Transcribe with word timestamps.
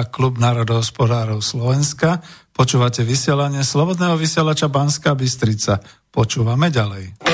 relácia 0.00 0.16
Klub 0.16 0.40
národohospodárov 0.40 1.44
Slovenska. 1.44 2.24
Počúvate 2.56 3.04
vysielanie 3.04 3.60
Slobodného 3.60 4.16
vysielača 4.16 4.72
Banska 4.72 5.12
Bystrica. 5.12 5.80
Počúvame 6.08 6.72
ďalej. 6.72 7.29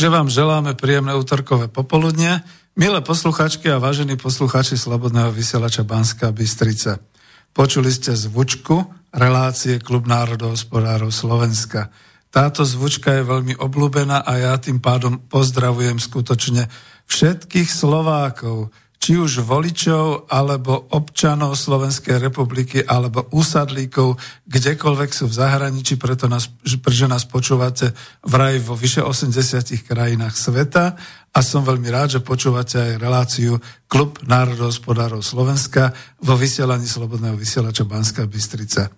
Takže 0.00 0.16
vám 0.16 0.32
želáme 0.32 0.72
príjemné 0.80 1.12
útorkové 1.12 1.68
popoludne. 1.68 2.40
Milé 2.72 3.04
posluchačky 3.04 3.68
a 3.68 3.76
vážení 3.76 4.16
posluchači 4.16 4.80
Slobodného 4.80 5.28
vysielača 5.28 5.84
Banska 5.84 6.32
Bystrica. 6.32 7.04
Počuli 7.52 7.92
ste 7.92 8.16
zvučku 8.16 8.80
relácie 9.12 9.76
Klub 9.76 10.08
národohospodárov 10.08 11.12
Slovenska. 11.12 11.92
Táto 12.32 12.64
zvučka 12.64 13.12
je 13.12 13.28
veľmi 13.28 13.60
obľúbená 13.60 14.24
a 14.24 14.32
ja 14.40 14.56
tým 14.56 14.80
pádom 14.80 15.20
pozdravujem 15.28 16.00
skutočne 16.00 16.72
všetkých 17.04 17.68
Slovákov, 17.68 18.72
či 19.00 19.16
už 19.16 19.48
voličov, 19.48 20.28
alebo 20.28 20.76
občanov 20.92 21.56
Slovenskej 21.56 22.20
republiky, 22.20 22.84
alebo 22.84 23.32
úsadlíkov, 23.32 24.20
kdekoľvek 24.44 25.10
sú 25.16 25.24
v 25.24 25.38
zahraničí, 25.40 25.96
preto 25.96 26.28
nás, 26.28 26.52
pretože 26.60 27.08
nás 27.08 27.24
počúvate 27.24 27.96
vraj 28.28 28.60
vo 28.60 28.76
vyše 28.76 29.00
80 29.00 29.88
krajinách 29.88 30.36
sveta 30.36 31.00
a 31.32 31.38
som 31.40 31.64
veľmi 31.64 31.88
rád, 31.88 32.20
že 32.20 32.20
počúvate 32.20 32.76
aj 32.76 33.00
reláciu 33.00 33.56
Klub 33.88 34.20
národohospodárov 34.28 35.24
Slovenska 35.24 35.96
vo 36.20 36.36
vysielaní 36.36 36.84
Slobodného 36.84 37.40
vysielača 37.40 37.88
Banská 37.88 38.28
Bystrica. 38.28 38.92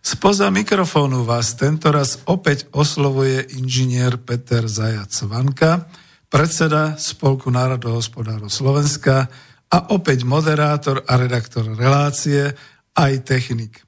Spoza 0.00 0.46
mikrofónu 0.48 1.26
vás 1.26 1.58
tentoraz 1.58 2.22
opäť 2.30 2.70
oslovuje 2.70 3.50
inžinier 3.58 4.16
Peter 4.16 4.64
Zajac 4.64 5.12
Vanka, 5.26 5.90
predseda 6.30 6.94
Spolku 6.94 7.50
národohospodárov 7.50 8.48
Slovenska 8.48 9.26
a 9.70 9.78
opäť 9.90 10.22
moderátor 10.22 11.02
a 11.04 11.18
redaktor 11.18 11.66
relácie, 11.74 12.54
aj 12.94 13.12
technik. 13.26 13.82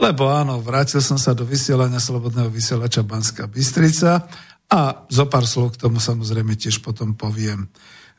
Lebo 0.00 0.32
áno, 0.32 0.62
vrátil 0.62 1.02
som 1.04 1.20
sa 1.20 1.36
do 1.36 1.44
vysielania 1.44 2.00
Slobodného 2.00 2.48
vysielača 2.48 3.04
Banská 3.04 3.50
Bystrica 3.50 4.24
a 4.70 4.80
zo 5.10 5.26
pár 5.26 5.44
slov 5.44 5.76
k 5.76 5.86
tomu 5.86 6.00
samozrejme 6.00 6.56
tiež 6.56 6.80
potom 6.80 7.18
poviem. 7.18 7.68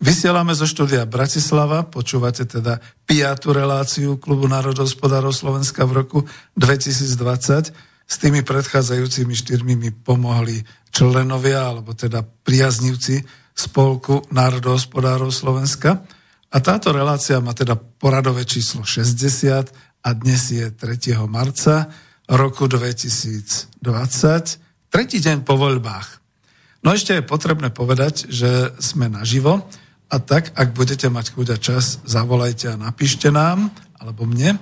Vysielame 0.02 0.52
zo 0.58 0.66
štúdia 0.66 1.06
Bratislava, 1.06 1.86
počúvate 1.86 2.46
teda 2.46 2.82
piatú 3.06 3.54
reláciu 3.54 4.18
Klubu 4.18 4.50
národohospodárov 4.50 5.32
Slovenska 5.32 5.86
v 5.86 6.06
roku 6.06 6.20
2020. 6.58 7.72
S 8.10 8.16
tými 8.20 8.42
predchádzajúcimi 8.44 9.32
štyrmi 9.32 9.74
mi 9.78 9.90
pomohli 9.94 10.60
členovia, 10.92 11.70
alebo 11.70 11.96
teda 11.96 12.26
priaznivci 12.26 13.24
spolku 13.56 14.26
národohospodárov 14.32 15.32
Slovenska. 15.32 16.04
A 16.52 16.58
táto 16.60 16.92
relácia 16.92 17.40
má 17.40 17.56
teda 17.56 17.76
poradové 17.76 18.44
číslo 18.44 18.84
60 18.84 19.72
a 20.02 20.10
dnes 20.12 20.52
je 20.52 20.68
3. 20.68 21.16
marca 21.30 21.88
roku 22.28 22.68
2020, 22.68 23.72
tretí 24.92 25.18
deň 25.20 25.44
po 25.44 25.56
voľbách. 25.56 26.08
No 26.82 26.92
ešte 26.92 27.14
je 27.20 27.24
potrebné 27.24 27.70
povedať, 27.70 28.28
že 28.32 28.74
sme 28.82 29.08
naživo 29.12 29.64
a 30.12 30.16
tak, 30.20 30.52
ak 30.58 30.76
budete 30.76 31.08
mať 31.08 31.32
chuť 31.38 31.48
a 31.54 31.58
čas, 31.62 32.04
zavolajte 32.04 32.74
a 32.74 32.80
napíšte 32.80 33.32
nám, 33.32 33.72
alebo 33.96 34.28
mne. 34.28 34.60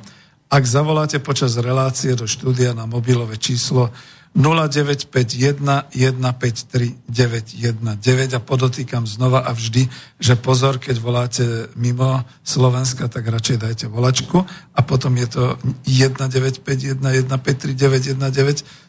Ak 0.49 0.65
zavoláte 0.65 1.17
počas 1.23 1.57
relácie 1.57 2.13
do 2.13 2.27
štúdia 2.27 2.75
na 2.75 2.85
mobilové 2.85 3.39
číslo 3.39 3.89
0951 4.37 5.89
153 5.89 7.09
919 7.09 8.37
a 8.37 8.39
podotýkam 8.39 9.09
znova 9.09 9.41
a 9.41 9.57
vždy, 9.57 9.89
že 10.21 10.37
pozor, 10.37 10.77
keď 10.77 11.01
voláte 11.01 11.73
mimo 11.73 12.21
Slovenska, 12.45 13.09
tak 13.09 13.25
radšej 13.25 13.57
dajte 13.57 13.89
volačku 13.89 14.45
a 14.73 14.81
potom 14.85 15.17
je 15.17 15.27
to 15.33 15.57
1951 15.89 17.01
153 17.01 17.73
919 17.73 18.21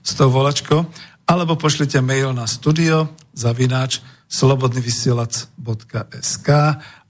s 0.04 0.12
tou 0.12 0.28
volačkou 0.28 0.84
alebo 1.24 1.56
pošlite 1.56 2.04
mail 2.04 2.36
na 2.36 2.44
studio 2.44 3.08
zavináč 3.32 4.04
slobodnyvysielac.sk 4.28 6.48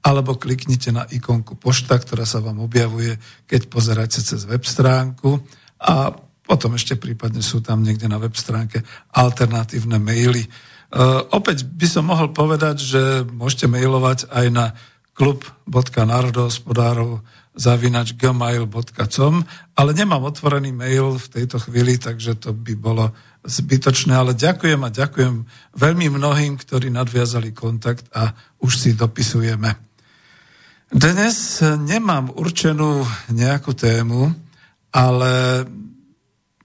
alebo 0.01 0.41
kliknite 0.41 0.97
na 0.97 1.05
ikonku 1.05 1.61
pošta, 1.61 2.01
ktorá 2.01 2.25
sa 2.25 2.41
vám 2.41 2.65
objavuje, 2.65 3.21
keď 3.45 3.69
pozeráte 3.69 4.25
cez 4.25 4.49
web 4.49 4.65
stránku 4.65 5.45
a 5.77 6.17
potom 6.51 6.75
ešte 6.75 6.99
prípadne 6.99 7.47
sú 7.47 7.63
tam 7.63 7.87
niekde 7.87 8.11
na 8.11 8.19
web 8.19 8.35
stránke 8.35 8.83
alternatívne 9.15 10.03
maily. 10.03 10.51
Uh, 10.91 11.23
opäť 11.31 11.63
by 11.63 11.87
som 11.87 12.11
mohol 12.11 12.35
povedať, 12.35 12.83
že 12.83 13.23
môžete 13.23 13.71
mailovať 13.71 14.27
aj 14.35 14.47
na 14.51 14.75
klub.národohospodárov 15.15 17.23
zavinač 17.55 18.19
gmail.com, 18.19 19.47
ale 19.79 19.91
nemám 19.95 20.27
otvorený 20.27 20.75
mail 20.75 21.23
v 21.23 21.27
tejto 21.39 21.63
chvíli, 21.63 22.03
takže 22.03 22.35
to 22.35 22.51
by 22.51 22.75
bolo 22.75 23.15
zbytočné, 23.47 24.11
ale 24.11 24.35
ďakujem 24.35 24.83
a 24.83 24.91
ďakujem 24.91 25.47
veľmi 25.79 26.11
mnohým, 26.11 26.59
ktorí 26.59 26.91
nadviazali 26.91 27.55
kontakt 27.55 28.11
a 28.11 28.35
už 28.59 28.75
si 28.75 28.91
dopisujeme. 28.99 29.71
Dnes 30.91 31.63
nemám 31.63 32.35
určenú 32.35 33.07
nejakú 33.31 33.71
tému, 33.79 34.35
ale 34.91 35.63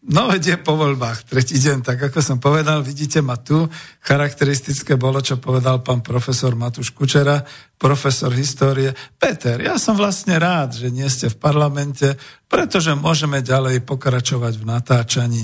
No 0.06 0.30
je 0.30 0.54
po 0.62 0.78
voľbách, 0.78 1.26
tretí 1.26 1.58
deň, 1.58 1.82
tak 1.82 1.98
ako 1.98 2.22
som 2.22 2.38
povedal, 2.38 2.86
vidíte 2.86 3.26
ma 3.26 3.42
tu. 3.42 3.66
Charakteristické 4.06 5.02
bolo, 5.02 5.18
čo 5.18 5.42
povedal 5.42 5.82
pán 5.82 6.06
profesor 6.06 6.54
Matúš 6.54 6.94
Kučera, 6.94 7.42
profesor 7.74 8.30
histórie. 8.38 8.94
Peter, 9.18 9.58
ja 9.58 9.82
som 9.82 9.98
vlastne 9.98 10.38
rád, 10.38 10.78
že 10.78 10.94
nie 10.94 11.10
ste 11.10 11.34
v 11.34 11.42
parlamente, 11.42 12.14
pretože 12.46 12.94
môžeme 12.94 13.42
ďalej 13.42 13.82
pokračovať 13.82 14.54
v 14.62 14.68
natáčaní 14.70 15.44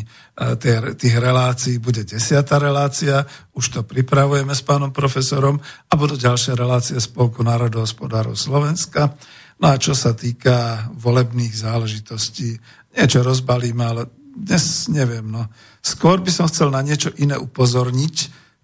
tých 0.94 1.16
relácií. 1.18 1.82
Bude 1.82 2.06
desiatá 2.06 2.62
relácia, 2.62 3.26
už 3.58 3.66
to 3.74 3.82
pripravujeme 3.82 4.54
s 4.54 4.62
pánom 4.62 4.94
profesorom 4.94 5.58
a 5.90 5.94
budú 5.98 6.22
ďalšie 6.22 6.54
relácie 6.54 7.02
Spolku 7.02 7.42
národohospodárov 7.42 8.38
Slovenska. 8.38 9.18
No 9.58 9.74
a 9.74 9.82
čo 9.82 9.98
sa 9.98 10.14
týka 10.14 10.86
volebných 11.02 11.54
záležitostí, 11.58 12.62
niečo 12.94 13.26
rozbalíme, 13.26 13.82
ale 13.82 14.21
dnes 14.32 14.88
neviem, 14.88 15.28
no. 15.28 15.48
Skôr 15.84 16.24
by 16.24 16.32
som 16.32 16.48
chcel 16.48 16.72
na 16.72 16.80
niečo 16.80 17.12
iné 17.20 17.36
upozorniť, 17.36 18.16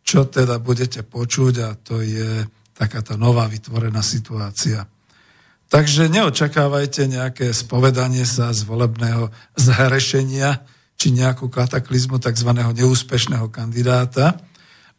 čo 0.08 0.24
teda 0.24 0.64
budete 0.64 1.04
počuť 1.04 1.54
a 1.64 1.70
to 1.76 2.00
je 2.00 2.48
taká 2.72 3.04
tá 3.04 3.20
nová 3.20 3.44
vytvorená 3.50 4.00
situácia. 4.00 4.88
Takže 5.68 6.08
neočakávajte 6.08 7.12
nejaké 7.12 7.52
spovedanie 7.52 8.24
sa 8.24 8.56
z 8.56 8.64
volebného 8.64 9.28
zhrešenia 9.60 10.64
či 10.96 11.12
nejakú 11.12 11.52
kataklizmu 11.52 12.24
tzv. 12.24 12.50
neúspešného 12.56 13.52
kandidáta. 13.52 14.40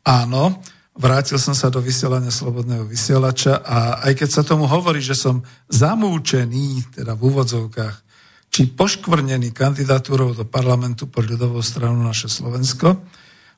Áno, 0.05 0.61
vrátil 0.93 1.41
som 1.41 1.57
sa 1.57 1.73
do 1.73 1.81
vysielania 1.81 2.29
Slobodného 2.29 2.85
vysielača 2.85 3.65
a 3.65 4.05
aj 4.05 4.13
keď 4.21 4.29
sa 4.29 4.43
tomu 4.45 4.69
hovorí, 4.69 5.01
že 5.01 5.17
som 5.17 5.41
zamúčený, 5.73 7.01
teda 7.01 7.17
v 7.17 7.23
úvodzovkách, 7.33 8.08
či 8.49 8.69
poškvrnený 8.69 9.53
kandidatúrou 9.53 10.33
do 10.33 10.45
parlamentu 10.49 11.07
pod 11.07 11.29
ľudovou 11.29 11.61
stranu 11.61 12.01
naše 12.01 12.33
Slovensko. 12.33 12.97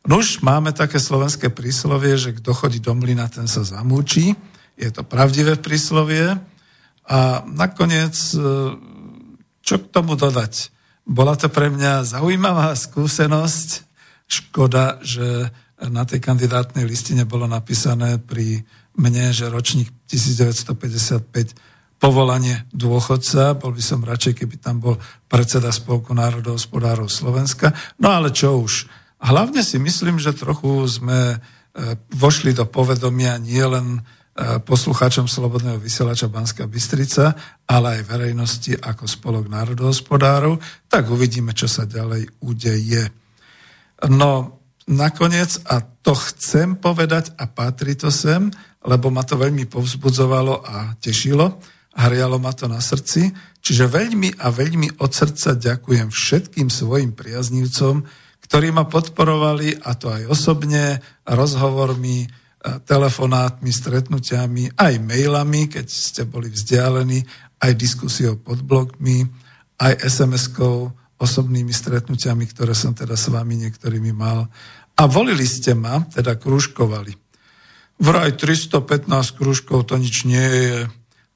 No 0.08 0.18
už 0.18 0.40
máme 0.40 0.72
také 0.72 0.96
slovenské 0.96 1.52
príslovie, 1.52 2.16
že 2.16 2.36
kto 2.36 2.56
chodí 2.56 2.80
do 2.80 2.96
mlyna, 2.96 3.28
ten 3.28 3.44
sa 3.46 3.62
zamúči. 3.62 4.32
Je 4.80 4.88
to 4.88 5.04
pravdivé 5.04 5.60
príslovie. 5.60 6.40
A 7.10 7.44
nakoniec, 7.44 8.16
e, 8.32 8.38
čo 9.60 9.76
k 9.76 9.86
tomu 9.92 10.16
dodať? 10.16 10.72
Bola 11.04 11.36
to 11.36 11.52
pre 11.52 11.68
mňa 11.68 12.06
zaujímavá 12.06 12.72
skúsenosť. 12.72 13.88
Škoda, 14.30 15.02
že 15.02 15.50
na 15.88 16.04
tej 16.04 16.20
kandidátnej 16.20 16.84
listine 16.84 17.24
bolo 17.24 17.48
napísané 17.48 18.20
pri 18.20 18.62
mne, 18.94 19.32
že 19.32 19.48
ročník 19.48 19.88
1955 20.08 21.56
povolanie 22.00 22.64
dôchodca. 22.72 23.54
Bol 23.60 23.76
by 23.76 23.82
som 23.84 24.00
radšej, 24.00 24.42
keby 24.42 24.56
tam 24.56 24.80
bol 24.80 24.96
predseda 25.28 25.68
Spolku 25.68 26.16
národohospodárov 26.16 27.12
Slovenska. 27.12 27.76
No 28.00 28.10
ale 28.10 28.32
čo 28.32 28.56
už. 28.56 28.88
Hlavne 29.20 29.60
si 29.60 29.76
myslím, 29.76 30.16
že 30.16 30.32
trochu 30.32 30.88
sme 30.88 31.36
e, 31.36 31.38
vošli 32.16 32.56
do 32.56 32.64
povedomia 32.64 33.36
nielen 33.36 34.00
e, 34.00 34.58
poslucháčom 34.64 35.28
Slobodného 35.28 35.76
vysielača 35.76 36.32
Banská 36.32 36.64
Bystrica, 36.64 37.36
ale 37.68 38.00
aj 38.00 38.08
verejnosti 38.08 38.72
ako 38.80 39.04
spolok 39.04 39.52
národohospodárov, 39.52 40.56
tak 40.88 41.12
uvidíme, 41.12 41.52
čo 41.52 41.68
sa 41.68 41.84
ďalej 41.84 42.32
udeje. 42.40 43.12
No, 44.08 44.64
nakoniec, 44.88 45.60
a 45.68 45.84
to 45.84 46.16
chcem 46.16 46.80
povedať 46.80 47.36
a 47.36 47.44
patrí 47.44 47.92
to 47.92 48.08
sem, 48.08 48.48
lebo 48.88 49.12
ma 49.12 49.20
to 49.20 49.36
veľmi 49.36 49.68
povzbudzovalo 49.68 50.64
a 50.64 50.96
tešilo, 50.96 51.60
hrialo 51.94 52.38
ma 52.38 52.54
to 52.54 52.70
na 52.70 52.78
srdci. 52.78 53.30
Čiže 53.60 53.90
veľmi 53.90 54.40
a 54.40 54.48
veľmi 54.48 55.02
od 55.02 55.10
srdca 55.10 55.58
ďakujem 55.58 56.08
všetkým 56.08 56.68
svojim 56.72 57.12
priaznívcom, 57.12 58.06
ktorí 58.46 58.74
ma 58.74 58.88
podporovali, 58.88 59.78
a 59.84 59.94
to 59.94 60.10
aj 60.10 60.26
osobne, 60.26 60.98
rozhovormi, 61.28 62.26
telefonátmi, 62.60 63.70
stretnutiami, 63.72 64.76
aj 64.76 64.94
mailami, 65.00 65.70
keď 65.70 65.86
ste 65.86 66.22
boli 66.28 66.52
vzdialení, 66.52 67.24
aj 67.60 67.72
diskusiou 67.76 68.36
pod 68.36 68.60
blogmi, 68.60 69.24
aj 69.80 70.04
SMS-kou, 70.04 70.92
osobnými 71.20 71.72
stretnutiami, 71.72 72.48
ktoré 72.48 72.72
som 72.72 72.96
teda 72.96 73.16
s 73.16 73.28
vami 73.28 73.60
niektorými 73.64 74.12
mal. 74.16 74.48
A 74.96 75.02
volili 75.04 75.44
ste 75.44 75.76
ma, 75.76 76.00
teda 76.08 76.36
krúžkovali. 76.36 77.12
Vraj 78.00 78.40
315 78.40 79.36
krúžkov 79.36 79.84
to 79.88 80.00
nič 80.00 80.24
nie 80.24 80.40
je, 80.40 80.88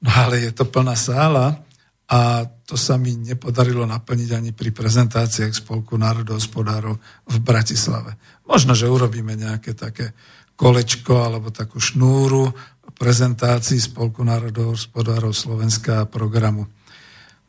No 0.05 0.11
ale 0.13 0.45
je 0.45 0.51
to 0.53 0.69
plná 0.69 0.93
sála 0.93 1.57
a 2.05 2.45
to 2.45 2.77
sa 2.77 3.01
mi 3.01 3.17
nepodarilo 3.17 3.89
naplniť 3.89 4.29
ani 4.37 4.53
pri 4.53 4.69
prezentáciách 4.69 5.49
Spolku 5.49 5.97
národohospodárov 5.97 6.93
v 7.25 7.37
Bratislave. 7.41 8.13
Možno, 8.45 8.77
že 8.77 8.85
urobíme 8.85 9.33
nejaké 9.33 9.73
také 9.73 10.13
kolečko 10.53 11.25
alebo 11.25 11.49
takú 11.49 11.81
šnúru 11.81 12.53
prezentácií 12.95 13.81
Spolku 13.81 14.21
národohospodárov 14.21 15.33
Slovenska 15.33 16.05
programu. 16.05 16.69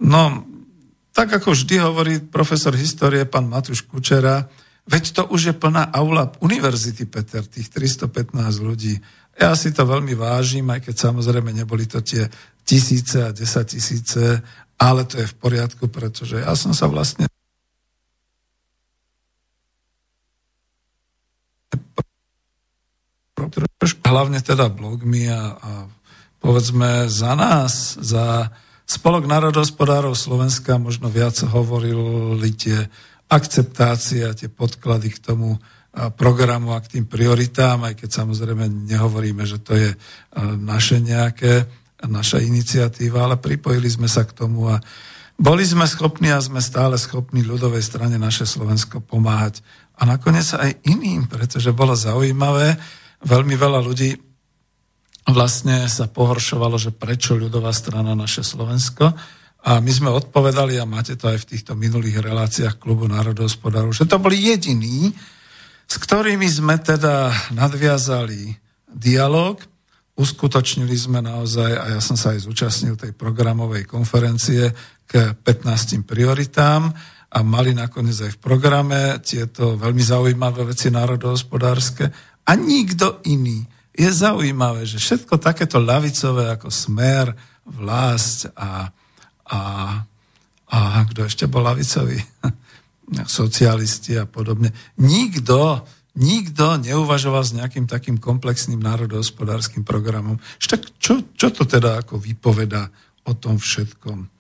No, 0.01 0.49
tak 1.13 1.33
ako 1.37 1.53
vždy 1.53 1.77
hovorí 1.81 2.15
profesor 2.21 2.73
histórie, 2.77 3.25
pán 3.25 3.49
Matúš 3.49 3.85
Kučera, 3.85 4.49
veď 4.89 5.05
to 5.17 5.23
už 5.33 5.41
je 5.49 5.55
plná 5.57 5.93
aula 5.93 6.33
univerzity, 6.41 7.09
Peter, 7.09 7.45
tých 7.45 7.69
315 7.73 8.37
ľudí. 8.61 9.01
Ja 9.37 9.53
si 9.53 9.69
to 9.73 9.85
veľmi 9.85 10.17
vážim, 10.17 10.65
aj 10.73 10.89
keď 10.89 11.13
samozrejme 11.13 11.53
neboli 11.53 11.85
to 11.85 12.01
tie 12.01 12.25
tisíce 12.65 13.21
a 13.21 13.37
desať 13.37 13.77
tisíce, 13.77 14.41
ale 14.81 15.05
to 15.05 15.21
je 15.21 15.29
v 15.29 15.39
poriadku, 15.39 15.93
pretože 15.93 16.41
ja 16.41 16.57
som 16.57 16.73
sa 16.73 16.89
vlastne 16.89 17.29
hlavne 24.07 24.41
teda 24.41 24.73
blogmi 24.73 25.29
a, 25.29 25.53
a 25.53 25.71
povedzme 26.41 27.11
za 27.13 27.37
nás, 27.37 28.01
za 28.01 28.49
Spolok 28.87 29.27
národospodárov 29.27 30.15
Slovenska 30.15 30.79
možno 30.79 31.11
viac 31.11 31.35
hovorili 31.43 32.55
tie 32.55 32.87
akceptácie 33.27 34.23
a 34.23 34.31
tie 34.31 34.47
podklady 34.47 35.11
k 35.11 35.19
tomu, 35.19 35.59
programu 36.17 36.77
a 36.77 36.85
k 36.85 37.01
tým 37.01 37.05
prioritám, 37.09 37.81
aj 37.89 38.05
keď 38.05 38.11
samozrejme 38.21 38.69
nehovoríme, 38.69 39.49
že 39.49 39.59
to 39.65 39.73
je 39.73 39.91
naše 40.61 41.01
nejaké, 41.01 41.65
naša 42.05 42.45
iniciatíva, 42.45 43.25
ale 43.25 43.41
pripojili 43.41 43.89
sme 43.89 44.05
sa 44.05 44.29
k 44.29 44.37
tomu 44.37 44.69
a 44.69 44.77
boli 45.37 45.65
sme 45.65 45.89
schopní 45.89 46.33
a 46.33 46.41
sme 46.41 46.61
stále 46.65 46.97
schopní 46.97 47.45
ľudovej 47.45 47.85
strane 47.85 48.17
naše 48.17 48.49
Slovensko 48.49 49.05
pomáhať. 49.05 49.61
A 49.97 50.05
nakoniec 50.05 50.49
aj 50.53 50.85
iným, 50.85 51.29
pretože 51.29 51.73
bolo 51.73 51.97
zaujímavé, 51.97 52.77
veľmi 53.25 53.57
veľa 53.57 53.81
ľudí 53.81 54.17
vlastne 55.29 55.89
sa 55.89 56.09
pohoršovalo, 56.09 56.77
že 56.77 56.93
prečo 56.93 57.37
ľudová 57.37 57.73
strana 57.73 58.13
naše 58.13 58.45
Slovensko. 58.45 59.13
A 59.67 59.83
my 59.83 59.91
sme 59.93 60.09
odpovedali, 60.13 60.79
a 60.79 60.87
máte 60.87 61.19
to 61.19 61.27
aj 61.33 61.43
v 61.43 61.49
týchto 61.57 61.73
minulých 61.75 62.23
reláciách 62.23 62.79
klubu 62.79 63.05
národohospodárov, 63.11 63.91
že 63.91 64.07
to 64.07 64.21
boli 64.23 64.39
jediní, 64.39 65.11
s 65.87 65.95
ktorými 66.03 66.47
sme 66.51 66.77
teda 66.83 67.31
nadviazali 67.55 68.59
dialog, 68.91 69.63
uskutočnili 70.17 70.97
sme 70.97 71.21
naozaj, 71.23 71.71
a 71.77 71.85
ja 71.97 72.01
som 72.03 72.19
sa 72.19 72.35
aj 72.35 72.49
zúčastnil 72.49 72.99
tej 72.99 73.13
programovej 73.15 73.87
konferencie 73.87 74.73
k 75.07 75.37
15 75.37 76.03
prioritám 76.03 76.91
a 77.31 77.39
mali 77.45 77.77
nakoniec 77.77 78.17
aj 78.19 78.33
v 78.35 78.43
programe 78.43 79.21
tieto 79.23 79.77
veľmi 79.77 80.03
zaujímavé 80.03 80.67
veci 80.67 80.89
národohospodárske 80.91 82.05
a 82.49 82.51
nikto 82.57 83.23
iný. 83.29 83.63
Je 83.97 84.09
zaujímavé, 84.09 84.85
že 84.89 85.01
všetko 85.01 85.41
takéto 85.41 85.81
ľavicové 85.81 86.53
ako 86.53 86.69
smer, 86.69 87.33
vlast 87.67 88.47
a, 88.55 88.89
a, 89.51 89.61
a 90.71 90.79
kto 91.11 91.27
ešte 91.27 91.45
bol 91.51 91.67
ľavicový? 91.67 92.19
socialisti 93.27 94.19
a 94.19 94.27
podobne. 94.27 94.75
Nikto 94.99 95.87
nikto 96.17 96.81
neuvažoval 96.81 97.45
s 97.45 97.53
nejakým 97.53 97.85
takým 97.85 98.17
komplexným 98.17 98.81
národohospodárským 98.81 99.85
programom. 99.85 100.41
Tak 100.57 100.97
čo, 100.97 101.21
čo 101.37 101.53
to 101.53 101.69
teda 101.69 102.01
ako 102.03 102.17
vypoveda 102.17 102.89
o 103.29 103.37
tom 103.37 103.61
všetkom? 103.61 104.33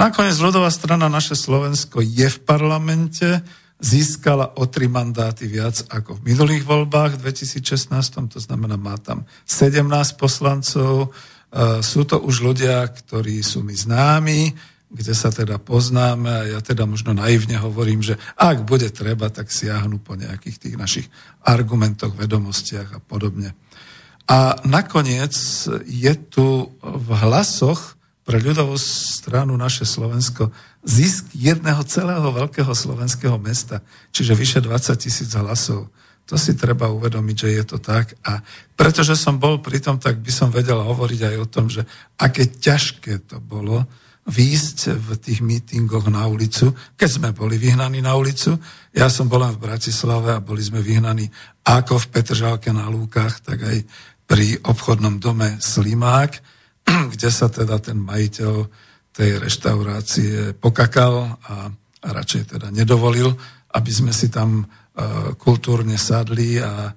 Nakoniec 0.00 0.38
ľudová 0.40 0.72
strana 0.72 1.12
naše 1.12 1.36
Slovensko 1.36 2.00
je 2.00 2.24
v 2.24 2.38
parlamente, 2.40 3.44
získala 3.80 4.54
o 4.60 4.68
tri 4.68 4.86
mandáty 4.86 5.48
viac 5.48 5.82
ako 5.88 6.20
v 6.20 6.32
minulých 6.32 6.62
voľbách 6.68 7.16
v 7.16 7.32
2016, 7.32 7.90
to 8.28 8.38
znamená 8.38 8.76
má 8.76 8.94
tam 9.00 9.24
17 9.48 9.88
poslancov, 10.20 11.10
e, 11.50 11.80
sú 11.80 12.04
to 12.04 12.20
už 12.20 12.44
ľudia, 12.44 12.86
ktorí 12.86 13.40
sú 13.40 13.64
mi 13.64 13.72
známi, 13.72 14.52
kde 14.90 15.14
sa 15.14 15.30
teda 15.30 15.62
poznáme 15.62 16.26
a 16.28 16.48
ja 16.58 16.60
teda 16.60 16.82
možno 16.82 17.14
naivne 17.14 17.54
hovorím, 17.62 18.02
že 18.02 18.18
ak 18.34 18.66
bude 18.66 18.90
treba, 18.90 19.30
tak 19.30 19.54
siahnu 19.54 20.02
po 20.02 20.18
nejakých 20.18 20.56
tých 20.58 20.76
našich 20.76 21.06
argumentoch, 21.46 22.10
vedomostiach 22.18 22.98
a 22.98 23.00
podobne. 23.00 23.54
A 24.26 24.58
nakoniec 24.66 25.34
je 25.86 26.12
tu 26.30 26.74
v 26.82 27.08
hlasoch 27.22 27.98
pre 28.26 28.38
ľudovú 28.38 28.78
stranu 28.78 29.58
naše 29.58 29.82
Slovensko 29.82 30.54
zisk 30.86 31.34
jedného 31.34 31.82
celého 31.86 32.30
veľkého 32.30 32.70
slovenského 32.70 33.34
mesta, 33.42 33.82
čiže 34.14 34.38
vyše 34.38 34.60
20 34.62 34.94
tisíc 35.02 35.30
hlasov. 35.34 35.90
To 36.30 36.38
si 36.38 36.54
treba 36.54 36.86
uvedomiť, 36.94 37.36
že 37.36 37.48
je 37.58 37.64
to 37.66 37.78
tak. 37.82 38.14
A 38.22 38.38
pretože 38.78 39.18
som 39.18 39.42
bol 39.42 39.58
pri 39.58 39.82
tom, 39.82 39.98
tak 39.98 40.22
by 40.22 40.30
som 40.30 40.54
vedel 40.54 40.78
hovoriť 40.78 41.20
aj 41.26 41.36
o 41.42 41.50
tom, 41.50 41.66
že 41.66 41.82
aké 42.22 42.46
ťažké 42.46 43.26
to 43.26 43.42
bolo 43.42 43.82
výjsť 44.30 44.78
v 44.94 45.08
tých 45.18 45.42
mítingoch 45.42 46.06
na 46.06 46.30
ulicu, 46.30 46.70
keď 46.94 47.10
sme 47.10 47.28
boli 47.34 47.58
vyhnaní 47.58 47.98
na 47.98 48.14
ulicu. 48.14 48.54
Ja 48.94 49.10
som 49.10 49.26
bol 49.26 49.42
len 49.42 49.58
v 49.58 49.66
Bratislave 49.66 50.30
a 50.30 50.44
boli 50.44 50.62
sme 50.62 50.78
vyhnaní 50.78 51.26
ako 51.66 51.98
v 51.98 52.10
Petržálke 52.14 52.70
na 52.70 52.86
Lúkach, 52.86 53.42
tak 53.42 53.66
aj 53.66 53.82
pri 54.30 54.62
obchodnom 54.62 55.18
dome 55.18 55.58
Slimák, 55.58 56.32
kde 57.12 57.28
sa 57.28 57.50
teda 57.50 57.82
ten 57.82 57.98
majiteľ 57.98 58.54
tej 59.10 59.42
reštaurácie 59.42 60.54
pokakal 60.54 61.34
a, 61.42 61.66
radšej 62.00 62.56
teda 62.56 62.70
nedovolil, 62.70 63.34
aby 63.76 63.92
sme 63.92 64.14
si 64.14 64.32
tam 64.32 64.64
uh, 64.64 65.36
kultúrne 65.36 66.00
sadli 66.00 66.56
a 66.56 66.88
uh, 66.88 66.94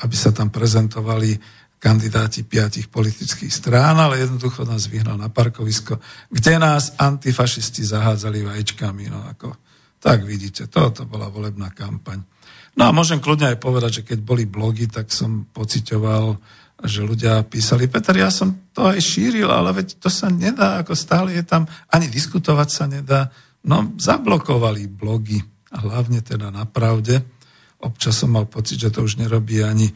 aby 0.00 0.16
sa 0.16 0.32
tam 0.32 0.48
prezentovali 0.48 1.36
kandidáti 1.80 2.44
piatich 2.44 2.92
politických 2.92 3.48
strán, 3.48 3.96
ale 3.96 4.20
jednoducho 4.20 4.68
nás 4.68 4.84
vyhnal 4.84 5.16
na 5.16 5.32
parkovisko, 5.32 5.96
kde 6.28 6.60
nás 6.60 6.92
antifašisti 7.00 7.88
zahádzali 7.88 8.44
vajíčkami. 8.44 9.08
No 9.08 9.24
ako, 9.24 9.56
tak 9.96 10.28
vidíte, 10.28 10.68
toto 10.68 11.08
bola 11.08 11.32
volebná 11.32 11.72
kampaň. 11.72 12.20
No 12.76 12.84
a 12.84 12.92
môžem 12.92 13.18
kľudne 13.18 13.56
aj 13.56 13.58
povedať, 13.58 13.90
že 14.04 14.06
keď 14.12 14.18
boli 14.20 14.44
blogy, 14.44 14.92
tak 14.92 15.08
som 15.08 15.48
pocitoval, 15.48 16.36
že 16.84 17.00
ľudia 17.00 17.40
písali, 17.48 17.88
Peter, 17.88 18.12
ja 18.12 18.28
som 18.28 18.70
to 18.76 18.84
aj 18.84 19.00
šíril, 19.00 19.48
ale 19.48 19.72
veď 19.72 20.00
to 20.00 20.12
sa 20.12 20.28
nedá, 20.28 20.84
ako 20.84 20.92
stále 20.92 21.32
je 21.32 21.44
tam, 21.44 21.64
ani 21.88 22.12
diskutovať 22.12 22.68
sa 22.68 22.84
nedá. 22.88 23.32
No, 23.64 23.96
zablokovali 23.96 24.88
blogy, 24.88 25.40
hlavne 25.72 26.20
teda 26.20 26.52
na 26.52 26.64
pravde. 26.68 27.20
Občas 27.80 28.20
som 28.20 28.32
mal 28.36 28.44
pocit, 28.48 28.80
že 28.80 28.92
to 28.92 29.04
už 29.04 29.16
nerobí 29.16 29.64
ani 29.64 29.92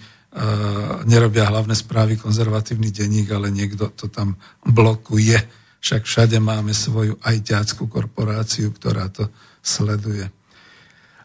nerobia 1.06 1.46
hlavné 1.46 1.78
správy 1.78 2.18
konzervatívny 2.18 2.90
denník, 2.90 3.30
ale 3.30 3.54
niekto 3.54 3.94
to 3.94 4.10
tam 4.10 4.34
blokuje. 4.66 5.38
Však 5.78 6.02
všade 6.02 6.42
máme 6.42 6.74
svoju 6.74 7.22
aj 7.22 7.36
ťackú 7.44 7.86
korporáciu, 7.86 8.74
ktorá 8.74 9.06
to 9.14 9.30
sleduje. 9.62 10.26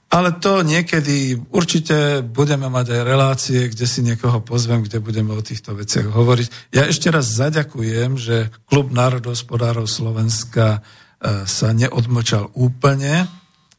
Ale 0.09 0.41
to 0.41 0.65
niekedy 0.65 1.37
určite 1.53 2.25
budeme 2.25 2.65
mať 2.65 2.97
aj 2.97 3.01
relácie, 3.05 3.59
kde 3.69 3.85
si 3.85 4.01
niekoho 4.01 4.41
pozvem, 4.41 4.81
kde 4.81 4.97
budeme 4.97 5.37
o 5.37 5.45
týchto 5.45 5.77
veciach 5.77 6.09
hovoriť. 6.09 6.73
Ja 6.73 6.89
ešte 6.89 7.13
raz 7.13 7.29
zaďakujem, 7.29 8.17
že 8.17 8.49
Klub 8.65 8.89
národohospodárov 8.89 9.85
Slovenska 9.85 10.81
e, 11.21 11.45
sa 11.45 11.69
neodmočal 11.77 12.49
úplne, 12.57 13.29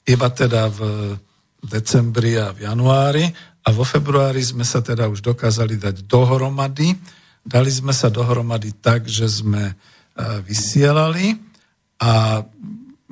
iba 0.07 0.31
teda 0.31 0.71
v 0.71 0.81
decembri 1.67 2.39
a 2.39 2.55
v 2.55 2.63
januári 2.63 3.27
a 3.61 3.69
vo 3.77 3.85
februári 3.85 4.41
sme 4.41 4.65
sa 4.65 4.81
teda 4.81 5.09
už 5.13 5.21
dokázali 5.21 5.77
dať 5.77 6.09
dohromady. 6.09 6.97
Dali 7.45 7.71
sme 7.73 7.93
sa 7.93 8.09
dohromady 8.09 8.73
tak, 8.81 9.05
že 9.05 9.29
sme 9.29 9.73
e, 9.73 9.75
vysielali 10.45 11.37
a 12.01 12.41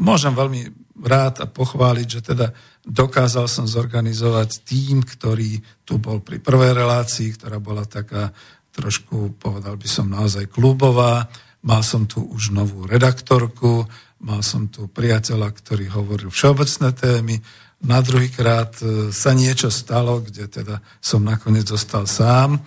môžem 0.01 0.33
veľmi 0.33 0.63
rád 1.05 1.45
a 1.45 1.47
pochváliť, 1.47 2.07
že 2.09 2.21
teda 2.35 2.47
dokázal 2.89 3.47
som 3.47 3.69
zorganizovať 3.69 4.65
tým, 4.65 5.05
ktorý 5.05 5.61
tu 5.85 6.01
bol 6.01 6.25
pri 6.25 6.41
prvej 6.41 6.73
relácii, 6.73 7.37
ktorá 7.37 7.61
bola 7.61 7.85
taká 7.85 8.33
trošku, 8.73 9.37
povedal 9.37 9.77
by 9.77 9.89
som, 9.91 10.09
naozaj 10.09 10.49
klubová. 10.49 11.29
Mal 11.67 11.83
som 11.83 12.07
tu 12.07 12.23
už 12.25 12.55
novú 12.55 12.87
redaktorku, 12.87 13.85
mal 14.23 14.41
som 14.41 14.71
tu 14.71 14.87
priateľa, 14.89 15.51
ktorý 15.51 15.91
hovoril 15.93 16.31
všeobecné 16.31 16.89
témy. 16.95 17.37
Na 17.79 18.03
druhýkrát 18.03 18.75
e, 18.83 19.15
sa 19.15 19.31
niečo 19.35 19.71
stalo, 19.71 20.19
kde 20.23 20.51
teda 20.51 20.83
som 20.99 21.23
nakoniec 21.23 21.69
zostal 21.71 22.07
sám 22.07 22.59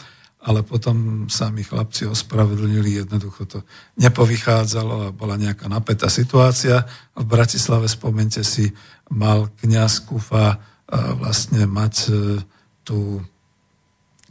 ale 0.41 0.65
potom 0.65 1.29
sa 1.29 1.53
mi 1.53 1.61
chlapci 1.61 2.09
ospravedlnili, 2.09 3.05
jednoducho 3.05 3.45
to 3.45 3.59
nepovychádzalo 4.01 4.95
a 5.05 5.13
bola 5.13 5.37
nejaká 5.37 5.69
napätá 5.69 6.09
situácia. 6.09 6.81
V 7.13 7.25
Bratislave, 7.29 7.85
spomente 7.85 8.41
si, 8.41 8.73
mal 9.13 9.53
kniaz 9.61 10.01
Kufa 10.01 10.57
vlastne 10.91 11.69
mať 11.69 11.93
e, 12.09 12.13
tú, 12.83 13.23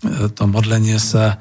e, 0.05 0.29
to 0.35 0.45
modlenie 0.45 1.01
sa 1.01 1.41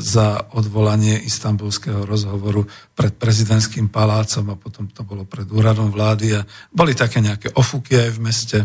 za 0.00 0.48
odvolanie 0.56 1.20
istambulského 1.28 2.08
rozhovoru 2.08 2.64
pred 2.96 3.12
prezidentským 3.12 3.92
palácom 3.92 4.48
a 4.48 4.56
potom 4.56 4.88
to 4.88 5.04
bolo 5.04 5.28
pred 5.28 5.44
úradom 5.52 5.92
vlády 5.92 6.40
a 6.40 6.46
boli 6.72 6.96
také 6.96 7.20
nejaké 7.20 7.52
ofuky 7.52 8.00
aj 8.00 8.10
v 8.16 8.22
meste. 8.24 8.58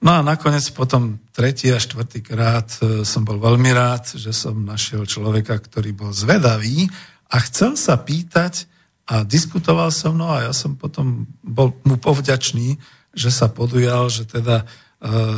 No 0.00 0.16
a 0.16 0.24
nakoniec 0.24 0.64
potom 0.72 1.20
tretí 1.34 1.68
a 1.74 1.82
štvrtý 1.82 2.24
krát 2.24 2.70
e, 2.80 3.02
som 3.02 3.26
bol 3.26 3.36
veľmi 3.36 3.68
rád, 3.74 4.16
že 4.16 4.30
som 4.30 4.54
našiel 4.62 5.04
človeka, 5.04 5.58
ktorý 5.58 5.90
bol 5.92 6.14
zvedavý 6.14 6.86
a 7.28 7.36
chcel 7.44 7.74
sa 7.74 7.98
pýtať 7.98 8.64
a 9.10 9.26
diskutoval 9.26 9.90
so 9.90 10.14
mnou 10.14 10.30
a 10.30 10.48
ja 10.48 10.52
som 10.54 10.78
potom 10.78 11.28
bol 11.42 11.74
mu 11.82 11.98
povďačný, 11.98 12.78
že 13.12 13.28
sa 13.34 13.50
podujal, 13.50 14.06
že 14.08 14.24
teda 14.24 14.62
e, 14.62 14.64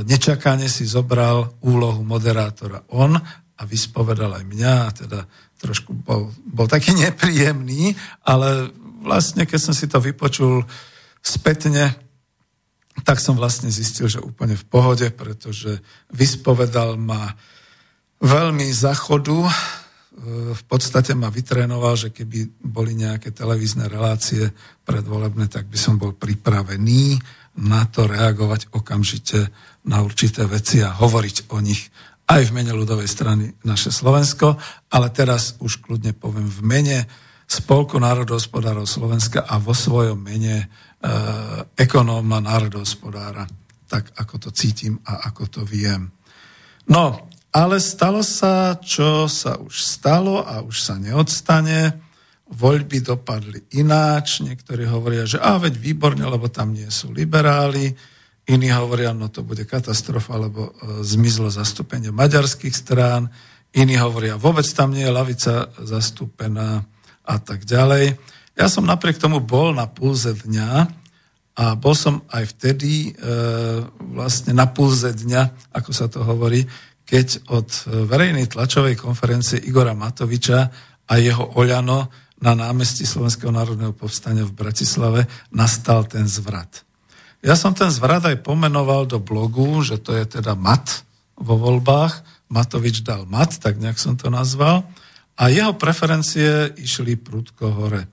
nečakane 0.06 0.68
si 0.68 0.84
zobral 0.84 1.56
úlohu 1.64 2.04
moderátora 2.04 2.84
on 2.92 3.16
a 3.60 3.68
vyspovedal 3.68 4.40
aj 4.40 4.44
mňa, 4.48 4.76
teda 5.04 5.20
trošku 5.60 5.92
bol, 5.92 6.32
bol 6.48 6.64
taký 6.64 6.96
nepríjemný, 7.04 7.92
ale 8.24 8.72
vlastne 9.04 9.44
keď 9.44 9.60
som 9.60 9.74
si 9.76 9.84
to 9.84 10.00
vypočul 10.00 10.64
spätne, 11.20 11.92
tak 13.04 13.20
som 13.20 13.36
vlastne 13.36 13.68
zistil, 13.68 14.08
že 14.08 14.24
úplne 14.24 14.56
v 14.56 14.68
pohode, 14.68 15.08
pretože 15.12 15.80
vyspovedal 16.12 16.96
ma 17.00 17.32
veľmi 18.20 18.68
za 18.72 18.92
chodu, 18.92 19.48
e, 19.48 19.52
v 20.52 20.62
podstate 20.68 21.16
ma 21.16 21.32
vytrénoval, 21.32 21.96
že 21.96 22.08
keby 22.12 22.60
boli 22.60 22.92
nejaké 22.92 23.32
televízne 23.32 23.88
relácie 23.88 24.52
predvolebné, 24.84 25.48
tak 25.48 25.68
by 25.68 25.78
som 25.80 25.96
bol 25.96 26.12
pripravený 26.12 27.20
na 27.60 27.82
to 27.88 28.06
reagovať 28.06 28.72
okamžite 28.76 29.50
na 29.88 30.04
určité 30.04 30.44
veci 30.44 30.84
a 30.84 30.92
hovoriť 30.92 31.50
o 31.50 31.58
nich 31.60 31.88
aj 32.30 32.46
v 32.46 32.54
mene 32.54 32.70
ľudovej 32.70 33.10
strany 33.10 33.50
naše 33.66 33.90
Slovensko, 33.90 34.54
ale 34.94 35.10
teraz 35.10 35.58
už 35.58 35.82
kľudne 35.82 36.14
poviem 36.14 36.46
v 36.46 36.60
mene 36.62 36.98
Spolku 37.50 37.98
národohospodárov 37.98 38.86
Slovenska 38.86 39.42
a 39.42 39.58
vo 39.58 39.74
svojom 39.74 40.22
mene 40.22 40.70
Eh, 41.00 41.60
ekonóma, 41.80 42.44
národohospodára, 42.44 43.48
tak 43.88 44.12
ako 44.20 44.36
to 44.36 44.50
cítim 44.52 45.00
a 45.08 45.32
ako 45.32 45.48
to 45.48 45.60
viem. 45.64 46.12
No, 46.92 47.24
ale 47.56 47.80
stalo 47.80 48.20
sa, 48.20 48.76
čo 48.76 49.24
sa 49.24 49.56
už 49.56 49.80
stalo 49.80 50.44
a 50.44 50.60
už 50.60 50.76
sa 50.76 51.00
neodstane. 51.00 51.96
Voľby 52.52 53.00
dopadli 53.00 53.64
ináč. 53.80 54.44
Niektorí 54.44 54.84
hovoria, 54.92 55.24
že 55.24 55.40
a 55.40 55.56
veď 55.56 55.80
výborne, 55.80 56.20
lebo 56.20 56.52
tam 56.52 56.76
nie 56.76 56.92
sú 56.92 57.16
liberáli. 57.16 57.96
Iní 58.48 58.72
hovoria, 58.72 59.12
no 59.12 59.28
to 59.28 59.44
bude 59.44 59.68
katastrofa, 59.68 60.40
lebo 60.40 60.70
e, 60.70 61.02
zmizlo 61.04 61.52
zastúpenie 61.52 62.08
maďarských 62.10 62.72
strán. 62.72 63.28
Iní 63.76 64.00
hovoria, 64.00 64.40
vôbec 64.40 64.66
tam 64.72 64.96
nie 64.96 65.04
je 65.06 65.12
lavica 65.12 65.70
zastúpená 65.78 66.82
a 67.22 67.36
tak 67.38 67.68
ďalej. 67.68 68.18
Ja 68.58 68.66
som 68.66 68.88
napriek 68.88 69.20
tomu 69.20 69.38
bol 69.38 69.70
na 69.76 69.86
pulze 69.86 70.34
dňa 70.34 70.70
a 71.60 71.64
bol 71.76 71.94
som 71.94 72.24
aj 72.32 72.56
vtedy 72.56 73.12
e, 73.12 73.30
vlastne 74.16 74.56
na 74.56 74.66
pulze 74.66 75.12
dňa, 75.14 75.70
ako 75.76 75.90
sa 75.92 76.10
to 76.10 76.24
hovorí, 76.24 76.66
keď 77.06 77.50
od 77.50 77.68
verejnej 78.06 78.46
tlačovej 78.46 78.94
konferencie 78.94 79.58
Igora 79.58 79.98
Matoviča 79.98 80.70
a 81.10 81.12
jeho 81.18 81.58
Oľano 81.58 82.06
na 82.40 82.54
námestí 82.56 83.04
Slovenského 83.04 83.52
národného 83.52 83.92
povstania 83.92 84.46
v 84.46 84.56
Bratislave 84.56 85.26
nastal 85.52 86.06
ten 86.06 86.24
zvrat. 86.24 86.89
Ja 87.40 87.56
som 87.56 87.72
ten 87.72 87.88
zvrat 87.88 88.20
aj 88.28 88.44
pomenoval 88.44 89.08
do 89.08 89.16
blogu, 89.16 89.80
že 89.80 89.96
to 89.96 90.12
je 90.12 90.28
teda 90.28 90.52
mat 90.52 91.08
vo 91.40 91.56
voľbách. 91.56 92.20
Matovič 92.52 93.00
dal 93.00 93.24
mat, 93.24 93.56
tak 93.56 93.80
nejak 93.80 93.96
som 93.96 94.18
to 94.18 94.28
nazval. 94.28 94.84
A 95.40 95.48
jeho 95.48 95.72
preferencie 95.72 96.68
išli 96.76 97.16
prudko 97.16 97.72
hore. 97.72 98.04
E, 98.04 98.08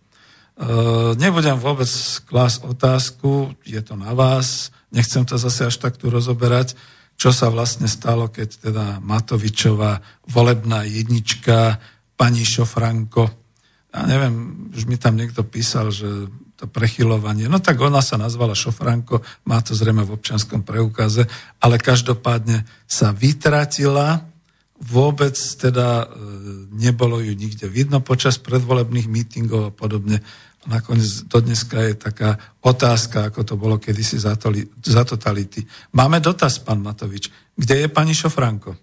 nebudem 1.19 1.59
vôbec 1.59 1.89
klásť 2.23 2.71
otázku, 2.71 3.51
je 3.67 3.81
to 3.83 3.99
na 3.99 4.15
vás, 4.15 4.71
nechcem 4.95 5.27
to 5.27 5.35
zase 5.35 5.67
až 5.67 5.75
tak 5.75 5.99
tu 5.99 6.07
rozoberať, 6.07 6.79
čo 7.19 7.35
sa 7.35 7.51
vlastne 7.51 7.89
stalo, 7.89 8.31
keď 8.31 8.49
teda 8.71 8.85
Matovičová 9.03 9.99
volebná 10.29 10.87
jednička, 10.87 11.81
pani 12.15 12.47
Šofranko, 12.47 13.27
ja 13.91 14.05
neviem, 14.05 14.69
už 14.71 14.85
mi 14.85 14.95
tam 15.01 15.17
niekto 15.17 15.41
písal, 15.41 15.89
že 15.89 16.29
to 16.57 16.65
prechylovanie, 16.65 17.45
no 17.45 17.61
tak 17.61 17.77
ona 17.77 18.01
sa 18.01 18.17
nazvala 18.17 18.57
Šofranko, 18.57 19.21
má 19.45 19.61
to 19.61 19.77
zrejme 19.77 20.01
v 20.01 20.17
občanskom 20.17 20.65
preukaze, 20.65 21.29
ale 21.61 21.77
každopádne 21.77 22.65
sa 22.89 23.13
vytratila, 23.13 24.25
vôbec 24.81 25.37
teda 25.37 26.05
e, 26.05 26.07
nebolo 26.73 27.21
ju 27.21 27.37
nikde 27.37 27.69
vidno 27.69 28.01
počas 28.01 28.41
predvolebných 28.41 29.05
mítingov 29.05 29.69
a 29.69 29.71
podobne 29.73 30.21
nakoniec 30.67 31.23
do 31.31 31.39
dneska 31.39 31.79
je 31.79 31.93
taká 31.95 32.35
otázka, 32.59 33.31
ako 33.31 33.41
to 33.47 33.55
bolo 33.55 33.79
kedysi 33.79 34.19
za, 34.19 34.35
toli, 34.35 34.67
za 34.83 35.07
totality. 35.07 35.63
Máme 35.95 36.19
dotaz, 36.19 36.59
pán 36.59 36.83
Matovič. 36.83 37.31
Kde 37.55 37.85
je 37.85 37.87
pani 37.87 38.11
Šofranko? 38.11 38.75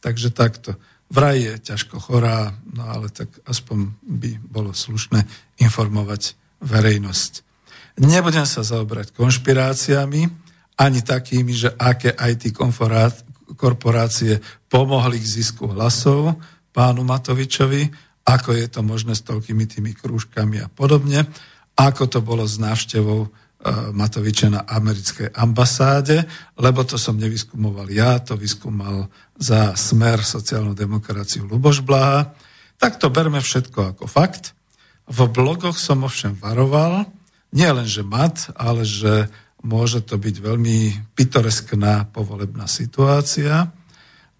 Takže 0.00 0.32
takto. 0.32 0.74
Vraj 1.12 1.36
je 1.40 1.54
ťažko 1.72 2.00
chorá, 2.00 2.52
no 2.72 2.84
ale 2.88 3.12
tak 3.12 3.28
aspoň 3.44 3.92
by 4.04 4.30
bolo 4.40 4.72
slušné 4.72 5.24
informovať 5.60 6.37
verejnosť. 6.62 7.32
Nebudem 7.98 8.46
sa 8.46 8.62
zaobrať 8.62 9.10
konšpiráciami, 9.14 10.48
ani 10.78 11.02
takými, 11.02 11.50
že 11.50 11.74
aké 11.74 12.14
IT 12.14 12.54
korporácie 13.58 14.38
pomohli 14.70 15.18
k 15.18 15.26
zisku 15.26 15.66
hlasov 15.74 16.38
pánu 16.70 17.02
Matovičovi, 17.02 17.90
ako 18.22 18.54
je 18.54 18.66
to 18.70 18.80
možné 18.86 19.18
s 19.18 19.26
toľkými 19.26 19.66
tými 19.66 19.90
krúžkami 19.98 20.62
a 20.62 20.70
podobne, 20.70 21.26
ako 21.74 22.06
to 22.06 22.20
bolo 22.22 22.46
s 22.46 22.62
návštevou 22.62 23.26
e, 23.26 23.28
Matoviča 23.90 24.52
na 24.52 24.62
americkej 24.62 25.34
ambasáde, 25.34 26.22
lebo 26.54 26.86
to 26.86 26.94
som 26.94 27.18
nevyskumoval 27.18 27.90
ja, 27.90 28.22
to 28.22 28.38
vyskúmal 28.38 29.10
za 29.34 29.74
smer 29.74 30.22
sociálnu 30.22 30.78
demokraciu 30.78 31.50
Luboš 31.50 31.82
Blaha. 31.82 32.30
Tak 32.78 33.02
to 33.02 33.10
berme 33.10 33.42
všetko 33.42 33.98
ako 33.98 34.04
fakt. 34.06 34.57
V 35.08 35.24
blogoch 35.32 35.80
som 35.80 36.04
ovšem 36.04 36.36
varoval, 36.36 37.08
nie 37.56 37.68
len, 37.68 37.88
že 37.88 38.04
mat, 38.04 38.52
ale 38.52 38.84
že 38.84 39.32
môže 39.64 40.04
to 40.04 40.20
byť 40.20 40.36
veľmi 40.38 40.78
pitoreskná 41.16 42.12
povolebná 42.12 42.68
situácia. 42.68 43.72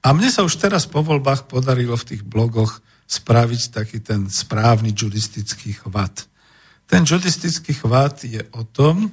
A 0.05 0.09
mne 0.13 0.29
sa 0.29 0.45
už 0.45 0.61
teraz 0.61 0.85
po 0.85 1.01
voľbách 1.01 1.49
podarilo 1.49 1.97
v 1.97 2.15
tých 2.15 2.23
blogoch 2.23 2.85
spraviť 3.09 3.63
taký 3.73 3.99
ten 4.05 4.29
správny 4.29 4.93
judistický 4.93 5.73
chvat. 5.73 6.29
Ten 6.85 7.09
judistický 7.09 7.73
chvat 7.73 8.29
je 8.29 8.45
o 8.53 8.63
tom, 8.69 9.09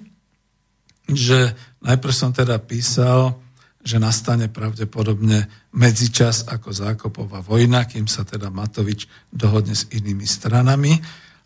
že 1.07 1.55
najprv 1.79 2.13
som 2.13 2.35
teda 2.35 2.59
písal, 2.59 3.39
že 3.85 4.01
nastane 4.01 4.49
pravdepodobne 4.49 5.47
medzičas 5.71 6.49
ako 6.49 6.73
zákopová 6.73 7.45
vojna, 7.45 7.85
kým 7.85 8.09
sa 8.09 8.25
teda 8.25 8.49
Matovič 8.49 9.05
dohodne 9.29 9.77
s 9.77 9.85
inými 9.93 10.25
stranami, 10.25 10.97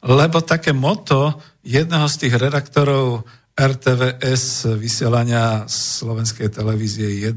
lebo 0.03 0.39
také 0.39 0.71
moto 0.71 1.39
jedného 1.63 2.07
z 2.07 2.15
tých 2.25 2.33
redaktorov 2.39 3.27
RTVS 3.59 4.71
vysielania 4.79 5.67
Slovenskej 5.67 6.47
televízie 6.47 7.27
1 7.27 7.35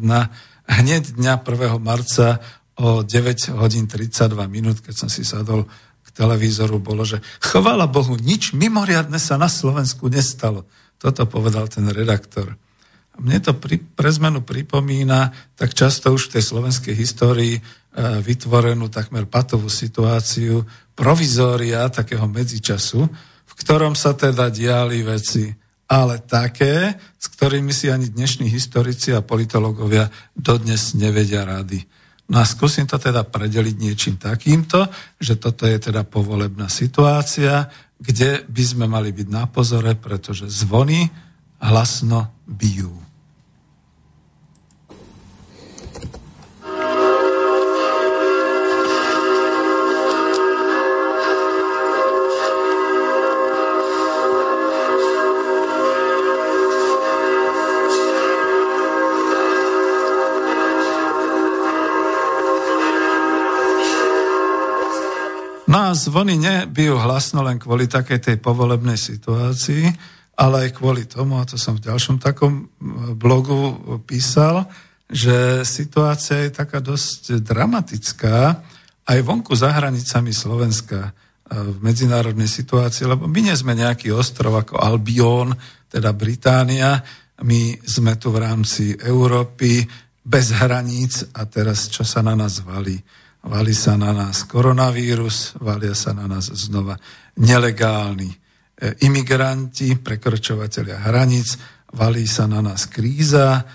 hneď 0.70 1.18
dňa 1.18 1.34
1. 1.42 1.82
marca 1.82 2.38
o 2.78 3.02
9 3.02 3.58
hodín 3.58 3.90
32 3.90 4.30
minút, 4.46 4.80
keď 4.80 4.94
som 4.94 5.08
si 5.10 5.26
sadol 5.26 5.66
k 6.02 6.08
televízoru, 6.14 6.78
bolo, 6.78 7.02
že 7.02 7.20
chvala 7.42 7.90
Bohu, 7.90 8.14
nič 8.16 8.54
mimoriadne 8.54 9.18
sa 9.18 9.36
na 9.36 9.50
Slovensku 9.50 10.08
nestalo. 10.08 10.64
Toto 11.02 11.26
povedal 11.26 11.66
ten 11.66 11.90
redaktor. 11.90 12.54
Mne 13.20 13.38
to 13.44 13.52
pri, 13.52 13.76
pre 13.76 14.08
zmenu 14.08 14.40
pripomína 14.40 15.32
tak 15.52 15.76
často 15.76 16.12
už 16.12 16.32
v 16.32 16.32
tej 16.38 16.44
slovenskej 16.48 16.94
histórii 16.96 17.54
e, 17.58 17.60
vytvorenú 18.24 18.88
takmer 18.88 19.28
patovú 19.28 19.68
situáciu 19.68 20.64
provizória 20.96 21.84
takého 21.92 22.24
medzičasu, 22.24 23.00
v 23.44 23.52
ktorom 23.60 23.92
sa 23.92 24.16
teda 24.16 24.48
diali 24.48 25.04
veci, 25.04 25.52
ale 25.92 26.24
také, 26.24 26.96
s 27.20 27.26
ktorými 27.36 27.68
si 27.68 27.92
ani 27.92 28.08
dnešní 28.08 28.48
historici 28.48 29.12
a 29.12 29.20
politológovia 29.20 30.08
dodnes 30.32 30.96
nevedia 30.96 31.44
rady. 31.44 31.84
No 32.32 32.40
a 32.40 32.48
skúsim 32.48 32.88
to 32.88 32.96
teda 32.96 33.28
predeliť 33.28 33.76
niečím 33.76 34.16
takýmto, 34.16 34.88
že 35.20 35.36
toto 35.36 35.68
je 35.68 35.76
teda 35.76 36.08
povolebná 36.08 36.72
situácia, 36.72 37.68
kde 38.00 38.40
by 38.48 38.64
sme 38.64 38.86
mali 38.88 39.12
byť 39.12 39.28
na 39.28 39.44
pozore, 39.44 39.92
pretože 40.00 40.48
zvony 40.48 41.12
hlasno 41.60 42.32
bijú. 42.48 43.01
A 65.92 66.00
zvony 66.08 66.40
nebijú 66.40 66.96
hlasno 66.96 67.44
len 67.44 67.60
kvôli 67.60 67.84
takej 67.84 68.24
tej 68.24 68.36
povolebnej 68.40 68.96
situácii, 68.96 69.92
ale 70.40 70.64
aj 70.64 70.80
kvôli 70.80 71.04
tomu, 71.04 71.36
a 71.36 71.44
to 71.44 71.60
som 71.60 71.76
v 71.76 71.84
ďalšom 71.84 72.16
takom 72.16 72.72
blogu 73.20 73.76
písal, 74.08 74.64
že 75.04 75.60
situácia 75.68 76.48
je 76.48 76.56
taká 76.56 76.80
dosť 76.80 77.44
dramatická 77.44 78.64
aj 79.04 79.18
vonku 79.20 79.52
za 79.52 79.68
hranicami 79.68 80.32
Slovenska 80.32 81.12
v 81.52 81.76
medzinárodnej 81.84 82.48
situácii, 82.48 83.04
lebo 83.04 83.28
my 83.28 83.52
nie 83.52 83.52
sme 83.52 83.76
nejaký 83.76 84.16
ostrov 84.16 84.64
ako 84.64 84.80
Albion, 84.80 85.52
teda 85.92 86.16
Británia, 86.16 87.04
my 87.44 87.84
sme 87.84 88.16
tu 88.16 88.32
v 88.32 88.40
rámci 88.40 88.96
Európy 88.96 89.84
bez 90.24 90.56
hraníc 90.56 91.36
a 91.36 91.44
teraz 91.44 91.92
čo 91.92 92.00
sa 92.00 92.24
na 92.24 92.32
nás 92.32 92.64
valí? 92.64 92.96
Valí 93.42 93.74
sa 93.74 93.98
na 93.98 94.14
nás 94.14 94.46
koronavírus, 94.46 95.58
valia 95.58 95.98
sa 95.98 96.14
na 96.14 96.30
nás 96.30 96.46
znova 96.54 96.94
nelegálni 97.38 98.30
e, 98.30 98.36
imigranti, 99.02 99.98
prekročovateľia 99.98 101.10
hraníc, 101.10 101.58
valí 101.90 102.24
sa 102.24 102.46
na 102.46 102.62
nás 102.62 102.86
kríza, 102.86 103.66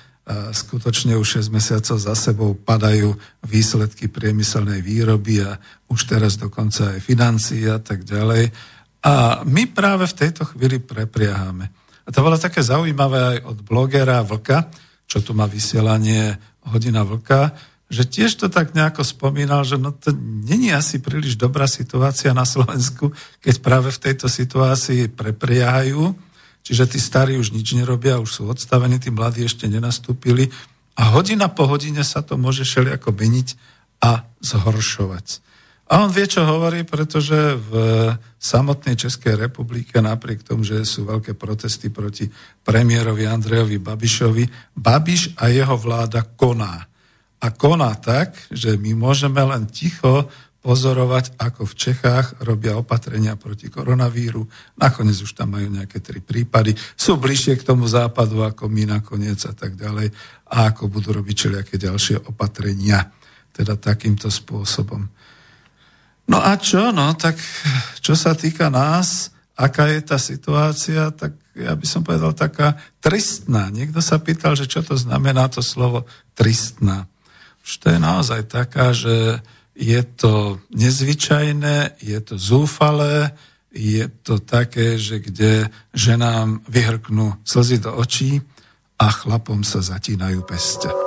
skutočne 0.51 1.15
už 1.15 1.39
6 1.39 1.55
mesiacov 1.55 1.97
za 2.03 2.11
sebou 2.11 2.51
padajú 2.51 3.15
výsledky 3.47 4.11
priemyselnej 4.11 4.83
výroby 4.83 5.39
a 5.39 5.55
už 5.87 6.03
teraz 6.03 6.35
dokonca 6.35 6.91
aj 6.95 6.99
financií 6.99 7.63
a 7.71 7.79
tak 7.79 8.03
ďalej. 8.03 8.51
A 9.07 9.43
my 9.47 9.71
práve 9.71 10.03
v 10.03 10.17
tejto 10.19 10.43
chvíli 10.51 10.83
prepriahame. 10.83 11.71
A 12.03 12.11
to 12.11 12.19
bolo 12.19 12.35
také 12.35 12.59
zaujímavé 12.59 13.19
aj 13.19 13.37
od 13.47 13.57
blogera 13.63 14.19
Vlka, 14.19 14.67
čo 15.07 15.23
tu 15.23 15.31
má 15.31 15.47
vysielanie 15.47 16.35
Hodina 16.67 17.07
Vlka, 17.07 17.55
že 17.87 18.03
tiež 18.03 18.35
to 18.35 18.47
tak 18.51 18.75
nejako 18.75 19.03
spomínal, 19.07 19.63
že 19.63 19.79
no 19.79 19.95
to 19.95 20.11
není 20.43 20.75
asi 20.75 20.99
príliš 20.99 21.39
dobrá 21.39 21.71
situácia 21.71 22.35
na 22.35 22.43
Slovensku, 22.43 23.15
keď 23.39 23.55
práve 23.63 23.89
v 23.95 24.01
tejto 24.11 24.27
situácii 24.27 25.07
prepriahajú, 25.15 26.11
čiže 26.67 26.83
tí 26.91 26.99
starí 26.99 27.39
už 27.39 27.55
nič 27.55 27.79
nerobia, 27.79 28.19
už 28.19 28.31
sú 28.31 28.41
odstavení, 28.51 28.99
tí 28.99 29.07
mladí 29.07 29.47
ešte 29.47 29.71
nenastúpili. 29.71 30.51
A 30.99 31.15
hodina 31.15 31.47
po 31.47 31.63
hodine 31.63 32.03
sa 32.03 32.19
to 32.19 32.35
môže 32.35 32.67
všelijako 32.67 33.15
meniť 33.15 33.55
a 34.03 34.27
zhoršovať. 34.43 35.47
A 35.87 36.03
on 36.03 36.11
vie, 36.11 36.27
čo 36.27 36.43
hovorí, 36.43 36.83
pretože 36.83 37.55
v 37.55 37.71
samotnej 38.35 38.99
Českej 38.99 39.39
republike, 39.39 39.95
napriek 40.03 40.43
tomu, 40.43 40.67
že 40.67 40.83
sú 40.83 41.07
veľké 41.07 41.39
protesty 41.39 41.87
proti 41.87 42.27
premiérovi 42.67 43.23
Andrejovi 43.23 43.79
Babišovi, 43.79 44.75
Babiš 44.75 45.39
a 45.39 45.47
jeho 45.47 45.79
vláda 45.79 46.27
koná 46.35 46.83
a 47.37 47.47
koná 47.53 47.93
tak, 47.97 48.33
že 48.49 48.73
my 48.77 48.97
môžeme 48.97 49.41
len 49.45 49.69
ticho 49.69 50.25
pozorovať, 50.67 51.37
ako 51.39 51.63
v 51.63 51.77
Čechách 51.79 52.43
robia 52.43 52.75
opatrenia 52.75 53.39
proti 53.39 53.71
koronavíru. 53.71 54.43
Nakoniec 54.75 55.15
už 55.21 55.31
tam 55.37 55.55
majú 55.55 55.71
nejaké 55.71 56.03
tri 56.03 56.19
prípady. 56.19 56.75
Sú 56.97 57.15
bližšie 57.15 57.55
k 57.61 57.67
tomu 57.67 57.87
západu 57.87 58.43
ako 58.43 58.67
my 58.67 58.99
nakoniec 58.99 59.39
a 59.47 59.53
tak 59.55 59.79
ďalej. 59.79 60.11
A 60.51 60.73
ako 60.73 60.91
budú 60.91 61.15
robiť 61.15 61.35
všelijaké 61.39 61.79
ďalšie 61.79 62.27
opatrenia. 62.27 63.15
Teda 63.55 63.79
takýmto 63.79 64.27
spôsobom. 64.27 65.07
No 66.27 66.37
a 66.43 66.59
čo? 66.59 66.91
No 66.91 67.15
tak 67.15 67.39
čo 68.03 68.17
sa 68.19 68.35
týka 68.35 68.67
nás, 68.67 69.31
aká 69.55 69.87
je 69.87 70.01
tá 70.03 70.19
situácia, 70.19 71.15
tak 71.15 71.37
ja 71.55 71.73
by 71.73 71.85
som 71.87 72.03
povedal 72.03 72.35
taká 72.35 72.75
tristná. 72.99 73.71
Niekto 73.71 74.03
sa 74.03 74.19
pýtal, 74.19 74.59
že 74.59 74.67
čo 74.67 74.83
to 74.83 74.99
znamená 74.99 75.47
to 75.47 75.63
slovo 75.63 76.03
tristná. 76.35 77.07
Už 77.67 77.73
to 77.83 77.91
je 77.91 77.99
naozaj 77.99 78.47
taká, 78.47 78.95
že 78.95 79.43
je 79.75 80.01
to 80.15 80.63
nezvyčajné, 80.71 81.99
je 81.99 82.19
to 82.23 82.39
zúfalé, 82.39 83.35
je 83.75 84.07
to 84.23 84.39
také, 84.39 84.95
že 84.95 85.19
kde 85.19 85.69
ženám 85.93 86.63
vyhrknú 86.65 87.35
slzy 87.43 87.83
do 87.83 87.93
očí 87.93 88.41
a 88.97 89.11
chlapom 89.11 89.61
sa 89.61 89.83
zatínajú 89.83 90.41
peste. 90.47 91.06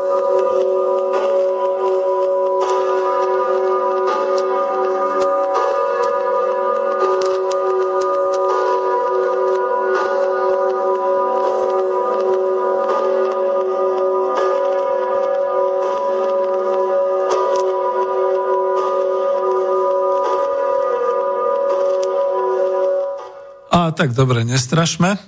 Tak 24.00 24.16
dobre, 24.16 24.48
nestrašme, 24.48 25.20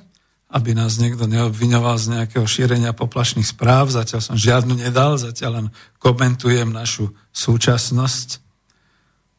aby 0.49 0.73
nás 0.73 0.97
niekto 0.97 1.29
neobviňoval 1.29 1.93
z 2.01 2.07
nejakého 2.17 2.49
šírenia 2.49 2.97
poplašných 2.97 3.45
správ. 3.45 3.93
Zatiaľ 3.93 4.25
som 4.25 4.33
žiadnu 4.33 4.81
nedal, 4.81 5.21
zatiaľ 5.21 5.53
len 5.61 5.67
komentujem 6.01 6.73
našu 6.73 7.13
súčasnosť. 7.37 8.41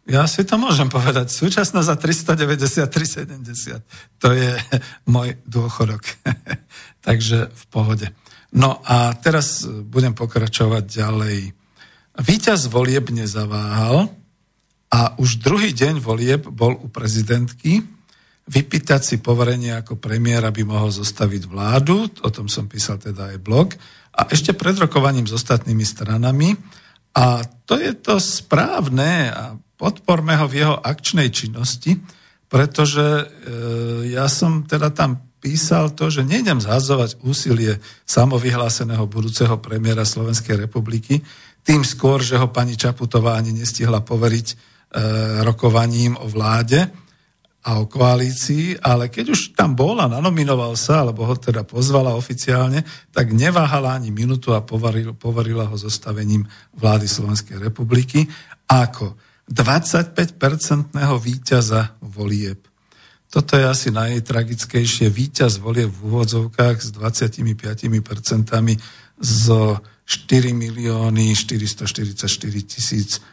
Ja 0.05 0.29
si 0.29 0.45
to 0.45 0.61
môžem 0.61 0.85
povedať. 0.85 1.33
Súčasnosť 1.33 1.87
za 1.89 1.97
393,70. 1.97 3.81
To 4.21 4.29
je 4.37 4.53
môj 5.13 5.33
dôchodok. 5.49 6.05
Takže 7.07 7.49
v 7.49 7.63
pohode. 7.73 8.13
No 8.53 8.85
a 8.85 9.17
teraz 9.17 9.65
budem 9.65 10.13
pokračovať 10.13 10.85
ďalej. 10.85 11.57
Výťaz 12.21 12.69
volieb 12.69 13.09
nezaváhal 13.09 14.13
a 14.93 15.17
už 15.17 15.41
druhý 15.41 15.73
deň 15.73 16.05
volieb 16.05 16.45
bol 16.45 16.77
u 16.77 16.85
prezidentky 16.85 17.81
vypýtať 18.43 19.01
si 19.03 19.15
poverenie 19.23 19.71
ako 19.79 19.95
premiér, 19.95 20.43
aby 20.43 20.67
mohol 20.67 20.91
zostaviť 20.91 21.47
vládu, 21.47 22.11
o 22.23 22.29
tom 22.29 22.51
som 22.51 22.67
písal 22.67 22.99
teda 22.99 23.35
aj 23.35 23.37
blog, 23.39 23.71
a 24.13 24.29
ešte 24.29 24.53
pred 24.53 24.77
rokovaním 24.77 25.25
s 25.25 25.33
ostatnými 25.33 25.81
stranami. 25.81 26.53
A 27.17 27.41
to 27.65 27.77
je 27.77 27.93
to 27.97 28.21
správne 28.21 29.33
a 29.33 29.57
podporme 29.77 30.33
ho 30.37 30.45
v 30.45 30.65
jeho 30.65 30.75
akčnej 30.77 31.33
činnosti, 31.33 31.97
pretože 32.49 33.01
e, 33.01 33.25
ja 34.13 34.29
som 34.29 34.65
teda 34.65 34.93
tam 34.93 35.17
písal 35.41 35.91
to, 35.97 36.13
že 36.13 36.23
nejdem 36.23 36.61
zhazovať 36.61 37.19
úsilie 37.25 37.81
samovyhláseného 38.05 39.03
budúceho 39.09 39.57
premiéra 39.57 40.05
Slovenskej 40.05 40.69
republiky, 40.69 41.25
tým 41.65 41.81
skôr, 41.81 42.21
že 42.21 42.37
ho 42.37 42.47
pani 42.53 42.77
Čaputová 42.77 43.35
ani 43.35 43.51
nestihla 43.51 44.05
poveriť 44.05 44.47
e, 44.49 44.55
rokovaním 45.41 46.15
o 46.21 46.29
vláde, 46.29 47.02
a 47.63 47.79
o 47.79 47.87
koalícii, 47.87 48.83
ale 48.83 49.07
keď 49.07 49.31
už 49.31 49.55
tam 49.55 49.71
bol 49.71 49.95
a 50.03 50.11
nanominoval 50.11 50.75
sa, 50.75 50.99
alebo 50.99 51.23
ho 51.23 51.35
teda 51.39 51.63
pozvala 51.63 52.11
oficiálne, 52.11 52.83
tak 53.15 53.31
neváhala 53.31 53.95
ani 53.95 54.11
minútu 54.11 54.51
a 54.51 54.59
povaril, 54.59 55.15
povarila 55.15 55.71
ho 55.71 55.77
zostavením 55.79 56.43
vlády 56.75 57.07
Slovenskej 57.07 57.63
republiky 57.63 58.27
ako 58.67 59.15
25-percentného 59.47 61.15
víťaza 61.19 61.95
volieb. 62.03 62.67
Toto 63.31 63.57
je 63.57 63.65
asi 63.65 63.89
najtragickejšie. 63.89 65.09
Víťaz 65.09 65.57
volieb 65.57 65.89
v 65.89 65.99
úvodzovkách 66.05 66.77
s 66.83 66.89
25 66.93 67.41
percentami 68.03 68.77
zo 69.17 69.81
4 70.05 70.51
milióny 70.51 71.31
444 71.31 72.27
tisíc 72.67 73.23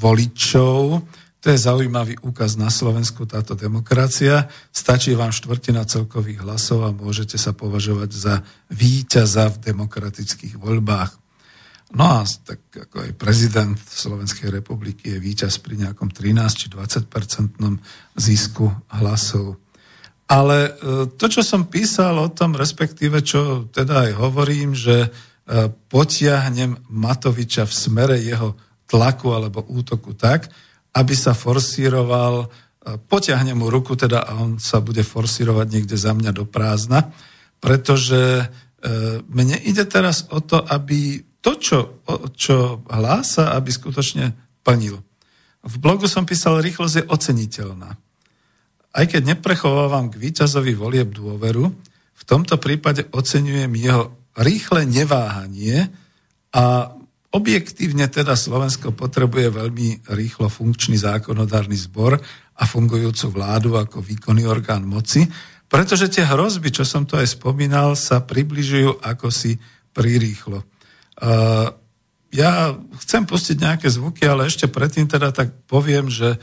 voličov 0.00 1.04
to 1.42 1.50
je 1.50 1.58
zaujímavý 1.58 2.22
úkaz 2.22 2.54
na 2.54 2.70
Slovensku, 2.70 3.26
táto 3.26 3.58
demokracia. 3.58 4.46
Stačí 4.70 5.10
vám 5.18 5.34
štvrtina 5.34 5.82
celkových 5.82 6.46
hlasov 6.46 6.86
a 6.86 6.94
môžete 6.94 7.34
sa 7.34 7.50
považovať 7.50 8.10
za 8.14 8.34
víťaza 8.70 9.50
v 9.50 9.74
demokratických 9.74 10.54
voľbách. 10.54 11.18
No 11.98 12.22
a 12.22 12.22
tak 12.22 12.62
ako 12.70 13.10
aj 13.10 13.18
prezident 13.18 13.74
Slovenskej 13.74 14.54
republiky 14.54 15.12
je 15.12 15.18
víťaz 15.18 15.58
pri 15.58 15.82
nejakom 15.82 16.14
13 16.14 16.46
či 16.54 16.66
20 16.70 17.10
percentnom 17.10 17.74
zisku 18.14 18.70
hlasov. 19.02 19.58
Ale 20.30 20.58
e, 20.64 20.70
to, 21.18 21.26
čo 21.26 21.42
som 21.42 21.66
písal 21.66 22.22
o 22.22 22.30
tom, 22.30 22.54
respektíve 22.54 23.18
čo 23.20 23.66
teda 23.68 24.08
aj 24.08 24.12
hovorím, 24.14 24.78
že 24.78 25.04
e, 25.04 25.08
potiahnem 25.90 26.86
Matoviča 26.86 27.66
v 27.66 27.74
smere 27.74 28.16
jeho 28.22 28.54
tlaku 28.86 29.34
alebo 29.34 29.66
útoku 29.66 30.14
tak, 30.14 30.48
aby 30.92 31.14
sa 31.16 31.32
forsíroval, 31.32 32.46
e, 32.46 32.46
potiahne 33.00 33.56
mu 33.56 33.72
ruku 33.72 33.96
teda 33.96 34.28
a 34.28 34.36
on 34.40 34.60
sa 34.60 34.84
bude 34.84 35.00
forsírovať 35.00 35.66
niekde 35.68 35.96
za 35.96 36.12
mňa 36.12 36.30
do 36.36 36.44
prázdna, 36.44 37.12
pretože 37.60 38.44
e, 38.44 38.46
mne 39.24 39.56
ide 39.64 39.84
teraz 39.88 40.28
o 40.28 40.40
to, 40.44 40.60
aby 40.60 41.24
to, 41.42 41.58
čo, 41.58 41.78
čo 42.38 42.86
hlása, 42.86 43.56
aby 43.56 43.74
skutočne 43.74 44.30
plnil. 44.62 45.02
V 45.62 45.74
blogu 45.78 46.06
som 46.06 46.22
písal, 46.22 46.62
rýchlosť 46.62 46.94
je 47.02 47.08
oceniteľná. 47.10 47.90
Aj 48.92 49.04
keď 49.08 49.34
neprechovávam 49.34 50.10
k 50.12 50.20
víťazovi 50.20 50.74
volieb 50.78 51.10
dôveru, 51.10 51.64
v 52.22 52.24
tomto 52.28 52.58
prípade 52.62 53.10
oceňujem 53.10 53.72
jeho 53.74 54.14
rýchle 54.38 54.86
neváhanie 54.86 55.90
a 56.54 56.94
Objektívne 57.32 58.04
teda 58.12 58.36
Slovensko 58.36 58.92
potrebuje 58.92 59.48
veľmi 59.56 60.04
rýchlo 60.12 60.52
funkčný 60.52 61.00
zákonodárny 61.00 61.76
zbor 61.80 62.20
a 62.52 62.62
fungujúcu 62.68 63.26
vládu 63.32 63.80
ako 63.80 64.04
výkonný 64.04 64.44
orgán 64.44 64.84
moci, 64.84 65.24
pretože 65.64 66.12
tie 66.12 66.28
hrozby, 66.28 66.68
čo 66.68 66.84
som 66.84 67.08
to 67.08 67.16
aj 67.16 67.40
spomínal, 67.40 67.96
sa 67.96 68.20
približujú 68.20 69.00
ako 69.00 69.32
si 69.32 69.56
prirýchlo. 69.96 70.60
Uh, 71.16 71.72
ja 72.28 72.76
chcem 73.00 73.24
pustiť 73.24 73.56
nejaké 73.56 73.88
zvuky, 73.88 74.28
ale 74.28 74.52
ešte 74.52 74.68
predtým 74.68 75.08
teda 75.08 75.32
tak 75.32 75.52
poviem, 75.64 76.12
že 76.12 76.36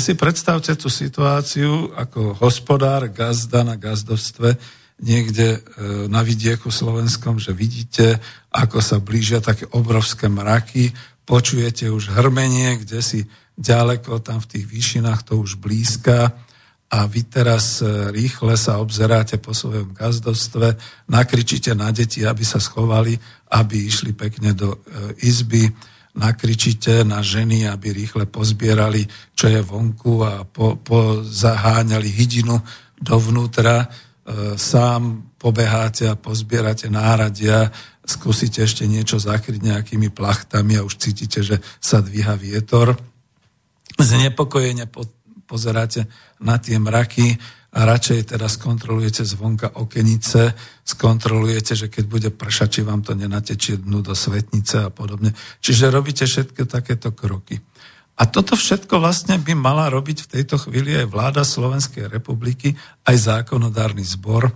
si 0.00 0.16
predstavte 0.16 0.72
tú 0.76 0.88
situáciu 0.88 1.92
ako 1.96 2.36
hospodár, 2.40 3.08
gazda 3.12 3.60
na 3.64 3.76
gazdovstve, 3.76 4.56
niekde 5.02 5.58
e, 5.58 5.60
na 6.06 6.22
vidieku 6.22 6.70
slovenskom, 6.70 7.42
že 7.42 7.50
vidíte, 7.50 8.22
ako 8.54 8.78
sa 8.78 9.02
blížia 9.02 9.42
také 9.42 9.66
obrovské 9.74 10.30
mraky, 10.30 10.94
počujete 11.26 11.90
už 11.90 12.14
hrmenie, 12.14 12.84
kde 12.84 13.00
si 13.02 13.20
ďaleko, 13.58 14.22
tam 14.22 14.38
v 14.42 14.50
tých 14.58 14.66
výšinách 14.66 15.20
to 15.26 15.40
už 15.40 15.58
blízka. 15.58 16.34
A 16.94 17.10
vy 17.10 17.26
teraz 17.26 17.82
e, 17.82 18.14
rýchle 18.14 18.54
sa 18.54 18.78
obzeráte 18.78 19.42
po 19.42 19.50
svojom 19.50 19.98
gazdovstve, 19.98 20.78
nakričíte 21.10 21.74
na 21.74 21.90
deti, 21.90 22.22
aby 22.22 22.46
sa 22.46 22.62
schovali, 22.62 23.18
aby 23.50 23.76
išli 23.90 24.14
pekne 24.14 24.54
do 24.54 24.78
e, 24.78 24.78
izby, 25.26 25.66
nakričíte 26.14 27.02
na 27.02 27.18
ženy, 27.18 27.66
aby 27.66 27.90
rýchle 27.90 28.30
pozbierali, 28.30 29.02
čo 29.34 29.50
je 29.50 29.58
vonku 29.58 30.22
a 30.22 30.46
po, 30.46 30.78
hydinu 32.14 32.62
dovnútra 33.02 33.90
sám 34.56 35.28
pobeháte 35.36 36.08
a 36.08 36.16
pozbierate 36.16 36.88
náradia, 36.88 37.68
skúsite 38.04 38.64
ešte 38.64 38.88
niečo 38.88 39.20
zakryť 39.20 39.60
nejakými 39.60 40.08
plachtami 40.08 40.80
a 40.80 40.84
už 40.84 40.96
cítite, 40.96 41.44
že 41.44 41.60
sa 41.80 42.00
dvíha 42.00 42.36
vietor. 42.36 42.96
Znepokojene 44.00 44.88
po, 44.88 45.04
pozeráte 45.44 46.08
na 46.40 46.56
tie 46.56 46.80
mraky 46.80 47.36
a 47.74 47.84
radšej 47.84 48.32
teda 48.32 48.46
skontrolujete 48.48 49.26
zvonka 49.26 49.76
okenice, 49.76 50.54
skontrolujete, 50.86 51.74
že 51.74 51.86
keď 51.90 52.04
bude 52.06 52.30
pršať, 52.30 52.68
či 52.70 52.80
vám 52.86 53.02
to 53.02 53.18
nenatečie 53.18 53.82
dnu 53.82 54.00
do 54.00 54.14
svetnice 54.14 54.88
a 54.88 54.90
podobne. 54.94 55.34
Čiže 55.60 55.92
robíte 55.92 56.24
všetky 56.24 56.64
takéto 56.64 57.12
kroky. 57.12 57.60
A 58.14 58.30
toto 58.30 58.54
všetko 58.54 59.02
vlastne 59.02 59.42
by 59.42 59.58
mala 59.58 59.90
robiť 59.90 60.26
v 60.26 60.30
tejto 60.38 60.56
chvíli 60.62 60.94
aj 60.94 61.10
vláda 61.10 61.42
Slovenskej 61.42 62.06
republiky, 62.06 62.78
aj 63.02 63.16
zákonodárny 63.18 64.06
zbor. 64.06 64.54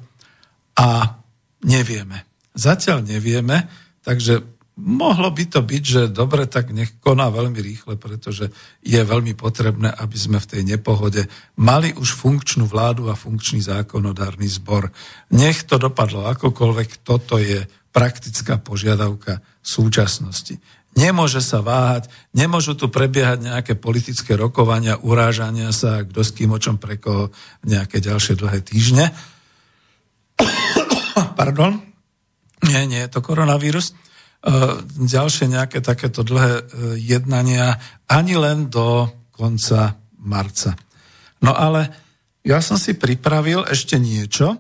A 0.79 1.19
nevieme. 1.67 2.23
Zatiaľ 2.55 3.03
nevieme, 3.03 3.67
takže 4.07 4.47
mohlo 4.79 5.35
by 5.35 5.45
to 5.51 5.61
byť, 5.67 5.83
že 5.83 6.03
dobre, 6.15 6.47
tak 6.47 6.71
nech 6.71 7.03
koná 7.03 7.35
veľmi 7.35 7.59
rýchle, 7.59 7.99
pretože 7.99 8.55
je 8.79 9.01
veľmi 9.03 9.35
potrebné, 9.35 9.91
aby 9.91 10.15
sme 10.15 10.39
v 10.39 10.51
tej 10.55 10.63
nepohode 10.63 11.27
mali 11.59 11.91
už 11.99 12.15
funkčnú 12.15 12.71
vládu 12.71 13.11
a 13.11 13.19
funkčný 13.19 13.59
zákonodárny 13.59 14.47
zbor. 14.47 14.95
Nech 15.35 15.67
to 15.67 15.83
dopadlo 15.83 16.31
akokoľvek, 16.31 17.03
toto 17.03 17.43
je 17.43 17.67
praktická 17.91 18.63
požiadavka 18.63 19.43
súčasnosti. 19.59 20.63
Nemôže 20.99 21.39
sa 21.39 21.63
váhať, 21.63 22.11
nemôžu 22.35 22.75
tu 22.75 22.91
prebiehať 22.91 23.47
nejaké 23.47 23.79
politické 23.79 24.35
rokovania, 24.35 24.99
urážania 24.99 25.71
sa, 25.71 26.03
kto 26.03 26.27
s 26.27 26.35
kým 26.35 26.51
o 26.51 26.59
čom 26.59 26.75
pre 26.75 26.99
koho 26.99 27.31
nejaké 27.63 28.03
ďalšie 28.03 28.35
dlhé 28.35 28.67
týždne. 28.67 29.15
Pardon. 31.39 31.79
Nie, 32.67 32.83
nie 32.91 32.99
je 32.99 33.11
to 33.15 33.23
koronavírus. 33.23 33.95
ďalšie 34.99 35.47
nejaké 35.47 35.79
takéto 35.79 36.27
dlhé 36.27 36.67
jednania 36.99 37.79
ani 38.11 38.35
len 38.35 38.67
do 38.67 39.07
konca 39.31 40.03
marca. 40.19 40.75
No 41.39 41.55
ale 41.55 41.95
ja 42.43 42.59
som 42.59 42.75
si 42.75 42.99
pripravil 42.99 43.63
ešte 43.71 44.03
niečo. 44.03 44.59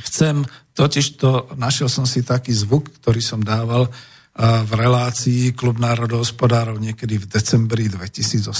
Chcem, 0.00 0.48
totiž 0.76 1.16
to, 1.16 1.48
našiel 1.56 1.88
som 1.88 2.04
si 2.04 2.20
taký 2.20 2.52
zvuk, 2.52 2.92
ktorý 3.00 3.24
som 3.24 3.40
dával 3.40 3.88
v 4.36 4.72
relácii 4.76 5.56
Klub 5.56 5.80
národohospodárov 5.80 6.76
niekedy 6.76 7.16
v 7.16 7.24
decembri 7.24 7.88
2018. 7.88 8.52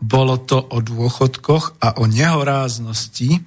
Bolo 0.00 0.40
to 0.40 0.56
o 0.72 0.80
dôchodkoch 0.80 1.76
a 1.84 2.00
o 2.00 2.08
nehoráznosti, 2.08 3.44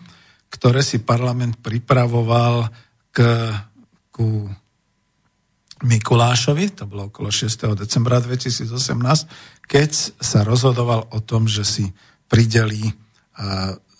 ktoré 0.54 0.86
si 0.86 1.02
parlament 1.02 1.58
pripravoval 1.65 2.69
k, 3.10 3.50
ku 4.13 4.45
Mikulášovi, 5.82 6.78
to 6.78 6.86
bolo 6.86 7.10
okolo 7.10 7.34
6. 7.34 7.74
decembra 7.74 8.21
2018, 8.21 8.69
keď 9.65 9.91
sa 10.21 10.45
rozhodoval 10.45 11.10
o 11.10 11.19
tom, 11.26 11.50
že 11.50 11.65
si 11.65 11.89
pridelí 12.30 12.93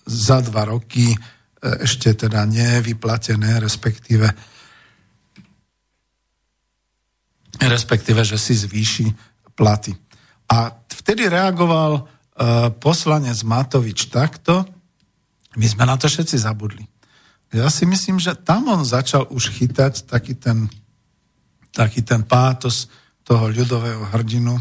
za 0.06 0.38
dva 0.46 0.70
roky 0.70 1.18
ešte 1.62 2.26
teda 2.26 2.42
nevyplatené, 2.50 3.62
respektíve 3.62 4.26
respektíve, 7.62 8.26
že 8.26 8.42
si 8.42 8.58
zvýši 8.58 9.14
platy. 9.54 9.94
A 10.50 10.74
vtedy 10.90 11.30
reagoval 11.30 12.02
e, 12.02 12.04
poslanec 12.82 13.38
Matovič 13.46 14.10
takto, 14.10 14.66
my 15.60 15.66
sme 15.68 15.84
na 15.84 16.00
to 16.00 16.08
všetci 16.08 16.42
zabudli. 16.42 16.88
Ja 17.52 17.68
si 17.68 17.84
myslím, 17.84 18.18
že 18.18 18.40
tam 18.40 18.72
on 18.72 18.88
začal 18.88 19.28
už 19.28 19.52
chytať 19.52 20.08
taký 20.08 20.40
ten, 20.40 20.72
taký 21.76 22.00
ten 22.00 22.24
pátos 22.24 22.88
toho 23.28 23.52
ľudového 23.52 24.08
hrdinu. 24.16 24.56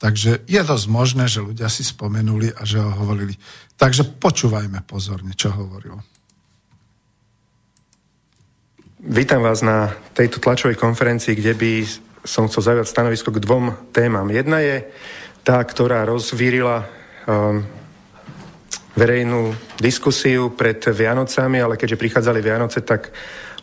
Takže 0.00 0.48
je 0.48 0.60
dosť 0.64 0.86
možné, 0.88 1.28
že 1.28 1.44
ľudia 1.44 1.68
si 1.68 1.84
spomenuli 1.84 2.56
a 2.56 2.64
že 2.64 2.80
ho 2.80 2.90
hovorili. 3.04 3.36
Takže 3.76 4.16
počúvajme 4.16 4.80
pozorne, 4.88 5.36
čo 5.36 5.52
hovoril. 5.52 6.00
Vítam 9.02 9.42
vás 9.42 9.66
na 9.66 9.90
tejto 10.14 10.38
tlačovej 10.38 10.78
konferencii, 10.78 11.34
kde 11.34 11.58
by 11.58 11.72
som 12.22 12.46
chcel 12.46 12.62
zaujať 12.62 12.86
stanovisko 12.86 13.34
k 13.34 13.42
dvom 13.42 13.90
témam. 13.90 14.30
Jedna 14.30 14.62
je 14.62 14.86
tá, 15.42 15.58
ktorá 15.58 16.06
rozvírila 16.06 16.86
um, 17.26 17.66
verejnú 18.94 19.58
diskusiu 19.82 20.54
pred 20.54 20.78
Vianocami, 20.86 21.58
ale 21.58 21.74
keďže 21.74 21.98
prichádzali 21.98 22.46
Vianoce, 22.46 22.78
tak 22.86 23.10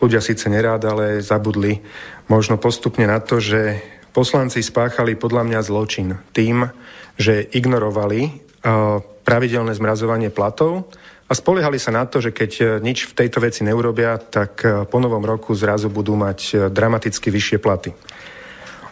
ľudia 0.03 0.19
síce 0.19 0.51
nerád, 0.51 0.83
ale 0.91 1.23
zabudli 1.23 1.87
možno 2.27 2.59
postupne 2.59 3.07
na 3.07 3.23
to, 3.23 3.39
že 3.39 3.79
poslanci 4.11 4.59
spáchali 4.59 5.15
podľa 5.15 5.47
mňa 5.47 5.59
zločin 5.63 6.19
tým, 6.35 6.67
že 7.15 7.47
ignorovali 7.55 8.27
uh, 8.27 8.99
pravidelné 9.23 9.71
zmrazovanie 9.71 10.35
platov 10.35 10.91
a 11.29 11.33
spoliehali 11.37 11.77
sa 11.77 11.93
na 11.93 12.09
to, 12.09 12.17
že 12.17 12.33
keď 12.33 12.51
uh, 12.57 12.65
nič 12.81 13.05
v 13.05 13.13
tejto 13.13 13.37
veci 13.37 13.61
neurobia, 13.61 14.17
tak 14.17 14.65
uh, 14.65 14.89
po 14.89 14.97
novom 14.97 15.21
roku 15.21 15.53
zrazu 15.53 15.93
budú 15.93 16.17
mať 16.17 16.39
uh, 16.51 16.57
dramaticky 16.73 17.29
vyššie 17.29 17.57
platy. 17.61 17.93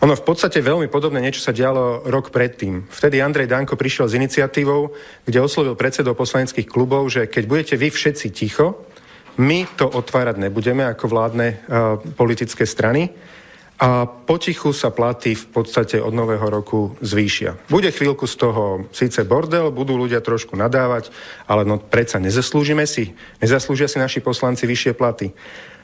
Ono 0.06 0.14
v 0.14 0.22
podstate 0.22 0.62
veľmi 0.62 0.94
podobné 0.94 1.18
niečo 1.18 1.42
sa 1.42 1.50
dialo 1.50 2.06
rok 2.06 2.30
predtým. 2.30 2.86
Vtedy 2.86 3.18
Andrej 3.18 3.50
Danko 3.50 3.74
prišiel 3.74 4.06
s 4.06 4.14
iniciatívou, 4.14 4.94
kde 5.26 5.42
oslovil 5.42 5.74
predsedov 5.74 6.14
poslaneckých 6.14 6.70
klubov, 6.70 7.10
že 7.10 7.26
keď 7.26 7.44
budete 7.50 7.76
vy 7.82 7.90
všetci 7.90 8.30
ticho, 8.30 8.86
my 9.42 9.66
to 9.74 9.90
otvárať 9.90 10.38
nebudeme 10.38 10.86
ako 10.86 11.06
vládne 11.10 11.48
uh, 11.50 11.98
politické 12.14 12.70
strany 12.70 13.10
a 13.78 14.10
potichu 14.10 14.74
sa 14.74 14.90
platy 14.90 15.38
v 15.38 15.46
podstate 15.54 16.02
od 16.02 16.10
nového 16.10 16.50
roku 16.50 16.98
zvýšia. 16.98 17.70
Bude 17.70 17.94
chvíľku 17.94 18.26
z 18.26 18.36
toho 18.42 18.64
síce 18.90 19.22
bordel, 19.22 19.70
budú 19.70 19.94
ľudia 19.94 20.18
trošku 20.18 20.58
nadávať, 20.58 21.14
ale 21.46 21.62
no 21.62 21.78
predsa 21.78 22.18
nezaslúžime 22.18 22.90
si, 22.90 23.14
nezaslúžia 23.38 23.86
si 23.86 24.02
naši 24.02 24.18
poslanci 24.18 24.66
vyššie 24.66 24.98
platy. 24.98 25.30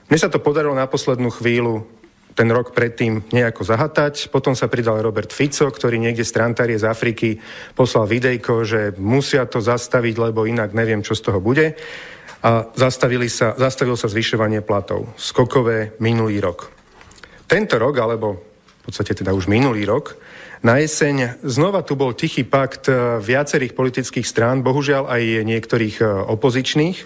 Mne 0.10 0.18
sa 0.18 0.34
to 0.34 0.42
podarilo 0.42 0.74
na 0.74 0.90
poslednú 0.90 1.30
chvíľu 1.30 1.86
ten 2.34 2.50
rok 2.50 2.74
predtým 2.74 3.30
nejako 3.30 3.62
zahatať. 3.62 4.34
Potom 4.34 4.58
sa 4.58 4.66
pridal 4.66 5.06
Robert 5.06 5.30
Fico, 5.30 5.70
ktorý 5.70 6.02
niekde 6.02 6.26
z 6.26 6.34
Trantarie 6.34 6.82
z 6.82 6.90
Afriky 6.90 7.38
poslal 7.78 8.10
videjko, 8.10 8.66
že 8.66 8.98
musia 8.98 9.46
to 9.46 9.62
zastaviť, 9.62 10.18
lebo 10.18 10.50
inak 10.50 10.74
neviem, 10.74 11.06
čo 11.06 11.14
z 11.14 11.30
toho 11.30 11.38
bude. 11.38 11.78
A 12.42 12.68
zastavili 12.74 13.30
sa, 13.30 13.54
zastavil 13.54 13.96
sa 13.96 14.10
zvyšovanie 14.10 14.66
platov. 14.66 15.14
Skokové 15.16 15.94
minulý 16.02 16.42
rok. 16.42 16.73
Tento 17.54 17.78
rok, 17.78 17.94
alebo 18.02 18.42
v 18.66 18.82
podstate 18.82 19.14
teda 19.14 19.30
už 19.30 19.46
minulý 19.46 19.86
rok, 19.86 20.18
na 20.66 20.82
jeseň 20.82 21.38
znova 21.46 21.86
tu 21.86 21.94
bol 21.94 22.18
tichý 22.18 22.42
pakt 22.42 22.90
viacerých 23.22 23.78
politických 23.78 24.26
strán, 24.26 24.66
bohužiaľ 24.66 25.06
aj 25.06 25.46
niektorých 25.46 26.02
opozičných, 26.34 26.98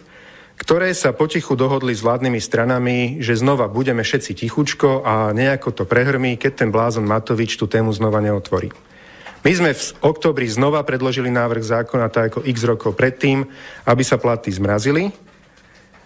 ktoré 0.56 0.96
sa 0.96 1.12
potichu 1.12 1.60
dohodli 1.60 1.92
s 1.92 2.00
vládnymi 2.00 2.40
stranami, 2.40 2.98
že 3.20 3.36
znova 3.36 3.68
budeme 3.68 4.08
všetci 4.08 4.48
tichučko 4.48 5.04
a 5.04 5.36
nejako 5.36 5.76
to 5.76 5.84
prehrmí, 5.84 6.40
keď 6.40 6.64
ten 6.64 6.70
blázon 6.72 7.04
Matovič 7.04 7.60
tú 7.60 7.68
tému 7.68 7.92
znova 7.92 8.24
neotvorí. 8.24 8.72
My 9.44 9.52
sme 9.52 9.76
v 9.76 9.84
oktobri 10.00 10.48
znova 10.48 10.80
predložili 10.88 11.28
návrh 11.28 11.76
zákona, 11.76 12.08
tak 12.08 12.32
ako 12.32 12.48
x 12.48 12.64
rokov 12.64 12.96
predtým, 12.96 13.44
aby 13.84 14.04
sa 14.08 14.16
platy 14.16 14.56
zmrazili. 14.56 15.12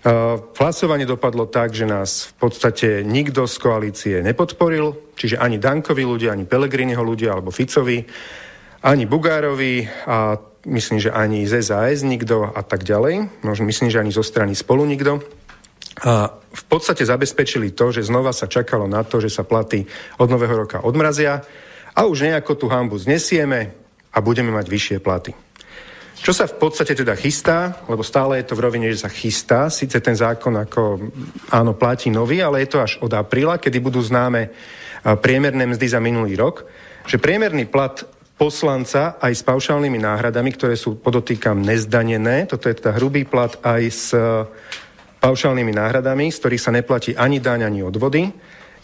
Uh, 0.01 0.41
hlasovanie 0.57 1.05
dopadlo 1.05 1.45
tak, 1.45 1.77
že 1.77 1.85
nás 1.85 2.33
v 2.33 2.49
podstate 2.49 3.05
nikto 3.05 3.45
z 3.45 3.55
koalície 3.61 4.15
nepodporil, 4.25 5.13
čiže 5.13 5.37
ani 5.37 5.61
Dankovi 5.61 6.01
ľudia, 6.01 6.33
ani 6.33 6.49
Pelegriniho 6.49 7.05
ľudia, 7.05 7.37
alebo 7.37 7.53
Ficovi, 7.53 8.01
ani 8.81 9.05
Bugárovi 9.05 9.85
a 10.09 10.41
myslím, 10.65 10.97
že 10.97 11.13
ani 11.13 11.45
z 11.45 11.61
SAS 11.61 12.01
nikto 12.01 12.49
a 12.49 12.61
tak 12.65 12.81
ďalej. 12.81 13.45
Možno 13.45 13.69
myslím, 13.69 13.93
že 13.93 14.01
ani 14.01 14.09
zo 14.09 14.25
strany 14.25 14.57
spolu 14.57 14.89
nikto. 14.89 15.21
A 16.01 16.33
v 16.33 16.63
podstate 16.65 17.05
zabezpečili 17.05 17.77
to, 17.77 17.93
že 17.93 18.01
znova 18.01 18.33
sa 18.33 18.49
čakalo 18.49 18.89
na 18.89 19.05
to, 19.05 19.21
že 19.21 19.29
sa 19.29 19.45
platy 19.45 19.85
od 20.17 20.33
nového 20.33 20.65
roka 20.65 20.81
odmrazia 20.81 21.45
a 21.93 22.09
už 22.09 22.25
nejako 22.25 22.57
tú 22.57 22.65
hambu 22.73 22.97
znesieme 22.97 23.69
a 24.09 24.17
budeme 24.17 24.49
mať 24.49 24.65
vyššie 24.65 24.97
platy. 24.97 25.37
Čo 26.21 26.37
sa 26.37 26.45
v 26.45 26.53
podstate 26.61 26.93
teda 26.93 27.17
chystá, 27.17 27.81
lebo 27.89 28.05
stále 28.05 28.37
je 28.37 28.53
to 28.53 28.53
v 28.53 28.69
rovine, 28.69 28.85
že 28.93 29.01
sa 29.01 29.09
chystá, 29.09 29.73
síce 29.73 29.97
ten 29.97 30.13
zákon 30.13 30.53
ako 30.53 31.09
áno 31.49 31.73
platí 31.73 32.13
nový, 32.13 32.45
ale 32.45 32.61
je 32.61 32.77
to 32.77 32.77
až 32.77 33.01
od 33.01 33.09
apríla, 33.09 33.57
kedy 33.57 33.81
budú 33.81 33.97
známe 34.05 34.53
priemerné 35.01 35.65
mzdy 35.65 35.87
za 35.89 35.97
minulý 35.97 36.37
rok, 36.37 36.69
že 37.09 37.17
priemerný 37.17 37.65
plat 37.65 38.05
poslanca 38.37 39.17
aj 39.17 39.33
s 39.33 39.41
paušálnymi 39.41 39.97
náhradami, 39.97 40.53
ktoré 40.53 40.77
sú, 40.77 41.01
podotýkam, 41.01 41.57
nezdanené. 41.57 42.45
Toto 42.45 42.69
je 42.69 42.77
teda 42.77 43.01
hrubý 43.01 43.25
plat 43.25 43.57
aj 43.65 43.81
s 43.89 44.13
paušálnymi 45.25 45.73
náhradami, 45.73 46.29
z 46.29 46.37
ktorých 46.37 46.61
sa 46.61 46.69
neplatí 46.73 47.17
ani 47.17 47.41
daň, 47.41 47.65
ani 47.65 47.81
odvody. 47.81 48.29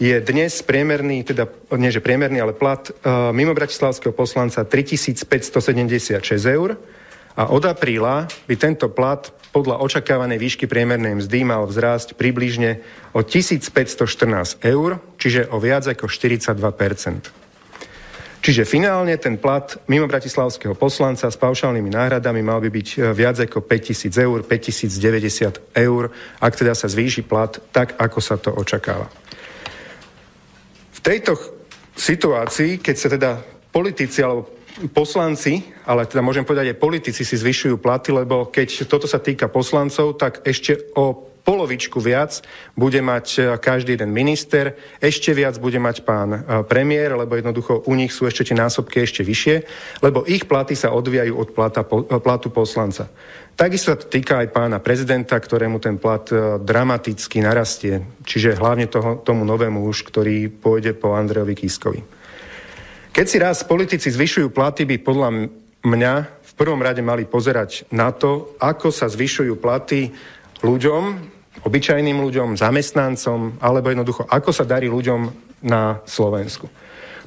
Je 0.01 0.13
dnes 0.21 0.53
priemerný, 0.61 1.25
teda 1.25 1.49
nie 1.77 1.89
že 1.89 2.05
priemerný, 2.05 2.37
ale 2.41 2.53
plat 2.53 2.85
uh, 2.85 3.33
mimo 3.33 3.57
bratislavského 3.57 4.13
poslanca 4.13 4.61
3576 4.61 6.21
eur 6.45 6.96
a 7.37 7.53
od 7.53 7.63
apríla 7.69 8.25
by 8.49 8.55
tento 8.57 8.89
plat 8.89 9.29
podľa 9.53 9.79
očakávanej 9.85 10.41
výšky 10.41 10.65
priemernej 10.65 11.21
mzdy 11.21 11.45
mal 11.45 11.69
vzrásť 11.69 12.17
približne 12.17 12.81
o 13.13 13.21
1514 13.21 14.65
eur, 14.65 14.97
čiže 15.21 15.47
o 15.53 15.61
viac 15.61 15.85
ako 15.85 16.09
42% 16.09 17.47
Čiže 18.47 18.69
finálne 18.69 19.17
ten 19.17 19.35
plat 19.35 19.75
mimo 19.91 20.05
bratislavského 20.07 20.77
poslanca 20.77 21.27
s 21.27 21.35
paušálnymi 21.35 21.89
náhradami 21.91 22.39
mal 22.45 22.61
by 22.63 22.69
byť 22.69 22.87
e, 22.95 22.97
viac 23.11 23.43
ako 23.43 23.65
5000 23.65 24.13
eur, 24.13 24.39
5090 24.45 25.75
eur, 25.75 26.03
ak 26.39 26.53
teda 26.55 26.71
sa 26.71 26.87
zvýši 26.87 27.25
plat 27.25 27.51
tak, 27.73 27.97
ako 27.97 28.19
sa 28.21 28.39
to 28.39 28.53
očakáva. 28.53 29.09
V 30.95 30.99
tejto 31.01 31.35
situácii, 31.97 32.79
keď 32.79 32.95
sa 32.95 33.07
teda 33.11 33.31
politici 33.73 34.21
alebo 34.21 34.56
poslanci, 34.93 35.65
ale 35.89 36.05
teda 36.05 36.21
môžem 36.21 36.45
povedať 36.45 36.73
aj 36.73 36.81
politici 36.81 37.21
si 37.25 37.35
zvyšujú 37.35 37.81
platy, 37.81 38.13
lebo 38.13 38.49
keď 38.53 38.85
toto 38.85 39.09
sa 39.09 39.17
týka 39.17 39.49
poslancov, 39.49 40.21
tak 40.21 40.45
ešte 40.45 40.93
o 40.93 41.27
polovičku 41.47 42.03
viac 42.03 42.43
bude 42.75 42.99
mať 42.99 43.25
e, 43.39 43.39
každý 43.55 43.95
jeden 43.95 44.11
minister, 44.11 44.75
ešte 44.99 45.31
viac 45.31 45.55
bude 45.63 45.79
mať 45.79 46.03
pán 46.03 46.29
e, 46.35 46.39
premiér, 46.67 47.15
lebo 47.15 47.39
jednoducho 47.39 47.87
u 47.87 47.95
nich 47.95 48.11
sú 48.11 48.27
ešte 48.27 48.51
tie 48.51 48.59
násobky 48.59 48.99
ešte 48.99 49.23
vyššie, 49.23 49.55
lebo 50.03 50.27
ich 50.27 50.43
platy 50.43 50.75
sa 50.75 50.91
odvíjajú 50.91 51.31
od 51.39 51.49
plata, 51.55 51.87
e, 51.87 52.19
platu 52.19 52.51
poslanca. 52.51 53.07
Takisto 53.55 53.95
sa 53.95 53.97
to 53.97 54.11
týka 54.11 54.43
aj 54.43 54.51
pána 54.51 54.77
prezidenta, 54.83 55.39
ktorému 55.39 55.81
ten 55.81 55.97
plat 55.97 56.21
dramaticky 56.61 57.41
narastie, 57.41 58.05
čiže 58.21 58.53
hlavne 58.53 58.85
toho, 58.85 59.17
tomu 59.25 59.49
novému 59.49 59.81
už, 59.81 60.05
ktorý 60.05 60.45
pôjde 60.53 60.93
po 60.93 61.17
Andrejovi 61.17 61.57
Kiskovi. 61.57 62.16
Keď 63.17 63.25
si 63.25 63.41
raz 63.41 63.65
politici 63.65 64.13
zvyšujú 64.13 64.53
platy, 64.53 64.85
by 64.85 65.01
podľa 65.01 65.49
mňa 65.81 66.13
v 66.37 66.51
prvom 66.53 66.77
rade 66.77 67.01
mali 67.01 67.25
pozerať 67.25 67.89
na 67.89 68.13
to, 68.13 68.53
ako 68.61 68.93
sa 68.93 69.09
zvyšujú 69.09 69.57
platy 69.57 70.13
ľuďom, 70.61 71.03
obyčajným 71.65 72.13
ľuďom, 72.13 72.61
zamestnancom, 72.61 73.57
alebo 73.57 73.89
jednoducho, 73.89 74.29
ako 74.29 74.53
sa 74.53 74.69
darí 74.69 74.85
ľuďom 74.85 75.33
na 75.65 75.97
Slovensku. 76.05 76.69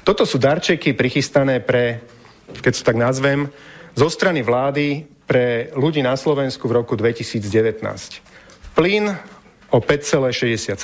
Toto 0.06 0.22
sú 0.22 0.38
darčeky 0.38 0.94
prichystané 0.94 1.58
pre, 1.58 2.06
keď 2.54 2.70
sa 2.78 2.86
tak 2.86 2.94
nazvem, 2.94 3.50
zo 3.98 4.06
strany 4.06 4.46
vlády 4.46 5.10
pre 5.26 5.74
ľudí 5.74 6.06
na 6.06 6.14
Slovensku 6.14 6.70
v 6.70 6.86
roku 6.86 6.94
2019. 6.94 7.82
Plyn 8.78 9.10
o 9.70 9.78
5,67%, 9.78 10.74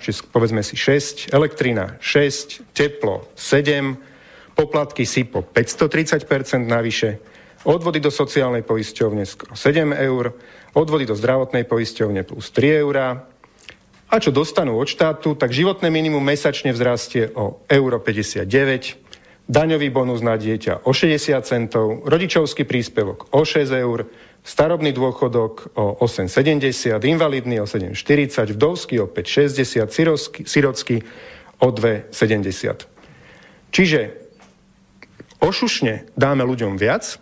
či 0.00 0.10
povedzme 0.28 0.60
si 0.60 0.76
6, 0.76 1.32
elektrina 1.32 1.96
6, 2.00 2.76
teplo 2.76 3.28
7, 3.32 3.96
poplatky 4.52 5.08
SIPO 5.08 5.48
530% 5.54 6.68
navyše, 6.68 7.18
odvody 7.64 7.98
do 7.98 8.12
sociálnej 8.12 8.62
poisťovne 8.62 9.24
skoro 9.24 9.56
7 9.56 9.96
eur, 9.96 10.36
odvody 10.76 11.08
do 11.08 11.16
zdravotnej 11.16 11.64
poisťovne 11.64 12.22
plus 12.28 12.52
3 12.52 12.82
eurá, 12.84 13.24
a 14.08 14.16
čo 14.16 14.32
dostanú 14.32 14.80
od 14.80 14.88
štátu, 14.88 15.36
tak 15.36 15.52
životné 15.52 15.92
minimum 15.92 16.24
mesačne 16.24 16.72
vzrastie 16.72 17.28
o 17.36 17.60
euro 17.68 18.00
59, 18.00 18.48
daňový 19.48 19.88
bonus 19.92 20.24
na 20.24 20.40
dieťa 20.40 20.88
o 20.88 20.96
60 20.96 21.36
centov, 21.44 22.08
rodičovský 22.08 22.64
príspevok 22.64 23.28
o 23.36 23.44
6 23.44 23.68
eur, 23.68 24.08
starobný 24.48 24.96
dôchodok 24.96 25.76
o 25.76 26.00
8,70, 26.00 26.96
invalidný 27.04 27.60
o 27.60 27.68
7,40, 27.68 28.56
vdovský 28.56 28.96
o 29.04 29.06
5,60, 29.12 30.48
sirocký 30.48 30.96
o 31.60 31.68
2,70. 31.68 32.88
Čiže 33.68 34.00
ošušne 35.44 36.16
dáme 36.16 36.48
ľuďom 36.48 36.80
viac 36.80 37.20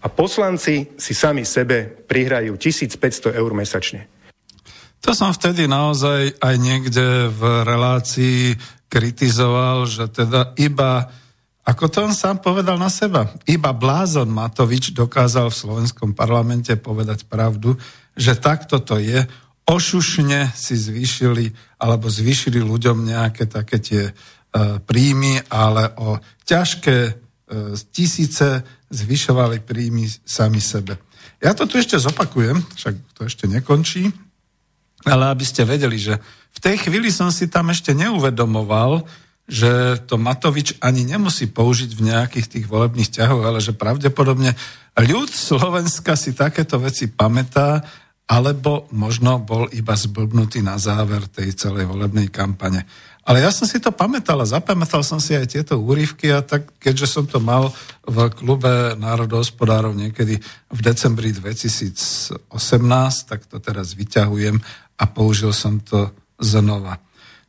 a 0.00 0.08
poslanci 0.08 0.96
si 0.96 1.12
sami 1.12 1.44
sebe 1.44 1.84
prihrajú 2.08 2.56
1500 2.56 3.36
eur 3.36 3.52
mesačne. 3.52 4.08
To 5.04 5.12
som 5.12 5.36
vtedy 5.36 5.68
naozaj 5.68 6.40
aj 6.40 6.54
niekde 6.56 7.28
v 7.28 7.42
relácii 7.68 8.56
kritizoval, 8.88 9.84
že 9.84 10.08
teda 10.08 10.56
iba 10.56 11.12
ako 11.64 11.84
to 11.88 11.98
on 12.04 12.12
sám 12.12 12.44
povedal 12.44 12.76
na 12.76 12.92
seba. 12.92 13.32
Iba 13.48 13.72
blázon 13.72 14.28
Matovič 14.28 14.92
dokázal 14.92 15.48
v 15.48 15.60
slovenskom 15.64 16.12
parlamente 16.12 16.76
povedať 16.76 17.24
pravdu, 17.24 17.80
že 18.12 18.36
takto 18.36 18.84
to 18.84 19.00
je. 19.00 19.24
Ošušne 19.64 20.52
si 20.52 20.76
zvýšili 20.76 21.56
alebo 21.80 22.12
zvýšili 22.12 22.60
ľuďom 22.60 23.08
nejaké 23.08 23.48
také 23.48 23.80
tie 23.80 24.02
e, 24.08 24.12
príjmy, 24.84 25.40
ale 25.48 25.88
o 25.96 26.20
ťažké 26.44 26.96
e, 27.08 27.12
tisíce 27.88 28.60
zvyšovali 28.92 29.64
príjmy 29.64 30.04
sami 30.20 30.60
sebe. 30.60 31.00
Ja 31.40 31.56
to 31.56 31.64
tu 31.64 31.80
ešte 31.80 31.96
zopakujem, 31.96 32.60
však 32.76 32.94
to 33.16 33.24
ešte 33.24 33.48
nekončí, 33.48 34.12
ale 35.08 35.32
aby 35.32 35.44
ste 35.48 35.64
vedeli, 35.64 35.96
že 35.96 36.20
v 36.54 36.58
tej 36.60 36.76
chvíli 36.84 37.08
som 37.08 37.32
si 37.32 37.48
tam 37.48 37.72
ešte 37.72 37.96
neuvedomoval, 37.96 39.08
že 39.44 40.00
to 40.08 40.16
Matovič 40.16 40.80
ani 40.80 41.04
nemusí 41.04 41.44
použiť 41.44 41.90
v 41.92 42.04
nejakých 42.12 42.46
tých 42.48 42.66
volebných 42.66 43.12
ťahoch, 43.12 43.44
ale 43.44 43.60
že 43.60 43.76
pravdepodobne 43.76 44.56
ľud 44.96 45.28
Slovenska 45.28 46.16
si 46.16 46.32
takéto 46.32 46.80
veci 46.80 47.12
pamätá, 47.12 47.84
alebo 48.24 48.88
možno 48.88 49.36
bol 49.36 49.68
iba 49.76 49.92
zblbnutý 49.92 50.64
na 50.64 50.80
záver 50.80 51.28
tej 51.28 51.52
celej 51.52 51.84
volebnej 51.84 52.32
kampane. 52.32 52.88
Ale 53.24 53.40
ja 53.40 53.52
som 53.52 53.64
si 53.64 53.80
to 53.80 53.92
pamätal 53.92 54.36
a 54.40 54.48
zapamätal 54.48 55.00
som 55.00 55.16
si 55.16 55.32
aj 55.32 55.56
tieto 55.56 55.80
úryvky 55.80 56.28
a 56.32 56.44
tak, 56.44 56.72
keďže 56.76 57.08
som 57.08 57.24
to 57.24 57.40
mal 57.40 57.72
v 58.04 58.16
klube 58.32 58.96
národohospodárov 59.00 59.96
niekedy 59.96 60.40
v 60.72 60.80
decembri 60.80 61.32
2018, 61.32 62.48
tak 63.28 63.48
to 63.48 63.60
teraz 63.60 63.96
vyťahujem 63.96 64.60
a 65.00 65.04
použil 65.08 65.56
som 65.56 65.80
to 65.80 66.12
znova. 66.36 67.00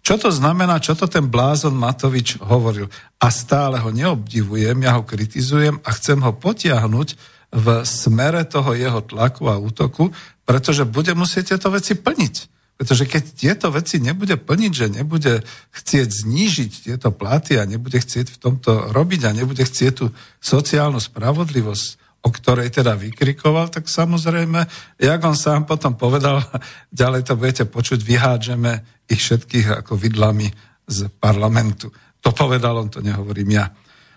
Čo 0.05 0.21
to 0.21 0.29
znamená, 0.29 0.77
čo 0.77 0.93
to 0.93 1.09
ten 1.09 1.25
blázon 1.25 1.73
Matovič 1.73 2.37
hovoril? 2.37 2.85
A 3.17 3.33
stále 3.33 3.81
ho 3.81 3.89
neobdivujem, 3.89 4.77
ja 4.85 5.01
ho 5.01 5.01
kritizujem 5.01 5.81
a 5.81 5.89
chcem 5.97 6.21
ho 6.21 6.29
potiahnuť 6.29 7.17
v 7.49 7.67
smere 7.81 8.45
toho 8.45 8.77
jeho 8.77 9.01
tlaku 9.01 9.49
a 9.49 9.57
útoku, 9.57 10.13
pretože 10.45 10.85
bude 10.85 11.17
musieť 11.17 11.57
tieto 11.57 11.73
veci 11.73 11.97
plniť. 11.97 12.35
Pretože 12.77 13.09
keď 13.09 13.23
tieto 13.33 13.67
veci 13.73 13.97
nebude 13.97 14.37
plniť, 14.37 14.71
že 14.77 14.87
nebude 14.93 15.41
chcieť 15.73 16.07
znížiť 16.21 16.71
tieto 16.85 17.09
platy 17.09 17.57
a 17.57 17.65
nebude 17.65 17.97
chcieť 17.97 18.29
v 18.29 18.37
tomto 18.37 18.93
robiť 18.93 19.21
a 19.25 19.33
nebude 19.33 19.65
chcieť 19.65 19.93
tú 19.95 20.13
sociálnu 20.37 21.01
spravodlivosť, 21.01 22.04
o 22.25 22.33
ktorej 22.33 22.73
teda 22.73 22.97
vykrikoval, 22.97 23.69
tak 23.69 23.85
samozrejme, 23.85 24.65
jak 24.97 25.21
on 25.21 25.37
sám 25.37 25.69
potom 25.69 25.93
povedal, 25.93 26.41
ďalej 26.89 27.21
to 27.29 27.37
budete 27.37 27.65
počuť, 27.69 28.01
vyhádžeme 28.01 28.81
ich 29.05 29.21
všetkých 29.21 29.85
ako 29.85 29.93
vidlami 29.93 30.49
z 30.89 31.05
parlamentu. 31.21 31.93
To 32.25 32.33
povedal, 32.33 32.81
on 32.81 32.89
to 32.89 33.05
nehovorím 33.05 33.61
ja. 33.61 33.69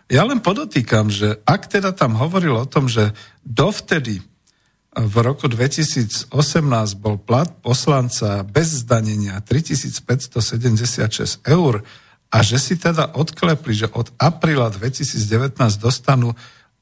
Ja 0.08 0.24
len 0.24 0.40
podotýkam, 0.40 1.12
že 1.12 1.36
ak 1.44 1.68
teda 1.68 1.92
tam 1.92 2.16
hovoril 2.16 2.56
o 2.56 2.64
tom, 2.64 2.88
že 2.88 3.12
dovtedy 3.44 4.24
v 4.96 5.14
roku 5.20 5.44
2018 5.44 6.32
bol 6.96 7.20
plat 7.20 7.52
poslanca 7.60 8.40
bez 8.40 8.88
zdanenia 8.88 9.36
3576 9.44 11.44
eur 11.44 11.84
a 12.32 12.36
že 12.40 12.56
si 12.56 12.80
teda 12.80 13.12
odklepli, 13.12 13.84
že 13.84 13.92
od 13.92 14.08
apríla 14.16 14.72
2019 14.72 15.60
dostanú 15.76 16.32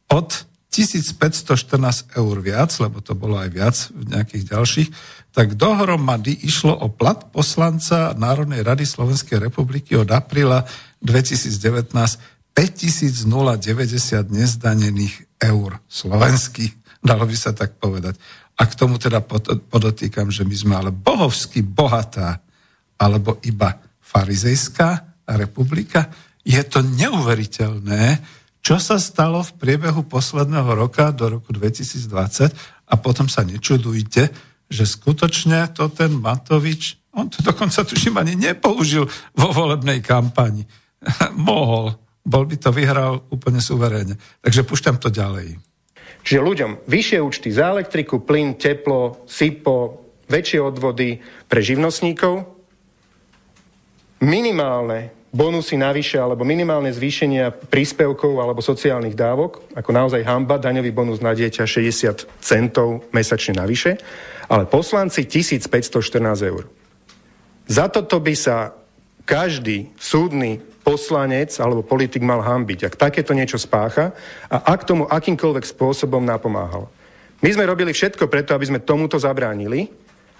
od 0.06 0.46
1514 0.70 2.18
eur 2.18 2.36
viac, 2.42 2.70
lebo 2.82 3.00
to 3.00 3.16
bolo 3.16 3.40
aj 3.40 3.50
viac 3.54 3.76
v 3.94 4.12
nejakých 4.12 4.44
ďalších, 4.52 4.88
tak 5.32 5.56
dohromady 5.56 6.32
išlo 6.44 6.74
o 6.74 6.88
plat 6.92 7.28
poslanca 7.32 8.12
Národnej 8.16 8.64
rady 8.64 8.84
Slovenskej 8.84 9.40
republiky 9.40 9.96
od 9.96 10.08
apríla 10.12 10.64
2019 11.00 12.36
5090 12.56 13.28
nezdanených 14.32 15.14
eur 15.44 15.76
slovenských, 15.84 16.72
dalo 17.04 17.28
by 17.28 17.36
sa 17.36 17.52
tak 17.52 17.76
povedať. 17.76 18.16
A 18.56 18.64
k 18.64 18.72
tomu 18.72 18.96
teda 18.96 19.20
podotýkam, 19.68 20.32
že 20.32 20.48
my 20.48 20.56
sme 20.56 20.74
ale 20.80 20.88
bohovsky 20.88 21.60
bohatá 21.60 22.40
alebo 22.96 23.36
iba 23.44 23.76
farizejská 24.00 25.20
republika. 25.36 26.08
Je 26.40 26.62
to 26.64 26.80
neuveriteľné, 26.80 28.24
čo 28.66 28.82
sa 28.82 28.98
stalo 28.98 29.46
v 29.46 29.62
priebehu 29.62 30.02
posledného 30.10 30.74
roka 30.74 31.14
do 31.14 31.38
roku 31.38 31.54
2020 31.54 32.50
a 32.90 32.94
potom 32.98 33.30
sa 33.30 33.46
nečudujte, 33.46 34.34
že 34.66 34.82
skutočne 34.82 35.70
to 35.70 35.86
ten 35.86 36.10
Matovič, 36.18 36.98
on 37.14 37.30
to 37.30 37.46
dokonca 37.46 37.86
tuším 37.86 38.18
ani 38.18 38.34
nepoužil 38.34 39.06
vo 39.38 39.48
volebnej 39.54 40.02
kampani. 40.02 40.66
Mohol. 41.38 41.94
Bol 42.26 42.42
by 42.50 42.56
to 42.58 42.74
vyhral 42.74 43.22
úplne 43.30 43.62
suverénne. 43.62 44.18
Takže 44.42 44.66
pušťam 44.66 44.98
to 44.98 45.14
ďalej. 45.14 45.62
Čiže 46.26 46.42
ľuďom 46.42 46.70
vyššie 46.90 47.22
účty 47.22 47.54
za 47.54 47.70
elektriku, 47.70 48.18
plyn, 48.18 48.58
teplo, 48.58 49.22
SIPO, 49.30 50.02
väčšie 50.26 50.58
odvody 50.58 51.22
pre 51.46 51.62
živnostníkov, 51.62 52.42
minimálne 54.26 55.25
bonusy 55.36 55.76
navyše 55.76 56.16
alebo 56.16 56.48
minimálne 56.48 56.88
zvýšenia 56.88 57.68
príspevkov 57.68 58.40
alebo 58.40 58.64
sociálnych 58.64 59.12
dávok, 59.12 59.76
ako 59.76 59.90
naozaj 59.92 60.24
hamba, 60.24 60.56
daňový 60.56 60.88
bonus 60.96 61.20
na 61.20 61.36
dieťa 61.36 61.68
60 61.68 62.40
centov 62.40 63.04
mesačne 63.12 63.60
navyše, 63.60 64.00
ale 64.48 64.64
poslanci 64.64 65.28
1514 65.28 66.48
eur. 66.48 66.64
Za 67.68 67.92
toto 67.92 68.16
by 68.16 68.32
sa 68.32 68.72
každý 69.28 69.92
súdny 70.00 70.62
poslanec 70.86 71.52
alebo 71.58 71.82
politik 71.82 72.22
mal 72.22 72.40
hambiť, 72.40 72.88
ak 72.88 72.94
takéto 72.94 73.34
niečo 73.34 73.58
spácha 73.58 74.14
a 74.46 74.56
ak 74.72 74.86
tomu 74.86 75.04
akýmkoľvek 75.10 75.66
spôsobom 75.66 76.22
napomáhal. 76.22 76.88
My 77.42 77.52
sme 77.52 77.68
robili 77.68 77.92
všetko 77.92 78.30
preto, 78.32 78.56
aby 78.56 78.70
sme 78.70 78.80
tomuto 78.80 79.18
zabránili 79.20 79.90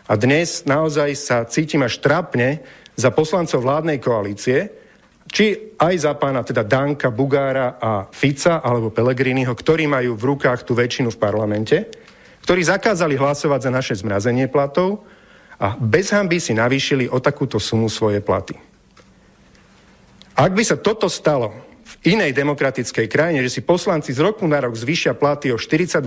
a 0.07 0.15
dnes 0.15 0.65
naozaj 0.65 1.11
sa 1.19 1.43
cítim 1.45 1.83
až 1.83 1.99
trapne 1.99 2.63
za 2.95 3.11
poslancov 3.11 3.61
vládnej 3.67 3.99
koalície, 3.99 4.86
či 5.27 5.77
aj 5.77 5.95
za 5.99 6.13
pána 6.15 6.47
teda 6.47 6.63
Danka, 6.63 7.11
Bugára 7.11 7.77
a 7.77 8.07
Fica 8.09 8.63
alebo 8.63 8.95
Pelegriniho, 8.95 9.53
ktorí 9.53 9.85
majú 9.91 10.15
v 10.15 10.37
rukách 10.37 10.65
tú 10.65 10.73
väčšinu 10.79 11.13
v 11.13 11.19
parlamente, 11.21 11.77
ktorí 12.47 12.63
zakázali 12.63 13.19
hlasovať 13.19 13.61
za 13.67 13.71
naše 13.75 13.95
zmrazenie 13.99 14.47
platov 14.47 15.03
a 15.59 15.75
bez 15.75 16.15
hamby 16.15 16.39
si 16.39 16.55
navýšili 16.55 17.11
o 17.11 17.19
takúto 17.19 17.59
sumu 17.59 17.91
svoje 17.91 18.23
platy. 18.23 18.55
Ak 20.37 20.53
by 20.53 20.63
sa 20.63 20.77
toto 20.77 21.09
stalo 21.09 21.67
v 21.87 22.13
inej 22.13 22.37
demokratickej 22.37 23.07
krajine, 23.09 23.41
že 23.41 23.59
si 23.59 23.61
poslanci 23.65 24.13
z 24.13 24.21
roku 24.21 24.45
na 24.45 24.61
rok 24.61 24.77
zvýšia 24.77 25.17
platy 25.17 25.49
o 25.49 25.57
42%, 25.57 26.03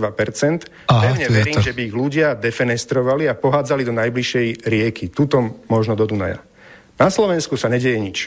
Aha, 0.86 1.02
pevne 1.02 1.26
verím, 1.28 1.58
že 1.58 1.74
by 1.74 1.82
ich 1.90 1.94
ľudia 1.96 2.38
defenestrovali 2.38 3.26
a 3.26 3.34
pohádzali 3.34 3.82
do 3.82 3.96
najbližšej 3.96 4.64
rieky, 4.64 5.10
tuto 5.10 5.60
možno 5.66 5.98
do 5.98 6.06
Dunaja. 6.06 6.40
Na 7.00 7.08
Slovensku 7.08 7.56
sa 7.56 7.72
nedieje 7.72 7.98
nič. 7.98 8.18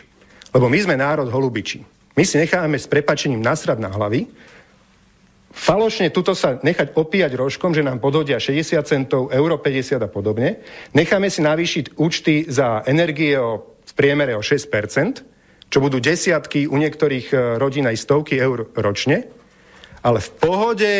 Lebo 0.53 0.69
my 0.69 0.79
sme 0.79 0.95
národ 0.95 1.27
holubičí. 1.27 1.81
My 2.13 2.23
si 2.23 2.37
necháme 2.37 2.77
s 2.77 2.85
prepačením 2.85 3.41
nasrať 3.41 3.81
na 3.81 3.89
hlavy, 3.89 4.29
falošne 5.53 6.09
tuto 6.09 6.33
sa 6.33 6.57
nechať 6.61 6.97
opíjať 6.97 7.37
rožkom, 7.37 7.73
že 7.77 7.85
nám 7.85 8.01
podhodia 8.01 8.41
60 8.41 8.77
centov, 8.85 9.29
euro 9.29 9.61
50 9.61 10.01
a 10.01 10.09
podobne. 10.09 10.61
Necháme 10.97 11.29
si 11.29 11.45
navýšiť 11.45 11.97
účty 11.97 12.49
za 12.49 12.81
energie 12.89 13.37
o, 13.37 13.61
v 13.85 13.93
priemere 13.93 14.33
o 14.33 14.41
6%, 14.41 15.69
čo 15.69 15.77
budú 15.81 15.97
desiatky, 16.01 16.69
u 16.69 16.77
niektorých 16.77 17.27
e, 17.33 17.35
rodín 17.57 17.89
aj 17.89 18.01
stovky 18.01 18.37
eur 18.37 18.69
ročne. 18.77 19.25
Ale 20.05 20.21
v 20.21 20.29
pohode 20.37 20.91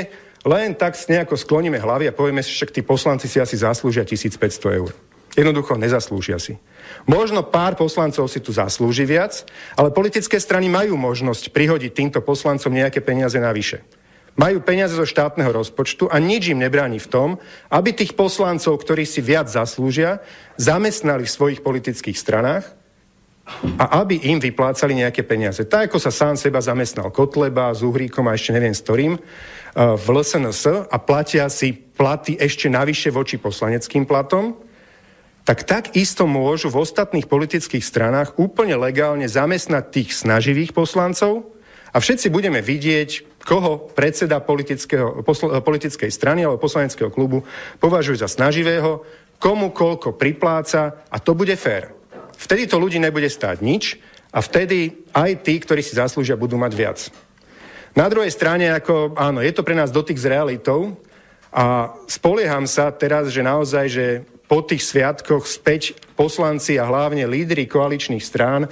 len 0.45 0.73
tak 0.73 0.97
nejako 0.97 1.37
skloníme 1.37 1.77
hlavy 1.77 2.09
a 2.09 2.15
povieme 2.15 2.41
si, 2.41 2.53
však 2.53 2.73
tí 2.73 2.81
poslanci 2.81 3.29
si 3.29 3.37
asi 3.37 3.57
zaslúžia 3.57 4.05
1500 4.05 4.79
eur. 4.81 4.91
Jednoducho 5.33 5.73
nezaslúžia 5.81 6.37
si. 6.37 6.61
Možno 7.09 7.41
pár 7.41 7.73
poslancov 7.73 8.29
si 8.29 8.37
tu 8.37 8.53
zaslúži 8.53 9.03
viac, 9.09 9.41
ale 9.73 9.89
politické 9.89 10.37
strany 10.37 10.69
majú 10.69 10.93
možnosť 10.93 11.49
prihodiť 11.49 11.91
týmto 11.91 12.19
poslancom 12.21 12.69
nejaké 12.69 13.01
peniaze 13.01 13.37
navyše 13.41 13.81
majú 14.33 14.65
peniaze 14.65 14.97
zo 14.97 15.05
štátneho 15.05 15.53
rozpočtu 15.53 16.09
a 16.09 16.17
nič 16.17 16.49
im 16.49 16.61
nebráni 16.61 16.97
v 16.97 17.09
tom, 17.09 17.29
aby 17.69 17.93
tých 17.93 18.17
poslancov, 18.17 18.81
ktorí 18.81 19.05
si 19.05 19.21
viac 19.21 19.45
zaslúžia, 19.45 20.25
zamestnali 20.57 21.29
v 21.29 21.33
svojich 21.33 21.59
politických 21.61 22.17
stranách 22.17 22.65
a 23.77 24.01
aby 24.01 24.23
im 24.31 24.39
vyplácali 24.39 24.95
nejaké 24.95 25.21
peniaze. 25.27 25.67
Tak 25.67 25.91
ako 25.91 25.99
sa 25.99 26.09
sám 26.15 26.39
seba 26.39 26.63
zamestnal 26.63 27.11
Kotleba 27.11 27.75
s 27.75 27.83
Uhríkom 27.83 28.25
a 28.25 28.33
ešte 28.33 28.55
neviem 28.55 28.73
s 28.73 28.81
ktorým 28.81 29.13
eh, 29.13 29.21
v 29.75 30.05
LSNS 30.09 30.89
a 30.89 30.97
platia 30.97 31.45
si 31.51 31.75
platy 31.75 32.39
ešte 32.39 32.71
navyše 32.71 33.13
voči 33.13 33.37
poslaneckým 33.37 34.09
platom, 34.09 34.57
tak 35.43 35.67
takisto 35.67 36.23
môžu 36.23 36.71
v 36.71 36.79
ostatných 36.83 37.27
politických 37.27 37.83
stranách 37.83 38.39
úplne 38.39 38.79
legálne 38.79 39.27
zamestnať 39.27 39.83
tých 39.91 40.09
snaživých 40.15 40.71
poslancov 40.71 41.51
a 41.91 41.99
všetci 41.99 42.31
budeme 42.31 42.63
vidieť, 42.63 43.43
koho 43.43 43.91
predseda 43.91 44.39
politickej 44.39 46.11
strany 46.11 46.47
alebo 46.47 46.63
poslaneckého 46.63 47.11
klubu 47.11 47.43
považuje 47.83 48.23
za 48.23 48.31
snaživého, 48.31 49.03
komu 49.35 49.75
koľko 49.75 50.15
pripláca 50.15 51.03
a 51.11 51.19
to 51.19 51.35
bude 51.35 51.53
fér. 51.59 51.91
Vtedy 52.39 52.63
to 52.71 52.79
ľudí 52.79 52.97
nebude 53.03 53.27
stáť 53.27 53.59
nič 53.59 53.99
a 54.31 54.39
vtedy 54.39 55.05
aj 55.11 55.43
tí, 55.43 55.59
ktorí 55.59 55.83
si 55.83 55.99
zaslúžia, 55.99 56.39
budú 56.39 56.55
mať 56.55 56.71
viac. 56.71 56.99
Na 57.93 58.09
druhej 58.09 58.31
strane, 58.33 58.73
ako, 58.73 59.13
áno, 59.13 59.43
je 59.43 59.53
to 59.53 59.61
pre 59.61 59.77
nás 59.77 59.93
dotyk 59.93 60.17
s 60.17 60.25
realitou 60.25 60.97
a 61.53 61.93
spolieham 62.09 62.65
sa 62.65 62.89
teraz, 62.89 63.29
že 63.29 63.45
naozaj, 63.45 63.85
že 63.85 64.05
po 64.53 64.61
tých 64.61 64.85
sviatkoch 64.85 65.49
späť 65.49 65.97
poslanci 66.13 66.77
a 66.77 66.85
hlavne 66.85 67.25
lídry 67.25 67.65
koaličných 67.65 68.21
strán 68.21 68.69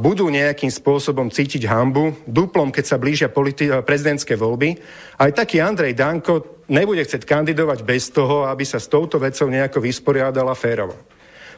budú 0.00 0.32
nejakým 0.32 0.72
spôsobom 0.72 1.28
cítiť 1.28 1.68
hambu, 1.68 2.16
duplom, 2.24 2.72
keď 2.72 2.84
sa 2.88 2.96
blížia 2.96 3.28
politi- 3.28 3.68
prezidentské 3.68 4.32
voľby. 4.32 4.80
Aj 5.20 5.28
taký 5.28 5.60
Andrej 5.60 5.92
Danko 5.92 6.64
nebude 6.72 7.04
chcieť 7.04 7.28
kandidovať 7.28 7.84
bez 7.84 8.08
toho, 8.08 8.48
aby 8.48 8.64
sa 8.64 8.80
s 8.80 8.88
touto 8.88 9.20
vecou 9.20 9.44
nejako 9.52 9.84
vysporiadala 9.84 10.56
férovo. 10.56 10.96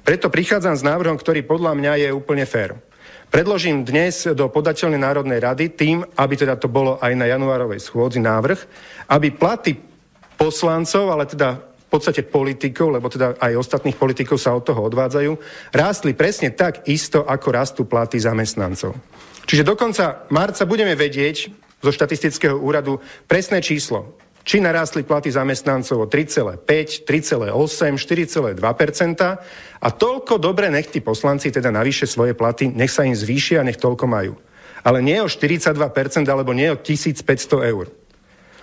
Preto 0.02 0.26
prichádzam 0.26 0.74
s 0.74 0.82
návrhom, 0.82 1.14
ktorý 1.14 1.46
podľa 1.46 1.78
mňa 1.78 1.92
je 2.02 2.08
úplne 2.10 2.42
fér. 2.42 2.74
Predložím 3.30 3.86
dnes 3.86 4.26
do 4.26 4.50
podateľnej 4.50 4.98
Národnej 4.98 5.38
rady 5.38 5.70
tým, 5.70 6.02
aby 6.18 6.34
teda 6.34 6.58
to 6.58 6.66
bolo 6.66 6.98
aj 6.98 7.14
na 7.14 7.30
januárovej 7.30 7.78
schôdzi 7.78 8.18
návrh, 8.18 8.58
aby 9.06 9.30
platy 9.30 9.78
poslancov, 10.34 11.14
ale 11.14 11.30
teda 11.30 11.70
podstate 11.92 12.24
politikov, 12.24 12.96
lebo 12.96 13.12
teda 13.12 13.36
aj 13.36 13.60
ostatných 13.60 14.00
politikov 14.00 14.40
sa 14.40 14.56
od 14.56 14.64
toho 14.64 14.88
odvádzajú, 14.88 15.32
rástli 15.76 16.16
presne 16.16 16.48
tak 16.56 16.88
isto, 16.88 17.28
ako 17.28 17.48
rastú 17.52 17.82
platy 17.84 18.16
zamestnancov. 18.16 18.96
Čiže 19.44 19.68
do 19.68 19.76
konca 19.76 20.24
marca 20.32 20.64
budeme 20.64 20.96
vedieť 20.96 21.52
zo 21.82 21.90
štatistického 21.92 22.56
úradu 22.56 23.02
presné 23.28 23.60
číslo, 23.60 24.16
či 24.42 24.58
narástli 24.58 25.06
platy 25.06 25.30
zamestnancov 25.30 25.96
o 26.02 26.06
3,5, 26.10 27.06
3,8, 27.06 27.52
4,2% 28.00 28.58
a 29.82 29.88
toľko 29.90 30.34
dobre 30.38 30.70
nech 30.70 30.90
tí 30.90 30.98
poslanci 30.98 31.54
teda 31.54 31.70
navyše 31.70 32.10
svoje 32.10 32.34
platy, 32.34 32.70
nech 32.70 32.90
sa 32.90 33.06
im 33.06 33.14
zvýšia 33.14 33.62
nech 33.62 33.78
toľko 33.78 34.06
majú. 34.06 34.34
Ale 34.82 34.98
nie 34.98 35.22
o 35.22 35.30
42% 35.30 35.78
alebo 36.26 36.50
nie 36.50 36.66
o 36.74 36.76
1500 36.78 37.70
eur. 37.70 37.86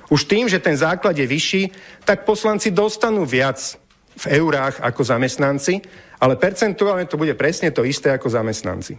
Už 0.09 0.25
tým, 0.25 0.49
že 0.49 0.57
ten 0.57 0.73
základ 0.73 1.13
je 1.13 1.29
vyšší, 1.29 1.63
tak 2.05 2.25
poslanci 2.25 2.73
dostanú 2.73 3.25
viac 3.29 3.77
v 4.19 4.25
eurách 4.41 4.81
ako 4.81 5.01
zamestnanci, 5.05 5.79
ale 6.19 6.35
percentuálne 6.35 7.07
to 7.07 7.15
bude 7.15 7.37
presne 7.37 7.71
to 7.71 7.87
isté 7.87 8.11
ako 8.11 8.27
zamestnanci. 8.27 8.97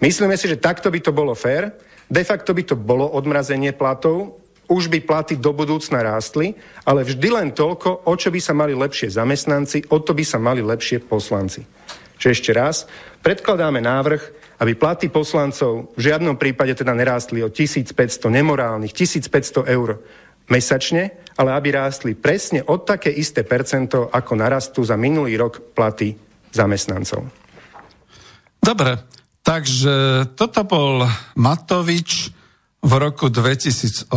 Myslíme 0.00 0.34
si, 0.34 0.50
že 0.50 0.58
takto 0.58 0.90
by 0.90 0.98
to 1.04 1.12
bolo 1.12 1.36
fér, 1.36 1.74
de 2.08 2.22
facto 2.24 2.56
by 2.56 2.62
to 2.64 2.74
bolo 2.74 3.06
odmrazenie 3.12 3.76
platov, 3.76 4.40
už 4.68 4.92
by 4.92 5.00
platy 5.00 5.34
do 5.40 5.52
budúcna 5.56 6.04
rástli, 6.04 6.52
ale 6.84 7.00
vždy 7.04 7.28
len 7.32 7.48
toľko, 7.56 8.04
o 8.04 8.12
čo 8.16 8.28
by 8.28 8.40
sa 8.40 8.52
mali 8.52 8.76
lepšie 8.76 9.16
zamestnanci, 9.16 9.88
o 9.88 9.96
to 10.00 10.12
by 10.12 10.24
sa 10.24 10.36
mali 10.36 10.60
lepšie 10.60 11.00
poslanci. 11.08 11.64
Čiže 12.18 12.34
ešte 12.34 12.50
raz, 12.52 12.84
predkladáme 13.24 13.80
návrh, 13.80 14.22
aby 14.58 14.72
platy 14.74 15.06
poslancov 15.08 15.94
v 15.94 16.10
žiadnom 16.10 16.34
prípade 16.34 16.74
teda 16.74 16.92
nerástli 16.92 17.40
o 17.40 17.48
1500 17.48 17.94
nemorálnych, 18.28 18.90
1500 18.90 19.70
eur 19.70 20.02
mesačne, 20.48 21.32
ale 21.38 21.54
aby 21.54 21.68
rástli 21.70 22.12
presne 22.18 22.64
od 22.66 22.82
také 22.82 23.14
isté 23.14 23.46
percento, 23.46 24.10
ako 24.10 24.32
narastú 24.34 24.82
za 24.82 24.98
minulý 24.98 25.38
rok 25.38 25.72
platy 25.76 26.16
zamestnancov. 26.50 27.28
Dobre, 28.58 28.98
takže 29.46 30.26
toto 30.34 30.66
bol 30.66 31.06
Matovič 31.38 32.34
v 32.78 32.92
roku 32.98 33.30
2018 33.30 34.10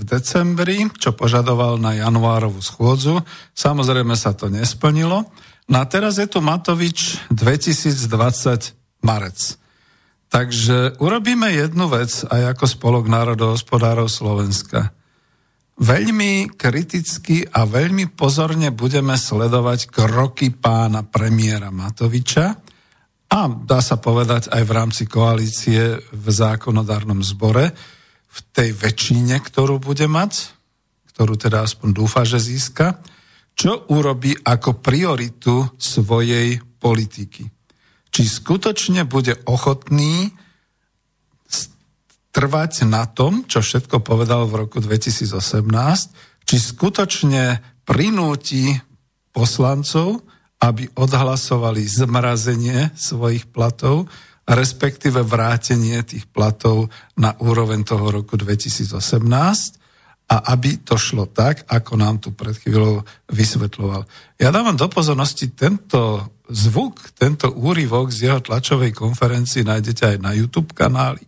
v 0.00 0.02
decembri, 0.04 0.78
čo 0.96 1.16
požadoval 1.16 1.80
na 1.80 1.96
januárovú 1.96 2.60
schôdzu. 2.60 3.24
Samozrejme 3.56 4.16
sa 4.16 4.36
to 4.36 4.52
nesplnilo. 4.52 5.28
No 5.66 5.76
a 5.82 5.84
teraz 5.88 6.20
je 6.20 6.28
tu 6.28 6.40
Matovič 6.44 7.20
2020 7.32 9.04
marec. 9.04 9.38
Takže 10.28 10.98
urobíme 10.98 11.48
jednu 11.54 11.86
vec 11.88 12.26
aj 12.26 12.56
ako 12.56 12.64
Spolok 12.66 13.06
národohospodárov 13.06 14.10
Slovenska. 14.10 14.95
Veľmi 15.76 16.56
kriticky 16.56 17.44
a 17.44 17.68
veľmi 17.68 18.08
pozorne 18.16 18.72
budeme 18.72 19.12
sledovať 19.12 19.92
kroky 19.92 20.48
pána 20.48 21.04
premiéra 21.04 21.68
Matoviča 21.68 22.46
a 23.28 23.38
dá 23.44 23.84
sa 23.84 24.00
povedať 24.00 24.48
aj 24.48 24.62
v 24.64 24.72
rámci 24.72 25.04
koalície 25.04 26.00
v 26.00 26.26
zákonodárnom 26.32 27.20
zbore, 27.20 27.76
v 28.24 28.38
tej 28.56 28.72
väčšine, 28.72 29.36
ktorú 29.36 29.76
bude 29.76 30.08
mať, 30.08 30.32
ktorú 31.12 31.36
teda 31.36 31.68
aspoň 31.68 31.88
dúfa, 31.92 32.24
že 32.24 32.40
získa, 32.40 33.04
čo 33.52 33.84
urobí 33.92 34.32
ako 34.32 34.80
prioritu 34.80 35.76
svojej 35.76 36.56
politiky. 36.80 37.44
Či 38.08 38.22
skutočne 38.24 39.04
bude 39.04 39.36
ochotný 39.44 40.32
trvať 42.36 42.84
na 42.84 43.08
tom, 43.08 43.48
čo 43.48 43.64
všetko 43.64 44.04
povedal 44.04 44.44
v 44.44 44.68
roku 44.68 44.76
2018, 44.84 45.32
či 46.44 46.56
skutočne 46.60 47.64
prinúti 47.88 48.76
poslancov, 49.32 50.20
aby 50.60 50.84
odhlasovali 50.92 51.80
zmrazenie 51.88 52.92
svojich 52.92 53.48
platov, 53.48 54.12
respektíve 54.44 55.24
vrátenie 55.24 56.04
tých 56.04 56.28
platov 56.28 56.92
na 57.16 57.32
úroveň 57.40 57.88
toho 57.88 58.12
roku 58.12 58.36
2018 58.36 58.92
a 60.26 60.36
aby 60.52 60.84
to 60.84 61.00
šlo 61.00 61.24
tak, 61.24 61.64
ako 61.72 61.92
nám 61.96 62.20
tu 62.20 62.36
pred 62.36 62.52
chvíľou 62.52 63.00
vysvetloval. 63.32 64.04
Ja 64.36 64.52
dávam 64.52 64.76
do 64.76 64.92
pozornosti 64.92 65.56
tento 65.56 66.20
zvuk, 66.52 67.16
tento 67.16 67.48
úryvok 67.48 68.12
z 68.12 68.30
jeho 68.30 68.40
tlačovej 68.44 68.92
konferencii 68.92 69.64
nájdete 69.64 70.02
aj 70.14 70.18
na 70.20 70.36
YouTube 70.36 70.76
kanáli. 70.76 71.24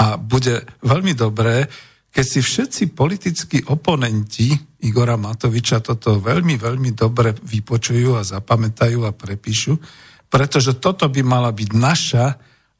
A 0.00 0.16
bude 0.16 0.64
veľmi 0.80 1.12
dobré, 1.12 1.68
keď 2.12 2.24
si 2.28 2.40
všetci 2.44 2.82
politickí 2.92 3.58
oponenti 3.72 4.52
Igora 4.84 5.16
Matoviča 5.16 5.80
toto 5.80 6.20
veľmi, 6.20 6.60
veľmi 6.60 6.92
dobre 6.92 7.32
vypočujú 7.32 8.20
a 8.20 8.26
zapamätajú 8.26 9.00
a 9.08 9.16
prepíšu, 9.16 9.80
pretože 10.28 10.76
toto 10.76 11.08
by 11.08 11.20
mala 11.24 11.52
byť 11.52 11.70
naša 11.72 12.24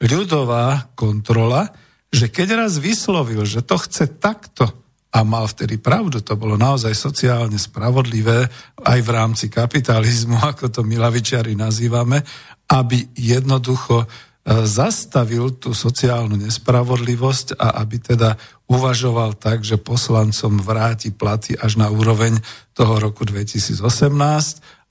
ľudová 0.03 0.93
kontrola, 0.93 1.69
že 2.13 2.29
keď 2.29 2.67
raz 2.67 2.77
vyslovil, 2.77 3.49
že 3.49 3.65
to 3.65 3.81
chce 3.81 4.21
takto 4.21 4.69
a 5.13 5.25
mal 5.25 5.45
vtedy 5.49 5.77
pravdu, 5.77 6.25
to 6.25 6.37
bolo 6.37 6.57
naozaj 6.57 6.93
sociálne 6.97 7.57
spravodlivé 7.57 8.49
aj 8.81 8.99
v 9.01 9.11
rámci 9.13 9.47
kapitalizmu, 9.53 10.41
ako 10.53 10.69
to 10.69 10.81
my 10.85 11.01
lavičiari 11.01 11.57
nazývame, 11.57 12.21
aby 12.69 13.13
jednoducho 13.17 14.09
zastavil 14.43 15.55
tú 15.55 15.71
sociálnu 15.71 16.35
nespravodlivosť 16.35 17.55
a 17.63 17.79
aby 17.79 17.97
teda 18.03 18.35
uvažoval 18.67 19.39
tak, 19.39 19.63
že 19.63 19.79
poslancom 19.79 20.59
vráti 20.59 21.15
platy 21.15 21.55
až 21.55 21.79
na 21.79 21.87
úroveň 21.95 22.43
toho 22.75 22.99
roku 22.99 23.23
2018 23.23 23.79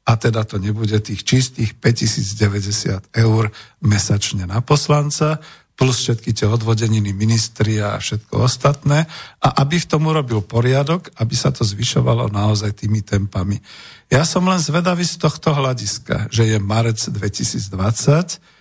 a 0.07 0.11
teda 0.15 0.47
to 0.47 0.55
nebude 0.55 0.95
tých 1.03 1.27
čistých 1.27 1.75
5090 1.75 3.11
eur 3.11 3.51
mesačne 3.83 4.47
na 4.47 4.63
poslanca. 4.63 5.43
plus 5.71 5.97
všetky 5.97 6.37
tie 6.37 6.45
odvodeniny 6.45 7.09
ministri 7.09 7.81
a 7.81 7.97
všetko 7.97 8.45
ostatné 8.45 9.09
a 9.41 9.47
aby 9.65 9.81
v 9.81 9.89
tom 9.89 10.05
urobil 10.05 10.45
poriadok, 10.45 11.09
aby 11.17 11.33
sa 11.33 11.49
to 11.49 11.65
zvyšovalo 11.65 12.29
naozaj 12.29 12.85
tými 12.85 13.01
tempami. 13.01 13.57
Ja 14.05 14.21
som 14.21 14.45
len 14.45 14.61
zvedavý 14.61 15.01
z 15.01 15.17
tohto 15.17 15.57
hľadiska, 15.57 16.29
že 16.29 16.53
je 16.53 16.57
marec 16.61 17.01
2020, 17.01 17.65
uh, 17.65 18.60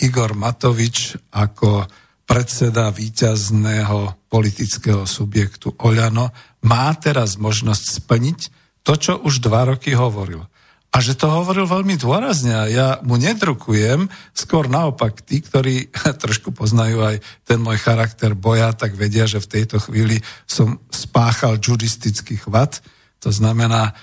Igor 0.00 0.32
Matovič 0.32 1.20
ako 1.36 1.84
predseda 2.24 2.88
víťazného 2.94 4.30
politického 4.30 5.04
subjektu 5.04 5.74
Oľano 5.76 6.30
má 6.64 6.88
teraz 6.96 7.36
možnosť 7.36 7.84
splniť 8.00 8.38
to, 8.86 8.92
čo 8.96 9.12
už 9.20 9.44
dva 9.44 9.74
roky 9.74 9.92
hovoril. 9.92 10.46
A 10.90 10.98
že 10.98 11.14
to 11.14 11.30
hovoril 11.30 11.70
veľmi 11.70 11.94
dôrazne 11.94 12.50
a 12.50 12.64
ja 12.66 12.88
mu 13.06 13.14
nedrukujem, 13.14 14.10
skôr 14.34 14.66
naopak 14.66 15.22
tí, 15.22 15.38
ktorí 15.38 15.90
trošku 16.22 16.50
poznajú 16.50 17.02
aj 17.02 17.16
ten 17.46 17.62
môj 17.62 17.78
charakter 17.78 18.34
boja, 18.34 18.74
tak 18.74 18.98
vedia, 18.98 19.26
že 19.26 19.38
v 19.38 19.50
tejto 19.60 19.78
chvíli 19.78 20.18
som 20.50 20.82
spáchal 20.90 21.62
judistický 21.62 22.42
chvat. 22.42 22.82
To 23.22 23.30
znamená, 23.30 23.94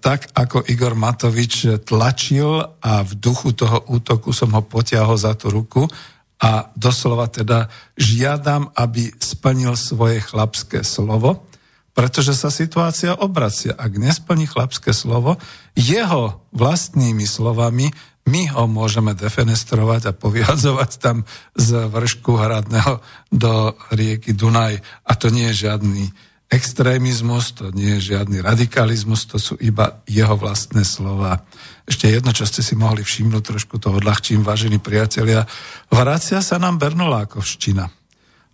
tak 0.00 0.32
ako 0.32 0.64
Igor 0.72 0.96
Matovič 0.96 1.84
tlačil 1.84 2.64
a 2.80 3.04
v 3.04 3.12
duchu 3.20 3.52
toho 3.52 3.84
útoku 3.92 4.32
som 4.32 4.56
ho 4.56 4.64
potiahol 4.64 5.20
za 5.20 5.36
tú 5.36 5.52
ruku 5.52 5.84
a 6.40 6.72
doslova 6.72 7.28
teda 7.28 7.68
žiadam, 8.00 8.72
aby 8.72 9.12
splnil 9.20 9.76
svoje 9.76 10.24
chlapské 10.24 10.80
slovo 10.80 11.44
pretože 11.90 12.38
sa 12.38 12.48
situácia 12.48 13.12
obracia. 13.18 13.74
Ak 13.74 13.98
nesplní 13.98 14.46
chlapské 14.46 14.94
slovo, 14.94 15.36
jeho 15.74 16.40
vlastnými 16.54 17.26
slovami 17.26 17.90
my 18.30 18.42
ho 18.54 18.64
môžeme 18.70 19.12
defenestrovať 19.12 20.08
a 20.08 20.16
povyhadzovať 20.16 20.90
tam 21.02 21.26
z 21.58 21.90
vršku 21.90 22.38
hradného 22.38 23.02
do 23.34 23.74
rieky 23.90 24.32
Dunaj. 24.36 24.78
A 25.02 25.12
to 25.18 25.34
nie 25.34 25.50
je 25.50 25.66
žiadny 25.66 26.14
extrémizmus, 26.50 27.54
to 27.54 27.70
nie 27.70 27.94
je 27.96 28.14
žiadny 28.14 28.42
radikalizmus, 28.42 29.30
to 29.30 29.38
sú 29.38 29.54
iba 29.62 30.02
jeho 30.10 30.34
vlastné 30.34 30.82
slova. 30.82 31.46
Ešte 31.86 32.10
jedno, 32.10 32.34
čo 32.34 32.42
ste 32.42 32.58
si 32.66 32.74
mohli 32.74 33.06
všimnúť, 33.06 33.42
trošku 33.54 33.78
to 33.78 33.94
odľahčím, 33.94 34.42
vážení 34.42 34.82
priatelia. 34.82 35.46
Vracia 35.86 36.42
sa 36.42 36.58
nám 36.58 36.82
Bernolákovština. 36.82 37.86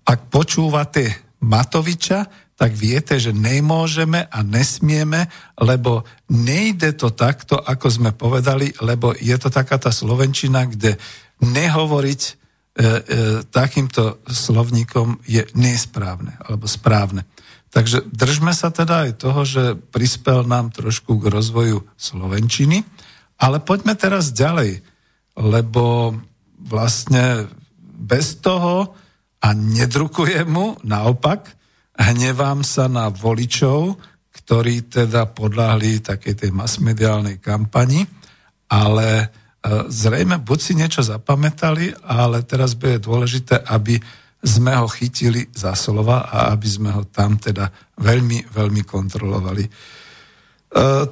Ak 0.06 0.28
počúvate 0.28 1.32
Matoviča, 1.40 2.52
tak 2.56 2.72
viete, 2.72 3.20
že 3.20 3.36
nemôžeme 3.36 4.28
a 4.28 4.38
nesmieme, 4.40 5.28
lebo 5.60 6.08
nejde 6.32 6.96
to 6.96 7.12
takto, 7.12 7.60
ako 7.60 7.86
sme 7.88 8.10
povedali, 8.16 8.72
lebo 8.80 9.12
je 9.12 9.36
to 9.36 9.52
taká 9.52 9.76
tá 9.76 9.92
slovenčina, 9.92 10.64
kde 10.64 10.96
nehovoriť 11.44 12.20
e, 12.24 12.32
e, 12.32 12.88
takýmto 13.52 14.24
slovníkom 14.24 15.20
je 15.28 15.44
nesprávne 15.52 16.40
alebo 16.48 16.64
správne. 16.64 17.28
Takže 17.76 18.08
držme 18.08 18.56
sa 18.56 18.72
teda 18.72 19.04
aj 19.04 19.20
toho, 19.20 19.44
že 19.44 19.76
prispel 19.76 20.48
nám 20.48 20.72
trošku 20.72 21.20
k 21.20 21.28
rozvoju 21.28 21.84
slovenčiny, 22.00 22.80
ale 23.36 23.60
poďme 23.60 23.92
teraz 23.92 24.32
ďalej, 24.32 24.80
lebo 25.36 26.16
vlastne 26.56 27.52
bez 27.76 28.40
toho 28.40 28.96
a 29.44 29.48
nedrukujem 29.52 30.48
mu, 30.48 30.80
naopak, 30.88 31.52
hnevám 32.00 32.64
sa 32.64 32.88
na 32.88 33.12
voličov, 33.12 34.00
ktorí 34.32 34.88
teda 34.88 35.28
podľahli 35.36 36.00
takej 36.00 36.48
tej 36.48 36.50
masmediálnej 36.56 37.44
kampani, 37.44 38.08
ale 38.72 39.08
e, 39.20 39.26
zrejme 39.92 40.40
buď 40.40 40.58
si 40.64 40.72
niečo 40.72 41.04
zapamätali, 41.04 41.92
ale 42.08 42.40
teraz 42.40 42.72
bude 42.72 43.04
dôležité, 43.04 43.60
aby 43.68 44.00
sme 44.46 44.78
ho 44.78 44.86
chytili 44.86 45.50
za 45.50 45.74
slova 45.74 46.30
a 46.30 46.54
aby 46.54 46.68
sme 46.70 46.94
ho 46.94 47.02
tam 47.10 47.34
teda 47.34 47.66
veľmi, 47.98 48.46
veľmi 48.54 48.82
kontrolovali. 48.86 49.64
E, 49.66 49.70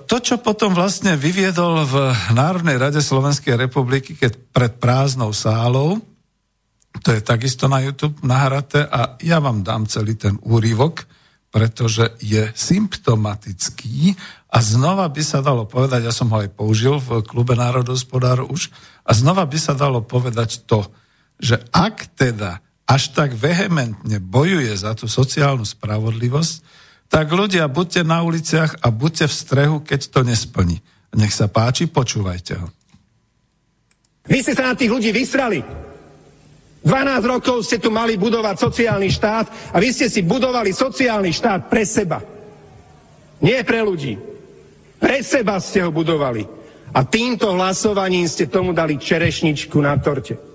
to, 0.06 0.16
čo 0.22 0.38
potom 0.38 0.70
vlastne 0.70 1.18
vyviedol 1.18 1.82
v 1.82 1.94
Národnej 2.30 2.78
rade 2.78 3.02
Slovenskej 3.02 3.58
republiky, 3.58 4.14
keď 4.14 4.38
pred 4.54 4.72
prázdnou 4.78 5.34
sálou, 5.34 5.98
to 7.02 7.10
je 7.10 7.18
takisto 7.26 7.66
na 7.66 7.82
YouTube 7.82 8.22
nahraté 8.22 8.86
a 8.86 9.18
ja 9.18 9.42
vám 9.42 9.66
dám 9.66 9.90
celý 9.90 10.14
ten 10.14 10.38
úryvok, 10.46 11.02
pretože 11.50 12.14
je 12.22 12.50
symptomatický 12.54 14.14
a 14.54 14.62
znova 14.62 15.10
by 15.10 15.22
sa 15.22 15.42
dalo 15.42 15.66
povedať, 15.66 16.06
ja 16.06 16.14
som 16.14 16.30
ho 16.30 16.38
aj 16.38 16.54
použil 16.54 17.02
v 17.02 17.22
klube 17.26 17.58
národospodárov 17.58 18.46
už, 18.46 18.70
a 19.02 19.10
znova 19.10 19.42
by 19.42 19.58
sa 19.58 19.74
dalo 19.74 20.02
povedať 20.06 20.66
to, 20.70 20.86
že 21.38 21.58
ak 21.74 22.14
teda 22.14 22.62
až 22.84 23.16
tak 23.16 23.32
vehementne 23.32 24.20
bojuje 24.20 24.72
za 24.76 24.92
tú 24.92 25.08
sociálnu 25.08 25.64
spravodlivosť, 25.64 26.54
tak 27.08 27.32
ľudia 27.32 27.68
buďte 27.68 28.02
na 28.04 28.20
uliciach 28.24 28.84
a 28.84 28.88
buďte 28.92 29.26
v 29.28 29.34
strehu, 29.34 29.76
keď 29.80 30.00
to 30.12 30.20
nesplní. 30.24 30.80
Nech 31.14 31.32
sa 31.32 31.46
páči, 31.46 31.86
počúvajte 31.86 32.58
ho. 32.58 32.68
Vy 34.24 34.40
ste 34.40 34.56
sa 34.56 34.72
na 34.72 34.74
tých 34.74 34.90
ľudí 34.90 35.12
vysrali. 35.12 35.62
12 36.84 36.92
rokov 37.24 37.64
ste 37.64 37.80
tu 37.80 37.88
mali 37.88 38.20
budovať 38.20 38.60
sociálny 38.60 39.08
štát 39.08 39.72
a 39.72 39.76
vy 39.80 39.88
ste 39.88 40.12
si 40.12 40.20
budovali 40.20 40.68
sociálny 40.68 41.32
štát 41.32 41.72
pre 41.72 41.88
seba. 41.88 42.20
Nie 43.40 43.64
pre 43.64 43.80
ľudí. 43.80 44.20
Pre 45.00 45.18
seba 45.24 45.56
ste 45.60 45.80
ho 45.84 45.92
budovali. 45.92 46.44
A 46.92 47.00
týmto 47.08 47.56
hlasovaním 47.56 48.28
ste 48.28 48.52
tomu 48.52 48.76
dali 48.76 49.00
čerešničku 49.00 49.80
na 49.80 49.96
torte. 49.96 50.53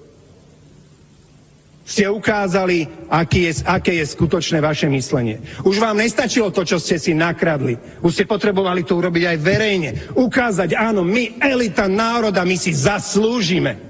Ste 1.90 2.06
ukázali, 2.06 2.86
aký 3.10 3.50
je, 3.50 3.66
aké 3.66 3.98
je 3.98 4.06
skutočné 4.06 4.62
vaše 4.62 4.86
myslenie. 4.94 5.42
Už 5.66 5.82
vám 5.82 5.98
nestačilo 5.98 6.54
to, 6.54 6.62
čo 6.62 6.78
ste 6.78 7.02
si 7.02 7.18
nakradli. 7.18 7.74
Už 8.06 8.14
ste 8.14 8.30
potrebovali 8.30 8.86
to 8.86 9.02
urobiť 9.02 9.24
aj 9.26 9.38
verejne. 9.42 9.90
Ukázať, 10.14 10.78
áno, 10.78 11.02
my, 11.02 11.42
elita 11.42 11.90
národa, 11.90 12.46
my 12.46 12.54
si 12.54 12.78
zaslúžime 12.78 13.90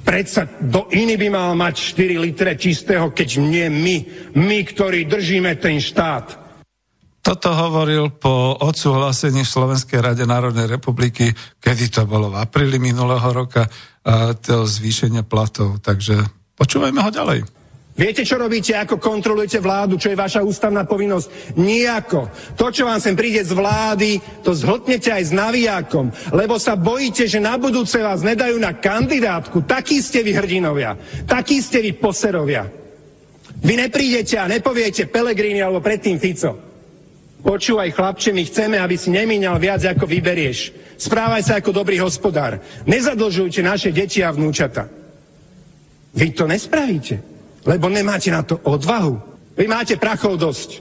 Predsa 0.00 0.48
do 0.58 0.88
iný 0.96 1.20
by 1.20 1.28
mal 1.28 1.52
mať 1.54 1.94
4 1.94 2.18
litre 2.18 2.56
čistého, 2.56 3.12
keď 3.12 3.36
nie 3.36 3.68
my, 3.68 3.96
my, 4.32 4.58
ktorí 4.64 5.04
držíme 5.04 5.60
ten 5.60 5.76
štát. 5.76 6.40
Toto 7.20 7.52
hovoril 7.52 8.08
po 8.16 8.56
odsúhlasení 8.64 9.44
v 9.44 9.52
Slovenskej 9.54 10.00
rade 10.00 10.24
Národnej 10.24 10.66
republiky, 10.66 11.30
kedy 11.60 11.92
to 11.92 12.08
bolo 12.08 12.32
v 12.32 12.40
apríli 12.40 12.80
minulého 12.80 13.28
roka, 13.28 13.68
to 14.40 14.64
zvýšenie 14.64 15.20
platov. 15.28 15.84
Takže 15.84 16.39
počúvajme 16.60 17.00
ho 17.00 17.10
ďalej. 17.10 17.40
Viete, 18.00 18.24
čo 18.24 18.40
robíte, 18.40 18.72
ako 18.72 18.96
kontrolujete 18.96 19.60
vládu, 19.60 20.00
čo 20.00 20.08
je 20.08 20.16
vaša 20.16 20.40
ústavná 20.40 20.88
povinnosť? 20.88 21.58
Nijako. 21.60 22.32
To, 22.56 22.72
čo 22.72 22.88
vám 22.88 22.96
sem 22.96 23.12
príde 23.12 23.44
z 23.44 23.52
vlády, 23.52 24.16
to 24.40 24.56
zhltnete 24.56 25.12
aj 25.12 25.28
s 25.28 25.32
navijákom, 25.36 26.08
lebo 26.32 26.56
sa 26.56 26.80
bojíte, 26.80 27.28
že 27.28 27.42
na 27.42 27.60
budúce 27.60 28.00
vás 28.00 28.24
nedajú 28.24 28.56
na 28.56 28.72
kandidátku. 28.72 29.68
Takí 29.68 30.00
ste 30.00 30.24
vy 30.24 30.32
hrdinovia. 30.32 30.96
Takí 31.28 31.60
ste 31.60 31.84
vy 31.84 31.92
poserovia. 31.98 32.72
Vy 33.60 33.74
neprídete 33.76 34.40
a 34.40 34.48
nepoviete 34.48 35.04
Pelegrini 35.10 35.60
alebo 35.60 35.84
predtým 35.84 36.16
Fico. 36.16 36.56
Počúvaj, 37.44 37.92
chlapče, 37.92 38.32
my 38.32 38.42
chceme, 38.48 38.76
aby 38.80 38.96
si 38.96 39.12
nemíňal 39.12 39.60
viac, 39.60 39.84
ako 39.84 40.08
vyberieš. 40.08 40.72
Správaj 40.96 41.42
sa 41.44 41.60
ako 41.60 41.72
dobrý 41.72 42.00
hospodár. 42.00 42.60
Nezadlžujte 42.88 43.60
naše 43.60 43.92
deti 43.92 44.24
a 44.24 44.32
vnúčata. 44.32 44.99
Vy 46.14 46.34
to 46.34 46.46
nespravíte. 46.50 47.22
Lebo 47.66 47.92
nemáte 47.92 48.32
na 48.32 48.42
to 48.42 48.58
odvahu. 48.64 49.20
Vy 49.54 49.68
máte 49.68 50.00
prachov 50.00 50.40
dosť. 50.40 50.80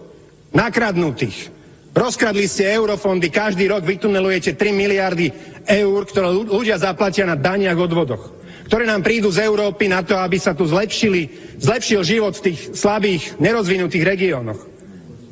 Nakradnutých. 0.56 1.52
Rozkradli 1.94 2.46
ste 2.46 2.70
eurofondy, 2.70 3.34
každý 3.34 3.66
rok 3.68 3.84
vytunelujete 3.84 4.54
3 4.56 4.72
miliardy 4.72 5.28
eur, 5.66 6.00
ktoré 6.06 6.30
ľudia 6.32 6.78
zaplatia 6.78 7.26
na 7.26 7.36
daniach 7.36 7.76
odvodoch, 7.76 8.30
ktoré 8.70 8.86
nám 8.86 9.02
prídu 9.02 9.34
z 9.34 9.44
Európy 9.44 9.90
na 9.90 10.06
to, 10.06 10.14
aby 10.16 10.38
sa 10.38 10.54
tu 10.54 10.70
zlepšili, 10.70 11.58
zlepšil 11.58 12.02
život 12.06 12.38
v 12.38 12.54
tých 12.54 12.60
slabých, 12.78 13.42
nerozvinutých 13.42 14.06
regiónoch. 14.06 14.62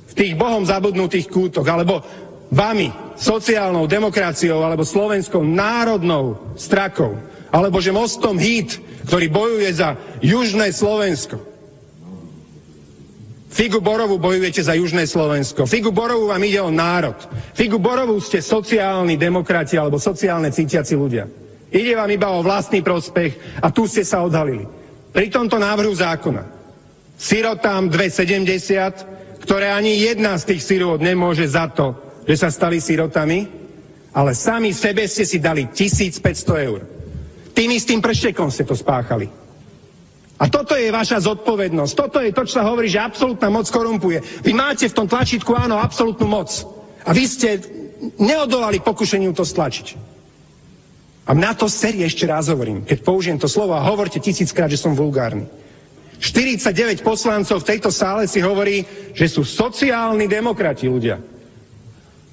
V 0.10 0.14
tých 0.18 0.34
bohom 0.34 0.66
zabudnutých 0.66 1.30
kútoch, 1.30 1.66
alebo 1.70 2.02
vami, 2.50 2.90
sociálnou 3.16 3.86
demokraciou, 3.86 4.66
alebo 4.66 4.82
slovenskou 4.82 5.46
národnou 5.46 6.58
strakou, 6.58 7.22
alebo 7.52 7.80
že 7.80 7.96
mostom 7.96 8.36
hit 8.36 8.88
ktorý 9.08 9.32
bojuje 9.32 9.72
za 9.72 9.96
južné 10.20 10.76
Slovensko. 10.76 11.40
Figu 13.48 13.80
Borovu 13.80 14.20
bojujete 14.20 14.62
za 14.62 14.76
južné 14.76 15.08
Slovensko. 15.08 15.64
Figu 15.64 15.96
Borovu 15.96 16.30
vám 16.30 16.44
ide 16.44 16.60
o 16.60 16.70
národ. 16.70 17.16
Figu 17.56 17.80
Borovu 17.80 18.20
ste 18.20 18.44
sociálni 18.44 19.16
demokrati 19.16 19.80
alebo 19.80 19.98
sociálne 19.98 20.52
cítiaci 20.52 20.94
ľudia. 20.94 21.26
Ide 21.72 21.96
vám 21.96 22.12
iba 22.12 22.36
o 22.36 22.44
vlastný 22.44 22.84
prospech 22.84 23.64
a 23.64 23.72
tu 23.72 23.88
ste 23.88 24.04
sa 24.04 24.22
odhalili. 24.28 24.68
Pri 25.16 25.32
tomto 25.32 25.56
návrhu 25.58 25.96
zákona 25.96 26.44
sirotám 27.18 27.90
270, 27.90 29.42
ktoré 29.42 29.72
ani 29.72 30.04
jedna 30.04 30.36
z 30.36 30.54
tých 30.54 30.62
sirot 30.68 31.00
nemôže 31.00 31.48
za 31.48 31.72
to, 31.72 31.96
že 32.28 32.36
sa 32.36 32.52
stali 32.52 32.78
sirotami, 32.78 33.48
ale 34.14 34.36
sami 34.36 34.76
sebe 34.76 35.08
ste 35.08 35.24
si 35.24 35.40
dali 35.40 35.72
1500 35.72 36.68
eur. 36.68 36.97
Tým 37.58 37.74
istým 37.74 37.98
prštekom 38.06 38.54
ste 38.54 38.70
to 38.70 38.78
spáchali. 38.78 39.26
A 40.38 40.46
toto 40.46 40.78
je 40.78 40.94
vaša 40.94 41.26
zodpovednosť. 41.26 41.94
Toto 41.98 42.22
je 42.22 42.30
to, 42.30 42.46
čo 42.46 42.62
sa 42.62 42.70
hovorí, 42.70 42.86
že 42.86 43.02
absolútna 43.02 43.50
moc 43.50 43.66
korumpuje. 43.66 44.46
Vy 44.46 44.54
máte 44.54 44.86
v 44.86 44.94
tom 44.94 45.10
tlačítku, 45.10 45.58
áno, 45.58 45.82
absolútnu 45.82 46.30
moc. 46.30 46.54
A 47.02 47.10
vy 47.10 47.26
ste 47.26 47.58
neodolali 48.22 48.78
pokušeniu 48.78 49.34
to 49.34 49.42
stlačiť. 49.42 49.98
A 51.26 51.34
na 51.34 51.58
to 51.58 51.66
série 51.66 52.06
ešte 52.06 52.30
raz 52.30 52.46
hovorím, 52.54 52.86
keď 52.86 52.98
použijem 53.02 53.42
to 53.42 53.50
slovo 53.50 53.74
a 53.74 53.84
hovorte 53.90 54.22
tisíckrát, 54.22 54.70
že 54.70 54.78
som 54.78 54.94
vulgárny. 54.94 55.50
49 56.22 57.02
poslancov 57.02 57.66
v 57.66 57.70
tejto 57.74 57.90
sále 57.90 58.30
si 58.30 58.38
hovorí, 58.38 58.86
že 59.18 59.26
sú 59.26 59.42
sociálni 59.42 60.30
demokrati 60.30 60.86
ľudia. 60.86 61.18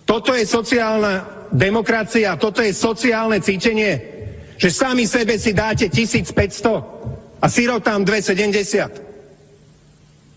Toto 0.04 0.36
je 0.36 0.44
sociálna 0.44 1.48
demokracia, 1.48 2.36
toto 2.36 2.60
je 2.60 2.76
sociálne 2.76 3.40
cítenie, 3.40 4.13
že 4.57 4.70
sami 4.70 5.07
sebe 5.07 5.38
si 5.38 5.52
dáte 5.52 5.90
1500 5.90 7.42
a 7.42 7.46
sirotám 7.48 8.05
2,70. 8.05 9.05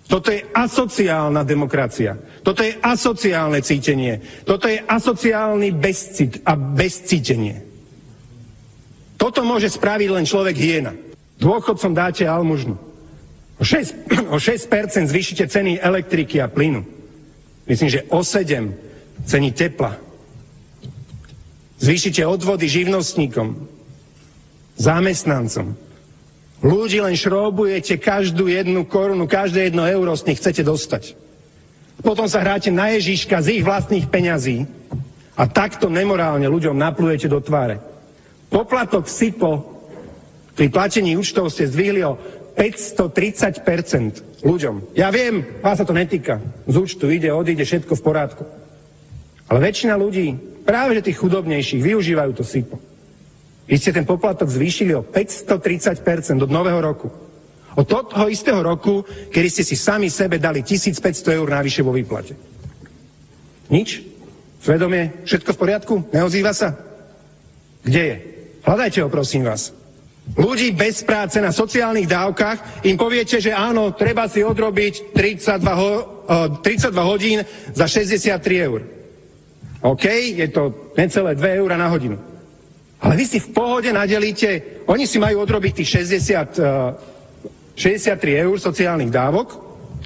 Toto 0.08 0.32
je 0.32 0.40
asociálna 0.56 1.44
demokracia. 1.44 2.16
Toto 2.40 2.64
je 2.64 2.80
asociálne 2.80 3.60
cítenie. 3.60 4.24
Toto 4.48 4.72
je 4.72 4.80
asociálny 4.80 5.76
bezcit 5.76 6.40
a 6.48 6.56
bezcítenie. 6.56 7.60
Toto 9.20 9.44
môže 9.44 9.68
spraviť 9.68 10.10
len 10.14 10.24
človek 10.24 10.56
hyena. 10.56 10.96
Dôchodcom 11.44 11.92
dáte 11.92 12.24
almužnu. 12.24 12.80
O 13.60 13.64
6%, 13.68 14.32
o 14.36 14.40
6% 14.40 15.12
zvýšite 15.12 15.52
ceny 15.52 15.84
elektriky 15.84 16.40
a 16.40 16.48
plynu. 16.48 16.88
Myslím, 17.68 17.92
že 17.92 18.08
o 18.08 18.24
7 18.24 18.72
ceny 19.28 19.52
tepla. 19.52 20.00
Zvýšite 21.84 22.24
odvody 22.26 22.72
živnostníkom, 22.72 23.77
zamestnancom, 24.78 25.88
Ľudí 26.58 26.98
len 26.98 27.14
šrobujete 27.14 28.02
každú 28.02 28.50
jednu 28.50 28.82
korunu, 28.90 29.30
každé 29.30 29.70
jedno 29.70 29.86
euro 29.86 30.18
z 30.18 30.26
nich 30.26 30.42
chcete 30.42 30.66
dostať. 30.66 31.14
Potom 32.02 32.26
sa 32.26 32.42
hráte 32.42 32.74
na 32.74 32.94
Ježiška 32.98 33.46
z 33.46 33.62
ich 33.62 33.64
vlastných 33.66 34.10
peňazí 34.10 34.66
a 35.38 35.44
takto 35.46 35.90
nemorálne 35.90 36.50
ľuďom 36.50 36.74
naplujete 36.74 37.30
do 37.30 37.38
tváre. 37.42 37.78
Poplatok 38.50 39.06
SIPO 39.06 39.78
pri 40.58 40.74
platení 40.74 41.14
účtov 41.14 41.54
ste 41.54 41.70
zvýhli 41.70 42.02
o 42.02 42.18
530% 42.58 44.42
ľuďom. 44.42 44.98
Ja 44.98 45.14
viem, 45.14 45.62
vás 45.62 45.78
sa 45.78 45.86
to 45.86 45.94
netýka. 45.94 46.42
Z 46.66 46.74
účtu 46.74 47.06
ide, 47.14 47.30
odíde, 47.30 47.62
všetko 47.62 47.94
v 47.94 48.02
porádku. 48.02 48.44
Ale 49.46 49.62
väčšina 49.62 49.94
ľudí, 49.94 50.34
práve 50.66 50.98
že 50.98 51.06
tých 51.06 51.22
chudobnejších, 51.22 51.86
využívajú 51.86 52.32
to 52.34 52.42
SIPO. 52.42 52.87
Vy 53.68 53.76
ste 53.76 53.92
ten 53.92 54.08
poplatok 54.08 54.48
zvýšili 54.48 54.96
o 54.96 55.04
530% 55.04 56.40
od 56.40 56.52
nového 56.52 56.80
roku. 56.80 57.12
Od 57.78 57.86
toho 57.86 58.26
istého 58.32 58.64
roku, 58.64 59.06
kedy 59.30 59.48
ste 59.52 59.64
si 59.68 59.76
sami 59.78 60.10
sebe 60.10 60.40
dali 60.40 60.64
1500 60.64 61.38
eur 61.38 61.48
navyše 61.52 61.84
vo 61.84 61.94
výplate. 61.94 62.34
Nič? 63.68 64.02
Svedomie? 64.64 65.22
Všetko 65.28 65.54
v 65.54 65.60
poriadku? 65.60 65.94
Neozýva 66.10 66.56
sa? 66.56 66.74
Kde 67.84 68.02
je? 68.02 68.16
Hľadajte 68.66 69.04
ho, 69.04 69.08
prosím 69.12 69.46
vás. 69.46 69.76
Ľudí 70.36 70.76
bez 70.76 71.08
práce 71.08 71.40
na 71.40 71.56
sociálnych 71.56 72.10
dávkach 72.10 72.84
im 72.84 73.00
poviete, 73.00 73.40
že 73.40 73.56
áno, 73.56 73.96
treba 73.96 74.28
si 74.28 74.44
odrobiť 74.44 75.16
32, 75.16 75.64
ho, 75.72 75.92
uh, 76.28 76.60
32 76.60 76.92
hodín 77.00 77.40
za 77.72 77.88
63 77.88 78.68
eur. 78.68 78.84
OK, 79.86 80.04
je 80.36 80.48
to 80.52 80.92
necelé 81.00 81.38
2 81.38 81.60
eur 81.64 81.70
na 81.78 81.88
hodinu. 81.88 82.18
Ale 82.98 83.14
vy 83.14 83.26
si 83.30 83.38
v 83.38 83.54
pohode 83.54 83.94
nadelíte, 83.94 84.82
oni 84.90 85.06
si 85.06 85.22
majú 85.22 85.46
odrobiť 85.46 85.84
tých 85.84 85.90
60, 86.02 87.78
63 87.78 88.44
eur 88.46 88.58
sociálnych 88.58 89.14
dávok, 89.14 89.48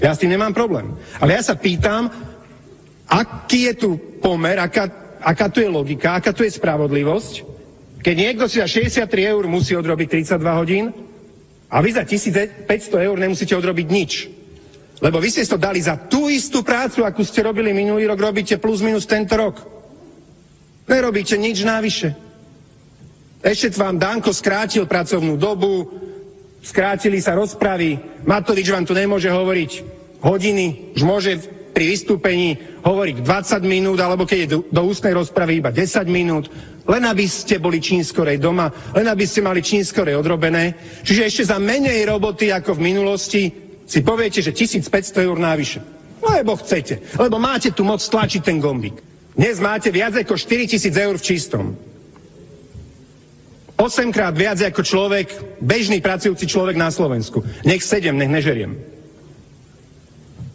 ja 0.03 0.11
s 0.11 0.19
tým 0.19 0.35
nemám 0.35 0.51
problém. 0.51 0.91
Ale 1.23 1.39
ja 1.39 1.43
sa 1.45 1.55
pýtam, 1.55 2.11
aký 3.07 3.71
je 3.71 3.73
tu 3.79 3.89
pomer, 4.19 4.59
aká, 4.59 4.91
aká 5.23 5.47
tu 5.47 5.63
je 5.63 5.71
logika, 5.71 6.19
aká 6.19 6.35
tu 6.35 6.43
je 6.43 6.51
spravodlivosť, 6.51 7.33
keď 8.01 8.15
niekto 8.17 8.49
si 8.49 8.57
za 8.59 8.67
63 8.67 9.07
eur 9.31 9.43
musí 9.45 9.77
odrobiť 9.77 10.25
32 10.25 10.59
hodín 10.59 10.85
a 11.69 11.77
vy 11.79 11.89
za 11.93 12.03
1500 12.03 12.67
eur 13.07 13.15
nemusíte 13.15 13.53
odrobiť 13.53 13.87
nič. 13.87 14.11
Lebo 15.01 15.17
vy 15.21 15.29
ste 15.33 15.45
to 15.45 15.57
dali 15.57 15.81
za 15.81 15.97
tú 15.97 16.29
istú 16.29 16.61
prácu, 16.65 17.05
akú 17.05 17.25
ste 17.25 17.45
robili 17.45 17.73
minulý 17.73 18.09
rok, 18.09 18.21
robíte 18.21 18.57
plus 18.57 18.81
minus 18.81 19.09
tento 19.09 19.33
rok. 19.37 19.57
Nerobíte 20.89 21.37
nič 21.37 21.61
návyše. 21.61 22.30
Ešte 23.41 23.73
vám 23.81 23.97
Danko 23.97 24.29
skrátil 24.29 24.85
pracovnú 24.85 25.33
dobu, 25.33 25.89
skrátili 26.61 27.17
sa 27.17 27.33
rozpravy, 27.33 27.97
Matovič 28.21 28.69
vám 28.69 28.85
tu 28.85 28.93
nemôže 28.93 29.33
hovoriť 29.33 29.71
hodiny, 30.21 30.93
už 30.93 31.01
môže 31.01 31.41
pri 31.73 31.89
vystúpení 31.89 32.61
hovoriť 32.85 33.25
20 33.25 33.65
minút, 33.65 33.97
alebo 33.97 34.29
keď 34.29 34.37
je 34.45 34.51
do, 34.53 34.59
do 34.69 34.81
ústnej 34.85 35.17
rozpravy 35.17 35.57
iba 35.57 35.73
10 35.73 36.05
minút, 36.05 36.53
len 36.85 37.01
aby 37.01 37.25
ste 37.25 37.57
boli 37.57 37.81
čím 37.81 38.05
skorej 38.05 38.37
doma, 38.37 38.69
len 38.93 39.09
aby 39.09 39.25
ste 39.25 39.41
mali 39.41 39.65
čím 39.65 39.81
skorej 39.81 40.21
odrobené. 40.21 40.77
Čiže 41.01 41.25
ešte 41.25 41.43
za 41.49 41.57
menej 41.57 42.05
roboty 42.05 42.53
ako 42.53 42.77
v 42.77 42.85
minulosti 42.93 43.41
si 43.89 43.99
poviete, 44.05 44.45
že 44.45 44.53
1500 44.53 45.25
eur 45.25 45.37
návyše. 45.41 45.81
Lebo 46.21 46.53
chcete, 46.61 47.17
lebo 47.17 47.41
máte 47.41 47.73
tu 47.73 47.81
moc 47.81 47.97
stlačiť 47.97 48.41
ten 48.45 48.61
gombík. 48.61 49.01
Dnes 49.33 49.57
máte 49.57 49.89
viac 49.89 50.13
ako 50.13 50.37
4000 50.37 50.93
eur 50.93 51.17
v 51.17 51.25
čistom. 51.25 51.65
8 53.81 54.13
krát 54.13 54.37
viac 54.37 54.61
ako 54.61 54.85
človek, 54.85 55.57
bežný 55.57 56.05
pracujúci 56.05 56.45
človek 56.45 56.77
na 56.77 56.93
Slovensku. 56.93 57.41
Nech 57.65 57.81
7, 57.81 58.13
nech 58.13 58.29
nežeriem. 58.29 58.77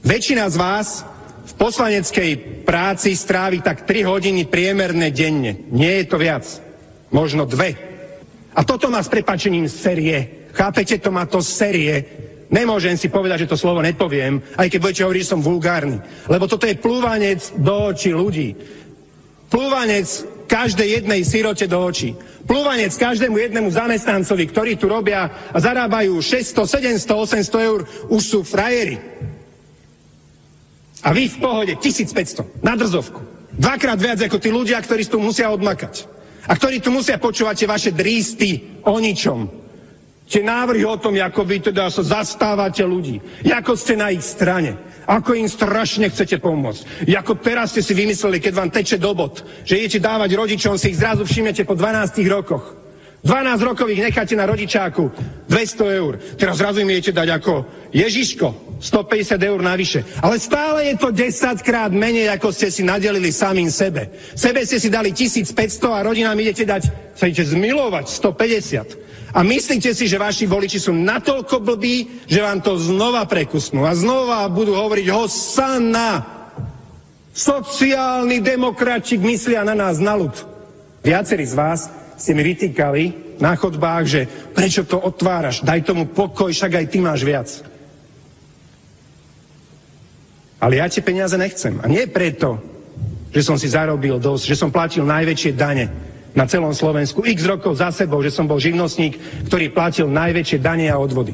Väčšina 0.06 0.46
z 0.46 0.54
vás 0.54 1.02
v 1.50 1.52
poslaneckej 1.58 2.62
práci 2.62 3.18
strávi 3.18 3.66
tak 3.66 3.82
3 3.82 4.06
hodiny 4.06 4.46
priemerne 4.46 5.10
denne. 5.10 5.58
Nie 5.74 6.02
je 6.02 6.06
to 6.06 6.22
viac. 6.22 6.46
Možno 7.10 7.50
dve. 7.50 7.74
A 8.54 8.62
toto 8.62 8.86
má 8.86 9.02
s 9.02 9.10
prepačením 9.10 9.66
série. 9.66 10.46
Chápete, 10.54 11.02
to 11.02 11.10
má 11.10 11.26
to 11.26 11.42
série. 11.42 12.06
Nemôžem 12.46 12.94
si 12.94 13.10
povedať, 13.10 13.42
že 13.42 13.50
to 13.50 13.58
slovo 13.58 13.82
nepoviem, 13.82 14.38
aj 14.54 14.70
keď 14.70 14.78
budete 14.78 15.02
hovoriť, 15.02 15.22
že 15.26 15.32
som 15.34 15.42
vulgárny. 15.42 15.98
Lebo 16.30 16.46
toto 16.46 16.62
je 16.62 16.78
plúvanec 16.78 17.42
do 17.58 17.90
očí 17.90 18.14
ľudí. 18.14 18.54
Plúvanec 19.50 20.06
každej 20.46 21.02
jednej 21.02 21.20
sirote 21.26 21.66
do 21.66 21.78
očí. 21.82 22.14
Plúvanec 22.46 22.94
každému 22.94 23.36
jednému 23.36 23.68
zamestnancovi, 23.74 24.46
ktorí 24.48 24.78
tu 24.78 24.86
robia 24.86 25.50
a 25.50 25.58
zarábajú 25.58 26.22
600, 26.22 26.96
700, 27.02 27.42
800 27.42 27.68
eur, 27.68 27.80
už 28.08 28.22
sú 28.22 28.38
frajeri. 28.46 28.96
A 31.06 31.14
vy 31.14 31.30
v 31.30 31.36
pohode 31.38 31.74
1500 31.78 32.64
na 32.64 32.74
drzovku. 32.74 33.20
Dvakrát 33.56 33.98
viac 33.98 34.18
ako 34.22 34.38
tí 34.42 34.50
ľudia, 34.50 34.78
ktorí 34.82 35.06
tu 35.06 35.22
musia 35.22 35.50
odmakať. 35.50 36.06
A 36.46 36.54
ktorí 36.54 36.78
tu 36.78 36.94
musia 36.94 37.18
počúvať 37.18 37.66
vaše 37.66 37.90
drísty 37.90 38.82
o 38.86 38.98
ničom. 39.02 39.66
Tie 40.26 40.42
návrhy 40.42 40.82
o 40.82 40.98
tom, 40.98 41.14
ako 41.14 41.46
vy 41.46 41.70
teda 41.70 41.86
sa 41.86 42.02
zastávate 42.02 42.82
ľudí. 42.82 43.22
Ako 43.46 43.78
ste 43.78 43.94
na 43.94 44.10
ich 44.10 44.26
strane. 44.26 44.74
Ako 45.06 45.38
im 45.38 45.46
strašne 45.46 46.10
chcete 46.10 46.42
pomôcť. 46.42 47.06
Ako 47.06 47.38
teraz 47.38 47.70
ste 47.70 47.82
si 47.82 47.94
vymysleli, 47.94 48.42
keď 48.42 48.52
vám 48.58 48.70
teče 48.74 48.98
do 48.98 49.14
bod, 49.14 49.46
že 49.62 49.78
idete 49.78 50.02
dávať 50.02 50.34
rodičom, 50.34 50.74
si 50.74 50.90
ich 50.90 50.98
zrazu 50.98 51.22
všimnete 51.22 51.62
po 51.62 51.78
12 51.78 52.26
rokoch. 52.26 52.74
12 53.26 53.58
rokov 53.66 53.90
ich 53.90 53.98
necháte 53.98 54.38
na 54.38 54.46
rodičáku 54.46 55.10
200 55.50 55.98
eur. 55.98 56.14
Teraz 56.38 56.62
zrazu 56.62 56.82
im 56.82 56.90
idete 56.90 57.10
dať 57.10 57.28
ako 57.42 57.52
Ježiško 57.90 58.78
150 58.78 59.40
eur 59.40 59.58
navyše. 59.62 60.06
Ale 60.22 60.38
stále 60.38 60.92
je 60.92 60.94
to 60.94 61.08
10 61.10 61.58
krát 61.64 61.90
menej, 61.90 62.30
ako 62.30 62.54
ste 62.54 62.70
si 62.70 62.86
nadelili 62.86 63.34
samým 63.34 63.66
sebe. 63.72 64.10
Sebe 64.36 64.62
ste 64.62 64.78
si 64.78 64.92
dali 64.92 65.10
1500 65.10 65.58
a 65.90 66.04
rodinám 66.06 66.38
idete 66.38 66.62
dať, 66.62 66.82
sa 67.18 67.26
idete 67.26 67.50
zmilovať 67.50 68.06
150. 68.10 69.05
A 69.36 69.44
myslíte 69.44 69.92
si, 69.92 70.08
že 70.08 70.16
vaši 70.16 70.48
voliči 70.48 70.80
sú 70.80 70.96
natoľko 70.96 71.60
blbí, 71.60 72.24
že 72.24 72.40
vám 72.40 72.64
to 72.64 72.80
znova 72.80 73.28
prekusnú 73.28 73.84
a 73.84 73.92
znova 73.92 74.48
budú 74.48 74.72
hovoriť 74.72 75.12
Hosanna. 75.12 76.24
Sociálni 77.36 78.40
demokrati 78.40 79.20
myslia 79.20 79.60
na 79.60 79.76
nás 79.76 80.00
na 80.00 80.16
ľud. 80.16 80.32
Viacerí 81.04 81.44
z 81.44 81.52
vás 81.52 81.84
ste 82.16 82.32
mi 82.32 82.40
vytýkali 82.48 83.36
na 83.36 83.52
chodbách, 83.52 84.04
že 84.08 84.24
prečo 84.56 84.88
to 84.88 84.96
otváraš, 84.96 85.60
daj 85.60 85.84
tomu 85.84 86.08
pokoj, 86.08 86.48
však 86.48 86.72
aj 86.80 86.86
ty 86.88 87.04
máš 87.04 87.20
viac. 87.20 87.52
Ale 90.56 90.80
ja 90.80 90.88
tie 90.88 91.04
peniaze 91.04 91.36
nechcem. 91.36 91.76
A 91.84 91.86
nie 91.92 92.08
preto, 92.08 92.56
že 93.36 93.44
som 93.44 93.60
si 93.60 93.68
zarobil 93.68 94.16
dosť, 94.16 94.48
že 94.48 94.56
som 94.56 94.72
platil 94.72 95.04
najväčšie 95.04 95.52
dane, 95.52 96.05
na 96.36 96.44
celom 96.44 96.76
Slovensku 96.76 97.24
x 97.24 97.48
rokov 97.48 97.80
za 97.80 97.88
sebou, 97.88 98.20
že 98.20 98.28
som 98.28 98.44
bol 98.44 98.60
živnostník, 98.60 99.16
ktorý 99.48 99.72
platil 99.72 100.12
najväčšie 100.12 100.60
danie 100.60 100.92
a 100.92 101.00
odvody. 101.00 101.32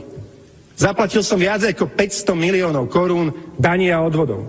Zaplatil 0.79 1.27
som 1.27 1.43
viac 1.43 1.67
ako 1.67 1.91
500 1.91 2.33
miliónov 2.39 2.87
korún 2.87 3.35
danie 3.59 3.91
a 3.91 4.01
odvodov. 4.01 4.47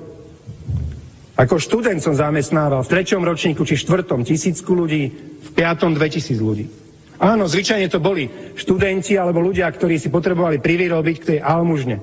Ako 1.34 1.58
študent 1.58 1.98
som 1.98 2.14
zamestnával 2.14 2.86
v 2.86 2.92
treťom 2.94 3.26
ročníku 3.26 3.66
či 3.66 3.82
štvrtom 3.82 4.22
tisícku 4.22 4.70
ľudí, 4.78 5.10
v 5.44 5.50
piatom 5.58 5.98
2000 5.98 6.38
ľudí. 6.38 6.70
Áno, 7.18 7.50
zvyčajne 7.50 7.90
to 7.90 7.98
boli 7.98 8.30
študenti 8.54 9.18
alebo 9.18 9.42
ľudia, 9.42 9.66
ktorí 9.74 9.98
si 9.98 10.14
potrebovali 10.14 10.62
privyrobiť 10.62 11.16
k 11.18 11.28
tej 11.34 11.40
almužne, 11.42 11.98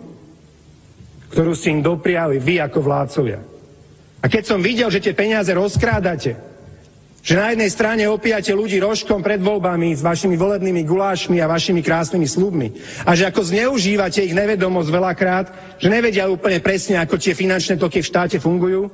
ktorú 1.30 1.54
ste 1.54 1.78
im 1.78 1.86
dopriali 1.86 2.42
vy 2.42 2.58
ako 2.58 2.78
vládcovia. 2.82 3.38
A 4.20 4.26
keď 4.26 4.42
som 4.42 4.58
videl, 4.60 4.90
že 4.90 5.00
tie 5.00 5.14
peniaze 5.14 5.54
rozkrádate, 5.54 6.49
že 7.20 7.36
na 7.36 7.52
jednej 7.52 7.68
strane 7.68 8.08
opíjate 8.08 8.56
ľudí 8.56 8.80
rožkom 8.80 9.20
pred 9.20 9.44
voľbami 9.44 9.92
s 9.92 10.00
vašimi 10.00 10.40
volebnými 10.40 10.88
gulášmi 10.88 11.36
a 11.44 11.50
vašimi 11.52 11.84
krásnymi 11.84 12.24
slubmi. 12.24 12.68
A 13.04 13.12
že 13.12 13.28
ako 13.28 13.44
zneužívate 13.44 14.24
ich 14.24 14.32
nevedomosť 14.32 14.88
veľakrát, 14.88 15.46
že 15.76 15.92
nevedia 15.92 16.24
úplne 16.32 16.64
presne, 16.64 16.96
ako 16.96 17.20
tie 17.20 17.36
finančné 17.36 17.76
toky 17.76 18.00
v 18.00 18.08
štáte 18.08 18.40
fungujú, 18.40 18.88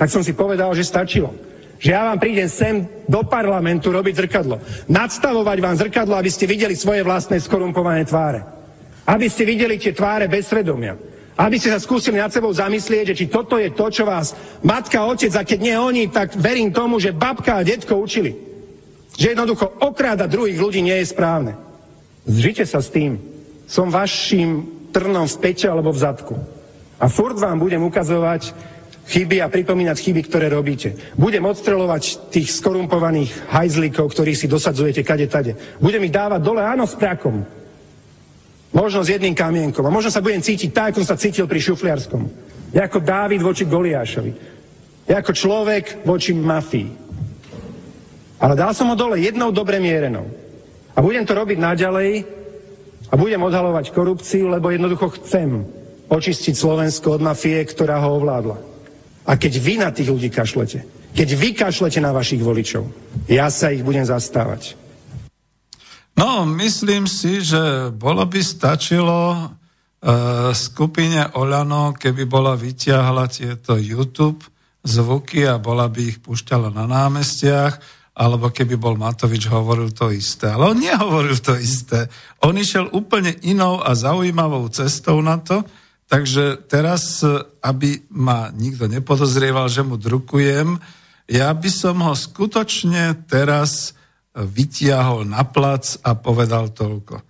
tak 0.00 0.08
som 0.08 0.24
si 0.24 0.32
povedal, 0.32 0.72
že 0.72 0.88
stačilo. 0.88 1.36
Že 1.76 1.90
ja 1.92 2.08
vám 2.08 2.18
prídem 2.22 2.48
sem 2.48 2.88
do 3.04 3.20
parlamentu 3.26 3.92
robiť 3.92 4.14
zrkadlo. 4.24 4.56
Nadstavovať 4.88 5.58
vám 5.60 5.76
zrkadlo, 5.76 6.14
aby 6.16 6.30
ste 6.32 6.48
videli 6.48 6.72
svoje 6.72 7.04
vlastné 7.04 7.36
skorumpované 7.42 8.08
tváre. 8.08 8.40
Aby 9.04 9.28
ste 9.28 9.44
videli 9.44 9.76
tie 9.76 9.92
tváre 9.92 10.30
bez 10.30 10.48
svedomia. 10.48 11.11
Aby 11.32 11.56
ste 11.56 11.72
sa 11.72 11.80
skúsili 11.80 12.20
nad 12.20 12.28
sebou 12.28 12.52
zamyslieť, 12.52 13.12
že 13.12 13.18
či 13.24 13.26
toto 13.32 13.56
je 13.56 13.72
to, 13.72 13.88
čo 13.88 14.04
vás 14.04 14.36
matka, 14.60 15.08
otec, 15.08 15.32
a 15.32 15.42
keď 15.48 15.58
nie 15.64 15.76
oni, 15.76 16.02
tak 16.12 16.36
verím 16.36 16.72
tomu, 16.72 17.00
že 17.00 17.16
babka 17.16 17.60
a 17.60 17.64
detko 17.64 17.96
učili. 17.96 18.36
Že 19.16 19.36
jednoducho 19.36 19.80
okráda 19.80 20.28
druhých 20.28 20.60
ľudí 20.60 20.80
nie 20.84 20.96
je 21.00 21.08
správne. 21.08 21.56
Zžite 22.28 22.68
sa 22.68 22.84
s 22.84 22.92
tým. 22.92 23.16
Som 23.64 23.88
vašim 23.88 24.68
trnom 24.92 25.24
v 25.24 25.36
pete 25.40 25.64
alebo 25.64 25.88
v 25.88 26.02
zadku. 26.04 26.36
A 27.00 27.08
furt 27.08 27.40
vám 27.40 27.58
budem 27.58 27.80
ukazovať 27.80 28.52
chyby 29.08 29.42
a 29.42 29.50
pripomínať 29.50 29.96
chyby, 29.98 30.20
ktoré 30.28 30.46
robíte. 30.52 30.94
Budem 31.18 31.42
odstrelovať 31.48 32.30
tých 32.30 32.52
skorumpovaných 32.52 33.50
hajzlíkov, 33.50 34.12
ktorých 34.12 34.38
si 34.38 34.46
dosadzujete 34.46 35.02
kade 35.02 35.26
tade. 35.26 35.52
Budem 35.82 36.06
ich 36.06 36.14
dávať 36.14 36.40
dole, 36.44 36.62
áno, 36.62 36.86
s 36.86 36.94
prakom. 36.94 37.42
Možno 38.72 39.04
s 39.04 39.12
jedným 39.12 39.36
kamienkom. 39.36 39.84
A 39.84 39.92
možno 39.92 40.08
sa 40.08 40.24
budem 40.24 40.40
cítiť 40.40 40.72
tak, 40.72 40.86
ako 40.92 41.04
som 41.04 41.12
sa 41.12 41.20
cítil 41.20 41.44
pri 41.44 41.60
šufliarskom. 41.60 42.24
Ja 42.72 42.88
ako 42.88 43.04
Dávid 43.04 43.44
voči 43.44 43.68
Goliášovi. 43.68 44.32
Ja 45.04 45.20
ako 45.20 45.32
človek 45.36 46.08
voči 46.08 46.32
mafii. 46.32 46.88
Ale 48.40 48.56
dal 48.56 48.72
som 48.72 48.88
ho 48.88 48.96
dole 48.96 49.20
jednou 49.20 49.52
dobre 49.52 49.76
mierenou. 49.76 50.24
A 50.96 50.98
budem 51.04 51.22
to 51.28 51.36
robiť 51.36 51.60
naďalej 51.60 52.10
a 53.12 53.14
budem 53.14 53.44
odhalovať 53.44 53.92
korupciu, 53.92 54.48
lebo 54.48 54.72
jednoducho 54.72 55.12
chcem 55.20 55.68
očistiť 56.08 56.54
Slovensko 56.56 57.16
od 57.16 57.22
mafie, 57.24 57.60
ktorá 57.64 58.00
ho 58.00 58.16
ovládla. 58.16 58.56
A 59.28 59.32
keď 59.36 59.52
vy 59.60 59.74
na 59.80 59.92
tých 59.92 60.08
ľudí 60.08 60.28
kašlete, 60.32 60.84
keď 61.12 61.28
vy 61.36 61.48
kašlete 61.52 62.00
na 62.00 62.10
vašich 62.10 62.40
voličov, 62.40 62.88
ja 63.28 63.52
sa 63.52 63.68
ich 63.68 63.84
budem 63.84 64.04
zastávať. 64.04 64.80
No, 66.12 66.44
myslím 66.44 67.08
si, 67.08 67.40
že 67.40 67.88
bolo 67.88 68.28
by 68.28 68.40
stačilo 68.44 69.20
uh, 69.32 70.52
skupine 70.52 71.32
Olano, 71.38 71.96
keby 71.96 72.28
bola 72.28 72.52
vyťahla 72.52 73.32
tieto 73.32 73.80
YouTube 73.80 74.44
zvuky 74.82 75.46
a 75.46 75.56
bola 75.62 75.86
by 75.88 76.00
ich 76.12 76.18
púšťala 76.20 76.68
na 76.74 76.84
námestiach, 76.84 78.02
alebo 78.12 78.52
keby 78.52 78.76
bol 78.76 78.98
Matovič 79.00 79.48
hovoril 79.48 79.88
to 79.94 80.12
isté. 80.12 80.52
Ale 80.52 80.76
on 80.76 80.78
nehovoril 80.82 81.38
to 81.40 81.56
isté. 81.56 82.12
On 82.44 82.52
išiel 82.52 82.92
úplne 82.92 83.32
inou 83.40 83.80
a 83.80 83.96
zaujímavou 83.96 84.68
cestou 84.68 85.24
na 85.24 85.40
to, 85.40 85.64
takže 86.12 86.68
teraz, 86.68 87.24
aby 87.64 88.04
ma 88.12 88.52
nikto 88.52 88.84
nepodozrieval, 88.84 89.64
že 89.72 89.80
mu 89.80 89.96
drukujem, 89.96 90.76
ja 91.32 91.48
by 91.56 91.70
som 91.72 92.04
ho 92.04 92.12
skutočne 92.12 93.24
teraz 93.24 93.96
vytiahol 94.32 95.28
na 95.28 95.44
plac 95.44 96.00
a 96.00 96.16
povedal 96.16 96.72
toľko. 96.72 97.20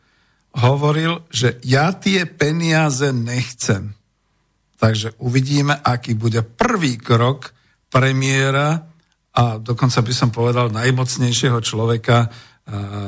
Hovoril, 0.63 1.27
že 1.33 1.59
ja 1.67 1.91
tie 1.97 2.29
peniaze 2.29 3.11
nechcem. 3.11 3.97
Takže 4.79 5.19
uvidíme, 5.23 5.79
aký 5.79 6.19
bude 6.19 6.43
prvý 6.43 6.99
krok 6.99 7.55
premiéra 7.91 8.87
a 9.33 9.57
dokonca 9.57 10.03
by 10.03 10.13
som 10.13 10.31
povedal 10.35 10.75
najmocnejšieho 10.75 11.59
človeka 11.63 12.29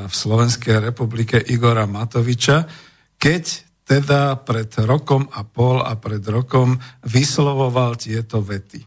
v 0.08 0.14
Slovenskej 0.14 0.82
republike 0.82 1.38
Igora 1.38 1.86
Matoviča, 1.86 2.66
keď 3.14 3.44
teda 3.84 4.40
pred 4.40 4.72
rokom 4.82 5.28
a 5.28 5.44
pol 5.44 5.84
a 5.84 5.94
pred 6.00 6.24
rokom 6.24 6.80
vyslovoval 7.04 8.00
tieto 8.00 8.40
vety. 8.40 8.80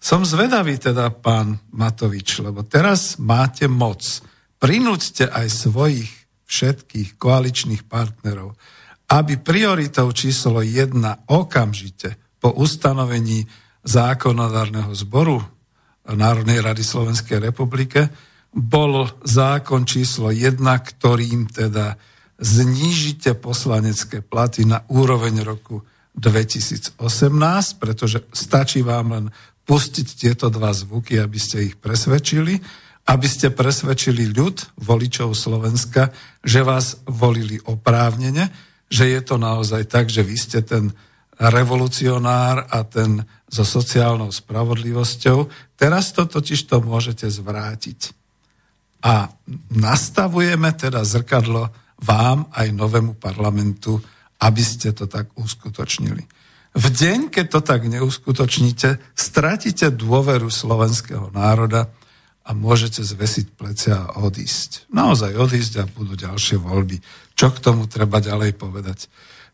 Som 0.00 0.24
zvedavý 0.24 0.80
teda, 0.80 1.12
pán 1.12 1.60
Matovič, 1.76 2.40
lebo 2.40 2.64
teraz 2.64 3.20
máte 3.20 3.68
moc 3.68 4.00
prinúďte 4.60 5.26
aj 5.26 5.48
svojich 5.48 6.10
všetkých 6.46 7.16
koaličných 7.16 7.88
partnerov, 7.88 8.54
aby 9.10 9.40
prioritou 9.40 10.12
číslo 10.14 10.62
jedna 10.62 11.18
okamžite 11.26 12.14
po 12.38 12.54
ustanovení 12.54 13.48
zákonodárneho 13.82 14.92
zboru 14.94 15.42
Národnej 16.06 16.60
rady 16.60 16.84
Slovenskej 16.84 17.40
republike 17.40 18.12
bol 18.50 19.06
zákon 19.22 19.86
číslo 19.86 20.34
jedna, 20.34 20.78
ktorým 20.78 21.48
teda 21.50 21.94
znížite 22.40 23.38
poslanecké 23.38 24.24
platy 24.24 24.66
na 24.66 24.82
úroveň 24.90 25.46
roku 25.46 25.86
2018, 26.18 26.98
pretože 27.78 28.26
stačí 28.34 28.82
vám 28.82 29.06
len 29.14 29.26
pustiť 29.62 30.08
tieto 30.18 30.50
dva 30.50 30.74
zvuky, 30.74 31.22
aby 31.22 31.38
ste 31.38 31.70
ich 31.70 31.78
presvedčili 31.78 32.58
aby 33.06 33.26
ste 33.26 33.54
presvedčili 33.54 34.30
ľud, 34.34 34.80
voličov 34.80 35.32
Slovenska, 35.34 36.12
že 36.44 36.60
vás 36.60 37.00
volili 37.08 37.58
oprávnene, 37.64 38.52
že 38.90 39.08
je 39.08 39.20
to 39.22 39.38
naozaj 39.38 39.86
tak, 39.86 40.10
že 40.10 40.26
vy 40.26 40.36
ste 40.36 40.60
ten 40.60 40.90
revolucionár 41.40 42.68
a 42.68 42.84
ten 42.84 43.24
so 43.48 43.64
sociálnou 43.64 44.28
spravodlivosťou. 44.28 45.48
Teraz 45.74 46.12
to 46.12 46.28
totiž 46.28 46.68
to 46.68 46.84
môžete 46.84 47.26
zvrátiť. 47.26 48.12
A 49.00 49.32
nastavujeme 49.72 50.76
teda 50.76 51.00
zrkadlo 51.00 51.72
vám 52.04 52.48
aj 52.52 52.68
novému 52.76 53.16
parlamentu, 53.16 53.96
aby 54.40 54.60
ste 54.60 54.92
to 54.92 55.08
tak 55.08 55.32
uskutočnili. 55.36 56.24
V 56.70 56.86
deň, 56.86 57.34
keď 57.34 57.46
to 57.50 57.60
tak 57.64 57.88
neuskutočníte, 57.88 59.00
stratíte 59.16 59.90
dôveru 59.90 60.52
slovenského 60.52 61.32
národa 61.34 61.90
a 62.50 62.56
môžete 62.58 63.06
zvesiť 63.06 63.54
plecia 63.54 63.94
a 63.94 64.26
odísť. 64.26 64.90
Naozaj 64.90 65.38
odísť 65.38 65.74
a 65.78 65.84
budú 65.86 66.18
ďalšie 66.18 66.58
voľby. 66.58 66.98
Čo 67.38 67.54
k 67.54 67.62
tomu 67.62 67.86
treba 67.86 68.18
ďalej 68.18 68.58
povedať? 68.58 69.06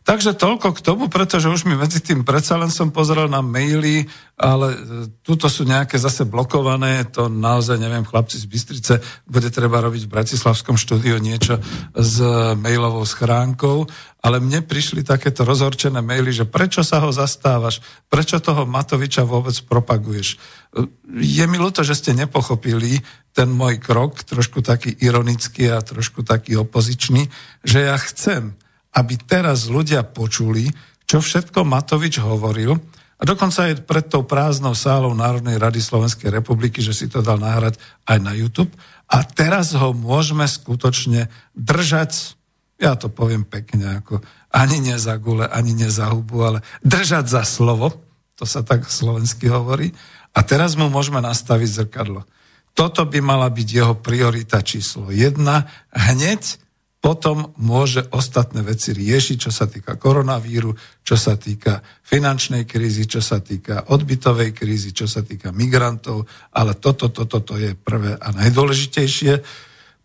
Takže 0.07 0.39
toľko 0.39 0.71
k 0.71 0.85
tomu, 0.87 1.11
pretože 1.11 1.51
už 1.51 1.67
mi 1.67 1.75
medzi 1.75 1.99
tým 1.99 2.23
predsa 2.23 2.55
len 2.55 2.71
som 2.71 2.95
pozrel 2.95 3.27
na 3.27 3.43
maily, 3.43 4.07
ale 4.39 4.69
e, 4.71 4.79
tuto 5.27 5.51
sú 5.51 5.67
nejaké 5.67 5.99
zase 5.99 6.23
blokované, 6.23 7.11
to 7.11 7.27
naozaj 7.27 7.75
neviem, 7.75 8.07
chlapci 8.07 8.39
z 8.39 8.47
Bystrice, 8.47 8.95
bude 9.27 9.51
treba 9.51 9.83
robiť 9.83 10.07
v 10.07 10.13
Bratislavskom 10.15 10.79
štúdiu 10.79 11.19
niečo 11.19 11.59
s 11.91 12.23
mailovou 12.55 13.03
schránkou, 13.03 13.91
ale 14.23 14.39
mne 14.39 14.63
prišli 14.63 15.03
takéto 15.03 15.43
rozhorčené 15.43 15.99
maily, 15.99 16.31
že 16.31 16.47
prečo 16.47 16.87
sa 16.87 17.03
ho 17.03 17.11
zastávaš, 17.11 17.83
prečo 18.07 18.39
toho 18.39 18.63
Matoviča 18.63 19.27
vôbec 19.27 19.59
propaguješ. 19.67 20.39
E, 20.39 20.87
je 21.19 21.45
mi 21.51 21.59
ľúto, 21.59 21.83
že 21.83 21.99
ste 21.99 22.15
nepochopili 22.15 23.03
ten 23.35 23.51
môj 23.51 23.83
krok, 23.83 24.23
trošku 24.23 24.63
taký 24.63 24.95
ironický 25.03 25.67
a 25.75 25.83
trošku 25.83 26.23
taký 26.23 26.55
opozičný, 26.63 27.27
že 27.67 27.91
ja 27.91 27.99
chcem, 27.99 28.55
aby 28.97 29.15
teraz 29.21 29.69
ľudia 29.69 30.01
počuli, 30.09 30.73
čo 31.05 31.21
všetko 31.21 31.69
Matovič 31.69 32.19
hovoril, 32.25 32.81
a 33.17 33.23
dokonca 33.25 33.73
aj 33.73 33.89
pred 33.89 34.05
tou 34.13 34.29
prázdnou 34.29 34.77
sálou 34.77 35.17
Národnej 35.17 35.57
rady 35.57 35.81
Slovenskej 35.81 36.29
republiky, 36.29 36.85
že 36.85 36.93
si 36.93 37.09
to 37.09 37.25
dal 37.25 37.41
nahrať 37.41 37.81
aj 38.05 38.19
na 38.21 38.37
YouTube. 38.37 38.69
A 39.09 39.25
teraz 39.25 39.73
ho 39.73 39.97
môžeme 39.97 40.45
skutočne 40.45 41.33
držať, 41.57 42.37
ja 42.77 42.93
to 42.93 43.09
poviem 43.09 43.49
pekne, 43.49 44.05
ako 44.05 44.21
ani 44.53 44.85
nie 44.85 44.97
za 45.01 45.17
gule, 45.17 45.49
ani 45.49 45.73
nie 45.73 45.89
za 45.89 46.13
hubu, 46.13 46.45
ale 46.45 46.59
držať 46.85 47.25
za 47.25 47.43
slovo, 47.49 47.97
to 48.37 48.45
sa 48.45 48.61
tak 48.61 48.85
slovensky 48.85 49.49
hovorí. 49.49 49.97
A 50.37 50.45
teraz 50.45 50.77
mu 50.77 50.93
môžeme 50.93 51.25
nastaviť 51.25 51.89
zrkadlo. 51.89 52.29
Toto 52.77 53.09
by 53.09 53.25
mala 53.25 53.49
byť 53.49 53.69
jeho 53.73 53.97
priorita 53.97 54.61
číslo 54.61 55.09
jedna. 55.09 55.65
Hneď 55.97 56.61
potom 57.01 57.55
môže 57.61 58.03
ostatné 58.11 58.67
veci 58.67 58.91
riešiť, 58.91 59.37
čo 59.39 59.53
sa 59.55 59.71
týka 59.71 59.95
koronavíru, 59.95 60.75
čo 61.07 61.15
sa 61.15 61.39
týka 61.39 61.79
finančnej 62.03 62.67
krízy, 62.67 63.07
čo 63.07 63.23
sa 63.23 63.39
týka 63.39 63.93
odbytovej 63.95 64.51
krízy, 64.51 64.91
čo 64.91 65.07
sa 65.07 65.23
týka 65.23 65.55
migrantov, 65.55 66.27
ale 66.57 66.75
toto, 66.75 67.13
toto, 67.13 67.39
toto 67.39 67.55
je 67.55 67.79
prvé 67.79 68.19
a 68.19 68.29
najdôležitejšie, 68.35 69.33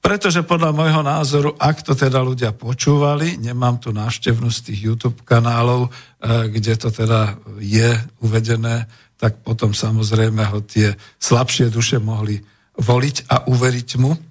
pretože 0.01 0.41
podľa 0.41 0.73
môjho 0.73 1.01
názoru, 1.05 1.49
ak 1.61 1.85
to 1.85 1.93
teda 1.93 2.21
ľudia 2.25 2.57
počúvali, 2.57 3.37
nemám 3.37 3.77
tu 3.77 3.93
návštevnosť 3.93 4.59
tých 4.69 4.79
YouTube 4.89 5.21
kanálov, 5.25 5.89
eh, 5.89 6.49
kde 6.49 6.73
to 6.77 6.89
teda 6.89 7.37
je 7.61 7.97
uvedené, 8.21 8.89
tak 9.21 9.45
potom 9.45 9.77
samozrejme 9.77 10.41
ho 10.49 10.65
tie 10.65 10.97
slabšie 11.21 11.69
duše 11.69 12.01
mohli 12.01 12.41
voliť 12.81 13.29
a 13.29 13.45
uveriť 13.45 13.89
mu 14.01 14.30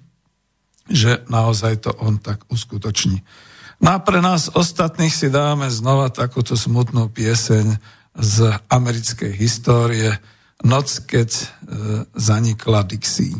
že 0.89 1.21
naozaj 1.29 1.85
to 1.85 1.91
on 2.01 2.17
tak 2.17 2.45
uskutoční. 2.49 3.21
No 3.81 3.97
a 3.97 3.99
pre 3.99 4.21
nás 4.21 4.53
ostatných 4.53 5.13
si 5.13 5.33
dáme 5.33 5.65
znova 5.73 6.13
takúto 6.13 6.53
smutnú 6.53 7.09
pieseň 7.09 7.81
z 8.13 8.37
americkej 8.69 9.33
histórie 9.33 10.21
Noc, 10.61 11.01
keď 11.09 11.29
e, 11.33 11.45
zanikla 12.13 12.85
Dixie. 12.85 13.33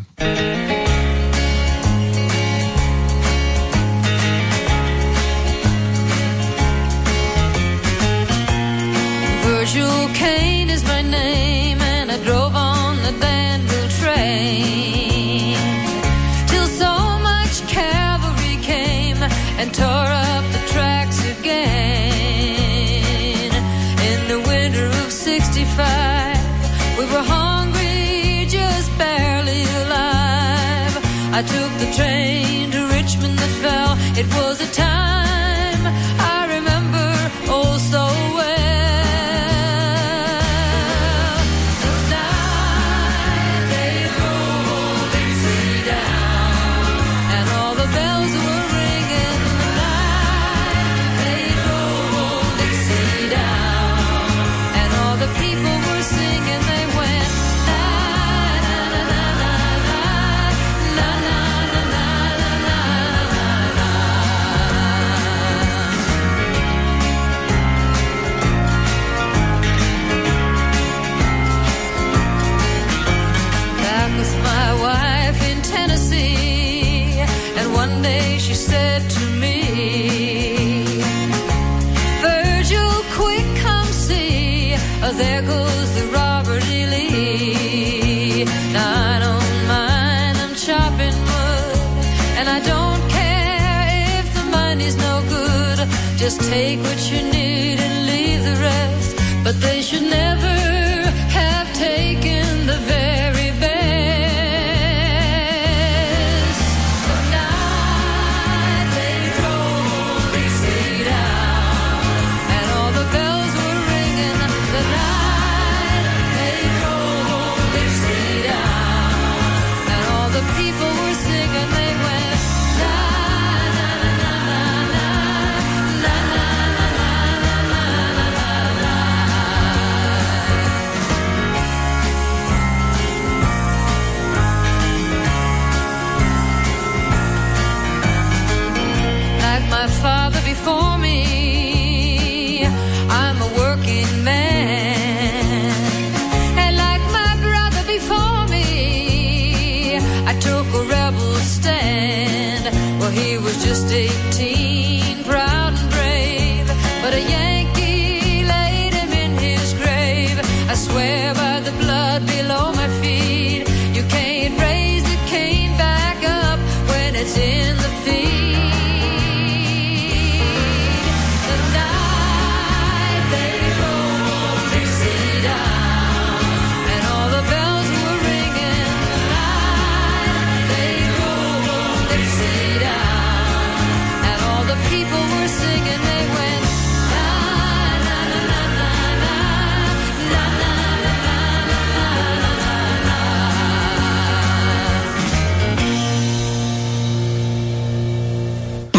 Just 96.22 96.40
take 96.42 96.78
what 96.84 97.12
you 97.12 97.24
need 97.24 97.31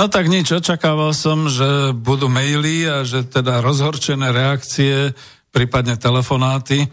No 0.02 0.10
tak 0.10 0.26
nič, 0.26 0.50
očakával 0.50 1.14
som, 1.14 1.46
že 1.46 1.94
budú 1.94 2.26
maily 2.26 2.90
a 2.90 3.06
že 3.06 3.22
teda 3.22 3.62
rozhorčené 3.62 4.34
reakcie, 4.34 5.14
prípadne 5.54 5.94
telefonáty. 5.94 6.82
E, 6.82 6.88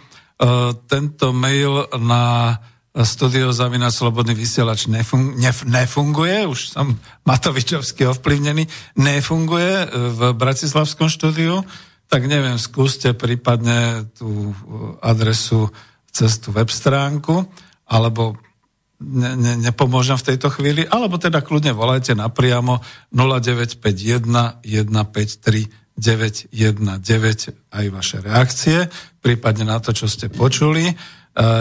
tento 0.86 1.34
mail 1.34 1.90
na 1.98 2.54
studio 3.02 3.50
Zavina 3.50 3.90
Slobodný 3.90 4.38
vysielač 4.38 4.86
nefung- 4.86 5.34
nef- 5.42 5.66
nefunguje, 5.66 6.46
už 6.46 6.70
som 6.70 7.02
Matovičovsky 7.26 8.06
ovplyvnený, 8.14 8.70
nefunguje 9.02 9.90
v 9.90 10.30
Bratislavskom 10.38 11.10
štúdiu, 11.10 11.66
tak 12.14 12.30
neviem, 12.30 12.62
skúste 12.62 13.18
prípadne 13.18 14.06
tú 14.14 14.54
adresu 15.02 15.74
cez 16.14 16.38
tú 16.38 16.54
web 16.54 16.70
stránku, 16.70 17.42
alebo 17.90 18.38
ne, 19.00 19.36
ne, 19.36 19.54
nepomôžem 19.60 20.20
v 20.20 20.28
tejto 20.36 20.52
chvíli, 20.52 20.84
alebo 20.84 21.16
teda 21.16 21.40
kľudne 21.40 21.72
volajte 21.72 22.16
napriamo 22.16 22.84
0951 23.16 24.62
153 24.64 25.90
919 26.00 26.56
aj 27.76 27.86
vaše 27.92 28.18
reakcie, 28.24 28.88
prípadne 29.20 29.68
na 29.68 29.84
to, 29.84 29.92
čo 29.92 30.08
ste 30.08 30.32
počuli. 30.32 30.88
E, 30.88 30.94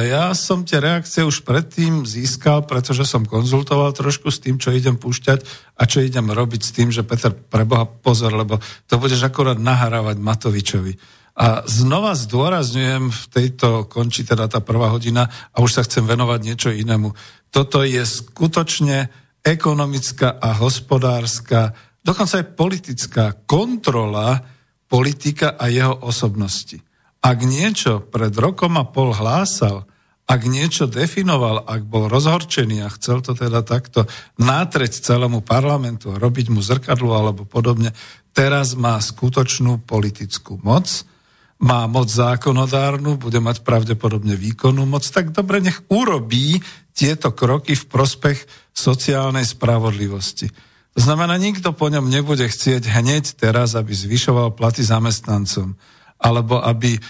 Ja 0.07 0.30
som 0.39 0.62
tie 0.62 0.78
reakcie 0.78 1.26
už 1.26 1.43
predtým 1.43 2.07
získal, 2.07 2.62
pretože 2.62 3.03
som 3.03 3.26
konzultoval 3.26 3.91
trošku 3.91 4.30
s 4.30 4.39
tým, 4.39 4.62
čo 4.62 4.70
idem 4.70 4.95
púšťať 4.95 5.43
a 5.74 5.82
čo 5.91 6.07
idem 6.07 6.30
robiť 6.30 6.62
s 6.62 6.70
tým, 6.70 6.95
že 6.95 7.03
Peter, 7.03 7.34
preboha 7.34 7.91
pozor, 7.91 8.30
lebo 8.30 8.62
to 8.86 8.95
budeš 9.03 9.26
akorát 9.26 9.59
nahrávať 9.59 10.22
Matovičovi. 10.22 11.18
A 11.39 11.62
znova 11.70 12.18
zdôrazňujem, 12.18 13.14
v 13.14 13.24
tejto 13.30 13.86
končí 13.86 14.26
teda 14.26 14.51
tá 14.51 14.59
prvá 14.59 14.91
hodina 14.91 15.30
a 15.55 15.62
už 15.62 15.70
sa 15.78 15.86
chcem 15.86 16.03
venovať 16.03 16.41
niečo 16.43 16.70
inému. 16.74 17.14
Toto 17.55 17.86
je 17.86 18.03
skutočne 18.03 19.07
ekonomická 19.47 20.34
a 20.34 20.59
hospodárska, 20.59 21.78
dokonca 22.03 22.43
aj 22.43 22.47
politická 22.59 23.24
kontrola 23.47 24.43
politika 24.91 25.55
a 25.55 25.70
jeho 25.70 25.95
osobnosti. 26.03 26.82
Ak 27.22 27.39
niečo 27.47 28.03
pred 28.03 28.34
rokom 28.34 28.74
a 28.74 28.84
pol 28.89 29.14
hlásal, 29.14 29.86
ak 30.28 30.43
niečo 30.45 30.91
definoval, 30.91 31.64
ak 31.64 31.86
bol 31.86 32.11
rozhorčený 32.11 32.84
a 32.84 32.93
chcel 32.99 33.22
to 33.22 33.32
teda 33.32 33.62
takto 33.64 34.11
nátreť 34.43 35.01
celému 35.01 35.41
parlamentu 35.41 36.12
a 36.12 36.20
robiť 36.20 36.51
mu 36.51 36.61
zrkadlo 36.61 37.14
alebo 37.14 37.47
podobne, 37.47 37.95
teraz 38.34 38.74
má 38.74 38.99
skutočnú 39.01 39.86
politickú 39.86 40.61
moc, 40.61 41.07
má 41.59 41.90
moc 41.90 42.06
zákonodárnu, 42.06 43.18
bude 43.18 43.42
mať 43.42 43.66
pravdepodobne 43.66 44.38
výkonnú 44.38 44.86
moc, 44.86 45.02
tak 45.11 45.34
dobre, 45.34 45.59
nech 45.59 45.82
urobí 45.90 46.62
tieto 46.94 47.34
kroky 47.34 47.74
v 47.74 47.88
prospech 47.90 48.38
sociálnej 48.70 49.42
spravodlivosti. 49.42 50.50
To 50.94 51.00
znamená, 51.02 51.38
nikto 51.38 51.74
po 51.74 51.90
ňom 51.90 52.11
nebude 52.11 52.46
chcieť 52.46 52.90
hneď 52.90 53.38
teraz, 53.38 53.78
aby 53.78 53.94
zvyšoval 53.94 54.54
platy 54.54 54.82
zamestnancom 54.82 55.78
alebo 56.18 56.59
aby 56.59 56.98
e, 56.98 57.00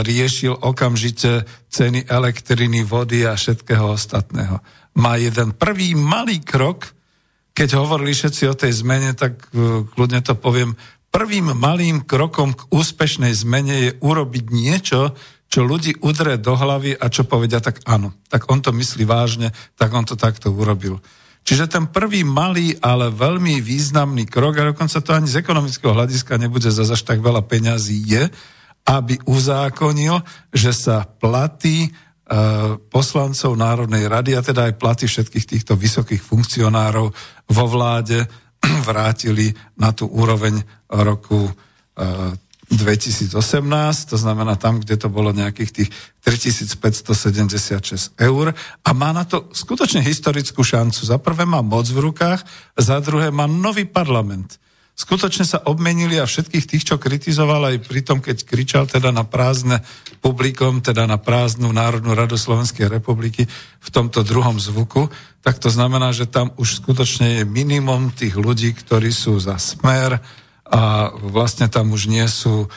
riešil 0.00 0.56
okamžite 0.56 1.44
ceny 1.68 2.08
elektriny, 2.08 2.80
vody 2.80 3.28
a 3.28 3.36
všetkého 3.36 3.92
ostatného. 3.92 4.64
Má 4.96 5.20
jeden 5.20 5.52
prvý 5.52 5.92
malý 5.92 6.40
krok, 6.40 6.88
keď 7.52 7.76
hovorili 7.76 8.16
všetci 8.16 8.42
o 8.48 8.56
tej 8.56 8.72
zmene, 8.80 9.12
tak 9.12 9.52
e, 9.52 9.84
kľudne 9.84 10.24
to 10.24 10.32
poviem, 10.40 10.72
prvým 11.14 11.54
malým 11.54 12.02
krokom 12.02 12.58
k 12.58 12.66
úspešnej 12.74 13.30
zmene 13.30 13.74
je 13.86 13.90
urobiť 14.02 14.44
niečo, 14.50 15.14
čo 15.46 15.62
ľudí 15.62 16.02
udre 16.02 16.34
do 16.42 16.58
hlavy 16.58 16.98
a 16.98 17.06
čo 17.06 17.22
povedia, 17.22 17.62
tak 17.62 17.86
áno, 17.86 18.10
tak 18.26 18.50
on 18.50 18.58
to 18.58 18.74
myslí 18.74 19.06
vážne, 19.06 19.54
tak 19.78 19.94
on 19.94 20.02
to 20.02 20.18
takto 20.18 20.50
urobil. 20.50 20.98
Čiže 21.46 21.70
ten 21.70 21.86
prvý 21.86 22.26
malý, 22.26 22.74
ale 22.82 23.14
veľmi 23.14 23.62
významný 23.62 24.26
krok, 24.26 24.58
a 24.58 24.74
dokonca 24.74 24.98
to 24.98 25.14
ani 25.14 25.30
z 25.30 25.38
ekonomického 25.38 25.94
hľadiska 25.94 26.34
nebude 26.34 26.66
za 26.66 26.82
až 26.82 27.06
tak 27.06 27.22
veľa 27.22 27.46
peňazí, 27.46 27.94
je, 28.10 28.26
aby 28.90 29.14
uzákonil, 29.28 30.18
že 30.50 30.74
sa 30.74 31.06
platy 31.06 31.86
e, 31.86 31.88
poslancov 32.90 33.54
Národnej 33.54 34.10
rady, 34.10 34.34
a 34.34 34.42
teda 34.42 34.72
aj 34.72 34.80
platy 34.80 35.04
všetkých 35.06 35.46
týchto 35.46 35.78
vysokých 35.78 36.24
funkcionárov 36.24 37.06
vo 37.46 37.64
vláde 37.70 38.24
vrátili 38.88 39.54
na 39.78 39.92
tú 39.92 40.08
úroveň 40.08 40.62
roku 40.88 41.48
e, 41.48 41.52
2018, 42.72 43.36
to 44.08 44.16
znamená 44.16 44.56
tam, 44.56 44.80
kde 44.80 44.96
to 44.96 45.12
bolo 45.12 45.36
nejakých 45.36 45.70
tých 45.70 45.90
3576 46.24 48.16
eur 48.16 48.56
a 48.56 48.90
má 48.96 49.12
na 49.12 49.28
to 49.28 49.52
skutočne 49.52 50.00
historickú 50.00 50.64
šancu. 50.64 51.04
Za 51.04 51.20
prvé 51.20 51.44
má 51.44 51.60
moc 51.60 51.84
v 51.92 52.00
rukách, 52.10 52.40
za 52.74 52.98
druhé 53.04 53.28
má 53.28 53.44
nový 53.44 53.84
parlament. 53.84 54.56
Skutočne 54.94 55.42
sa 55.42 55.58
obmenili 55.66 56.22
a 56.22 56.26
všetkých 56.26 56.70
tých, 56.70 56.86
čo 56.86 57.02
kritizoval 57.02 57.74
aj 57.74 57.76
pri 57.82 58.00
tom, 58.06 58.22
keď 58.22 58.46
kričal 58.46 58.86
teda 58.86 59.10
na 59.10 59.26
prázdne 59.26 59.82
publikom, 60.22 60.78
teda 60.80 61.10
na 61.10 61.18
prázdnu 61.18 61.66
Národnú 61.74 62.14
radu 62.14 62.38
Slovenskej 62.38 62.86
republiky 62.86 63.42
v 63.82 63.88
tomto 63.90 64.22
druhom 64.22 64.54
zvuku, 64.56 65.10
tak 65.42 65.58
to 65.58 65.66
znamená, 65.66 66.14
že 66.14 66.30
tam 66.30 66.54
už 66.54 66.78
skutočne 66.78 67.42
je 67.42 67.42
minimum 67.42 68.14
tých 68.14 68.38
ľudí, 68.38 68.70
ktorí 68.70 69.10
sú 69.10 69.36
za 69.42 69.58
smer, 69.58 70.22
a 70.64 71.12
vlastne 71.12 71.68
tam 71.68 71.92
už 71.92 72.08
nie 72.08 72.24
sú 72.24 72.64
e, 72.64 72.68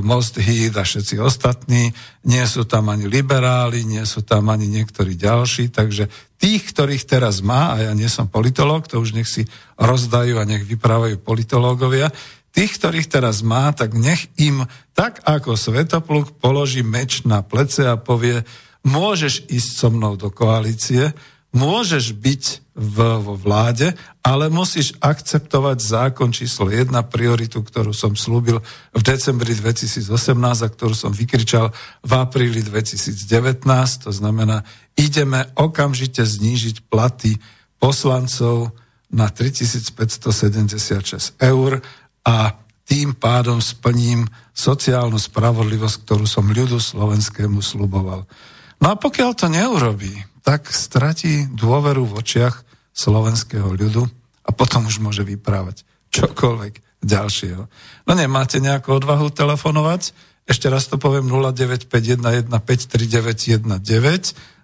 Most 0.00 0.40
Hit 0.40 0.74
a 0.80 0.88
všetci 0.88 1.20
ostatní, 1.20 1.92
nie 2.24 2.44
sú 2.48 2.64
tam 2.64 2.88
ani 2.88 3.04
liberáli, 3.04 3.84
nie 3.84 4.02
sú 4.08 4.24
tam 4.24 4.48
ani 4.48 4.66
niektorí 4.66 5.14
ďalší, 5.14 5.68
takže 5.68 6.08
tých, 6.36 6.72
ktorých 6.72 7.08
teraz 7.08 7.40
má, 7.40 7.76
a 7.76 7.90
ja 7.90 7.92
nie 7.96 8.08
som 8.08 8.28
politológ, 8.28 8.86
to 8.86 9.00
už 9.00 9.16
nech 9.16 9.28
si 9.28 9.48
rozdajú 9.80 10.36
a 10.36 10.48
nech 10.48 10.64
vyprávajú 10.68 11.20
politológovia, 11.20 12.12
tých, 12.56 12.80
ktorých 12.80 13.12
teraz 13.12 13.44
má, 13.44 13.68
tak 13.76 13.92
nech 13.92 14.32
im 14.40 14.64
tak 14.96 15.20
ako 15.28 15.60
Svetopluk 15.60 16.40
položí 16.40 16.80
meč 16.80 17.20
na 17.28 17.44
plece 17.44 17.84
a 17.84 18.00
povie, 18.00 18.48
môžeš 18.80 19.44
ísť 19.52 19.70
so 19.76 19.88
mnou 19.92 20.16
do 20.16 20.32
koalície, 20.32 21.12
môžeš 21.54 22.16
byť 22.16 22.44
v, 22.76 22.96
vo 23.24 23.34
vláde, 23.38 23.96
ale 24.20 24.52
musíš 24.52 24.92
akceptovať 25.00 25.78
zákon 25.80 26.28
číslo 26.28 26.68
1, 26.68 26.92
prioritu, 27.08 27.64
ktorú 27.64 27.96
som 27.96 28.12
slúbil 28.12 28.60
v 28.92 29.02
decembri 29.02 29.56
2018 29.56 30.12
a 30.36 30.68
ktorú 30.68 30.92
som 30.92 31.14
vykričal 31.14 31.72
v 32.04 32.12
apríli 32.12 32.60
2019. 32.60 33.64
To 34.04 34.12
znamená, 34.12 34.60
ideme 34.92 35.48
okamžite 35.56 36.20
znížiť 36.20 36.84
platy 36.92 37.40
poslancov 37.80 38.76
na 39.08 39.32
3576 39.32 41.40
eur 41.40 41.80
a 42.26 42.36
tým 42.86 43.18
pádom 43.18 43.58
splním 43.58 44.30
sociálnu 44.54 45.18
spravodlivosť, 45.18 45.96
ktorú 46.06 46.26
som 46.28 46.46
ľudu 46.46 46.78
slovenskému 46.78 47.58
sluboval. 47.58 48.22
No 48.78 48.86
a 48.92 48.94
pokiaľ 48.94 49.30
to 49.34 49.50
neurobí, 49.50 50.14
tak 50.46 50.70
stratí 50.70 51.50
dôveru 51.50 52.06
v 52.06 52.22
očiach 52.22 52.62
slovenského 52.94 53.66
ľudu 53.66 54.06
a 54.46 54.54
potom 54.54 54.86
už 54.86 55.02
môže 55.02 55.26
vyprávať 55.26 55.82
čokoľvek 56.14 57.02
ďalšieho. 57.02 57.66
No 58.06 58.12
nemáte 58.14 58.62
nejakú 58.62 58.94
odvahu 58.94 59.34
telefonovať? 59.34 60.14
Ešte 60.46 60.70
raz 60.70 60.86
to 60.86 61.02
poviem 61.02 61.26
0951153919, 61.26 63.66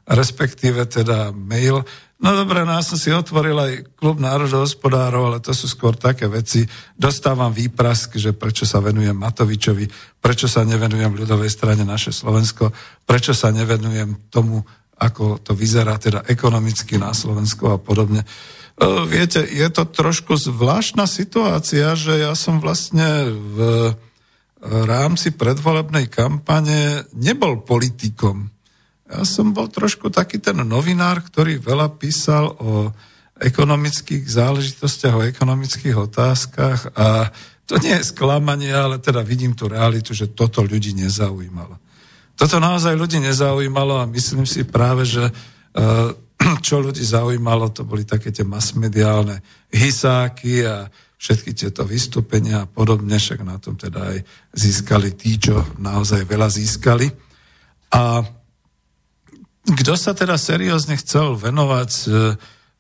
respektíve 0.06 0.86
teda 0.86 1.34
mail. 1.34 1.82
No 2.22 2.38
dobré, 2.38 2.62
no 2.62 2.78
ja 2.78 2.86
som 2.86 2.94
si 2.94 3.10
otvoril 3.10 3.58
aj 3.58 3.98
klub 3.98 4.22
národohospodárov, 4.22 5.34
ale 5.34 5.42
to 5.42 5.50
sú 5.50 5.66
skôr 5.66 5.98
také 5.98 6.30
veci. 6.30 6.62
Dostávam 6.94 7.50
výprask, 7.50 8.14
že 8.14 8.30
prečo 8.30 8.62
sa 8.62 8.78
venujem 8.78 9.18
Matovičovi, 9.18 9.90
prečo 10.22 10.46
sa 10.46 10.62
nevenujem 10.62 11.18
ľudovej 11.18 11.50
strane 11.50 11.82
naše 11.82 12.14
Slovensko, 12.14 12.70
prečo 13.02 13.34
sa 13.34 13.50
nevenujem 13.50 14.30
tomu 14.30 14.62
ako 15.02 15.42
to 15.42 15.58
vyzerá 15.58 15.98
teda 15.98 16.22
ekonomicky 16.30 16.94
na 16.94 17.10
Slovensku 17.10 17.66
a 17.66 17.76
podobne. 17.82 18.22
E, 18.22 18.26
viete, 19.10 19.42
je 19.42 19.66
to 19.66 19.82
trošku 19.82 20.38
zvláštna 20.38 21.10
situácia, 21.10 21.98
že 21.98 22.22
ja 22.22 22.38
som 22.38 22.62
vlastne 22.62 23.26
v 23.34 23.58
rámci 24.62 25.34
predvolebnej 25.34 26.06
kampane 26.06 27.02
nebol 27.18 27.66
politikom. 27.66 28.46
Ja 29.10 29.26
som 29.26 29.50
bol 29.50 29.66
trošku 29.66 30.08
taký 30.08 30.38
ten 30.38 30.62
novinár, 30.62 31.26
ktorý 31.26 31.58
veľa 31.58 31.98
písal 31.98 32.54
o 32.62 32.94
ekonomických 33.42 34.22
záležitostiach, 34.22 35.18
o 35.18 35.26
ekonomických 35.26 35.96
otázkach 35.98 36.94
a 36.94 37.34
to 37.66 37.74
nie 37.82 37.98
je 37.98 38.10
sklamanie, 38.14 38.70
ale 38.70 39.02
teda 39.02 39.26
vidím 39.26 39.58
tú 39.58 39.66
realitu, 39.66 40.14
že 40.14 40.30
toto 40.30 40.62
ľudí 40.62 40.94
nezaujímalo. 40.94 41.74
Toto 42.36 42.56
naozaj 42.58 42.96
ľudí 42.96 43.20
nezaujímalo 43.20 44.02
a 44.02 44.10
myslím 44.10 44.48
si 44.48 44.64
práve, 44.64 45.04
že 45.04 45.28
eh, 45.28 46.10
čo 46.66 46.82
ľudí 46.82 47.04
zaujímalo, 47.04 47.70
to 47.70 47.86
boli 47.86 48.02
také 48.02 48.32
tie 48.32 48.42
masmediálne 48.42 49.40
hysáky 49.70 50.66
a 50.66 50.88
všetky 51.22 51.54
tieto 51.54 51.86
vystúpenia 51.86 52.66
a 52.66 52.70
podobne, 52.70 53.14
však 53.14 53.46
na 53.46 53.54
tom 53.62 53.78
teda 53.78 54.10
aj 54.10 54.18
získali 54.58 55.14
tí, 55.14 55.38
čo 55.38 55.62
naozaj 55.78 56.26
veľa 56.26 56.50
získali. 56.50 57.06
A 57.94 58.26
kto 59.62 59.94
sa 59.94 60.10
teda 60.10 60.34
seriózne 60.34 60.98
chcel 60.98 61.38
venovať 61.38 61.90
eh, 62.10 62.14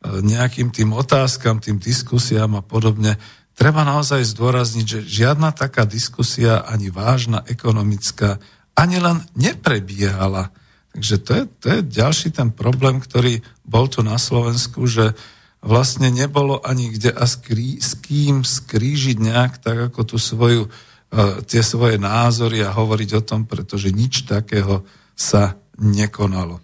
nejakým 0.02 0.74
tým 0.74 0.90
otázkam, 0.98 1.62
tým 1.62 1.78
diskusiám 1.78 2.58
a 2.58 2.62
podobne, 2.64 3.14
treba 3.54 3.86
naozaj 3.86 4.26
zdôrazniť, 4.34 4.86
že 4.86 5.00
žiadna 5.06 5.54
taká 5.54 5.86
diskusia, 5.86 6.66
ani 6.66 6.90
vážna 6.90 7.46
ekonomická, 7.46 8.42
ani 8.76 8.98
len 8.98 9.20
neprebiehala. 9.36 10.50
Takže 10.92 11.16
to 11.24 11.30
je, 11.32 11.42
to 11.60 11.66
je 11.72 11.80
ďalší 11.88 12.28
ten 12.36 12.52
problém, 12.52 13.00
ktorý 13.00 13.40
bol 13.64 13.88
tu 13.88 14.04
na 14.04 14.20
Slovensku, 14.20 14.84
že 14.84 15.16
vlastne 15.62 16.10
nebolo 16.10 16.60
ani 16.60 16.92
kde 16.92 17.14
a 17.14 17.24
skrí, 17.24 17.78
s 17.78 17.96
kým 17.96 18.42
skrížiť 18.42 19.16
nejak 19.16 19.62
tak 19.62 19.78
ako 19.92 20.00
tú 20.04 20.16
svoju, 20.18 20.68
uh, 20.68 21.40
tie 21.46 21.62
svoje 21.64 21.96
názory 21.96 22.60
a 22.60 22.74
hovoriť 22.74 23.10
o 23.16 23.22
tom, 23.24 23.46
pretože 23.46 23.94
nič 23.94 24.26
takého 24.28 24.84
sa 25.14 25.56
nekonalo. 25.78 26.60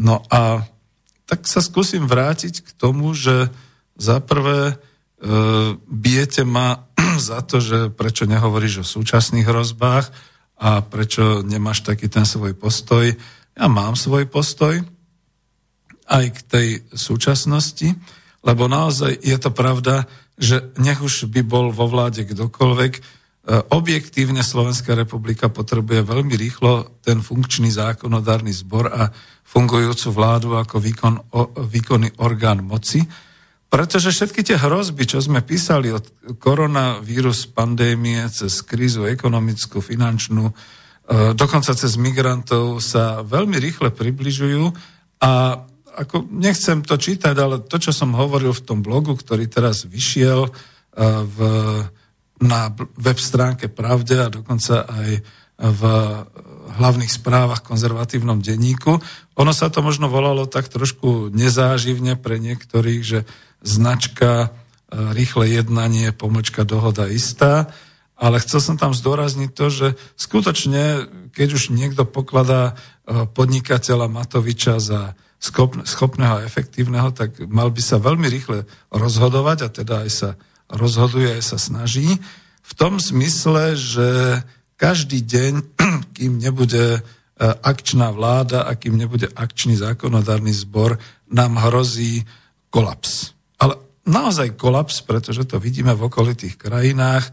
No 0.00 0.24
a 0.32 0.64
tak 1.28 1.44
sa 1.44 1.60
skúsim 1.60 2.08
vrátiť 2.08 2.64
k 2.64 2.70
tomu, 2.74 3.12
že 3.12 3.52
za 4.00 4.18
prvé 4.24 4.74
uh, 4.74 5.76
bijete 5.86 6.42
ma 6.42 6.88
za 7.20 7.44
to, 7.44 7.60
že 7.60 7.92
prečo 7.92 8.24
nehovoríš 8.24 8.82
o 8.82 8.90
súčasných 8.96 9.44
hrozbách, 9.44 10.08
a 10.56 10.80
prečo 10.80 11.44
nemáš 11.44 11.84
taký 11.84 12.08
ten 12.08 12.24
svoj 12.24 12.56
postoj. 12.56 13.12
Ja 13.56 13.66
mám 13.68 13.96
svoj 13.96 14.28
postoj 14.28 14.80
aj 16.06 16.24
k 16.32 16.38
tej 16.46 16.68
súčasnosti, 16.94 17.92
lebo 18.46 18.70
naozaj 18.70 19.20
je 19.20 19.36
to 19.36 19.50
pravda, 19.52 20.06
že 20.36 20.72
nech 20.78 21.00
už 21.00 21.28
by 21.32 21.42
bol 21.42 21.72
vo 21.72 21.88
vláde 21.88 22.22
kdokoľvek, 22.22 22.92
e, 22.94 23.00
objektívne 23.72 24.44
Slovenská 24.44 24.94
republika 24.94 25.48
potrebuje 25.50 26.04
veľmi 26.04 26.34
rýchlo 26.36 27.00
ten 27.02 27.24
funkčný 27.24 27.72
zákonodárny 27.72 28.52
zbor 28.52 28.86
a 28.92 29.10
fungujúcu 29.42 30.08
vládu 30.12 30.48
ako 30.54 30.76
výkon, 30.78 31.14
výkonný 31.68 32.20
orgán 32.22 32.62
moci, 32.62 33.02
pretože 33.66 34.14
všetky 34.14 34.46
tie 34.46 34.56
hrozby, 34.56 35.04
čo 35.10 35.18
sme 35.18 35.42
písali 35.42 35.90
od 35.90 36.06
koronavírus, 36.38 37.50
pandémie, 37.50 38.22
cez 38.30 38.62
krízu 38.62 39.10
ekonomickú, 39.10 39.82
finančnú, 39.82 40.46
e, 40.48 40.54
dokonca 41.34 41.74
cez 41.74 41.98
migrantov 41.98 42.78
sa 42.78 43.26
veľmi 43.26 43.58
rýchle 43.58 43.90
približujú. 43.90 44.70
A 45.26 45.60
ako 45.96 46.30
nechcem 46.30 46.84
to 46.86 46.94
čítať, 46.94 47.34
ale 47.34 47.64
to, 47.66 47.80
čo 47.80 47.90
som 47.90 48.14
hovoril 48.14 48.54
v 48.54 48.64
tom 48.64 48.84
blogu, 48.84 49.18
ktorý 49.18 49.50
teraz 49.50 49.82
vyšiel 49.82 50.46
e, 50.46 50.50
v, 51.26 51.38
na 52.38 52.70
web 53.02 53.18
stránke 53.18 53.66
Pravde 53.66 54.22
a 54.22 54.32
dokonca 54.32 54.86
aj 54.86 55.10
v 55.56 55.80
hlavných 56.76 57.08
správach 57.08 57.64
konzervatívnom 57.64 58.44
denníku. 58.44 59.00
Ono 59.36 59.52
sa 59.56 59.72
to 59.72 59.80
možno 59.80 60.12
volalo 60.12 60.44
tak 60.44 60.68
trošku 60.68 61.32
nezáživne 61.32 62.20
pre 62.20 62.36
niektorých, 62.36 63.02
že 63.02 63.20
značka 63.64 64.30
e, 64.42 64.48
rýchle 65.16 65.48
jednanie, 65.48 66.12
pomočka 66.12 66.68
dohoda 66.68 67.08
istá, 67.08 67.72
ale 68.16 68.40
chcel 68.40 68.60
som 68.64 68.76
tam 68.80 68.96
zdôrazniť 68.96 69.50
to, 69.52 69.66
že 69.68 69.86
skutočne, 70.16 71.08
keď 71.36 71.48
už 71.52 71.72
niekto 71.72 72.04
pokladá 72.08 72.72
e, 72.72 73.24
podnikateľa 73.28 74.08
Matoviča 74.08 74.80
za 74.80 75.00
schopného 75.84 76.40
a 76.40 76.46
efektívneho, 76.48 77.12
tak 77.12 77.36
mal 77.44 77.68
by 77.68 77.82
sa 77.84 78.00
veľmi 78.00 78.24
rýchle 78.24 78.64
rozhodovať 78.88 79.58
a 79.64 79.68
teda 79.68 79.94
aj 80.08 80.10
sa 80.10 80.30
rozhoduje, 80.72 81.28
aj 81.28 81.44
sa 81.44 81.58
snaží. 81.60 82.08
V 82.66 82.72
tom 82.74 82.98
smysle, 82.98 83.78
že 83.78 84.42
každý 84.76 85.24
deň, 85.24 85.52
kým 86.16 86.38
nebude 86.38 86.84
e, 86.96 87.00
akčná 87.42 88.12
vláda 88.12 88.68
a 88.68 88.76
kým 88.76 88.94
nebude 88.96 89.26
akčný 89.32 89.76
zákonodárny 89.80 90.52
zbor, 90.52 91.00
nám 91.32 91.58
hrozí 91.58 92.22
kolaps. 92.70 93.32
Ale 93.56 93.80
naozaj 94.04 94.54
kolaps, 94.54 95.00
pretože 95.02 95.48
to 95.48 95.56
vidíme 95.56 95.96
v 95.96 96.06
okolitých 96.06 96.60
krajinách, 96.60 97.24
e, 97.26 97.32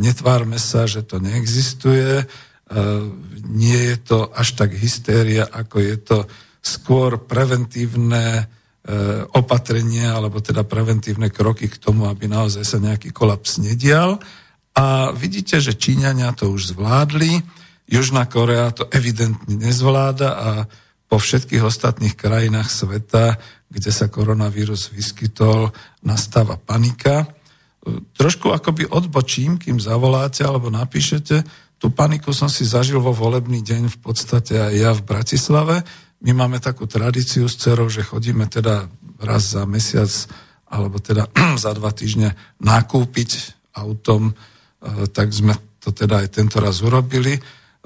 netvárme 0.00 0.56
sa, 0.56 0.88
že 0.88 1.04
to 1.04 1.20
neexistuje, 1.20 2.24
e, 2.24 2.26
nie 3.48 3.80
je 3.94 3.96
to 4.02 4.32
až 4.32 4.56
tak 4.56 4.72
hystéria, 4.74 5.44
ako 5.44 5.76
je 5.80 5.96
to 6.02 6.18
skôr 6.64 7.20
preventívne 7.22 8.48
opatrenia, 9.36 10.16
alebo 10.16 10.40
teda 10.40 10.64
preventívne 10.64 11.28
kroky 11.28 11.68
k 11.68 11.76
tomu, 11.76 12.08
aby 12.08 12.24
naozaj 12.24 12.64
sa 12.64 12.80
nejaký 12.80 13.12
kolaps 13.12 13.60
nedial. 13.60 14.16
A 14.78 15.10
vidíte, 15.10 15.58
že 15.58 15.74
Číňania 15.74 16.30
to 16.38 16.54
už 16.54 16.78
zvládli, 16.78 17.42
Južná 17.88 18.28
Korea 18.28 18.70
to 18.70 18.86
evidentne 18.92 19.58
nezvláda 19.58 20.28
a 20.36 20.48
po 21.08 21.16
všetkých 21.16 21.64
ostatných 21.64 22.12
krajinách 22.14 22.68
sveta, 22.68 23.40
kde 23.72 23.90
sa 23.90 24.12
koronavírus 24.12 24.92
vyskytol, 24.92 25.72
nastáva 26.04 26.60
panika. 26.60 27.24
Trošku 28.12 28.52
akoby 28.52 28.92
odbočím, 28.92 29.56
kým 29.56 29.80
zavoláte 29.80 30.44
alebo 30.44 30.68
napíšete. 30.68 31.42
Tú 31.80 31.88
paniku 31.88 32.36
som 32.36 32.52
si 32.52 32.68
zažil 32.68 33.00
vo 33.00 33.16
volebný 33.16 33.64
deň 33.64 33.88
v 33.88 33.98
podstate 34.04 34.60
aj 34.60 34.74
ja 34.76 34.92
v 34.92 35.02
Bratislave. 35.08 35.80
My 36.20 36.36
máme 36.36 36.60
takú 36.60 36.84
tradíciu 36.84 37.48
s 37.48 37.56
cerou, 37.56 37.88
že 37.88 38.04
chodíme 38.04 38.44
teda 38.52 38.84
raz 39.16 39.56
za 39.56 39.64
mesiac 39.64 40.12
alebo 40.68 41.00
teda 41.00 41.24
za 41.64 41.72
dva 41.72 41.88
týždne 41.96 42.36
nakúpiť 42.60 43.56
autom 43.72 44.36
tak 45.12 45.34
sme 45.34 45.54
to 45.82 45.90
teda 45.90 46.26
aj 46.26 46.28
tento 46.34 46.62
raz 46.62 46.82
urobili. 46.82 47.38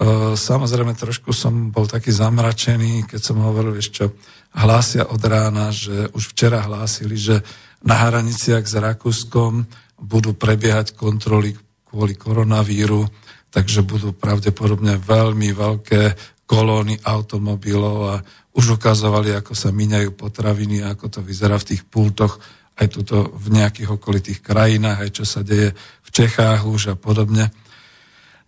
Eh, 0.02 0.34
samozrejme, 0.34 0.96
trošku 0.96 1.36
som 1.36 1.68
bol 1.68 1.84
taký 1.84 2.10
zamračený, 2.10 3.06
keď 3.06 3.20
som 3.20 3.44
hovoril, 3.44 3.76
ešte 3.76 4.08
hlásia 4.56 5.04
od 5.06 5.20
rána, 5.20 5.68
že 5.68 6.08
už 6.16 6.32
včera 6.32 6.64
hlásili, 6.64 7.14
že 7.14 7.44
na 7.84 8.00
hraniciach 8.08 8.64
s 8.64 8.74
Rakúskom 8.80 9.68
budú 10.00 10.32
prebiehať 10.32 10.96
kontroly 10.96 11.54
kvôli 11.84 12.16
koronavíru, 12.16 13.04
takže 13.52 13.84
budú 13.84 14.16
pravdepodobne 14.16 14.96
veľmi 14.96 15.52
veľké 15.52 16.02
kolóny 16.48 16.96
automobilov 17.04 17.98
a 18.08 18.14
už 18.56 18.80
ukazovali, 18.80 19.36
ako 19.36 19.52
sa 19.52 19.68
míňajú 19.70 20.16
potraviny, 20.16 20.84
ako 20.88 21.08
to 21.08 21.20
vyzerá 21.20 21.60
v 21.60 21.76
tých 21.76 21.82
pultoch 21.84 22.40
aj 22.76 22.86
tuto 22.88 23.28
v 23.36 23.46
nejakých 23.52 23.88
okolitých 24.00 24.40
krajinách, 24.40 25.04
aj 25.04 25.10
čo 25.12 25.24
sa 25.28 25.44
deje 25.44 25.76
v 25.76 26.08
Čechách 26.08 26.64
už 26.64 26.82
a 26.92 26.96
podobne. 26.96 27.52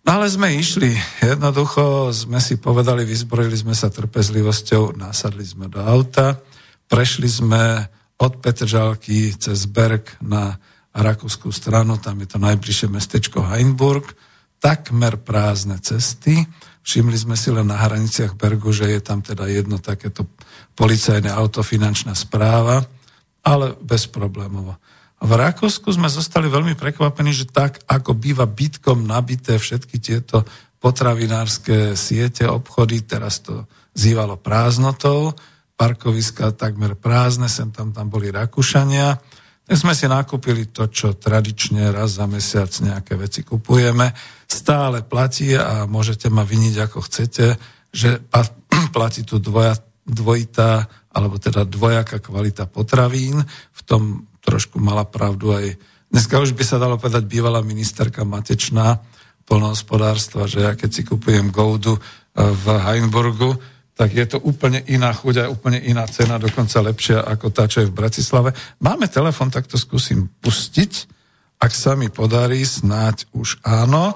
No 0.05 0.21
ale 0.21 0.29
sme 0.29 0.53
išli, 0.53 0.93
jednoducho 1.21 2.13
sme 2.13 2.37
si 2.37 2.61
povedali, 2.61 3.05
vyzbrojili 3.09 3.57
sme 3.57 3.73
sa 3.73 3.89
trpezlivosťou, 3.89 4.93
nasadli 4.97 5.41
sme 5.41 5.65
do 5.65 5.81
auta, 5.81 6.37
prešli 6.85 7.25
sme 7.25 7.89
od 8.21 8.37
Petržalky 8.37 9.33
cez 9.33 9.65
Berg 9.65 10.05
na 10.21 10.61
rakúskú 10.93 11.49
stranu, 11.49 11.97
tam 11.97 12.21
je 12.21 12.27
to 12.29 12.37
najbližšie 12.37 12.87
mestečko 12.87 13.43
Heinburg, 13.49 14.05
takmer 14.61 15.19
prázdne 15.19 15.81
cesty. 15.81 16.47
Všimli 16.85 17.17
sme 17.17 17.33
si 17.33 17.49
len 17.49 17.65
na 17.65 17.81
hraniciach 17.81 18.37
Bergu, 18.37 18.69
že 18.69 18.85
je 18.93 19.01
tam 19.01 19.25
teda 19.25 19.49
jedno 19.49 19.81
takéto 19.81 20.29
policajné 20.77 21.33
auto, 21.33 21.65
finančná 21.65 22.13
správa 22.13 22.85
ale 23.45 23.77
bez 23.77 24.09
problémov. 24.09 24.75
V 25.21 25.31
Rakúsku 25.31 25.93
sme 25.93 26.11
zostali 26.11 26.51
veľmi 26.51 26.75
prekvapení, 26.75 27.31
že 27.31 27.47
tak, 27.47 27.79
ako 27.87 28.17
býva 28.17 28.43
bytkom 28.49 29.07
nabité 29.07 29.55
všetky 29.55 30.01
tieto 30.01 30.43
potravinárske 30.83 31.95
siete, 31.95 32.45
obchody, 32.49 33.05
teraz 33.05 33.39
to 33.41 33.63
zývalo 33.95 34.35
prázdnotou, 34.35 35.31
parkoviska 35.79 36.51
takmer 36.53 36.99
prázdne, 36.99 37.47
sem 37.47 37.71
tam 37.71 37.95
tam 37.95 38.11
boli 38.11 38.29
Rakúšania, 38.29 39.17
tak 39.65 39.81
sme 39.81 39.97
si 39.97 40.05
nakúpili 40.05 40.69
to, 40.69 40.85
čo 40.93 41.17
tradične 41.17 41.89
raz 41.89 42.21
za 42.21 42.29
mesiac 42.29 42.69
nejaké 42.69 43.17
veci 43.17 43.41
kupujeme. 43.41 44.13
Stále 44.45 45.01
platí 45.01 45.57
a 45.57 45.89
môžete 45.89 46.29
ma 46.29 46.45
viniť 46.45 46.75
ako 46.85 46.99
chcete, 47.01 47.45
že 47.89 48.21
platí 48.95 49.25
tu 49.25 49.41
dvoja, 49.41 49.73
dvojitá 50.05 50.85
alebo 51.15 51.39
teda 51.39 51.63
dvojaká 51.63 52.19
kvalita 52.19 52.67
potravín. 52.67 53.39
V 53.71 53.81
tom 53.87 54.27
trošku 54.43 54.83
mala 54.83 55.07
pravdu 55.07 55.55
aj, 55.55 55.79
dneska 56.11 56.43
už 56.43 56.51
by 56.51 56.63
sa 56.67 56.77
dalo 56.77 56.99
povedať 56.99 57.23
bývalá 57.23 57.63
ministerka 57.63 58.27
Matečná 58.27 58.99
polnohospodárstva, 59.47 60.51
že 60.51 60.67
ja 60.67 60.75
keď 60.75 60.89
si 60.91 61.01
kupujem 61.07 61.53
goudu 61.53 61.95
e, 61.95 62.01
v 62.35 62.65
Heinburgu, 62.81 63.55
tak 63.95 64.11
je 64.11 64.27
to 64.27 64.43
úplne 64.43 64.83
iná 64.91 65.15
chuť 65.15 65.35
a 65.39 65.47
úplne 65.47 65.79
iná 65.79 66.03
cena, 66.11 66.35
dokonca 66.35 66.83
lepšia 66.83 67.23
ako 67.23 67.47
tá, 67.55 67.63
čo 67.63 67.85
je 67.85 67.87
v 67.87 67.95
Bratislave. 67.95 68.51
Máme 68.83 69.07
telefon, 69.07 69.47
tak 69.47 69.71
to 69.71 69.79
skúsim 69.79 70.27
pustiť. 70.43 71.15
Ak 71.63 71.71
sa 71.71 71.95
mi 71.95 72.11
podarí, 72.11 72.59
snáď 72.67 73.23
už 73.31 73.63
áno. 73.63 74.11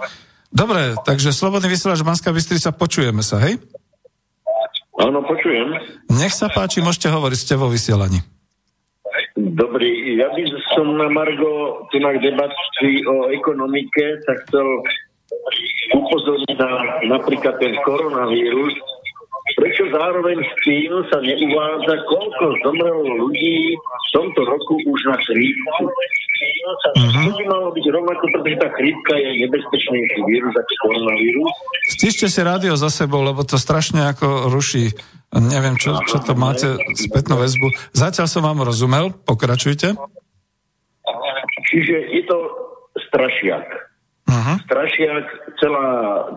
Dobre, 0.51 0.99
takže 1.07 1.31
Slobodný 1.31 1.71
vysielač 1.71 2.03
Banská 2.03 2.35
Bystrica, 2.35 2.75
počujeme 2.75 3.23
sa, 3.23 3.39
hej? 3.39 3.55
Áno, 4.99 5.23
počujem. 5.23 5.79
Nech 6.11 6.35
sa 6.35 6.51
páči, 6.51 6.83
môžete 6.83 7.07
hovoriť, 7.07 7.39
ste 7.39 7.55
vo 7.55 7.71
vysielaní. 7.71 8.19
Dobrý, 9.39 10.19
ja 10.19 10.27
by 10.35 10.43
som 10.75 10.99
na 10.99 11.07
Margo 11.07 11.87
tu 11.87 12.03
na 12.03 12.11
debaty 12.19 13.07
o 13.07 13.31
ekonomike 13.31 14.19
tak 14.27 14.43
chcel 14.47 14.67
upozorniť 15.95 16.55
na 16.59 16.71
napríklad 17.07 17.55
ten 17.63 17.79
koronavírus, 17.87 18.75
prečo 19.57 19.83
zároveň 19.89 20.37
s 20.41 20.53
tým 20.61 20.91
sa 21.09 21.17
neuvádza, 21.23 21.95
koľko 22.05 22.45
zomrelo 22.65 23.03
ľudí 23.25 23.73
v 23.77 24.07
tomto 24.13 24.41
roku 24.45 24.73
už 24.85 24.99
na 25.09 25.17
chrípku. 25.25 25.83
Mm-hmm. 25.89 27.25
To 27.25 27.31
by 27.33 27.45
malo 27.49 27.67
byť 27.73 27.85
rovnako, 27.89 28.23
pretože 28.29 28.57
tá 28.61 28.69
chrípka 28.77 29.13
je 29.17 29.29
nebezpečnejší 29.47 30.19
vírus 30.29 30.53
ako 30.53 30.73
koronavírus. 30.85 31.51
Stíšte 31.97 32.25
si 32.29 32.39
rádio 32.45 32.73
za 32.77 32.93
sebou, 32.93 33.25
lebo 33.25 33.41
to 33.41 33.57
strašne 33.57 34.05
ako 34.05 34.53
ruší. 34.53 34.93
Neviem, 35.33 35.77
čo, 35.77 35.97
čo 36.05 36.21
to 36.21 36.33
máte 36.37 36.77
spätnú 36.97 37.41
väzbu. 37.41 37.73
Zatiaľ 37.93 38.27
som 38.29 38.45
vám 38.45 38.65
rozumel, 38.65 39.13
pokračujte. 39.25 39.93
Čiže 41.69 41.95
je 42.17 42.23
to 42.25 42.37
strašiak. 43.09 43.88
Strašiak, 44.69 45.25
celá, 45.57 45.87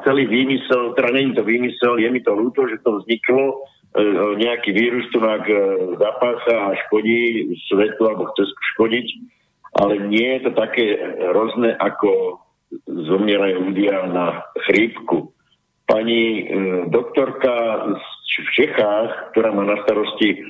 celý 0.09 0.25
výmysel, 0.25 0.97
teda 0.97 1.13
není 1.13 1.37
to 1.37 1.45
výmysel, 1.45 2.01
je 2.01 2.09
mi 2.09 2.25
to 2.25 2.33
ľúto, 2.33 2.65
že 2.65 2.81
to 2.81 3.05
vzniklo, 3.05 3.45
e, 3.53 4.05
nejaký 4.41 4.73
vírus 4.73 5.05
tu 5.13 5.21
e, 5.21 5.37
zapása 6.01 6.73
a 6.73 6.79
škodí 6.89 7.53
svetu, 7.69 8.09
alebo 8.09 8.33
chce 8.33 8.49
škodiť 8.73 9.07
ale 9.73 10.13
nie 10.13 10.37
je 10.37 10.41
to 10.45 10.51
také 10.53 10.85
hrozné, 11.33 11.73
ako 11.81 12.41
zomierajú 12.85 13.73
ľudia 13.73 14.05
na 14.13 14.45
chrípku. 14.69 15.33
Pani 15.89 16.25
e, 16.25 16.43
doktorka 16.93 17.53
v 18.37 18.49
Čechách, 18.53 19.33
ktorá 19.33 19.53
má 19.53 19.65
na 19.65 19.77
starosti 19.85 20.41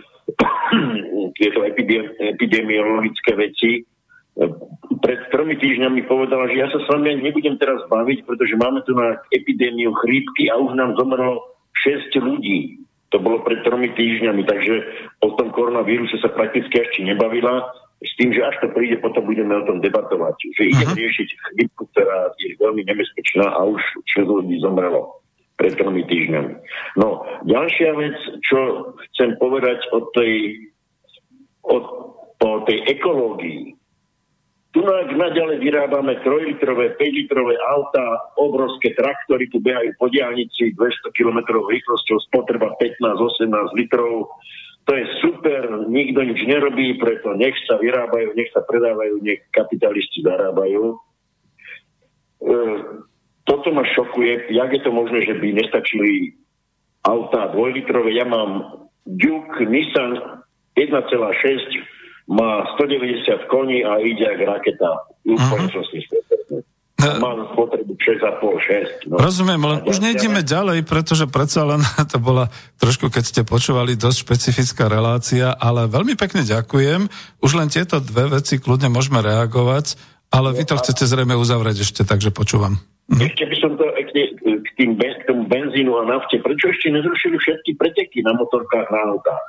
tieto 1.38 1.66
epidemiologické 1.66 3.34
veci, 3.38 3.70
e, 3.78 3.82
pred 5.02 5.20
tromi 5.28 5.58
týždňami 5.60 6.08
povedala, 6.08 6.48
že 6.48 6.56
ja 6.56 6.68
sa 6.72 6.80
s 6.80 6.88
vami 6.88 7.20
nebudem 7.20 7.60
teraz 7.60 7.84
baviť, 7.90 8.24
pretože 8.24 8.56
máme 8.56 8.80
tu 8.88 8.96
na 8.96 9.20
epidémiu 9.28 9.92
chrípky 10.00 10.48
a 10.48 10.56
už 10.56 10.72
nám 10.78 10.96
zomrlo 10.96 11.42
6 11.84 12.16
ľudí. 12.16 12.80
To 13.12 13.20
bolo 13.20 13.44
pred 13.44 13.60
tromi 13.60 13.92
týždňami, 13.92 14.42
takže 14.48 14.74
o 15.20 15.36
tom 15.36 15.52
koronavíruse 15.52 16.16
sa 16.24 16.32
prakticky 16.32 16.80
ešte 16.80 17.04
nebavila 17.04 17.68
s 18.00 18.12
tým, 18.16 18.32
že 18.32 18.40
až 18.40 18.56
to 18.64 18.72
príde, 18.72 18.98
potom 19.04 19.28
budeme 19.28 19.52
o 19.52 19.66
tom 19.68 19.84
debatovať. 19.84 20.34
Že 20.58 20.62
ide 20.72 20.86
uh-huh. 20.88 20.96
riešiť 20.96 21.28
chrypku, 21.28 21.82
ktorá 21.92 22.32
je 22.40 22.56
veľmi 22.56 22.82
nebezpečná 22.88 23.46
a 23.52 23.60
už 23.68 23.82
6 24.16 24.26
ľudí 24.26 24.58
zomrelo 24.64 25.22
pred 25.60 25.76
tromi 25.76 26.02
týždňami. 26.08 26.52
No, 26.98 27.22
ďalšia 27.46 27.94
vec, 27.94 28.16
čo 28.42 28.90
chcem 29.12 29.36
povedať 29.36 29.78
o 29.92 30.08
tej, 30.16 30.66
o, 31.62 31.76
o 32.42 32.48
tej 32.64 32.78
ekológii. 32.98 33.81
Tu 34.72 34.80
naďalej 35.20 35.60
vyrábame 35.60 36.16
3-litrové, 36.24 36.96
5-litrové 36.96 37.60
auta, 37.60 38.32
obrovské 38.40 38.96
traktory 38.96 39.44
tu 39.52 39.60
behajú 39.60 39.92
po 40.00 40.08
diálnici 40.08 40.72
200 40.72 41.12
km 41.12 41.60
rýchlosťou, 41.60 42.16
spotreba 42.32 42.72
15-18 42.80 43.52
litrov. 43.76 44.32
To 44.88 44.92
je 44.96 45.04
super, 45.20 45.86
nikto 45.92 46.24
nič 46.24 46.40
nerobí, 46.48 46.96
preto 46.96 47.36
nech 47.36 47.52
sa 47.68 47.76
vyrábajú, 47.76 48.32
nech 48.32 48.48
sa 48.56 48.64
predávajú, 48.64 49.20
nech 49.20 49.44
kapitalisti 49.52 50.24
zarábajú. 50.24 50.96
E, 50.96 50.96
toto 53.44 53.68
ma 53.76 53.84
šokuje, 53.84 54.56
jak 54.56 54.72
je 54.72 54.80
to 54.80 54.88
možné, 54.88 55.20
že 55.28 55.36
by 55.36 55.52
nestačili 55.52 56.32
auta 57.04 57.52
dvojlitrové. 57.52 58.16
Ja 58.16 58.24
mám 58.24 58.88
Duke 59.04 59.68
Nissan 59.68 60.40
1,6 60.80 61.12
má 62.32 62.64
190 62.80 63.52
koní 63.52 63.84
a 63.84 64.00
ide 64.00 64.24
ako 64.24 64.44
raketa. 64.48 64.90
Úplne 65.28 65.68
som 65.68 65.84
si 65.92 66.00
Mám 67.02 67.50
spotrebu 67.50 67.98
6,5, 67.98 69.10
6. 69.10 69.10
No. 69.10 69.18
Rozumiem, 69.18 69.58
len 69.58 69.78
už 69.90 69.98
nejdeme 69.98 70.46
ďalej, 70.46 70.86
pretože 70.86 71.26
predsa 71.26 71.66
len 71.66 71.82
to 72.12 72.22
bola 72.22 72.46
trošku, 72.78 73.10
keď 73.10 73.24
ste 73.26 73.40
počúvali, 73.42 73.98
dosť 73.98 74.22
špecifická 74.22 74.86
relácia, 74.86 75.50
ale 75.58 75.90
veľmi 75.90 76.14
pekne 76.14 76.46
ďakujem. 76.46 77.10
Už 77.42 77.50
len 77.58 77.66
tieto 77.66 77.98
dve 77.98 78.38
veci 78.38 78.62
kľudne 78.62 78.86
môžeme 78.86 79.18
reagovať, 79.18 79.98
ale 80.30 80.54
vy 80.54 80.62
to 80.62 80.78
chcete 80.78 81.02
zrejme 81.02 81.34
uzavrieť 81.34 81.82
ešte, 81.82 82.06
takže 82.06 82.30
počúvam. 82.30 82.78
Ešte 83.10 83.44
by 83.50 83.56
som 83.58 83.74
to 83.74 83.86
k, 84.12 84.68
tým, 84.76 85.00
k 85.00 85.22
tomu 85.24 85.48
benzínu 85.48 85.92
a 85.98 86.06
nafte. 86.06 86.38
Prečo 86.38 86.70
ešte 86.70 86.92
nezrušili 86.92 87.36
všetky 87.40 87.70
preteky 87.80 88.20
na 88.22 88.36
motorkách 88.36 88.88
na 88.92 89.00
autách? 89.12 89.44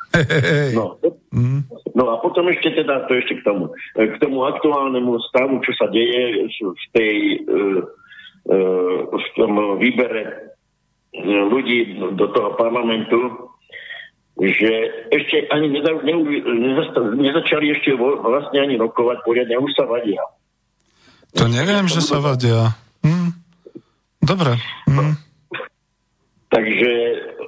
No, 0.77 0.97
mm. 1.35 1.61
no 1.93 2.03
a 2.11 2.15
potom 2.23 2.49
ešte 2.49 2.83
teda, 2.83 3.05
to 3.05 3.19
ešte 3.19 3.39
k 3.39 3.45
tomu, 3.45 3.69
k 3.95 4.15
tomu 4.17 4.47
aktuálnemu 4.47 5.19
stavu, 5.29 5.59
čo 5.61 5.71
sa 5.75 5.91
deje 5.91 6.49
v 6.49 6.85
tej 6.95 7.15
uh, 7.45 7.81
v 9.07 9.27
tom 9.39 9.79
výbere 9.79 10.51
ľudí 11.23 11.95
do 12.17 12.27
toho 12.33 12.57
parlamentu, 12.59 13.47
že 14.41 14.71
ešte 15.13 15.45
ani 15.53 15.77
neza, 15.77 15.93
ne, 16.01 16.15
nezačali 17.21 17.69
ešte 17.69 17.93
vlastne 17.95 18.65
ani 18.65 18.75
rokovať 18.81 19.17
poriadne, 19.21 19.61
už 19.61 19.71
sa 19.77 19.85
vadia. 19.85 20.25
To 21.37 21.45
neviem, 21.45 21.85
že 21.85 22.01
sa 22.01 22.17
vadia. 22.17 22.73
Hm. 23.05 23.42
Dobre. 24.23 24.55
Mm. 24.87 25.19
Takže 26.47 26.91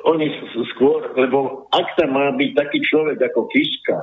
oni 0.04 0.28
skôr, 0.76 1.14
lebo 1.16 1.70
ak 1.72 1.96
tam 1.96 2.18
má 2.18 2.34
byť 2.34 2.52
taký 2.58 2.80
človek 2.84 3.32
ako 3.32 3.48
Kiska 3.54 4.02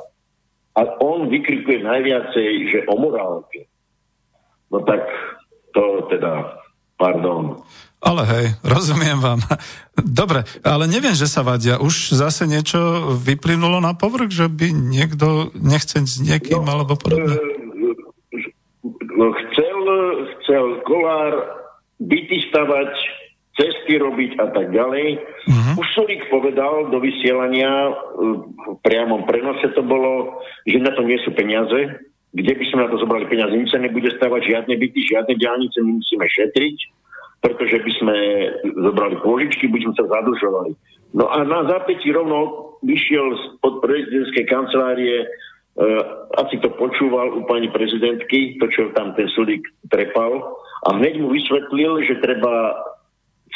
a 0.78 0.80
on 1.04 1.28
vykrikuje 1.28 1.84
najviacej, 1.84 2.50
že 2.70 2.78
o 2.88 2.94
morálke, 2.96 3.68
no 4.72 4.80
tak 4.86 5.04
to 5.74 6.06
teda, 6.06 6.56
pardon. 6.96 7.60
Ale 8.02 8.22
hej, 8.26 8.46
rozumiem 8.66 9.18
vám. 9.22 9.38
Dobre, 10.22 10.42
ale 10.66 10.90
neviem, 10.90 11.14
že 11.14 11.30
sa 11.30 11.46
vadia. 11.46 11.78
Už 11.78 12.18
zase 12.18 12.50
niečo 12.50 13.14
vyplynulo 13.14 13.78
na 13.78 13.94
povrch, 13.94 14.34
že 14.34 14.50
by 14.50 14.74
niekto 14.74 15.54
nechce 15.54 16.02
s 16.02 16.18
niekým 16.18 16.66
no, 16.66 16.82
alebo 16.82 16.98
podobne? 16.98 17.38
E, 17.38 17.42
chcel, 19.38 19.78
chcel 20.42 20.64
Kolár 20.82 21.62
byty 22.02 22.50
stavať, 22.50 22.90
cesty 23.52 24.00
robiť 24.00 24.40
a 24.40 24.46
tak 24.48 24.72
ďalej. 24.72 25.20
Uh-huh. 25.20 25.80
Už 25.84 25.86
Sulík 25.92 26.24
povedal 26.32 26.88
do 26.88 26.98
vysielania, 26.98 27.92
v 28.16 28.76
priamom 28.80 29.28
prenose 29.28 29.68
to 29.76 29.84
bolo, 29.84 30.40
že 30.64 30.80
na 30.80 30.90
to 30.96 31.04
nie 31.04 31.20
sú 31.20 31.36
peniaze, 31.36 32.00
kde 32.32 32.52
by 32.56 32.64
sme 32.72 32.80
na 32.84 32.88
to 32.88 32.96
zobrali 32.96 33.28
peniaze, 33.28 33.52
nič 33.52 33.68
sa 33.68 33.80
nebude 33.80 34.08
stavať, 34.16 34.40
žiadne 34.48 34.72
byty, 34.72 35.00
žiadne 35.04 35.36
diálnice, 35.36 35.84
my 35.84 36.00
musíme 36.00 36.24
šetriť, 36.24 36.78
pretože 37.44 37.76
by 37.76 37.92
sme 38.00 38.16
zobrali 38.88 39.20
pôžičky, 39.20 39.68
by 39.68 39.78
sme 39.84 39.92
sa 40.00 40.04
zadlžovali. 40.08 40.72
No 41.12 41.28
a 41.28 41.44
na 41.44 41.68
zápätí 41.68 42.08
rovno 42.08 42.72
vyšiel 42.80 43.60
od 43.60 43.84
prezidentskej 43.84 44.48
kancelárie, 44.48 45.28
asi 46.36 46.60
to 46.60 46.68
počúval 46.76 47.32
u 47.32 47.48
pani 47.48 47.72
prezidentky, 47.72 48.60
to, 48.60 48.68
čo 48.68 48.92
tam 48.92 49.16
ten 49.16 49.28
Sulík 49.32 49.64
trepal, 49.88 50.36
a 50.82 50.88
hneď 50.98 51.22
mu 51.22 51.32
vysvetlil, 51.32 52.04
že 52.04 52.20
treba 52.20 52.76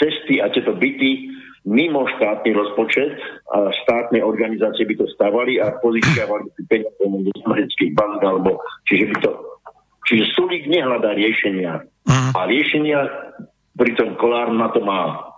cesty 0.01 0.40
a 0.40 0.48
tieto 0.48 0.72
byty 0.76 1.28
mimo 1.66 2.06
štátny 2.06 2.55
rozpočet 2.55 3.18
a 3.51 3.74
štátne 3.74 4.22
organizácie 4.22 4.86
by 4.86 4.94
to 5.02 5.06
stavali 5.18 5.59
a 5.59 5.74
požičiavali 5.82 6.47
peniaze 6.70 7.02
z 7.02 7.43
amerických 7.43 7.93
bank 7.98 8.22
alebo 8.22 8.62
čiže 8.86 9.10
by 9.10 9.16
to 9.18 9.30
čiže 10.06 10.24
Sulík 10.38 10.70
nehľadá 10.70 11.18
riešenia. 11.18 11.82
Uh-huh. 11.82 12.30
A 12.38 12.47
riešenia 12.47 13.02
pritom 13.74 14.14
Kolár 14.14 14.55
na 14.55 14.70
to 14.70 14.80
má. 14.80 15.34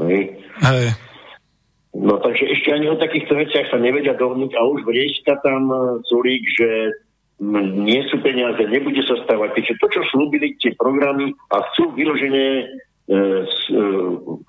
Hej. 0.00 0.40
Hej. 0.64 0.96
No 1.98 2.22
takže 2.22 2.46
ešte 2.46 2.70
ani 2.70 2.86
o 2.86 3.00
takýchto 3.00 3.34
veciach 3.34 3.74
sa 3.74 3.78
nevedia 3.82 4.14
dohodnúť 4.14 4.54
a 4.54 4.62
už 4.62 4.86
vrieska 4.86 5.42
tam 5.42 5.66
Sulík, 6.06 6.46
že 6.54 6.94
nie 7.38 8.02
sú 8.10 8.18
peniaze, 8.18 8.58
nebude 8.66 9.02
sa 9.06 9.14
stávať. 9.22 9.62
Takže 9.62 9.72
to, 9.78 9.86
čo 9.94 10.00
slúbili 10.10 10.58
tie 10.58 10.74
programy 10.74 11.30
a 11.54 11.62
chcú 11.70 11.94
vyloženie 11.94 12.50
e, 12.58 12.64
z 13.46 13.58
e, 13.70 13.78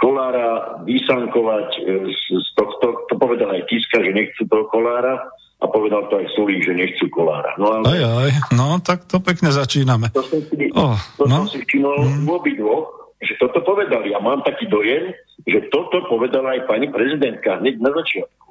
kolára 0.01 0.81
vysankovať 0.89 1.69
e, 1.77 1.81
z, 2.09 2.21
z 2.33 2.49
tohto, 2.57 3.05
to 3.05 3.13
povedal 3.21 3.53
aj 3.53 3.61
Kiska, 3.69 4.01
že 4.01 4.09
nechcú 4.09 4.41
toho 4.49 4.65
kolára 4.73 5.21
a 5.61 5.65
povedal 5.69 6.09
to 6.09 6.17
aj 6.17 6.27
Sulík, 6.33 6.65
že 6.65 6.73
nechcú 6.73 7.13
kolára. 7.13 7.53
No, 7.61 7.77
ale... 7.77 7.93
Aj, 7.93 8.01
aj, 8.25 8.31
no 8.57 8.81
tak 8.81 9.05
to 9.05 9.21
pekne 9.21 9.53
začíname. 9.53 10.09
To 10.17 10.25
som 10.25 10.41
si, 10.49 10.73
oh, 10.73 10.97
to 11.13 11.29
no. 11.29 11.45
som 11.45 11.47
si 11.53 11.61
všimol 11.61 11.97
mm. 12.09 12.25
v 12.25 12.29
obidvoch, 12.33 12.85
že 13.21 13.37
toto 13.37 13.61
povedali. 13.61 14.17
A 14.17 14.19
mám 14.23 14.41
taký 14.41 14.65
dojem, 14.65 15.13
že 15.49 15.69
toto 15.73 16.05
povedala 16.07 16.57
aj 16.57 16.69
pani 16.69 16.87
prezidentka 16.89 17.59
hneď 17.59 17.75
na 17.81 17.91
začiatku. 17.93 18.47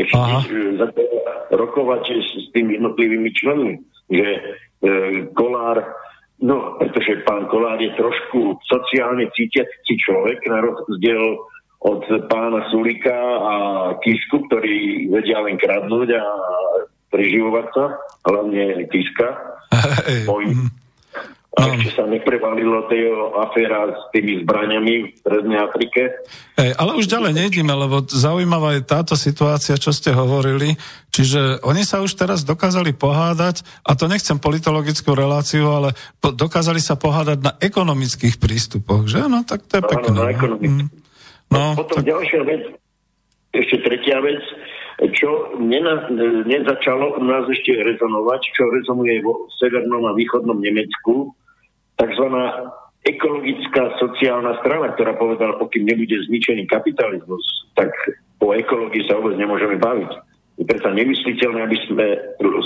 Ešte 0.00 0.30
e, 0.48 0.80
rokovať 1.52 2.02
s, 2.08 2.28
s 2.40 2.46
tými 2.56 2.80
jednotlivými 2.80 3.30
členmi, 3.36 3.74
že 4.08 4.28
e, 4.28 4.40
Kolár, 5.36 5.84
no 6.40 6.80
pretože 6.80 7.20
pán 7.28 7.46
Kolár 7.52 7.78
je 7.78 7.92
trošku 7.94 8.56
sociálne 8.64 9.28
cítiaci 9.36 9.92
človek, 10.00 10.40
na 10.48 10.64
rozdiel 10.64 11.44
od 11.80 12.04
pána 12.28 12.68
Sulika 12.68 13.16
a 13.40 13.54
Kisku, 14.04 14.44
ktorí 14.48 15.08
vedia 15.08 15.40
len 15.40 15.56
kradnúť 15.56 16.08
a 16.12 16.24
preživovať 17.08 17.66
sa, 17.72 17.84
hlavne 18.28 18.88
Kiska. 18.88 19.28
Hey, 20.00 20.26
a 21.50 21.66
no. 21.66 21.74
ešte 21.74 21.98
sa 21.98 22.06
neprevalilo 22.06 22.86
tej 22.86 23.10
aféra 23.34 23.90
s 23.90 24.06
tými 24.14 24.46
zbraniami 24.46 24.94
v 25.02 25.06
Strednej 25.18 25.58
Afrike. 25.58 26.22
Hey, 26.54 26.70
ale 26.78 26.94
už 26.94 27.10
ďalej 27.10 27.34
nejdeme, 27.34 27.74
lebo 27.74 28.06
zaujímavá 28.06 28.78
je 28.78 28.86
táto 28.86 29.18
situácia, 29.18 29.74
čo 29.74 29.90
ste 29.90 30.14
hovorili. 30.14 30.78
Čiže 31.10 31.66
oni 31.66 31.82
sa 31.82 32.06
už 32.06 32.14
teraz 32.14 32.46
dokázali 32.46 32.94
pohádať, 32.94 33.66
a 33.82 33.98
to 33.98 34.06
nechcem 34.06 34.38
politologickú 34.38 35.10
reláciu, 35.10 35.66
ale 35.74 35.98
po, 36.22 36.30
dokázali 36.30 36.78
sa 36.78 36.94
pohádať 36.94 37.42
na 37.42 37.52
ekonomických 37.58 38.38
prístupoch, 38.38 39.10
že? 39.10 39.26
No 39.26 39.42
tak 39.42 39.66
to 39.66 39.82
je 39.82 39.90
pekné. 39.90 40.14
No, 40.14 40.22
na 40.22 40.54
mm. 40.54 40.86
no, 41.50 41.62
Potom 41.74 41.98
tak... 41.98 42.06
ďalšia 42.06 42.46
vec, 42.46 42.62
ešte 43.50 43.76
tretia 43.82 44.22
vec, 44.22 44.38
čo 45.18 45.58
nena, 45.58 46.06
nezačalo 46.46 47.18
u 47.18 47.22
nás 47.26 47.42
ešte 47.50 47.74
rezonovať, 47.74 48.40
čo 48.54 48.70
rezonuje 48.70 49.18
vo 49.24 49.50
severnom 49.58 50.06
a 50.06 50.14
východnom 50.14 50.62
Nemecku, 50.62 51.34
tzv. 52.00 52.26
ekologická 53.04 54.00
sociálna 54.00 54.56
strana, 54.64 54.96
ktorá 54.96 55.12
povedala, 55.20 55.60
pokým 55.60 55.84
nebude 55.84 56.16
zničený 56.24 56.64
kapitalizmus, 56.64 57.44
tak 57.76 57.92
o 58.40 58.56
ekológii 58.56 59.04
sa 59.04 59.20
vôbec 59.20 59.36
nemôžeme 59.36 59.76
baviť. 59.76 60.10
Je 60.60 60.64
preto 60.68 60.88
nemysliteľné, 60.92 61.60
aby 61.64 61.78
sme 61.88 62.06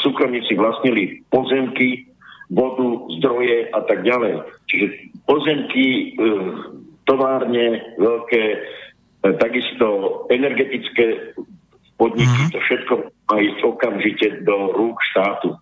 súkromníci 0.02 0.58
vlastnili 0.58 1.22
pozemky, 1.30 2.10
vodu, 2.50 3.08
zdroje 3.18 3.70
a 3.72 3.80
tak 3.86 4.04
ďalej. 4.04 4.42
Čiže 4.68 4.86
pozemky, 5.24 5.86
e, 5.86 6.06
továrne 7.08 7.96
veľké, 7.96 8.42
e, 8.44 8.58
takisto 9.40 9.86
energetické 10.28 11.34
podniky, 11.96 12.28
mm-hmm. 12.28 12.52
to 12.52 12.58
všetko 12.60 12.92
má 13.32 13.36
ísť 13.40 13.58
okamžite 13.64 14.26
do 14.44 14.74
rúk 14.76 15.00
štátu. 15.14 15.56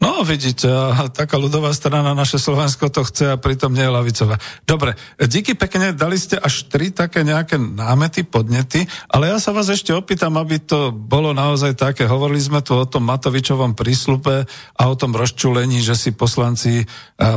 No, 0.00 0.24
vidíte, 0.24 0.64
taká 1.12 1.36
ľudová 1.36 1.76
strana, 1.76 2.16
naše 2.16 2.40
Slovensko 2.40 2.88
to 2.88 3.04
chce 3.04 3.36
a 3.36 3.36
pritom 3.36 3.76
nie 3.76 3.84
je 3.84 3.92
lavicová. 3.92 4.40
Dobre, 4.64 4.96
díky 5.20 5.52
pekne, 5.52 5.92
dali 5.92 6.16
ste 6.16 6.40
až 6.40 6.72
tri 6.72 6.88
také 6.88 7.20
nejaké 7.20 7.60
námety, 7.60 8.24
podnety, 8.24 8.88
ale 9.12 9.28
ja 9.28 9.36
sa 9.36 9.52
vás 9.52 9.68
ešte 9.68 9.92
opýtam, 9.92 10.40
aby 10.40 10.56
to 10.56 10.88
bolo 10.88 11.36
naozaj 11.36 11.76
také. 11.76 12.08
Hovorili 12.08 12.40
sme 12.40 12.64
tu 12.64 12.80
o 12.80 12.88
tom 12.88 13.04
Matovičovom 13.12 13.76
príslupe 13.76 14.48
a 14.76 14.82
o 14.88 14.96
tom 14.96 15.12
rozčulení, 15.12 15.84
že 15.84 15.92
si 15.92 16.16
poslanci 16.16 16.88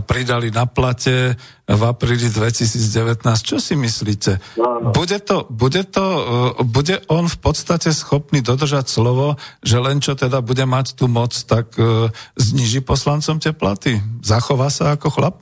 pridali 0.07 0.47
na 0.47 0.63
plate 0.63 1.35
v 1.63 1.81
apríli 1.87 2.27
2019. 2.27 3.23
Čo 3.39 3.57
si 3.57 3.79
myslíte? 3.79 4.59
Bude, 4.91 5.17
to, 5.23 5.47
bude, 5.47 5.87
to, 5.87 6.03
e, 6.03 6.21
bude 6.67 6.99
on 7.07 7.31
v 7.31 7.37
podstate 7.39 7.95
schopný 7.95 8.43
dodržať 8.43 8.91
slovo, 8.91 9.39
že 9.63 9.79
len 9.79 10.03
čo 10.03 10.19
teda 10.19 10.43
bude 10.43 10.67
mať 10.67 10.99
tú 10.99 11.07
moc, 11.07 11.31
tak 11.31 11.71
e, 11.79 12.11
zniží 12.35 12.83
poslancom 12.83 13.39
tie 13.39 13.55
platy? 13.55 14.03
Zachová 14.19 14.67
sa 14.67 14.99
ako 14.99 15.07
chlap? 15.07 15.37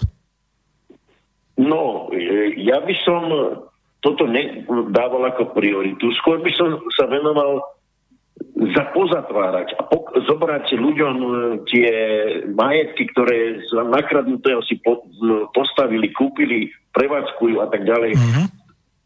No, 1.58 2.14
e, 2.14 2.54
ja 2.62 2.78
by 2.86 2.96
som 3.02 3.22
toto 4.02 4.26
nedával 4.30 5.26
ako 5.30 5.58
prioritu. 5.58 6.14
Skôr 6.22 6.42
by 6.42 6.52
som 6.54 6.78
sa 6.94 7.10
venoval 7.10 7.66
za 8.56 8.84
pozatvárať 8.92 9.80
a 9.80 9.82
pok- 9.88 10.12
zobrať 10.28 10.76
ľuďom 10.76 11.16
e, 11.18 11.30
tie 11.72 11.92
majetky, 12.52 13.08
ktoré 13.16 13.64
z 13.64 13.72
nakradnutého 13.88 14.60
si 14.68 14.78
po- 14.84 15.08
postavili, 15.56 16.12
kúpili, 16.12 16.70
prevádzkujú 16.92 17.64
a 17.64 17.68
tak 17.72 17.88
ďalej. 17.88 18.12
Mm-hmm. 18.16 18.46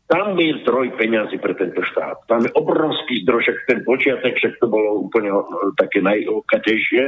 Tam 0.05 0.37
je 0.37 0.61
zdroj 0.61 0.93
peňazí 1.01 1.41
pre 1.41 1.57
tento 1.57 1.81
štát. 1.81 2.29
Tam 2.29 2.45
je 2.45 2.53
obrovský 2.53 3.25
zdroj, 3.25 3.41
však 3.41 3.57
ten 3.65 3.79
počiatek, 3.81 4.37
však 4.37 4.61
to 4.61 4.67
bolo 4.69 5.09
úplne 5.09 5.33
e, 5.33 5.41
také 5.77 6.01
najokatejšie. 6.01 7.03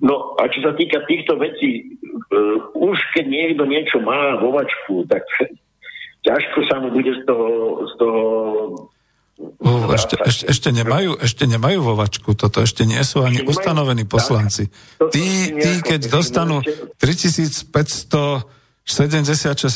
No 0.00 0.38
a 0.40 0.48
čo 0.48 0.64
sa 0.64 0.72
týka 0.72 1.04
týchto 1.04 1.36
vecí, 1.36 2.00
uh, 2.32 2.64
už 2.72 2.96
keď 3.12 3.28
niekto 3.28 3.68
niečo 3.68 4.00
má 4.00 4.40
vo 4.40 4.56
vačku, 4.56 5.04
tak 5.04 5.20
ťažko 6.26 6.64
sa 6.64 6.80
mu 6.80 6.96
bude 6.96 7.12
z 7.12 7.22
toho, 7.28 7.48
z 7.84 7.92
toho 8.00 8.20
Uh, 9.40 9.88
ešte, 9.96 10.20
ešte, 10.20 10.44
ešte, 10.52 10.68
nemajú, 10.76 11.16
ešte 11.16 11.48
nemajú 11.48 11.80
vo 11.80 11.96
vačku, 11.96 12.36
toto 12.36 12.60
ešte 12.60 12.84
nie 12.84 13.00
sú 13.00 13.24
ani 13.24 13.40
ustanovení 13.40 14.04
poslanci. 14.04 14.68
Tí, 15.08 15.56
tí, 15.56 15.80
keď 15.80 16.12
dostanú 16.12 16.60
3576 17.00 18.44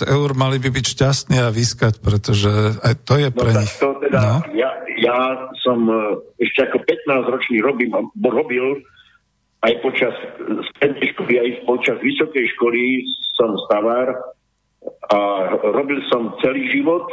eur, 0.05 0.29
mali 0.37 0.61
by 0.61 0.69
byť 0.69 0.85
šťastní 0.93 1.41
a 1.41 1.49
vyskať, 1.49 2.05
pretože 2.05 2.77
aj 2.85 2.95
to 3.09 3.17
je 3.17 3.29
pre 3.33 3.51
no, 3.57 3.61
nich. 3.65 3.73
To 3.81 3.97
teda, 3.97 4.21
no? 4.21 4.45
ja, 4.53 4.71
ja 5.01 5.49
som 5.65 5.89
e, 5.89 6.21
ešte 6.37 6.69
ako 6.69 6.85
15 6.85 7.33
ročný 7.33 7.65
robím, 7.65 7.97
robil 8.21 8.85
aj 9.65 9.73
počas 9.81 10.15
strednej 10.77 11.17
školy, 11.17 11.33
aj 11.41 11.51
počas 11.65 11.97
vysokej 12.05 12.45
školy 12.55 13.09
som 13.35 13.57
stavár 13.67 14.15
a 15.11 15.19
robil 15.75 15.99
som 16.13 16.37
celý 16.45 16.71
život, 16.71 17.09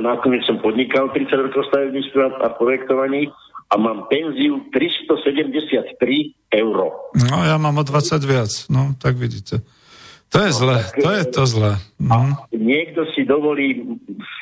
nakoniec 0.00 0.42
som 0.48 0.60
podnikal 0.60 1.12
30 1.12 1.48
rokov 1.48 1.68
stavebníctva 1.68 2.44
a 2.44 2.48
projektovaní 2.56 3.28
a 3.72 3.74
mám 3.80 4.06
penziu 4.12 4.64
373 4.70 6.52
eur. 6.52 6.76
No 7.16 7.36
ja 7.44 7.56
mám 7.56 7.80
o 7.80 7.84
20 7.84 8.20
viac, 8.24 8.52
no 8.68 8.94
tak 9.00 9.16
vidíte. 9.16 9.64
To 10.34 10.42
je 10.42 10.50
no, 10.50 10.58
zle, 10.58 10.76
tak, 10.82 10.98
to 10.98 11.10
je 11.14 11.24
to 11.30 11.42
zle. 11.46 11.72
A 12.10 12.14
mhm. 12.18 12.34
niekto 12.58 13.06
si 13.14 13.22
dovolí 13.22 13.86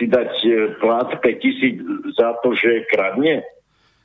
si 0.00 0.08
dať 0.08 0.30
e, 0.46 0.50
plat 0.80 1.08
5000 1.20 2.16
za 2.16 2.32
to, 2.40 2.56
že 2.56 2.88
kradne? 2.88 3.44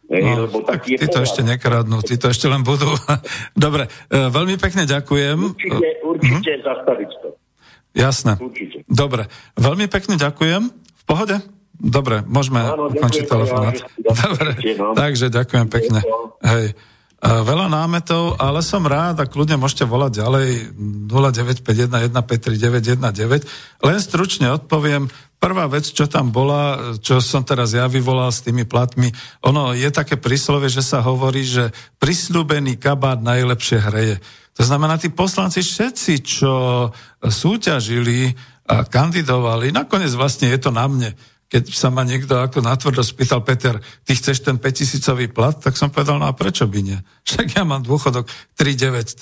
No, 0.08 0.48
lebo 0.48 0.64
tak 0.64 0.88
tí 0.88 0.96
to 0.96 1.20
ešte 1.20 1.44
nekradnú, 1.44 2.00
tí 2.00 2.16
to 2.16 2.32
ešte 2.32 2.48
len 2.48 2.64
budú. 2.64 2.88
Dobre, 3.56 3.92
e, 4.08 4.16
veľmi 4.32 4.56
pekne 4.56 4.88
ďakujem. 4.88 5.36
Určite, 5.36 5.88
určite 6.04 6.54
hm? 6.56 6.64
zastaviť 6.64 7.12
to. 7.24 7.30
Jasné. 7.98 8.38
Určite. 8.38 8.86
Dobre, 8.86 9.26
veľmi 9.57 9.90
pekne 9.90 10.22
ďakujem. 10.22 10.69
V 10.69 11.03
pohode? 11.10 11.41
Dobre, 11.78 12.26
môžeme 12.26 12.65
Áno, 12.65 12.90
ukončiť 12.90 13.30
telefonát. 13.30 13.78
Dobre, 14.26 14.57
no. 14.78 14.94
takže 14.98 15.34
ďakujem 15.34 15.68
pekne. 15.69 16.02
Hej. 16.41 16.74
Veľa 17.18 17.74
námetov, 17.74 18.38
ale 18.38 18.61
som 18.61 18.86
rád 18.86 19.18
a 19.18 19.26
kľudne 19.26 19.57
môžete 19.57 19.90
volať 19.90 20.22
ďalej 20.22 20.69
0951153919. 21.10 23.02
Len 23.82 23.98
stručne 23.98 24.53
odpoviem, 24.53 25.10
prvá 25.41 25.65
vec, 25.65 25.90
čo 25.90 26.06
tam 26.06 26.30
bola, 26.30 26.94
čo 27.02 27.18
som 27.18 27.41
teraz 27.41 27.74
ja 27.74 27.90
vyvolal 27.90 28.30
s 28.30 28.45
tými 28.45 28.69
platmi, 28.69 29.10
ono 29.41 29.74
je 29.74 29.90
také 29.90 30.22
príslove, 30.22 30.69
že 30.69 30.86
sa 30.86 31.02
hovorí, 31.02 31.41
že 31.41 31.74
prislúbený 31.98 32.78
kabát 32.78 33.18
najlepšie 33.18 33.82
hreje. 33.82 34.22
To 34.58 34.62
znamená, 34.66 34.98
tí 34.98 35.14
poslanci 35.14 35.62
všetci, 35.62 36.14
čo 36.26 36.54
súťažili 37.22 38.34
a 38.68 38.84
kandidovali, 38.84 39.70
nakoniec 39.70 40.12
vlastne 40.18 40.50
je 40.50 40.60
to 40.60 40.74
na 40.74 40.90
mne 40.90 41.14
keď 41.48 41.64
sa 41.72 41.88
ma 41.88 42.04
niekto 42.04 42.36
ako 42.36 42.60
natvrdo 42.60 43.00
spýtal, 43.00 43.40
Peter, 43.40 43.80
ty 44.04 44.12
chceš 44.20 44.44
ten 44.44 44.60
5000 44.60 45.32
plat, 45.32 45.56
tak 45.56 45.80
som 45.80 45.88
povedal, 45.88 46.20
no 46.20 46.28
a 46.28 46.36
prečo 46.36 46.68
by 46.68 46.80
nie? 46.84 47.00
Však 47.28 47.56
ja 47.56 47.64
mám 47.64 47.88
dôchodok 47.88 48.28
3,9, 48.60 49.16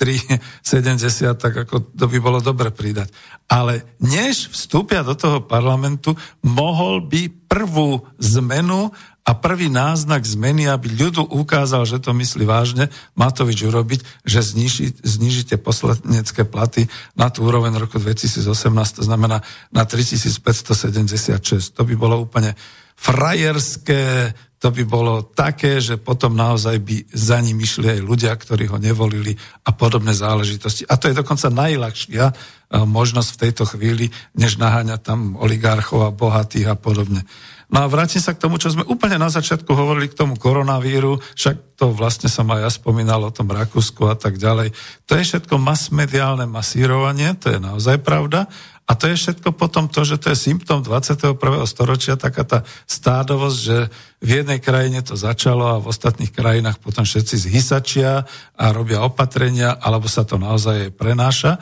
3,70, 0.66 1.38
tak 1.38 1.54
ako 1.66 1.94
to 1.94 2.04
by 2.10 2.18
bolo 2.18 2.42
dobre 2.42 2.74
pridať. 2.74 3.14
Ale 3.46 3.86
než 4.02 4.50
vstúpia 4.50 5.06
do 5.06 5.14
toho 5.14 5.46
parlamentu, 5.46 6.18
mohol 6.42 7.06
by 7.06 7.30
prvú 7.46 8.02
zmenu 8.18 8.90
a 9.26 9.34
prvý 9.34 9.66
náznak 9.66 10.22
zmeny, 10.22 10.70
aby 10.70 10.86
ľudu 10.86 11.26
ukázal, 11.26 11.82
že 11.82 11.98
to 11.98 12.14
myslí 12.14 12.46
vážne, 12.46 12.86
Matovič 13.18 13.58
urobiť, 13.66 14.22
že 14.22 14.38
zniží, 14.38 15.02
znižíte 15.02 15.58
poslanecké 15.58 16.46
platy 16.46 16.86
na 17.18 17.26
tú 17.26 17.42
úroveň 17.42 17.74
roku 17.74 17.98
2018, 17.98 18.46
to 18.70 19.02
znamená 19.02 19.42
na 19.74 19.82
3576. 19.82 21.74
To 21.74 21.82
by 21.82 21.94
bolo 21.98 22.22
úplne 22.22 22.54
frajerské, 22.94 24.30
to 24.56 24.72
by 24.72 24.88
bolo 24.88 25.20
také, 25.34 25.84
že 25.84 26.00
potom 26.00 26.32
naozaj 26.32 26.80
by 26.80 26.96
za 27.12 27.42
ním 27.42 27.60
išli 27.60 27.98
aj 27.98 28.00
ľudia, 28.06 28.32
ktorí 28.32 28.70
ho 28.72 28.80
nevolili 28.80 29.36
a 29.66 29.70
podobné 29.74 30.16
záležitosti. 30.16 30.88
A 30.88 30.96
to 30.96 31.12
je 31.12 31.18
dokonca 31.18 31.52
najľahšia 31.52 32.24
eh, 32.30 32.34
možnosť 32.70 33.28
v 33.34 33.40
tejto 33.42 33.64
chvíli, 33.68 34.08
než 34.38 34.56
naháňať 34.56 35.00
tam 35.02 35.34
oligarchov 35.36 36.08
a 36.08 36.14
bohatých 36.14 36.72
a 36.72 36.76
podobne. 36.78 37.26
No 37.66 37.82
a 37.82 37.90
vrátim 37.90 38.22
sa 38.22 38.30
k 38.30 38.38
tomu, 38.38 38.62
čo 38.62 38.70
sme 38.70 38.86
úplne 38.86 39.18
na 39.18 39.26
začiatku 39.26 39.66
hovorili 39.74 40.06
k 40.06 40.14
tomu 40.14 40.38
koronavíru, 40.38 41.18
však 41.34 41.74
to 41.74 41.90
vlastne 41.90 42.30
som 42.30 42.46
aj 42.54 42.60
ja 42.62 42.70
spomínal 42.70 43.26
o 43.26 43.34
tom 43.34 43.50
Rakúsku 43.50 44.06
a 44.06 44.14
tak 44.14 44.38
ďalej. 44.38 44.70
To 45.10 45.12
je 45.18 45.26
všetko 45.26 45.58
masmediálne 45.58 46.46
masírovanie, 46.46 47.34
to 47.34 47.50
je 47.50 47.58
naozaj 47.58 47.98
pravda. 48.06 48.46
A 48.86 48.94
to 48.94 49.10
je 49.10 49.18
všetko 49.18 49.50
potom 49.58 49.90
to, 49.90 50.06
že 50.06 50.22
to 50.22 50.30
je 50.30 50.38
symptom 50.38 50.78
21. 50.78 51.34
storočia, 51.66 52.14
taká 52.14 52.46
tá 52.46 52.62
stádovosť, 52.86 53.58
že 53.58 53.90
v 54.22 54.28
jednej 54.30 54.62
krajine 54.62 55.02
to 55.02 55.18
začalo 55.18 55.66
a 55.66 55.82
v 55.82 55.90
ostatných 55.90 56.30
krajinách 56.30 56.78
potom 56.78 57.02
všetci 57.02 57.50
zhysačia 57.50 58.22
a 58.54 58.64
robia 58.70 59.02
opatrenia, 59.02 59.74
alebo 59.74 60.06
sa 60.06 60.22
to 60.22 60.38
naozaj 60.38 60.94
prenáša. 60.94 61.58
E, 61.58 61.60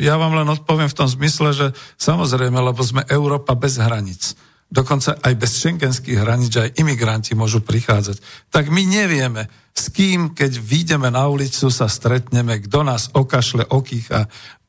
ja 0.00 0.16
vám 0.16 0.40
len 0.40 0.48
odpoviem 0.48 0.88
v 0.88 0.96
tom 0.96 1.04
zmysle, 1.04 1.52
že 1.52 1.66
samozrejme, 2.00 2.56
lebo 2.64 2.80
sme 2.80 3.04
Európa 3.12 3.52
bez 3.52 3.76
hranic 3.76 4.32
dokonca 4.66 5.16
aj 5.22 5.34
bez 5.38 5.62
šengenských 5.62 6.18
hraníc, 6.18 6.52
aj 6.58 6.74
imigranti 6.82 7.38
môžu 7.38 7.62
prichádzať. 7.62 8.50
Tak 8.50 8.68
my 8.68 8.82
nevieme, 8.82 9.46
s 9.76 9.92
kým, 9.94 10.34
keď 10.34 10.58
výjdeme 10.58 11.08
na 11.12 11.30
ulicu, 11.30 11.70
sa 11.70 11.86
stretneme, 11.86 12.58
kto 12.66 12.82
nás 12.82 13.12
okašle, 13.14 13.68
okýcha, 13.70 14.26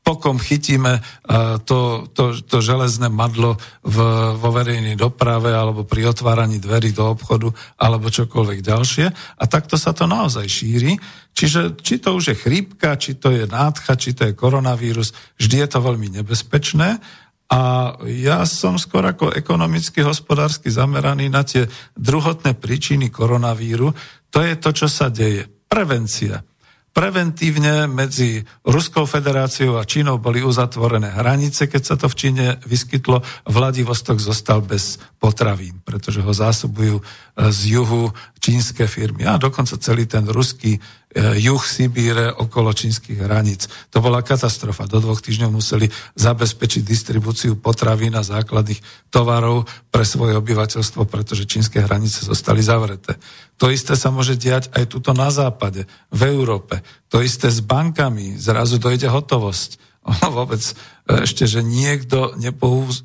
pokom 0.08 0.40
chytíme 0.40 0.96
uh, 0.96 1.60
to, 1.60 2.08
to, 2.16 2.40
to 2.40 2.64
železné 2.64 3.12
madlo 3.12 3.60
v, 3.84 3.96
vo 4.40 4.48
verejnej 4.56 4.96
doprave 4.96 5.52
alebo 5.52 5.84
pri 5.84 6.08
otváraní 6.08 6.56
dverí 6.56 6.96
do 6.96 7.12
obchodu 7.12 7.52
alebo 7.76 8.08
čokoľvek 8.08 8.64
ďalšie. 8.64 9.06
A 9.12 9.44
takto 9.44 9.76
sa 9.76 9.92
to 9.92 10.08
naozaj 10.08 10.48
šíri. 10.48 10.96
Čiže 11.36 11.76
či 11.84 12.00
to 12.00 12.16
už 12.16 12.32
je 12.32 12.40
chrípka, 12.40 12.96
či 12.96 13.20
to 13.20 13.28
je 13.28 13.44
nádcha, 13.44 14.00
či 14.00 14.16
to 14.16 14.32
je 14.32 14.32
koronavírus, 14.32 15.12
vždy 15.36 15.60
je 15.60 15.68
to 15.68 15.78
veľmi 15.84 16.08
nebezpečné 16.08 16.96
a 17.48 17.96
ja 18.04 18.44
som 18.44 18.76
skôr 18.76 19.08
ako 19.08 19.32
ekonomicky, 19.32 20.04
hospodársky 20.04 20.68
zameraný 20.68 21.32
na 21.32 21.40
tie 21.40 21.64
druhotné 21.96 22.52
príčiny 22.60 23.08
koronavíru. 23.08 23.88
To 24.28 24.38
je 24.44 24.54
to, 24.60 24.70
čo 24.76 24.86
sa 24.88 25.08
deje. 25.08 25.48
Prevencia. 25.64 26.44
Preventívne 26.92 27.86
medzi 27.88 28.42
Ruskou 28.66 29.06
federáciou 29.08 29.80
a 29.80 29.88
Čínou 29.88 30.18
boli 30.20 30.42
uzatvorené 30.42 31.14
hranice, 31.14 31.70
keď 31.70 31.82
sa 31.84 31.94
to 31.96 32.10
v 32.10 32.18
Číne 32.18 32.46
vyskytlo. 32.68 33.22
Vladivostok 33.48 34.20
zostal 34.20 34.60
bez 34.60 35.00
potravín, 35.16 35.80
pretože 35.86 36.20
ho 36.20 36.32
zásobujú 36.34 36.98
e, 36.98 37.02
z 37.54 37.60
juhu 37.78 38.12
čínske 38.42 38.90
firmy. 38.90 39.24
A 39.24 39.38
dokonca 39.38 39.78
celý 39.78 40.04
ten 40.10 40.26
ruský 40.26 40.82
juh 41.16 41.62
Sibíre 41.64 42.36
okolo 42.36 42.68
čínskych 42.76 43.16
hraníc. 43.16 43.64
To 43.96 44.04
bola 44.04 44.20
katastrofa. 44.20 44.84
Do 44.84 45.00
dvoch 45.00 45.24
týždňov 45.24 45.50
museli 45.56 45.88
zabezpečiť 46.20 46.84
distribúciu 46.84 47.56
potravín 47.56 48.12
a 48.12 48.20
základných 48.20 49.08
tovarov 49.08 49.64
pre 49.88 50.04
svoje 50.04 50.36
obyvateľstvo, 50.36 51.08
pretože 51.08 51.48
čínske 51.48 51.80
hranice 51.80 52.28
zostali 52.28 52.60
zavreté. 52.60 53.16
To 53.56 53.72
isté 53.72 53.96
sa 53.96 54.12
môže 54.12 54.36
diať 54.36 54.68
aj 54.76 54.84
tuto 54.92 55.16
na 55.16 55.32
západe, 55.32 55.88
v 56.12 56.20
Európe. 56.28 56.84
To 57.08 57.24
isté 57.24 57.48
s 57.48 57.64
bankami. 57.64 58.36
Zrazu 58.36 58.76
dojde 58.76 59.08
hotovosť 59.08 59.80
vôbec 60.36 60.60
ešte, 61.08 61.48
že 61.48 61.64
niekto 61.64 62.36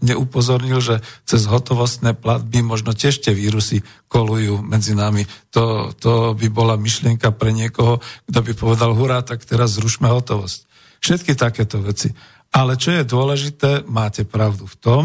neupozornil, 0.04 0.84
že 0.84 1.00
cez 1.24 1.48
hotovostné 1.48 2.12
platby 2.20 2.60
možno 2.60 2.92
tiež 2.92 3.24
tie 3.24 3.32
vírusy 3.32 3.80
kolujú 4.12 4.60
medzi 4.60 4.92
nami. 4.92 5.24
To, 5.56 5.96
to 5.96 6.36
by 6.36 6.48
bola 6.52 6.76
myšlienka 6.76 7.32
pre 7.32 7.56
niekoho, 7.56 8.04
kto 8.28 8.40
by 8.44 8.52
povedal, 8.60 8.92
hurá, 8.92 9.24
tak 9.24 9.48
teraz 9.48 9.80
zrušme 9.80 10.12
hotovosť. 10.12 10.68
Všetky 11.00 11.32
takéto 11.40 11.80
veci. 11.80 12.12
Ale 12.52 12.76
čo 12.76 12.92
je 12.92 13.08
dôležité, 13.08 13.88
máte 13.88 14.28
pravdu 14.28 14.68
v 14.68 14.78
tom, 14.84 15.04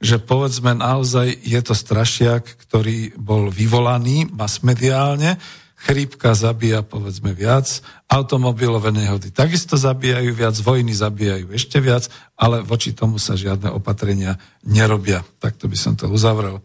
že 0.00 0.18
povedzme 0.18 0.74
naozaj 0.74 1.44
je 1.44 1.60
to 1.62 1.76
strašiak, 1.76 2.42
ktorý 2.66 3.14
bol 3.14 3.52
vyvolaný 3.52 4.26
masmediálne, 4.32 5.38
chrípka 5.80 6.36
zabíja 6.36 6.84
povedzme 6.84 7.32
viac, 7.32 7.80
automobilové 8.04 8.92
nehody 8.92 9.32
takisto 9.32 9.80
zabíjajú 9.80 10.30
viac, 10.36 10.54
vojny 10.60 10.92
zabíjajú 10.92 11.56
ešte 11.56 11.80
viac, 11.80 12.12
ale 12.36 12.60
voči 12.60 12.92
tomu 12.92 13.16
sa 13.16 13.32
žiadne 13.32 13.72
opatrenia 13.72 14.36
nerobia. 14.60 15.24
Takto 15.40 15.72
by 15.72 15.76
som 15.80 15.96
to 15.96 16.12
uzavrel. 16.12 16.60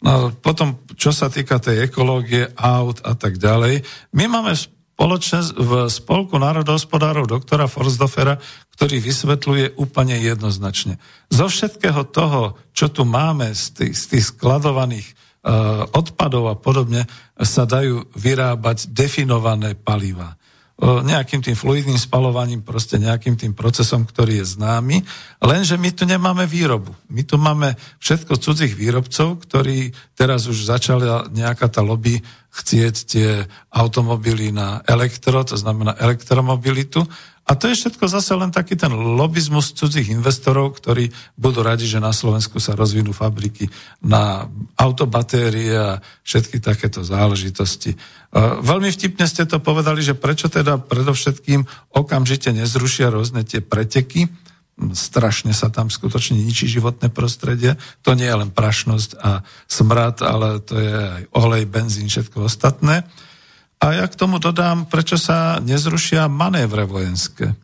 No 0.00 0.32
potom, 0.32 0.80
čo 0.96 1.12
sa 1.12 1.32
týka 1.32 1.60
tej 1.60 1.88
ekológie, 1.88 2.52
aut 2.56 3.00
a 3.04 3.16
tak 3.16 3.40
ďalej, 3.40 3.84
my 4.16 4.24
máme 4.28 4.52
spoločne 4.56 5.56
v 5.56 5.88
Spolku 5.88 6.36
národohospodárov 6.36 7.24
doktora 7.24 7.64
Forsdofera, 7.64 8.36
ktorý 8.76 9.00
vysvetľuje 9.00 9.80
úplne 9.80 10.16
jednoznačne. 10.20 11.00
Zo 11.32 11.48
všetkého 11.48 12.04
toho, 12.08 12.60
čo 12.76 12.92
tu 12.92 13.08
máme 13.08 13.52
z 13.56 13.76
tých, 13.76 13.94
z 13.96 14.04
tých 14.16 14.24
skladovaných 14.36 15.08
odpadov 15.96 16.52
a 16.52 16.54
podobne 16.56 17.08
sa 17.40 17.64
dajú 17.64 18.12
vyrábať 18.12 18.92
definované 18.92 19.72
paliva. 19.72 20.36
Eh, 20.80 21.04
nejakým 21.04 21.44
tým 21.44 21.52
fluidným 21.52 22.00
spalovaním, 22.00 22.64
proste 22.64 22.96
nejakým 22.96 23.36
tým 23.36 23.52
procesom, 23.52 24.08
ktorý 24.08 24.40
je 24.40 24.56
známy, 24.56 25.04
lenže 25.44 25.76
my 25.76 25.92
tu 25.92 26.08
nemáme 26.08 26.48
výrobu. 26.48 26.96
My 27.12 27.20
tu 27.20 27.36
máme 27.36 27.76
všetko 28.00 28.40
cudzích 28.40 28.72
výrobcov, 28.72 29.44
ktorí 29.44 29.92
teraz 30.16 30.48
už 30.48 30.72
začali 30.72 31.04
nejaká 31.36 31.68
tá 31.68 31.84
lobby 31.84 32.24
chcieť 32.48 32.94
tie 32.96 33.44
automobily 33.68 34.56
na 34.56 34.80
elektro, 34.88 35.44
to 35.44 35.60
znamená 35.60 36.00
elektromobilitu, 36.00 37.04
a 37.48 37.58
to 37.58 37.66
je 37.66 37.78
všetko 37.82 38.06
zase 38.06 38.30
len 38.38 38.54
taký 38.54 38.78
ten 38.78 38.94
lobizmus 38.94 39.74
cudzích 39.74 40.12
investorov, 40.14 40.78
ktorí 40.78 41.10
budú 41.34 41.66
radi, 41.66 41.88
že 41.88 41.98
na 41.98 42.14
Slovensku 42.14 42.62
sa 42.62 42.78
rozvinú 42.78 43.10
fabriky 43.10 43.66
na 44.06 44.46
autobatérie 44.78 45.74
a 45.74 45.98
všetky 46.22 46.62
takéto 46.62 47.02
záležitosti. 47.02 47.98
Veľmi 48.36 48.94
vtipne 48.94 49.26
ste 49.26 49.50
to 49.50 49.58
povedali, 49.58 49.98
že 49.98 50.14
prečo 50.14 50.46
teda 50.46 50.78
predovšetkým 50.78 51.66
okamžite 51.90 52.54
nezrušia 52.54 53.10
rôzne 53.10 53.42
tie 53.42 53.58
preteky, 53.58 54.30
strašne 54.94 55.52
sa 55.52 55.68
tam 55.68 55.92
skutočne 55.92 56.40
ničí 56.40 56.64
životné 56.64 57.12
prostredie. 57.12 57.76
To 58.06 58.16
nie 58.16 58.24
je 58.24 58.38
len 58.46 58.48
prašnosť 58.54 59.10
a 59.20 59.44
smrad, 59.68 60.24
ale 60.24 60.62
to 60.64 60.78
je 60.78 60.94
aj 60.94 61.22
olej, 61.36 61.64
benzín, 61.68 62.08
všetko 62.08 62.48
ostatné. 62.48 63.04
A 63.80 63.96
ja 63.96 64.04
k 64.04 64.18
tomu 64.18 64.36
dodám, 64.36 64.84
prečo 64.84 65.16
sa 65.16 65.56
nezrušia 65.64 66.28
manévre 66.28 66.84
vojenské. 66.84 67.56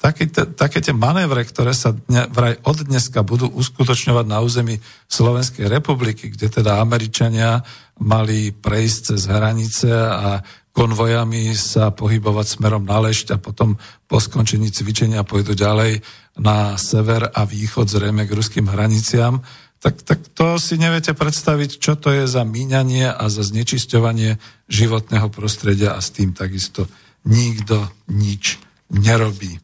Také, 0.00 0.32
také 0.32 0.80
tie 0.80 0.96
manévre, 0.96 1.44
ktoré 1.44 1.76
sa 1.76 1.92
dne, 1.92 2.24
vraj 2.32 2.56
od 2.64 2.88
dneska 2.88 3.20
budú 3.20 3.52
uskutočňovať 3.52 4.26
na 4.26 4.40
území 4.40 4.80
Slovenskej 5.06 5.68
republiky, 5.68 6.32
kde 6.32 6.48
teda 6.48 6.80
Američania 6.80 7.60
mali 8.00 8.48
prejsť 8.48 8.98
cez 9.12 9.28
hranice 9.28 9.92
a 9.92 10.40
konvojami 10.72 11.52
sa 11.52 11.92
pohybovať 11.92 12.46
smerom 12.48 12.88
na 12.88 12.96
lešť 12.96 13.36
a 13.36 13.42
potom 13.42 13.76
po 14.08 14.16
skončení 14.16 14.72
cvičenia 14.72 15.20
pôjdu 15.20 15.52
ďalej 15.52 16.00
na 16.40 16.80
sever 16.80 17.28
a 17.28 17.44
východ 17.44 17.84
zrejme 17.84 18.24
k 18.24 18.32
ruským 18.32 18.72
hraniciam 18.72 19.44
tak, 19.80 20.04
tak 20.04 20.20
to 20.36 20.60
si 20.60 20.76
neviete 20.76 21.16
predstaviť, 21.16 21.80
čo 21.80 21.96
to 21.96 22.12
je 22.12 22.28
za 22.28 22.44
míňanie 22.44 23.08
a 23.08 23.24
za 23.32 23.40
znečisťovanie 23.40 24.36
životného 24.68 25.32
prostredia 25.32 25.96
a 25.96 26.04
s 26.04 26.12
tým 26.12 26.36
takisto 26.36 26.84
nikto 27.24 27.88
nič 28.12 28.60
nerobí. 28.92 29.56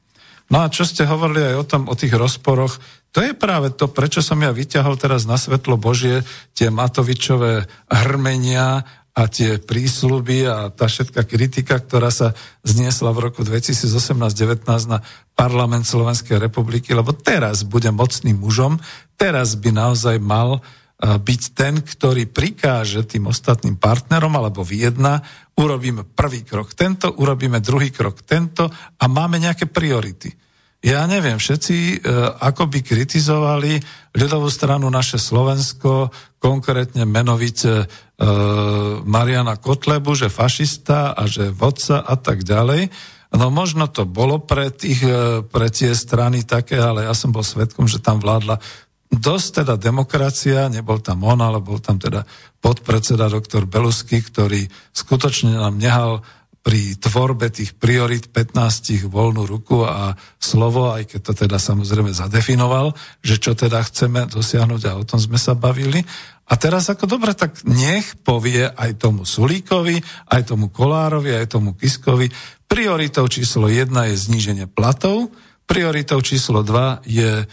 No 0.49 0.65
a 0.65 0.73
čo 0.73 0.89
ste 0.89 1.05
hovorili 1.05 1.53
aj 1.53 1.57
o 1.61 1.65
tom, 1.69 1.83
o 1.91 1.95
tých 1.99 2.17
rozporoch, 2.17 2.81
to 3.13 3.25
je 3.25 3.33
práve 3.33 3.73
to, 3.73 3.89
prečo 3.89 4.21
som 4.21 4.41
ja 4.41 4.53
vyťahol 4.53 4.97
teraz 5.01 5.25
na 5.25 5.41
svetlo 5.41 5.81
Božie 5.81 6.25
tie 6.53 6.69
Matovičové 6.69 7.65
hrmenia 7.89 8.85
a 9.17 9.33
tie 9.33 9.57
prísľuby 9.57 10.45
a 10.45 10.69
tá 10.69 10.93
všetká 10.93 11.25
kritika, 11.25 11.81
ktorá 11.81 12.13
sa 12.13 12.37
zniesla 12.69 13.17
v 13.17 13.33
roku 13.33 13.41
2018-19 13.49 14.69
na 14.93 15.01
parlament 15.33 15.89
Slovenskej 15.89 16.37
republiky, 16.37 16.93
lebo 16.93 17.17
teraz 17.17 17.65
bude 17.65 17.89
mocným 17.89 18.37
mužom, 18.37 18.77
teraz 19.17 19.57
by 19.57 19.73
naozaj 19.73 20.21
mal 20.21 20.61
eh, 20.61 21.17
byť 21.17 21.43
ten, 21.57 21.81
ktorý 21.81 22.29
prikáže 22.29 23.09
tým 23.09 23.33
ostatným 23.33 23.81
partnerom 23.81 24.37
alebo 24.37 24.61
vyjedna, 24.61 25.25
urobíme 25.57 26.05
prvý 26.13 26.45
krok 26.45 26.77
tento, 26.77 27.09
urobíme 27.17 27.65
druhý 27.65 27.89
krok 27.89 28.21
tento 28.21 28.69
a 29.01 29.05
máme 29.09 29.41
nejaké 29.41 29.65
priority. 29.65 30.46
Ja 30.85 31.09
neviem, 31.09 31.41
všetci 31.41 31.77
e, 31.77 31.97
ako 32.37 32.69
by 32.69 32.79
kritizovali 32.85 33.81
ľudovú 34.13 34.53
stranu 34.53 34.93
naše 34.93 35.17
Slovensko, 35.17 36.13
konkrétne 36.37 37.09
menovite 37.09 37.73
e, 37.83 37.87
Mariana 39.03 39.57
Kotlebu, 39.57 40.13
že 40.13 40.29
fašista 40.29 41.17
a 41.17 41.25
že 41.25 41.49
vodca 41.51 42.05
a 42.05 42.15
tak 42.15 42.45
ďalej. 42.45 42.93
No 43.35 43.51
možno 43.51 43.91
to 43.91 44.07
bolo 44.07 44.39
pre, 44.39 44.71
tých, 44.71 45.03
e, 45.03 45.43
pre 45.43 45.73
tie 45.73 45.97
strany 45.97 46.47
také, 46.47 46.79
ale 46.79 47.09
ja 47.09 47.15
som 47.17 47.35
bol 47.35 47.43
svetkom, 47.43 47.91
že 47.91 47.99
tam 47.99 48.23
vládla 48.23 48.61
dosť 49.11 49.63
teda 49.63 49.75
demokracia, 49.79 50.71
nebol 50.71 50.99
tam 50.99 51.23
on, 51.25 51.39
ale 51.39 51.63
bol 51.63 51.79
tam 51.79 51.97
teda 51.97 52.27
podpredseda 52.59 53.31
doktor 53.31 53.65
Belusky, 53.67 54.19
ktorý 54.19 54.67
skutočne 54.91 55.55
nám 55.55 55.79
nehal 55.79 56.27
pri 56.67 56.99
tvorbe 56.99 57.47
tých 57.47 57.79
priorit 57.79 58.27
15 58.27 59.07
voľnú 59.07 59.47
ruku 59.47 59.87
a 59.87 60.19
slovo, 60.43 60.91
aj 60.91 61.15
keď 61.15 61.21
to 61.23 61.33
teda 61.47 61.63
samozrejme 61.63 62.11
zadefinoval, 62.11 62.91
že 63.23 63.39
čo 63.39 63.55
teda 63.55 63.79
chceme 63.87 64.27
dosiahnuť 64.27 64.83
a 64.91 64.99
o 64.99 65.07
tom 65.07 65.23
sme 65.23 65.39
sa 65.39 65.55
bavili. 65.55 66.03
A 66.51 66.59
teraz 66.59 66.91
ako 66.91 67.07
dobre, 67.07 67.39
tak 67.39 67.63
nech 67.63 68.19
povie 68.27 68.67
aj 68.67 68.99
tomu 68.99 69.23
Sulíkovi, 69.23 70.03
aj 70.27 70.43
tomu 70.51 70.67
Kolárovi, 70.67 71.39
aj 71.39 71.55
tomu 71.55 71.79
Kiskovi. 71.79 72.35
Prioritou 72.67 73.31
číslo 73.31 73.71
jedna 73.71 74.11
je 74.11 74.19
zníženie 74.19 74.67
platov, 74.67 75.31
prioritou 75.71 76.19
číslo 76.19 76.67
dva 76.67 76.99
je 77.07 77.47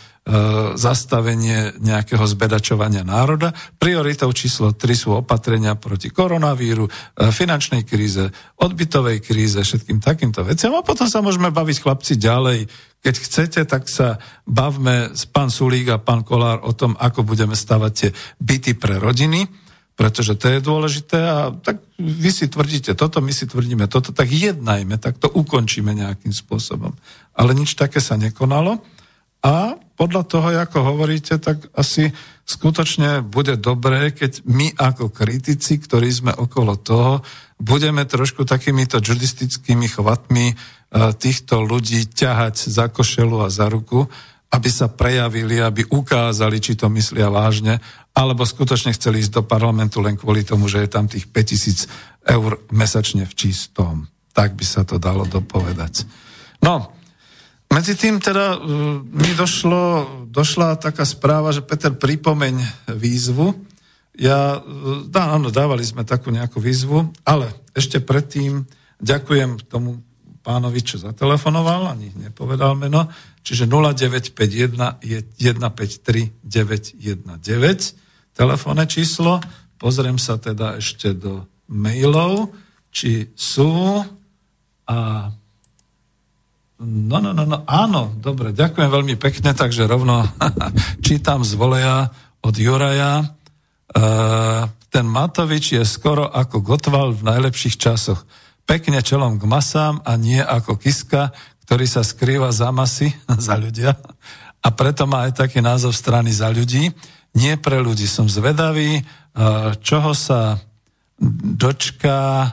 zastavenie 0.79 1.75
nejakého 1.83 2.23
zbedačovania 2.23 3.03
národa. 3.03 3.51
Prioritou 3.75 4.31
číslo 4.31 4.71
3 4.71 4.87
sú 4.95 5.09
opatrenia 5.19 5.75
proti 5.75 6.07
koronavíru, 6.07 6.87
e, 6.87 6.91
finančnej 7.27 7.83
kríze, 7.83 8.31
odbytovej 8.55 9.19
kríze, 9.19 9.59
všetkým 9.59 9.99
takýmto 9.99 10.47
veciam. 10.47 10.79
A 10.79 10.85
potom 10.85 11.11
sa 11.11 11.19
môžeme 11.19 11.51
baviť 11.51 11.77
chlapci 11.83 12.15
ďalej. 12.15 12.71
Keď 13.03 13.15
chcete, 13.19 13.61
tak 13.67 13.91
sa 13.91 14.15
bavme 14.47 15.11
s 15.11 15.27
pán 15.27 15.51
Sulík 15.51 15.91
a 15.91 15.99
pán 15.99 16.23
Kolár 16.23 16.63
o 16.63 16.71
tom, 16.71 16.95
ako 16.95 17.27
budeme 17.27 17.59
stavať 17.59 17.91
tie 17.91 18.09
byty 18.39 18.79
pre 18.79 19.03
rodiny, 19.03 19.43
pretože 19.99 20.39
to 20.39 20.47
je 20.47 20.63
dôležité 20.63 21.19
a 21.19 21.51
tak 21.51 21.83
vy 21.99 22.31
si 22.31 22.47
tvrdíte 22.47 22.95
toto, 22.95 23.19
my 23.19 23.35
si 23.35 23.43
tvrdíme 23.43 23.91
toto, 23.91 24.15
tak 24.15 24.31
jednajme, 24.31 24.95
tak 25.03 25.19
to 25.19 25.27
ukončíme 25.27 25.91
nejakým 25.91 26.31
spôsobom. 26.31 26.95
Ale 27.35 27.51
nič 27.51 27.75
také 27.75 27.99
sa 27.99 28.15
nekonalo. 28.15 28.79
A 29.43 29.75
podľa 29.93 30.23
toho, 30.23 30.47
ako 30.55 30.79
hovoríte, 30.95 31.35
tak 31.37 31.67
asi 31.75 32.09
skutočne 32.47 33.23
bude 33.23 33.59
dobré, 33.59 34.15
keď 34.15 34.43
my 34.47 34.71
ako 34.75 35.11
kritici, 35.11 35.77
ktorí 35.79 36.09
sme 36.09 36.31
okolo 36.31 36.79
toho, 36.79 37.21
budeme 37.59 38.07
trošku 38.07 38.47
takýmito 38.47 39.03
judistickými 39.03 39.87
chvatmi 39.91 40.45
e, 40.51 40.55
týchto 41.15 41.63
ľudí 41.63 42.07
ťahať 42.11 42.55
za 42.71 42.87
košelu 42.87 43.47
a 43.47 43.53
za 43.53 43.67
ruku, 43.67 44.07
aby 44.53 44.69
sa 44.69 44.87
prejavili, 44.87 45.59
aby 45.59 45.87
ukázali, 45.87 46.61
či 46.63 46.79
to 46.79 46.87
myslia 46.93 47.27
vážne, 47.27 47.83
alebo 48.13 48.45
skutočne 48.45 48.93
chceli 48.93 49.25
ísť 49.25 49.41
do 49.41 49.43
parlamentu 49.43 49.97
len 49.99 50.13
kvôli 50.13 50.45
tomu, 50.45 50.69
že 50.69 50.85
je 50.85 50.89
tam 50.89 51.09
tých 51.09 51.25
5000 51.27 52.31
eur 52.31 52.61
mesačne 52.69 53.25
v 53.25 53.33
čistom. 53.33 54.07
Tak 54.31 54.53
by 54.53 54.65
sa 54.65 54.85
to 54.85 55.01
dalo 55.01 55.25
dopovedať. 55.25 56.05
No, 56.61 56.93
medzi 57.73 57.97
tým 57.97 58.21
teda 58.21 58.61
uh, 58.61 59.01
mi 59.01 59.31
došlo, 59.33 60.05
došla 60.29 60.77
taká 60.77 61.03
správa, 61.03 61.49
že 61.49 61.65
Peter, 61.65 61.89
pripomeň 61.89 62.61
výzvu. 62.93 63.57
Ja, 64.13 64.61
uh, 64.61 65.03
dá, 65.09 65.33
áno, 65.33 65.49
dávali 65.49 65.81
sme 65.81 66.05
takú 66.05 66.29
nejakú 66.29 66.61
výzvu, 66.61 67.09
ale 67.25 67.49
ešte 67.73 67.97
predtým 67.97 68.69
ďakujem 69.01 69.65
tomu 69.65 70.05
pánovi, 70.43 70.83
čo 70.83 70.99
zatelefonoval, 70.99 71.95
ani 71.95 72.11
nepovedal 72.19 72.75
meno, 72.75 73.07
čiže 73.41 73.65
0951 73.65 74.99
je 75.01 75.19
153 75.23 76.43
919, 76.43 78.35
telefónne 78.35 78.85
číslo. 78.85 79.39
Pozriem 79.79 80.19
sa 80.19 80.37
teda 80.37 80.77
ešte 80.83 81.15
do 81.15 81.47
mailov, 81.71 82.51
či 82.91 83.31
sú 83.33 84.03
a 84.83 85.31
No, 86.83 87.23
no, 87.23 87.31
no, 87.31 87.47
no, 87.47 87.63
áno, 87.63 88.11
dobre, 88.19 88.51
ďakujem 88.51 88.91
veľmi 88.91 89.15
pekne, 89.15 89.55
takže 89.55 89.87
rovno 89.87 90.27
čítam 91.05 91.47
z 91.47 91.55
voleja 91.55 92.11
od 92.43 92.55
Juraja. 92.59 93.23
E, 93.23 93.27
ten 94.91 95.05
Matovič 95.07 95.79
je 95.79 95.83
skoro 95.87 96.27
ako 96.27 96.59
Gotval 96.59 97.15
v 97.15 97.23
najlepších 97.23 97.79
časoch. 97.79 98.27
Pekne 98.67 98.99
čelom 98.99 99.39
k 99.39 99.47
masám 99.47 100.03
a 100.03 100.19
nie 100.19 100.43
ako 100.43 100.75
Kiska, 100.75 101.31
ktorý 101.63 101.87
sa 101.87 102.03
skrýva 102.03 102.51
za 102.51 102.75
masy, 102.75 103.15
za 103.47 103.55
ľudia. 103.55 103.95
A 104.59 104.67
preto 104.75 105.07
má 105.07 105.31
aj 105.31 105.47
taký 105.47 105.63
názov 105.63 105.95
strany 105.95 106.35
za 106.35 106.51
ľudí. 106.51 106.91
Nie 107.31 107.55
pre 107.55 107.79
ľudí. 107.79 108.11
Som 108.11 108.27
zvedavý, 108.27 108.99
e, 108.99 109.03
čoho 109.79 110.11
sa 110.11 110.59
dočká 111.55 112.51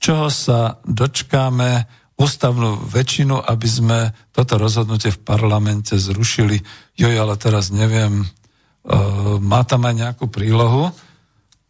čoho 0.00 0.32
sa 0.32 0.80
dočkáme 0.88 1.99
ústavnú 2.20 2.84
väčšinu, 2.84 3.40
aby 3.40 3.68
sme 3.68 3.98
toto 4.36 4.60
rozhodnutie 4.60 5.08
v 5.08 5.24
parlamente 5.24 5.96
zrušili. 5.96 6.60
Joj, 7.00 7.16
ale 7.16 7.40
teraz 7.40 7.72
neviem, 7.72 8.28
uh, 8.28 9.40
má 9.40 9.64
tam 9.64 9.88
aj 9.88 9.94
nejakú 9.96 10.28
prílohu, 10.28 10.92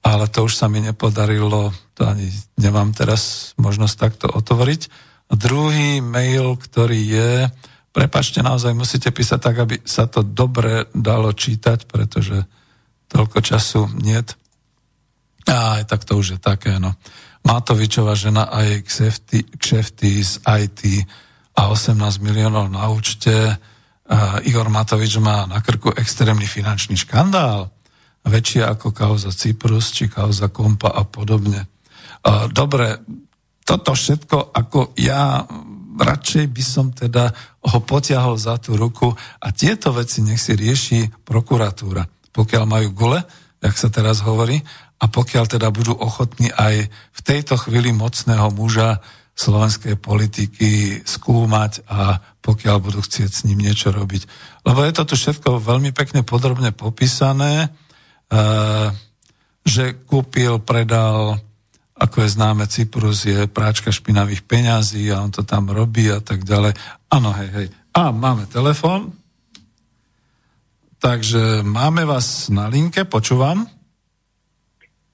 ale 0.02 0.27
to 0.27 0.51
už 0.51 0.59
sa 0.59 0.66
mi 0.66 0.82
nepodarilo, 0.82 1.70
to 1.94 2.02
ani 2.02 2.27
nemám 2.59 2.90
teraz 2.90 3.55
možnosť 3.62 3.94
takto 3.94 4.27
otvoriť. 4.27 4.90
A 5.31 5.39
druhý 5.39 6.02
mail, 6.02 6.59
ktorý 6.59 6.98
je, 6.98 7.32
prepačte, 7.94 8.43
naozaj 8.43 8.74
musíte 8.74 9.14
písať 9.14 9.39
tak, 9.39 9.56
aby 9.62 9.78
sa 9.86 10.10
to 10.10 10.27
dobre 10.27 10.90
dalo 10.90 11.31
čítať, 11.31 11.86
pretože 11.86 12.43
toľko 13.06 13.39
času 13.39 13.86
niet. 14.02 14.35
Aj 15.47 15.82
tak 15.86 16.02
to 16.02 16.18
už 16.18 16.27
je 16.35 16.39
také, 16.43 16.82
no. 16.82 16.98
Matovičová 17.45 18.12
žena 18.15 18.49
a 18.49 18.62
jej 18.62 18.81
kšefty, 18.85 19.39
kšefty 19.57 20.11
z 20.21 20.33
IT 20.45 20.81
a 21.57 21.73
18 21.73 22.21
miliónov 22.21 22.69
na 22.69 22.89
účte. 22.93 23.57
A 24.11 24.43
Igor 24.43 24.69
Matovič 24.69 25.17
má 25.23 25.47
na 25.47 25.62
krku 25.62 25.95
extrémny 25.95 26.45
finančný 26.45 26.99
škandál. 26.99 27.71
Väčšia 28.27 28.77
ako 28.77 28.93
kauza 28.93 29.33
Cyprus 29.33 29.97
či 29.97 30.11
kauza 30.12 30.53
Kompa 30.53 30.93
a 30.93 31.09
podobne. 31.09 31.65
A 32.27 32.51
dobre, 32.53 33.01
toto 33.65 33.97
všetko, 33.97 34.53
ako 34.53 34.93
ja 35.01 35.47
radšej 36.01 36.45
by 36.53 36.65
som 36.65 36.93
teda 36.93 37.33
ho 37.61 37.79
potiahol 37.85 38.41
za 38.41 38.57
tú 38.57 38.77
ruku 38.77 39.12
a 39.41 39.49
tieto 39.53 39.93
veci 39.93 40.25
nech 40.25 40.41
si 40.41 40.57
rieši 40.57 41.25
prokuratúra. 41.25 42.05
Pokiaľ 42.33 42.65
majú 42.65 42.89
gule, 42.97 43.21
jak 43.61 43.77
sa 43.77 43.89
teraz 43.93 44.25
hovorí, 44.25 44.65
a 45.01 45.05
pokiaľ 45.09 45.44
teda 45.56 45.72
budú 45.72 45.97
ochotní 45.97 46.52
aj 46.52 46.93
v 46.93 47.20
tejto 47.24 47.56
chvíli 47.56 47.90
mocného 47.97 48.52
muža 48.52 49.01
slovenskej 49.32 49.97
politiky 49.97 51.01
skúmať 51.01 51.89
a 51.89 52.20
pokiaľ 52.44 52.77
budú 52.85 53.01
chcieť 53.01 53.31
s 53.32 53.44
ním 53.48 53.64
niečo 53.64 53.89
robiť. 53.89 54.28
Lebo 54.68 54.85
je 54.85 54.93
to 54.93 55.02
tu 55.09 55.14
všetko 55.16 55.64
veľmi 55.64 55.97
pekne 55.97 56.20
podrobne 56.20 56.77
popísané, 56.77 57.64
e, 57.64 57.68
že 59.64 60.05
kúpil, 60.05 60.60
predal, 60.60 61.40
ako 61.97 62.16
je 62.20 62.28
známe, 62.36 62.64
Cyprus 62.68 63.24
je 63.24 63.48
práčka 63.48 63.89
špinavých 63.89 64.44
peňazí 64.44 65.09
a 65.09 65.24
on 65.24 65.32
to 65.32 65.44
tam 65.44 65.72
robí 65.72 66.12
a 66.12 66.20
tak 66.20 66.44
ďalej. 66.44 66.77
Áno, 67.09 67.32
hej, 67.32 67.48
hej. 67.56 67.66
A 67.97 68.12
máme 68.12 68.44
telefon. 68.48 69.16
Takže 71.01 71.64
máme 71.64 72.05
vás 72.05 72.52
na 72.52 72.68
linke, 72.68 73.09
počúvam. 73.09 73.80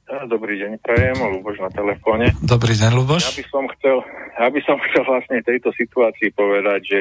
Dobrý 0.07 0.55
deň, 0.63 0.79
prajem, 0.87 1.19
Luboš 1.19 1.59
na 1.59 1.67
telefóne. 1.67 2.31
Dobrý 2.39 2.79
deň, 2.79 2.91
Luboš. 2.95 3.27
Ja 3.27 3.43
by 3.43 3.47
som 3.51 3.65
chcel, 3.75 3.97
ja 4.39 4.47
by 4.55 4.61
som 4.63 4.79
chcel 4.79 5.03
vlastne 5.03 5.43
tejto 5.43 5.75
situácii 5.75 6.31
povedať, 6.31 6.81
že 6.87 6.99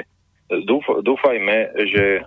dúf, 0.65 0.81
dúfajme, 0.89 1.85
že 1.85 2.25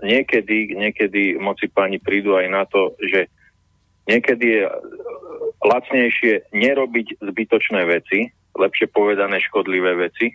niekedy, 0.00 0.80
niekedy 0.80 1.36
moci 1.36 1.68
páni 1.68 2.00
prídu 2.00 2.40
aj 2.40 2.46
na 2.48 2.64
to, 2.64 2.96
že 3.04 3.28
niekedy 4.08 4.64
je 4.64 4.64
lacnejšie 5.60 6.56
nerobiť 6.56 7.20
zbytočné 7.20 7.84
veci, 7.84 8.32
lepšie 8.56 8.88
povedané 8.96 9.44
škodlivé 9.44 10.08
veci. 10.08 10.32
E, 10.32 10.34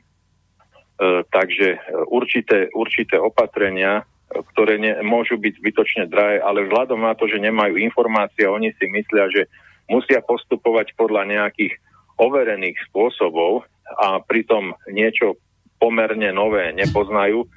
takže 1.33 1.81
určité, 2.13 2.69
určité 2.77 3.17
opatrenia, 3.17 4.05
ktoré 4.53 4.77
ne, 4.77 5.01
môžu 5.01 5.41
byť 5.41 5.53
zbytočne 5.57 6.03
drahé, 6.13 6.45
ale 6.45 6.69
vzhľadom 6.69 7.01
na 7.01 7.17
to, 7.17 7.25
že 7.25 7.41
nemajú 7.41 7.73
informácie, 7.81 8.45
oni 8.45 8.69
si 8.77 8.85
myslia, 8.85 9.25
že 9.33 9.49
musia 9.89 10.21
postupovať 10.21 10.93
podľa 10.95 11.25
nejakých 11.27 11.75
overených 12.21 12.77
spôsobov 12.89 13.65
a 13.97 14.21
pritom 14.21 14.77
niečo 14.93 15.39
pomerne 15.81 16.29
nové 16.35 16.69
nepoznajú. 16.75 17.43
E, 17.43 17.47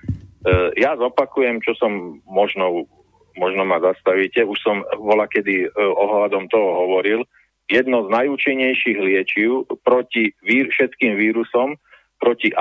ja 0.78 0.96
zopakujem, 0.96 1.60
čo 1.60 1.76
som 1.76 2.22
možno, 2.24 2.88
možno 3.36 3.62
ma 3.68 3.82
zastavíte, 3.82 4.46
už 4.46 4.58
som 4.62 4.80
vola 4.96 5.26
kedy 5.28 5.66
e, 5.66 5.68
ohľadom 5.76 6.48
toho 6.48 6.86
hovoril. 6.86 7.20
Jedno 7.66 8.06
z 8.06 8.08
najúčinnejších 8.14 8.98
liečiv 8.98 9.66
proti 9.82 10.32
vír, 10.46 10.70
všetkým 10.70 11.18
vírusom, 11.18 11.76
proti 12.22 12.54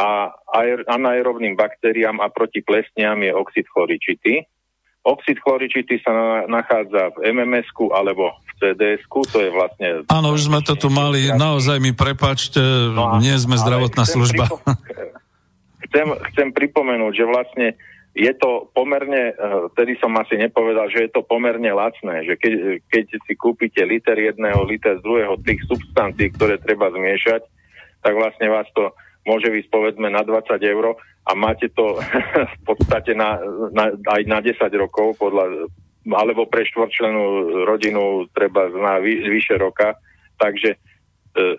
anaerobným 0.89 1.53
baktériám 1.53 2.18
a 2.18 2.34
proti 2.34 2.65
plesniam 2.65 3.22
je 3.22 3.30
oxid 3.30 3.69
chloričity. 3.69 4.41
Oxid 5.02 5.41
chloričity 5.41 5.98
sa 6.06 6.45
nachádza 6.45 7.10
v 7.18 7.34
MMS-ku 7.34 7.90
alebo 7.90 8.38
cds 8.61 9.02
to 9.10 9.38
je 9.41 9.49
vlastne... 9.49 10.06
Áno, 10.06 10.38
už 10.38 10.45
sme 10.53 10.61
to 10.61 10.78
tu 10.78 10.94
mali, 10.94 11.34
naozaj 11.34 11.82
mi 11.82 11.98
prepačte, 11.98 12.61
no 12.94 13.18
nie 13.18 13.34
sme 13.41 13.57
zdravotná 13.57 14.06
služba. 14.06 14.45
Pripo- 14.45 14.61
chcem, 15.90 16.07
chcem 16.30 16.48
pripomenúť, 16.53 17.14
že 17.18 17.26
vlastne 17.26 17.68
je 18.11 18.32
to 18.36 18.68
pomerne, 18.76 19.32
vtedy 19.73 19.95
som 19.98 20.11
asi 20.19 20.36
nepovedal, 20.36 20.91
že 20.91 21.07
je 21.07 21.11
to 21.15 21.23
pomerne 21.23 21.72
lacné, 21.72 22.28
že 22.28 22.36
keď, 22.36 22.53
keď 22.91 23.06
si 23.23 23.34
kúpite 23.40 23.80
liter 23.88 24.19
jedného, 24.19 24.68
liter 24.68 24.99
z 24.99 25.06
druhého 25.06 25.40
tých 25.41 25.64
substancií, 25.65 26.30
ktoré 26.36 26.60
treba 26.60 26.91
zmiešať, 26.91 27.41
tak 28.03 28.14
vlastne 28.14 28.52
vás 28.52 28.68
to 28.76 28.91
môže 29.27 29.49
ísť 29.49 29.69
povedzme 29.69 30.10
na 30.10 30.26
20 30.26 30.57
eur 30.61 30.98
a 31.26 31.31
máte 31.38 31.69
to 31.73 31.98
v 32.57 32.61
podstate 32.65 33.14
na, 33.14 33.38
na, 33.72 33.93
aj 33.93 34.22
na 34.26 34.39
10 34.41 34.57
rokov 34.77 35.18
podľa 35.22 35.69
alebo 36.10 36.49
pre 36.49 36.65
štvorčlenú 36.65 37.22
rodinu 37.69 38.26
treba 38.34 38.73
na 38.73 38.98
vy, 38.98 39.22
vyše 39.22 39.53
roka. 39.61 39.93
Takže 40.41 40.73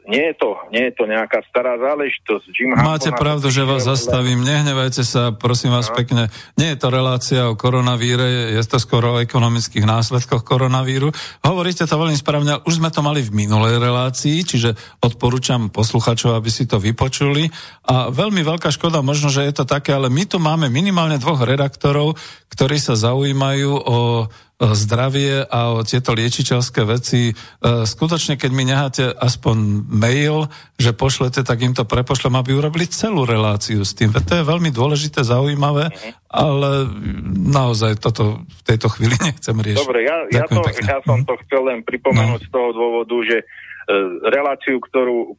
nie 0.04 0.24
je, 0.28 0.34
to, 0.36 0.68
nie 0.68 0.84
je 0.88 0.92
to 0.92 1.08
nejaká 1.08 1.40
stará 1.48 1.80
záležitosť. 1.80 2.44
Jim 2.52 2.76
Máte 2.76 3.08
pravdu, 3.08 3.48
že 3.48 3.64
vás 3.64 3.88
zastavím. 3.88 4.44
Nehnevajte 4.44 5.00
sa, 5.00 5.32
prosím 5.32 5.72
vás 5.72 5.88
no. 5.88 5.96
pekne. 5.96 6.28
Nie 6.60 6.76
je 6.76 6.78
to 6.84 6.92
relácia 6.92 7.48
o 7.48 7.56
koronavíre, 7.56 8.52
je 8.52 8.62
to 8.68 8.76
skoro 8.76 9.16
o 9.16 9.22
ekonomických 9.24 9.88
následkoch 9.88 10.44
koronavíru. 10.44 11.08
Hovoríte 11.40 11.88
to 11.88 11.96
veľmi 11.96 12.16
správne, 12.20 12.60
už 12.68 12.84
sme 12.84 12.92
to 12.92 13.00
mali 13.00 13.24
v 13.24 13.32
minulej 13.32 13.80
relácii, 13.80 14.44
čiže 14.44 14.76
odporúčam 15.00 15.72
posluchačov, 15.72 16.36
aby 16.36 16.52
si 16.52 16.68
to 16.68 16.76
vypočuli. 16.76 17.48
A 17.88 18.12
veľmi 18.12 18.44
veľká 18.44 18.68
škoda, 18.68 19.00
možno, 19.00 19.32
že 19.32 19.48
je 19.48 19.56
to 19.56 19.64
také, 19.64 19.96
ale 19.96 20.12
my 20.12 20.28
tu 20.28 20.36
máme 20.36 20.68
minimálne 20.68 21.16
dvoch 21.16 21.48
redaktorov, 21.48 22.20
ktorí 22.52 22.76
sa 22.76 22.92
zaujímajú 22.92 23.72
o 23.72 24.28
zdravie 24.70 25.42
a 25.42 25.74
o 25.74 25.82
tieto 25.82 26.14
liečiteľské 26.14 26.86
veci. 26.86 27.30
E, 27.30 27.34
skutočne, 27.82 28.38
keď 28.38 28.50
mi 28.54 28.62
necháte 28.62 29.10
aspoň 29.10 29.56
mail, 29.90 30.46
že 30.78 30.94
pošlete, 30.94 31.42
tak 31.42 31.58
im 31.66 31.74
to 31.74 31.82
prepošlem, 31.82 32.38
aby 32.38 32.54
urobili 32.54 32.86
celú 32.86 33.26
reláciu 33.26 33.82
s 33.82 33.98
tým. 33.98 34.14
to 34.14 34.38
je 34.38 34.44
veľmi 34.46 34.70
dôležité, 34.70 35.26
zaujímavé, 35.26 35.90
ale 36.30 36.70
naozaj 37.34 37.98
toto 37.98 38.46
v 38.46 38.62
tejto 38.62 38.86
chvíli 38.94 39.18
nechcem 39.26 39.56
riešiť. 39.58 39.82
Dobre, 39.82 40.06
ja, 40.06 40.16
ja, 40.30 40.46
to, 40.46 40.62
ja 40.62 40.98
som 41.02 41.26
to 41.26 41.34
chcel 41.46 41.66
len 41.66 41.82
pripomenúť 41.82 42.40
no. 42.40 42.46
z 42.46 42.48
toho 42.54 42.70
dôvodu, 42.70 43.16
že 43.26 43.42
e, 43.42 43.44
reláciu, 44.30 44.78
ktorú 44.78 45.18
e, 45.26 45.32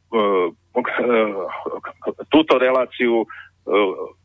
túto 2.28 2.58
reláciu 2.58 3.24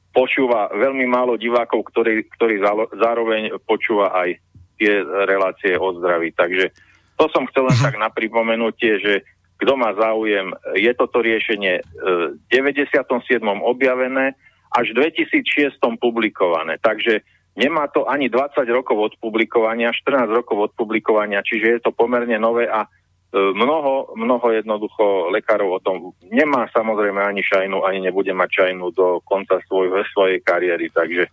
počúva 0.10 0.68
veľmi 0.74 1.06
málo 1.06 1.38
divákov, 1.38 1.86
ktorí, 1.94 2.28
ktorí 2.36 2.60
zároveň 2.98 3.56
počúva 3.64 4.12
aj 4.12 4.42
tie 4.80 5.04
relácie 5.04 5.76
o 5.76 5.92
zdraví. 6.00 6.32
Takže 6.32 6.72
to 7.20 7.28
som 7.36 7.44
chcel 7.52 7.68
len 7.68 7.78
mhm. 7.78 7.86
tak 7.86 7.96
na 8.00 8.10
pripomenutie, 8.10 9.04
že 9.04 9.14
kto 9.60 9.76
má 9.76 9.92
záujem, 9.92 10.56
je 10.80 10.88
toto 10.96 11.20
riešenie 11.20 11.84
v 11.84 12.40
97. 12.48 13.44
objavené, 13.44 14.40
až 14.72 14.96
v 14.96 15.12
2006. 15.12 15.76
publikované. 16.00 16.80
Takže 16.80 17.28
nemá 17.60 17.92
to 17.92 18.08
ani 18.08 18.32
20 18.32 18.56
rokov 18.72 18.98
od 18.98 19.14
publikovania, 19.20 19.92
14 19.92 20.32
rokov 20.32 20.58
od 20.70 20.72
publikovania, 20.80 21.44
čiže 21.44 21.68
je 21.76 21.80
to 21.84 21.92
pomerne 21.92 22.40
nové 22.40 22.72
a 22.72 22.86
e, 22.86 22.90
mnoho, 23.36 24.16
mnoho 24.16 24.48
jednoducho 24.56 25.34
lekárov 25.34 25.76
o 25.76 25.84
tom 25.84 25.96
nemá 26.24 26.72
samozrejme 26.72 27.20
ani 27.20 27.44
šajnu, 27.44 27.84
ani 27.84 28.00
nebude 28.00 28.32
mať 28.32 28.50
šajnu 28.64 28.86
do 28.96 29.20
konca 29.28 29.60
svoj, 29.68 30.08
svojej 30.16 30.40
kariéry, 30.40 30.88
takže 30.94 31.28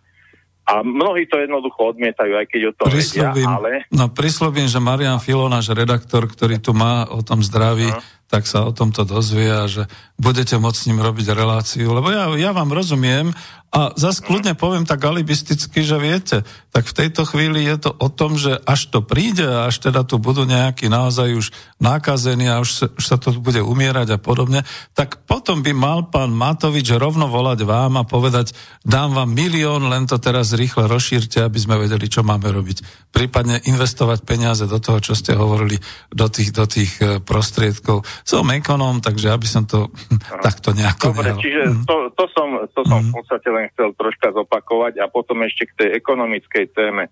a 0.67 0.83
mnohí 0.83 1.23
to 1.31 1.39
jednoducho 1.39 1.95
odmietajú, 1.95 2.33
aj 2.35 2.45
keď 2.51 2.61
o 2.67 2.73
tom 2.75 2.91
prislobím, 2.91 3.47
vedia, 3.47 3.55
ale... 3.55 3.69
No 3.87 4.11
prislobím, 4.11 4.67
že 4.67 4.83
Marian 4.83 5.23
Filo, 5.23 5.47
náš 5.47 5.71
redaktor, 5.71 6.27
ktorý 6.27 6.59
tu 6.59 6.75
má 6.75 7.07
o 7.07 7.23
tom 7.23 7.39
zdraví, 7.39 7.87
uh-huh 7.87 8.16
tak 8.27 8.43
sa 8.43 8.67
o 8.67 8.75
tomto 8.75 9.07
dozvie 9.07 9.47
a 9.47 9.71
že 9.71 9.87
budete 10.19 10.59
môcť 10.59 10.77
s 10.77 10.87
ním 10.91 10.99
robiť 10.99 11.31
reláciu. 11.31 11.95
Lebo 11.95 12.11
ja, 12.11 12.27
ja 12.35 12.51
vám 12.51 12.73
rozumiem 12.73 13.31
a 13.67 13.91
zase 13.99 14.23
kľudne 14.23 14.55
poviem 14.55 14.87
tak 14.87 15.03
alibisticky, 15.03 15.83
že 15.83 15.99
viete, 15.99 16.47
tak 16.71 16.87
v 16.87 16.97
tejto 17.03 17.27
chvíli 17.27 17.67
je 17.67 17.77
to 17.83 17.91
o 17.91 18.07
tom, 18.07 18.39
že 18.39 18.55
až 18.63 18.87
to 18.87 19.03
príde 19.03 19.43
a 19.43 19.67
až 19.67 19.83
teda 19.83 20.07
tu 20.07 20.23
budú 20.23 20.47
nejakí 20.47 20.87
naozaj 20.87 21.35
už 21.35 21.47
nakazení 21.83 22.47
a 22.47 22.63
už 22.63 22.69
sa, 22.71 22.85
už 22.87 23.03
sa 23.03 23.19
to 23.19 23.35
bude 23.35 23.59
umierať 23.59 24.15
a 24.15 24.19
podobne, 24.23 24.63
tak 24.95 25.19
potom 25.27 25.59
by 25.59 25.75
mal 25.75 26.07
pán 26.07 26.31
Matovič 26.31 26.95
rovno 26.95 27.27
volať 27.27 27.67
vám 27.67 27.99
a 27.99 28.07
povedať, 28.07 28.55
dám 28.87 29.11
vám 29.11 29.35
milión, 29.35 29.91
len 29.91 30.07
to 30.07 30.15
teraz 30.15 30.55
rýchle 30.55 30.87
rozšírte, 30.87 31.43
aby 31.43 31.59
sme 31.59 31.75
vedeli, 31.75 32.07
čo 32.07 32.23
máme 32.23 32.47
robiť. 32.47 33.11
Prípadne 33.11 33.59
investovať 33.67 34.23
peniaze 34.23 34.63
do 34.63 34.79
toho, 34.79 35.03
čo 35.03 35.11
ste 35.11 35.35
hovorili, 35.35 35.75
do 36.09 36.31
tých, 36.31 36.55
do 36.55 36.63
tých 36.63 36.91
e, 37.03 37.19
prostriedkov. 37.19 38.07
Som 38.23 38.47
ekonom, 38.53 39.01
takže 39.03 39.33
aby 39.33 39.47
som 39.49 39.67
to 39.67 39.89
Aha. 39.91 40.41
takto 40.41 40.73
nejako 40.73 41.13
Dobre, 41.13 41.35
nehal. 41.35 41.41
čiže 41.41 41.63
mhm. 41.67 41.83
to, 41.85 41.95
to 42.15 42.25
som, 42.31 42.47
to 42.71 42.81
som 42.85 42.99
mm. 43.01 43.07
v 43.09 43.11
podstate 43.13 43.47
len 43.51 43.65
chcel 43.73 43.89
troška 43.93 44.27
zopakovať 44.33 44.93
a 45.01 45.05
potom 45.11 45.43
ešte 45.43 45.69
k 45.69 45.77
tej 45.77 45.89
ekonomickej 45.99 46.65
téme. 46.73 47.07
E, 47.07 47.11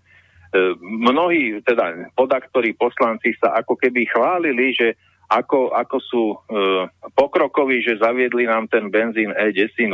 mnohí, 0.82 1.60
teda 1.62 2.12
podaktorí 2.14 2.74
poslanci 2.74 3.34
sa 3.38 3.58
ako 3.60 3.76
keby 3.76 4.06
chválili, 4.08 4.72
že 4.74 4.94
ako, 5.26 5.74
ako 5.74 5.96
sú 5.98 6.24
e, 6.30 6.36
pokrokoví, 7.18 7.82
že 7.82 7.98
zaviedli 7.98 8.46
nám 8.46 8.70
ten 8.70 8.88
benzín 8.88 9.34
E10, 9.34 9.90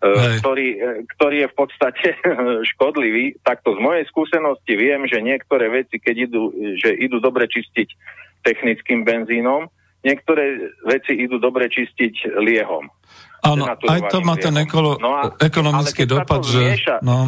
E, 0.00 0.40
ktorý, 0.40 0.68
e, 0.80 1.04
ktorý 1.12 1.36
je 1.44 1.48
v 1.52 1.56
podstate 1.60 2.08
škodlivý. 2.72 3.36
Takto 3.44 3.76
z 3.76 3.80
mojej 3.84 4.08
skúsenosti 4.08 4.72
viem, 4.72 5.04
že 5.04 5.20
niektoré 5.20 5.68
veci, 5.68 6.00
keď 6.00 6.16
idú, 6.24 6.42
že 6.80 6.96
idú 6.96 7.20
dobre 7.20 7.44
čistiť 7.44 7.88
technickým 8.40 9.04
benzínom, 9.04 9.68
niektoré 10.04 10.72
veci 10.84 11.16
idú 11.16 11.36
dobre 11.36 11.68
čistiť 11.68 12.36
liehom. 12.40 12.88
Áno, 13.40 13.64
aj 13.72 14.12
to 14.12 14.20
má 14.20 14.36
ten 14.36 14.52
ekolo, 14.60 15.00
no 15.00 15.16
a, 15.16 15.32
ekonomický 15.40 16.04
dopad, 16.04 16.44
že... 16.44 16.60
Zmieša, 16.76 16.96
no. 17.00 17.24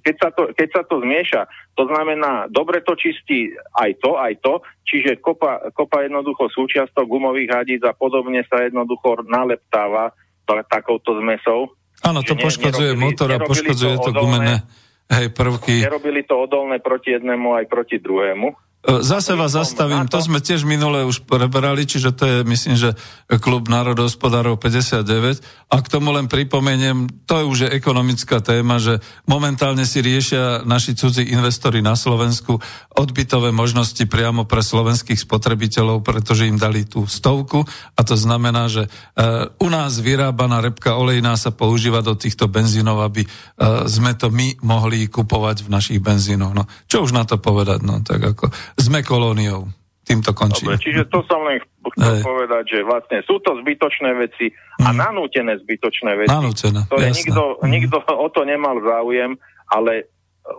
keď, 0.00 0.16
sa 0.16 0.28
to, 0.32 0.42
keď 0.56 0.68
sa 0.72 0.82
to 0.88 1.04
zmieša, 1.04 1.42
to 1.76 1.84
znamená, 1.84 2.48
dobre 2.48 2.80
to 2.80 2.96
čistí 2.96 3.52
aj 3.76 3.92
to, 4.00 4.16
aj 4.16 4.40
to, 4.40 4.64
čiže 4.88 5.20
kopa, 5.20 5.68
kopa 5.76 6.08
jednoducho 6.08 6.48
súčiastok 6.48 7.04
gumových 7.04 7.60
hadíc 7.60 7.84
a 7.84 7.92
podobne 7.92 8.40
sa 8.48 8.64
jednoducho 8.64 9.20
naleptáva 9.28 10.16
takouto 10.48 11.14
zmesou 11.20 11.70
Áno, 12.00 12.24
to 12.24 12.32
poškodzuje 12.32 12.96
nerobili, 12.96 13.04
motor 13.04 13.28
a 13.28 13.38
poškodzuje 13.38 13.94
to, 14.00 14.08
to 14.08 14.10
gumené 14.16 14.64
hej, 15.12 15.26
prvky. 15.36 15.84
Nerobili 15.84 16.24
to 16.24 16.40
odolné 16.40 16.80
proti 16.80 17.12
jednému 17.12 17.60
aj 17.60 17.64
proti 17.68 18.00
druhému. 18.00 18.56
E, 18.80 19.04
zase 19.04 19.36
vás 19.36 19.52
zastavím, 19.52 20.08
to 20.08 20.16
sme 20.24 20.40
tiež 20.40 20.64
minule 20.64 21.04
už 21.04 21.28
preberali, 21.28 21.84
čiže 21.84 22.16
to 22.16 22.24
je, 22.24 22.36
myslím, 22.48 22.76
že 22.80 22.96
klub 23.36 23.68
národohospodárov 23.68 24.56
59. 24.56 25.44
A 25.68 25.76
k 25.84 25.86
tomu 25.92 26.16
len 26.16 26.32
pripomeniem, 26.32 27.04
to 27.28 27.38
je 27.38 27.44
už 27.44 27.58
je 27.68 27.68
ekonomická 27.76 28.40
téma, 28.40 28.80
že 28.80 29.04
momentálne 29.28 29.84
si 29.84 30.00
riešia 30.00 30.64
naši 30.64 30.96
cudzí 30.96 31.28
investori 31.28 31.84
na 31.84 31.92
Slovensku 31.92 32.56
odbytové 32.96 33.52
možnosti 33.52 34.00
priamo 34.08 34.48
pre 34.48 34.64
slovenských 34.64 35.20
spotrebiteľov, 35.20 36.00
pretože 36.00 36.48
im 36.48 36.56
dali 36.56 36.88
tú 36.88 37.04
stovku. 37.04 37.68
A 37.94 38.00
to 38.02 38.16
znamená, 38.16 38.66
že 38.66 38.88
uh, 38.88 39.46
u 39.62 39.68
nás 39.70 40.00
vyrábaná 40.02 40.58
repka 40.58 40.98
olejná 40.98 41.38
sa 41.38 41.54
používa 41.54 42.02
do 42.02 42.18
týchto 42.18 42.50
benzínov, 42.50 43.04
aby 43.06 43.22
uh, 43.28 43.86
sme 43.86 44.16
to 44.18 44.32
my 44.32 44.58
mohli 44.64 45.06
kupovať 45.06 45.68
v 45.68 45.68
našich 45.70 46.00
benzínoch. 46.02 46.50
No, 46.50 46.66
čo 46.90 47.06
už 47.06 47.14
na 47.14 47.22
to 47.22 47.38
povedať, 47.38 47.86
no 47.86 48.02
tak 48.02 48.34
ako 48.34 48.50
sme 48.78 49.00
kolóniou. 49.02 49.66
Týmto 50.00 50.34
končím. 50.34 50.74
Dobre, 50.74 50.82
čiže 50.82 51.06
to 51.06 51.22
som 51.30 51.46
len 51.46 51.62
chcel 51.94 52.18
hey. 52.18 52.24
povedať, 52.24 52.64
že 52.66 52.78
vlastne 52.82 53.18
sú 53.22 53.38
to 53.46 53.54
zbytočné 53.62 54.10
veci 54.18 54.50
a 54.82 54.90
mm. 54.90 54.96
nanútené 54.96 55.54
zbytočné 55.62 56.10
veci, 56.18 56.34
Nanútené, 56.34 56.82
ktoré 56.90 57.14
nikto, 57.14 57.42
mm. 57.62 57.70
nikto 57.70 57.96
o 58.18 58.26
to 58.32 58.42
nemal 58.42 58.74
záujem, 58.82 59.38
ale 59.70 60.10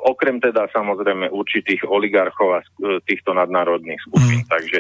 okrem 0.08 0.40
teda 0.40 0.72
samozrejme 0.72 1.28
určitých 1.36 1.84
oligarchov 1.84 2.48
a 2.56 2.60
týchto 3.04 3.36
nadnárodných 3.36 4.00
skupín. 4.08 4.46
Mm. 4.46 4.48
Takže 4.48 4.80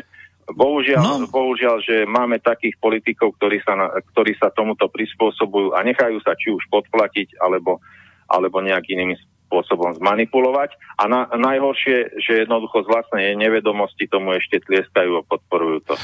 bohužiaľ, 0.55 1.03
no. 1.03 1.27
bohužiaľ, 1.27 1.83
že 1.83 2.07
máme 2.07 2.39
takých 2.39 2.79
politikov, 2.79 3.35
ktorí 3.41 3.59
sa, 3.65 3.75
na, 3.75 3.87
ktorí 4.13 4.39
sa 4.39 4.55
tomuto 4.55 4.87
prispôsobujú 4.87 5.75
a 5.75 5.83
nechajú 5.83 6.21
sa 6.23 6.31
či 6.37 6.47
už 6.53 6.63
podplatiť, 6.71 7.43
alebo, 7.43 7.83
alebo 8.31 8.63
nejak 8.63 8.87
inými 8.87 9.19
spôsobom 9.51 9.91
zmanipulovať 9.99 10.79
a 10.95 11.11
na, 11.11 11.27
najhoršie, 11.27 12.23
že 12.23 12.47
jednoducho 12.47 12.87
z 12.87 12.87
vlastnej 12.87 13.35
nevedomosti 13.35 14.07
tomu 14.07 14.39
ešte 14.39 14.63
tlieskajú 14.63 15.19
a 15.19 15.27
podporujú 15.27 15.91
to. 15.91 15.99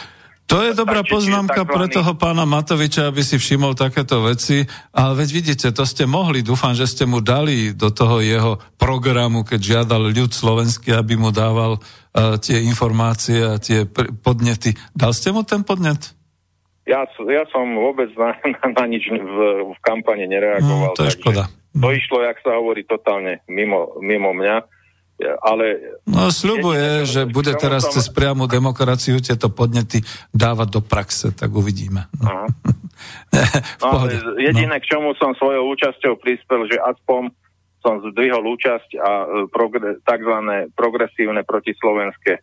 To 0.48 0.64
je 0.64 0.72
dobrá 0.72 1.03
poznámka 1.03 1.68
takzvaný... 1.68 1.76
pre 1.76 1.86
toho 1.91 2.11
pána 2.15 2.48
Matoviča, 2.48 3.11
aby 3.11 3.19
si 3.19 3.36
všimol 3.36 3.76
takéto 3.76 4.24
veci. 4.24 4.64
Ale 4.95 5.19
veď 5.19 5.30
vidíte, 5.36 5.68
to 5.76 5.84
ste 5.84 6.07
mohli. 6.07 6.40
Dúfam, 6.40 6.72
že 6.72 6.88
ste 6.88 7.03
mu 7.03 7.19
dali 7.19 7.76
do 7.76 7.91
toho 7.91 8.24
jeho 8.24 8.56
programu, 8.80 9.44
keď 9.44 9.84
žiadal 9.84 10.07
ľud 10.07 10.32
slovenský, 10.32 10.95
aby 10.95 11.19
mu 11.19 11.36
dával 11.36 11.76
uh, 11.76 12.40
tie 12.40 12.64
informácie 12.64 13.44
a 13.44 13.60
tie 13.60 13.84
podnety. 14.24 14.72
Dal 14.95 15.11
ste 15.11 15.36
mu 15.36 15.44
ten 15.44 15.68
podnet? 15.68 16.15
Ja, 16.88 17.03
ja 17.28 17.44
som 17.52 17.68
vôbec 17.76 18.07
na, 18.15 18.32
na, 18.64 18.68
na 18.72 18.86
nič 18.88 19.03
v, 19.11 19.38
v 19.76 19.80
kampane 19.84 20.32
nereagoval. 20.32 20.95
No, 20.95 20.95
to 20.95 21.03
je 21.03 21.11
takže... 21.11 21.19
škoda. 21.19 21.44
To 21.78 21.88
išlo, 21.94 22.26
jak 22.26 22.38
sa 22.41 22.58
hovorí, 22.58 22.84
totálne 22.84 23.45
mimo, 23.45 23.98
mimo 24.02 24.34
mňa. 24.34 24.56
Ale... 25.41 25.98
No 26.06 26.30
sľubuje, 26.30 27.10
že 27.10 27.26
bude 27.26 27.49
teraz 27.58 27.90
som... 27.90 27.94
cez 27.98 28.06
priamu 28.14 28.45
demokraciu 28.45 29.18
tieto 29.18 29.49
podnety 29.49 30.06
dávať 30.30 30.68
do 30.78 30.82
praxe, 30.86 31.34
tak 31.34 31.49
uvidíme. 31.49 32.06
No. 32.22 32.45
no, 33.82 33.88
ale 33.90 34.22
jediné, 34.38 34.78
no. 34.78 34.82
k 34.82 34.86
čomu 34.86 35.18
som 35.18 35.34
svojou 35.34 35.74
účasťou 35.74 36.22
prispel, 36.22 36.70
že 36.70 36.78
aspoň 36.78 37.34
som 37.82 38.02
zdvihol 38.14 38.45
účasť 38.45 38.90
a 39.02 39.10
e, 39.10 39.28
progre, 39.49 39.98
tzv. 40.02 40.34
progresívne 40.78 41.41
protislovenské 41.45 42.34
e, 42.38 42.41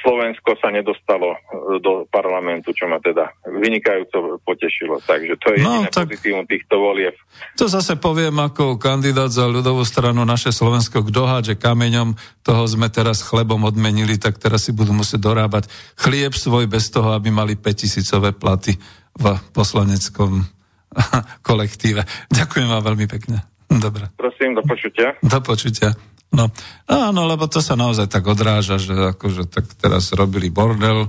Slovensko 0.00 0.56
sa 0.58 0.72
nedostalo 0.72 1.36
e, 1.36 1.38
do 1.84 2.08
parlamentu, 2.08 2.72
čo 2.72 2.88
ma 2.88 2.96
teda 2.98 3.28
vynikajúco 3.46 4.40
potešilo. 4.40 4.98
Takže 5.04 5.34
to 5.36 5.48
je 5.54 5.60
no, 5.60 5.84
tak 5.92 6.08
pozitívum 6.08 6.48
týchto 6.48 6.80
volieb. 6.80 7.14
To 7.60 7.68
zase 7.68 8.00
poviem 8.00 8.32
ako 8.40 8.80
kandidát 8.80 9.28
za 9.28 9.44
ľudovú 9.44 9.84
stranu 9.84 10.24
naše 10.24 10.50
Slovensko, 10.50 11.04
kto 11.04 11.20
hádže 11.28 11.54
kameňom, 11.60 12.16
toho 12.40 12.64
sme 12.64 12.88
teraz 12.88 13.20
chlebom 13.20 13.60
odmenili, 13.68 14.16
tak 14.16 14.40
teraz 14.40 14.66
si 14.66 14.72
budú 14.72 14.96
musieť 14.96 15.20
dorábať 15.20 15.68
chlieb 16.00 16.32
svoj 16.32 16.64
bez 16.64 16.88
toho, 16.88 17.12
aby 17.12 17.28
mali 17.28 17.54
5000 17.54 18.40
platy 18.40 18.72
v 19.14 19.24
poslaneckom 19.52 20.48
kolektíve. 21.48 22.02
Ďakujem 22.32 22.68
vám 22.72 22.82
veľmi 22.82 23.06
pekne. 23.06 23.44
Dobre. 23.68 24.08
Prosím, 24.16 24.56
do 24.56 24.64
počutia. 24.64 25.12
Do 25.20 25.38
počutia. 25.44 25.92
No, 26.28 26.52
áno, 26.84 27.24
lebo 27.24 27.48
to 27.48 27.64
sa 27.64 27.72
naozaj 27.72 28.12
tak 28.12 28.28
odráža, 28.28 28.76
že 28.76 29.16
akože 29.16 29.48
tak 29.48 29.64
teraz 29.80 30.12
robili 30.12 30.52
bordel, 30.52 31.08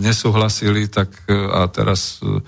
nesúhlasili, 0.00 0.88
tak 0.88 1.12
e, 1.28 1.36
a 1.36 1.68
teraz 1.68 2.24
e, 2.24 2.40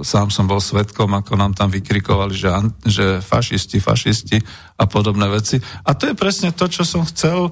sám 0.00 0.32
som 0.32 0.48
bol 0.48 0.58
svetkom, 0.58 1.12
ako 1.12 1.36
nám 1.36 1.52
tam 1.52 1.68
vykrikovali, 1.68 2.32
že, 2.32 2.48
že 2.88 3.06
fašisti, 3.20 3.78
fašisti 3.78 4.40
a 4.80 4.88
podobné 4.88 5.28
veci. 5.28 5.60
A 5.84 5.92
to 5.92 6.08
je 6.08 6.18
presne 6.18 6.50
to, 6.50 6.64
čo 6.66 6.82
som 6.82 7.04
chcel 7.04 7.46
e, 7.46 7.50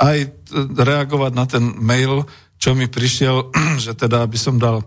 aj 0.00 0.18
reagovať 0.74 1.32
na 1.36 1.44
ten 1.44 1.64
mail, 1.78 2.26
čo 2.56 2.72
mi 2.72 2.88
prišiel, 2.88 3.52
že 3.84 3.92
teda, 3.92 4.24
aby 4.24 4.40
som 4.40 4.56
dal 4.56 4.80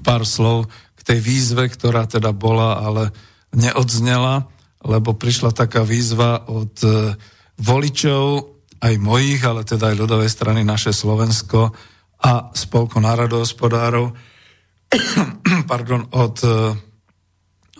pár 0.00 0.22
slov 0.22 0.70
k 0.94 1.00
tej 1.02 1.18
výzve, 1.20 1.66
ktorá 1.66 2.06
teda 2.06 2.30
bola, 2.30 2.78
ale 2.78 3.10
neodznela 3.50 4.46
lebo 4.84 5.14
prišla 5.14 5.50
taká 5.54 5.82
výzva 5.82 6.46
od 6.46 6.74
e, 6.84 7.14
voličov, 7.58 8.54
aj 8.78 8.94
mojich, 9.02 9.42
ale 9.42 9.66
teda 9.66 9.90
aj 9.90 9.96
ľudovej 9.98 10.30
strany 10.30 10.62
naše 10.62 10.94
Slovensko 10.94 11.74
a 12.22 12.54
Spolku 12.54 13.02
národohospodárov, 13.02 14.14
pardon, 15.70 16.06
od, 16.14 16.36
e, 16.46 16.58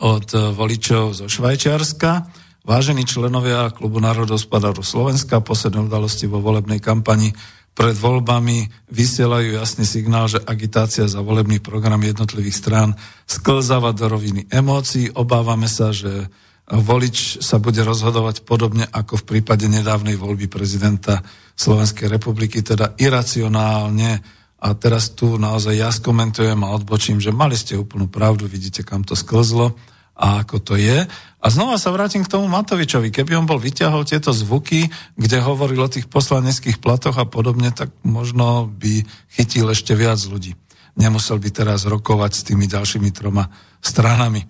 od 0.03 0.29
voličov 0.35 1.15
zo 1.15 1.27
Švajčiarska. 1.31 2.27
Vážení 2.69 3.09
členovia 3.09 3.73
klubu 3.73 3.97
národohospodárov 4.03 4.85
Slovenska, 4.85 5.41
posledné 5.41 5.89
udalosti 5.89 6.29
vo 6.29 6.43
volebnej 6.43 6.83
kampani 6.83 7.33
pred 7.79 7.95
voľbami 7.95 8.91
vysielajú 8.91 9.55
jasný 9.55 9.87
signál, 9.87 10.27
že 10.27 10.43
agitácia 10.43 11.07
za 11.07 11.23
volebný 11.23 11.63
program 11.63 12.03
jednotlivých 12.03 12.59
strán 12.59 12.99
sklzáva 13.23 13.95
do 13.95 14.11
roviny 14.11 14.51
emócií. 14.51 15.15
Obávame 15.15 15.71
sa, 15.71 15.95
že 15.95 16.27
volič 16.69 17.41
sa 17.41 17.57
bude 17.57 17.81
rozhodovať 17.81 18.45
podobne 18.45 18.85
ako 18.85 19.25
v 19.25 19.27
prípade 19.37 19.65
nedávnej 19.73 20.21
voľby 20.21 20.53
prezidenta 20.53 21.25
Slovenskej 21.57 22.13
republiky, 22.13 22.61
teda 22.61 22.93
iracionálne. 23.01 24.21
A 24.59 24.75
teraz 24.75 25.15
tu 25.15 25.39
naozaj 25.39 25.75
ja 25.79 25.89
skomentujem 25.89 26.61
a 26.67 26.75
odbočím, 26.75 27.23
že 27.23 27.33
mali 27.33 27.55
ste 27.55 27.79
úplnú 27.79 28.11
pravdu, 28.11 28.51
vidíte, 28.51 28.83
kam 28.83 29.07
to 29.07 29.15
sklzlo 29.15 29.79
a 30.19 30.43
ako 30.43 30.59
to 30.59 30.75
je. 30.75 31.07
A 31.39 31.47
znova 31.47 31.79
sa 31.79 31.95
vrátim 31.95 32.27
k 32.27 32.33
tomu 32.35 32.51
Matovičovi. 32.51 33.15
Keby 33.15 33.39
on 33.39 33.47
bol 33.47 33.63
vyťahol 33.63 34.03
tieto 34.03 34.35
zvuky, 34.35 34.91
kde 35.15 35.39
hovoril 35.39 35.79
o 35.79 35.93
tých 35.93 36.11
poslaneckých 36.11 36.83
platoch 36.83 37.15
a 37.15 37.25
podobne, 37.25 37.71
tak 37.71 37.95
možno 38.03 38.67
by 38.67 39.07
chytil 39.31 39.71
ešte 39.71 39.95
viac 39.95 40.19
ľudí. 40.27 40.59
Nemusel 40.99 41.39
by 41.39 41.49
teraz 41.55 41.87
rokovať 41.87 42.33
s 42.35 42.43
tými 42.43 42.67
ďalšími 42.67 43.15
troma 43.15 43.47
stranami. 43.79 44.43
E, 44.43 44.47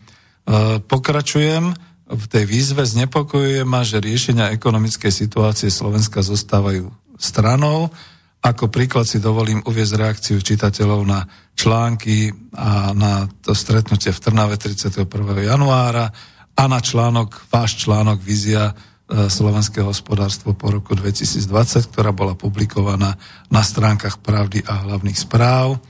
pokračujem 0.80 1.76
v 2.08 2.24
tej 2.24 2.44
výzve 2.48 2.88
znepokojuje 2.88 3.68
ma, 3.68 3.84
že 3.84 4.00
riešenia 4.00 4.52
ekonomickej 4.56 5.12
situácie 5.12 5.68
Slovenska 5.68 6.24
zostávajú 6.24 6.88
stranou. 7.20 7.92
Ako 8.40 8.72
príklad 8.72 9.04
si 9.04 9.20
dovolím 9.20 9.60
uviezť 9.66 9.94
reakciu 9.98 10.38
čitateľov 10.40 11.04
na 11.04 11.28
články 11.52 12.32
a 12.56 12.96
na 12.96 13.28
to 13.44 13.52
stretnutie 13.52 14.14
v 14.14 14.22
Trnave 14.24 14.56
31. 14.56 15.04
januára 15.44 16.08
a 16.56 16.62
na 16.64 16.80
článok, 16.80 17.50
váš 17.52 17.84
článok 17.84 18.24
Vizia 18.24 18.72
slovenské 19.08 19.80
hospodárstvo 19.80 20.52
po 20.52 20.68
roku 20.68 20.92
2020, 20.92 21.92
ktorá 21.92 22.12
bola 22.12 22.36
publikovaná 22.36 23.16
na 23.48 23.62
stránkach 23.64 24.20
Pravdy 24.20 24.64
a 24.68 24.84
hlavných 24.84 25.16
správ. 25.16 25.80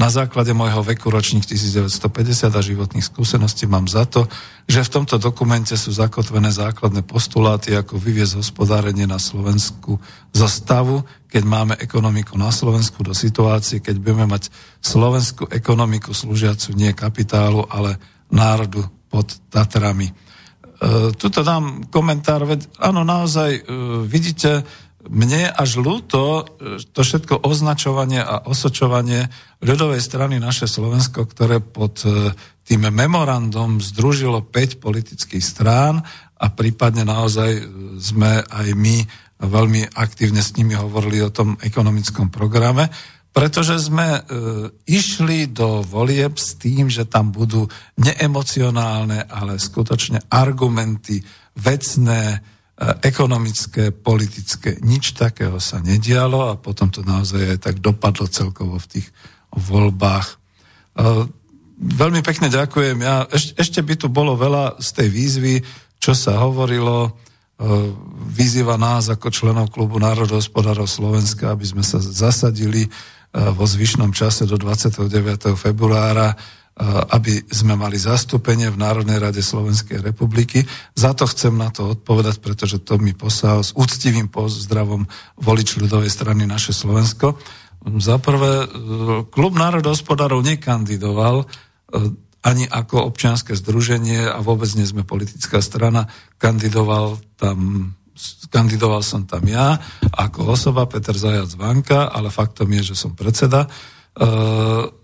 Na 0.00 0.08
základe 0.08 0.56
môjho 0.56 0.80
veku 0.80 1.12
ročník 1.12 1.44
1950 1.44 2.56
a 2.56 2.60
životných 2.64 3.04
skúseností 3.04 3.68
mám 3.68 3.84
za 3.84 4.08
to, 4.08 4.32
že 4.64 4.80
v 4.80 4.92
tomto 4.96 5.20
dokumente 5.20 5.76
sú 5.76 5.92
zakotvené 5.92 6.48
základné 6.48 7.04
postuláty, 7.04 7.76
ako 7.76 8.00
vyviezť 8.00 8.40
hospodárenie 8.40 9.04
na 9.04 9.20
Slovensku 9.20 10.00
zo 10.32 10.48
stavu, 10.48 11.04
keď 11.28 11.42
máme 11.44 11.74
ekonomiku 11.76 12.40
na 12.40 12.48
Slovensku 12.48 13.04
do 13.04 13.12
situácie, 13.12 13.84
keď 13.84 14.00
budeme 14.00 14.24
mať 14.24 14.48
slovenskú 14.80 15.52
ekonomiku 15.52 16.16
slúžiacu 16.16 16.72
nie 16.80 16.96
kapitálu, 16.96 17.68
ale 17.68 18.00
národu 18.32 18.88
pod 19.12 19.28
Tatrami. 19.52 20.08
E, 20.08 20.14
tuto 21.12 21.44
dám 21.44 21.92
komentár, 21.92 22.48
veď 22.48 22.72
áno, 22.80 23.04
naozaj 23.04 23.50
e, 23.52 23.62
vidíte, 24.08 24.64
mne 25.08 25.48
až 25.48 25.80
ľúto 25.80 26.44
e, 26.60 26.82
to 26.82 27.00
všetko 27.00 27.40
označovanie 27.40 28.20
a 28.20 28.44
osočovanie 28.44 29.32
ľudovej 29.64 30.00
strany 30.04 30.36
naše 30.36 30.68
Slovensko, 30.68 31.24
ktoré 31.24 31.64
pod 31.64 32.04
e, 32.04 32.36
tým 32.68 32.92
memorandum 32.92 33.80
združilo 33.80 34.44
5 34.44 34.82
politických 34.82 35.42
strán 35.42 36.04
a 36.40 36.46
prípadne 36.52 37.08
naozaj 37.08 37.50
e, 37.56 37.62
sme 37.96 38.44
aj 38.44 38.68
my 38.76 38.96
veľmi 39.40 39.96
aktívne 39.96 40.44
s 40.44 40.52
nimi 40.56 40.76
hovorili 40.76 41.24
o 41.24 41.32
tom 41.32 41.56
ekonomickom 41.60 42.28
programe, 42.28 42.92
pretože 43.30 43.78
sme 43.78 44.18
e, 44.18 44.20
išli 44.90 45.48
do 45.48 45.86
volieb 45.86 46.34
s 46.36 46.58
tým, 46.58 46.90
že 46.90 47.06
tam 47.06 47.30
budú 47.30 47.64
neemocionálne, 47.96 49.30
ale 49.30 49.56
skutočne 49.56 50.28
argumenty, 50.28 51.22
vecné, 51.56 52.42
ekonomické, 53.04 53.92
politické. 53.92 54.80
Nič 54.80 55.12
takého 55.12 55.60
sa 55.60 55.84
nedialo 55.84 56.48
a 56.48 56.56
potom 56.56 56.88
to 56.88 57.04
naozaj 57.04 57.56
aj 57.56 57.58
tak 57.60 57.76
dopadlo 57.84 58.24
celkovo 58.24 58.80
v 58.80 58.88
tých 58.88 59.06
voľbách. 59.52 60.40
Veľmi 61.80 62.24
pekne 62.24 62.48
ďakujem. 62.48 63.04
Ja, 63.04 63.28
eš, 63.28 63.52
ešte 63.60 63.84
by 63.84 63.94
tu 64.00 64.08
bolo 64.08 64.32
veľa 64.32 64.80
z 64.80 64.88
tej 64.96 65.08
výzvy, 65.12 65.54
čo 66.00 66.16
sa 66.16 66.40
hovorilo. 66.40 67.20
Vyzýva 68.32 68.80
nás 68.80 69.12
ako 69.12 69.28
členov 69.28 69.68
klubu 69.68 70.00
národohospodárov 70.00 70.88
Slovenska, 70.88 71.52
aby 71.52 71.68
sme 71.68 71.84
sa 71.84 72.00
zasadili 72.00 72.88
vo 73.30 73.68
zvyšnom 73.68 74.10
čase 74.16 74.48
do 74.48 74.56
29. 74.56 75.52
februára 75.54 76.32
aby 76.88 77.44
sme 77.52 77.76
mali 77.76 78.00
zastúpenie 78.00 78.72
v 78.72 78.80
Národnej 78.80 79.20
rade 79.20 79.44
Slovenskej 79.44 80.00
republiky. 80.00 80.64
Za 80.96 81.12
to 81.12 81.28
chcem 81.28 81.52
na 81.52 81.68
to 81.68 81.92
odpovedať, 81.92 82.40
pretože 82.40 82.80
to 82.80 82.96
mi 82.96 83.12
poslal 83.12 83.60
s 83.60 83.76
úctivým 83.76 84.32
pozdravom 84.32 85.04
volič 85.36 85.76
ľudovej 85.76 86.08
strany 86.08 86.48
naše 86.48 86.72
Slovensko. 86.72 87.36
Za 88.00 88.16
prvé, 88.16 88.64
e, 88.64 88.66
klub 89.28 89.52
národohospodárov 89.60 90.40
nekandidoval 90.40 91.44
e, 91.44 91.46
ani 92.40 92.64
ako 92.64 93.12
občianske 93.12 93.52
združenie 93.52 94.24
a 94.24 94.40
vôbec 94.40 94.72
nie 94.72 94.88
sme 94.88 95.04
politická 95.04 95.60
strana. 95.60 96.08
Kandidoval 96.40 97.20
tam 97.36 97.92
kandidoval 98.52 99.00
som 99.00 99.24
tam 99.24 99.48
ja 99.48 99.80
ako 100.12 100.52
osoba 100.52 100.84
Peter 100.84 101.16
Zajac 101.16 101.56
Vanka, 101.56 102.12
ale 102.12 102.28
faktom 102.28 102.68
je, 102.76 102.92
že 102.92 102.96
som 102.96 103.16
predseda 103.16 103.64
E, 103.64 103.99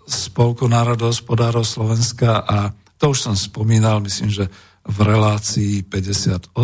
Spolku 0.07 0.67
národohospodárov 0.67 1.63
Slovenska 1.63 2.43
a 2.43 2.71
to 2.97 3.13
už 3.13 3.29
som 3.29 3.37
spomínal, 3.37 4.01
myslím, 4.03 4.33
že 4.33 4.49
v 4.87 4.99
relácii 5.03 5.83
58, 5.85 6.55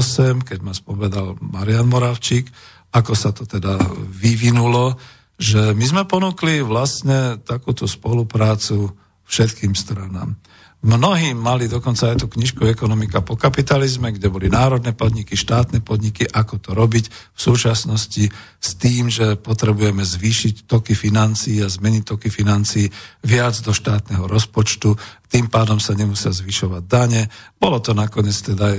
keď 0.47 0.59
ma 0.63 0.73
spovedal 0.73 1.37
Marian 1.43 1.91
Moravčík, 1.91 2.47
ako 2.95 3.13
sa 3.19 3.35
to 3.35 3.45
teda 3.49 3.77
vyvinulo, 4.09 4.95
že 5.35 5.75
my 5.75 5.85
sme 5.85 6.03
ponúkli 6.07 6.63
vlastne 6.63 7.43
takúto 7.43 7.91
spoluprácu 7.91 8.95
všetkým 9.27 9.75
stranám. 9.75 10.39
Mnohí 10.83 11.31
mali 11.31 11.71
dokonca 11.71 12.11
aj 12.11 12.19
tú 12.19 12.27
knižku 12.27 12.67
Ekonomika 12.67 13.23
po 13.23 13.39
kapitalizme, 13.39 14.11
kde 14.11 14.27
boli 14.27 14.51
národné 14.51 14.91
podniky, 14.91 15.39
štátne 15.39 15.79
podniky, 15.79 16.27
ako 16.27 16.59
to 16.59 16.75
robiť 16.75 17.07
v 17.07 17.39
súčasnosti 17.39 18.27
s 18.59 18.71
tým, 18.83 19.07
že 19.07 19.39
potrebujeme 19.39 20.03
zvýšiť 20.03 20.67
toky 20.67 20.99
financií 20.99 21.63
a 21.63 21.71
zmeniť 21.71 22.03
toky 22.03 22.35
financií 22.35 22.91
viac 23.23 23.55
do 23.63 23.71
štátneho 23.71 24.27
rozpočtu, 24.27 24.99
tým 25.31 25.47
pádom 25.47 25.79
sa 25.79 25.95
nemusia 25.95 26.35
zvyšovať 26.35 26.83
dane. 26.91 27.31
Bolo 27.63 27.79
to 27.79 27.95
nakoniec 27.95 28.35
teda 28.43 28.75
aj 28.75 28.79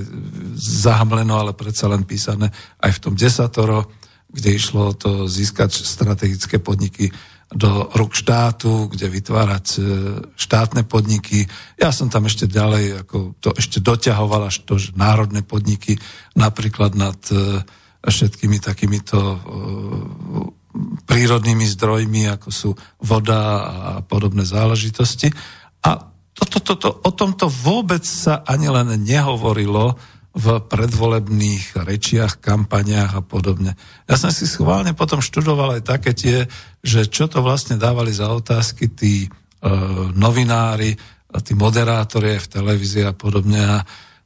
zahamleno, 0.60 1.40
ale 1.40 1.56
predsa 1.56 1.88
len 1.88 2.04
písané 2.04 2.52
aj 2.84 3.00
v 3.00 3.02
tom 3.02 3.16
desatoro, 3.16 3.88
kde 4.28 4.50
išlo 4.52 4.92
to 4.92 5.32
získať 5.32 5.72
strategické 5.72 6.60
podniky 6.60 7.16
do 7.54 7.88
rúk 7.94 8.18
štátu, 8.18 8.90
kde 8.90 9.08
vytvárať 9.14 9.68
e, 9.78 9.80
štátne 10.34 10.84
podniky. 10.90 11.46
Ja 11.78 11.94
som 11.94 12.10
tam 12.10 12.26
ešte 12.26 12.50
ďalej, 12.50 13.06
ako 13.06 13.38
to 13.38 13.54
ešte 13.54 13.78
doťahoval 13.78 14.50
až 14.50 14.66
to, 14.66 14.82
že 14.82 14.98
národné 14.98 15.46
podniky, 15.46 16.02
napríklad 16.34 16.98
nad 16.98 17.18
e, 17.30 17.62
všetkými 18.04 18.58
takýmito 18.58 19.18
e, 19.22 19.38
prírodnými 21.06 21.66
zdrojmi, 21.70 22.34
ako 22.34 22.50
sú 22.50 22.70
voda 22.98 23.42
a 23.70 23.92
podobné 24.02 24.42
záležitosti. 24.42 25.30
A 25.86 26.10
to, 26.34 26.44
to, 26.50 26.60
to, 26.66 26.74
to, 26.82 26.90
o 26.90 27.12
tomto 27.14 27.46
vôbec 27.46 28.02
sa 28.02 28.42
ani 28.50 28.66
len 28.66 28.90
nehovorilo 29.06 29.94
v 30.34 30.46
predvolebných 30.66 31.78
rečiach, 31.78 32.42
kampaniách 32.42 33.12
a 33.14 33.22
podobne. 33.22 33.78
Ja 34.10 34.18
som 34.18 34.34
si 34.34 34.50
schválne 34.50 34.98
potom 34.98 35.22
študoval 35.22 35.78
aj 35.78 35.84
také 35.86 36.18
tie, 36.18 36.50
že 36.82 37.06
čo 37.06 37.30
to 37.30 37.46
vlastne 37.46 37.78
dávali 37.78 38.10
za 38.10 38.34
otázky 38.34 38.90
tí 38.90 39.14
e, 39.26 39.30
novinári, 40.18 40.98
tí 41.46 41.54
moderátori 41.54 42.42
v 42.42 42.50
televízii 42.50 43.06
a 43.06 43.14
podobne. 43.14 43.62
A 43.62 43.78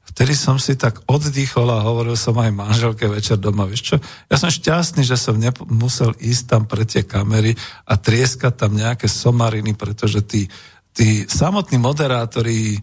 vtedy 0.07 0.31
som 0.31 0.55
si 0.55 0.79
tak 0.79 1.03
oddychol 1.11 1.67
a 1.75 1.83
hovoril 1.83 2.15
som 2.15 2.39
aj 2.39 2.55
manželke 2.55 3.03
večer 3.11 3.35
doma, 3.35 3.67
vieš 3.67 3.91
čo, 3.91 3.95
ja 4.31 4.35
som 4.39 4.47
šťastný, 4.47 5.03
že 5.03 5.19
som 5.19 5.35
musel 5.67 6.15
ísť 6.23 6.43
tam 6.47 6.63
pre 6.71 6.87
tie 6.87 7.03
kamery 7.03 7.51
a 7.83 7.99
trieskať 7.99 8.55
tam 8.55 8.79
nejaké 8.79 9.11
somariny, 9.11 9.75
pretože 9.75 10.23
tí, 10.23 10.47
tí 10.95 11.27
samotní 11.27 11.83
moderátori 11.83 12.79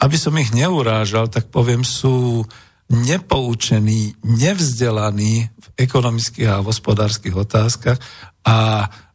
aby 0.00 0.16
som 0.16 0.32
ich 0.40 0.56
neurážal, 0.56 1.28
tak 1.28 1.52
poviem, 1.52 1.84
sú 1.84 2.48
nepoučení, 2.88 4.16
nevzdelaní 4.24 5.48
v 5.48 5.66
ekonomických 5.76 6.48
a 6.48 6.64
hospodárskych 6.64 7.36
otázkach 7.36 8.00
a 8.44 8.88
Eh, 8.88 9.11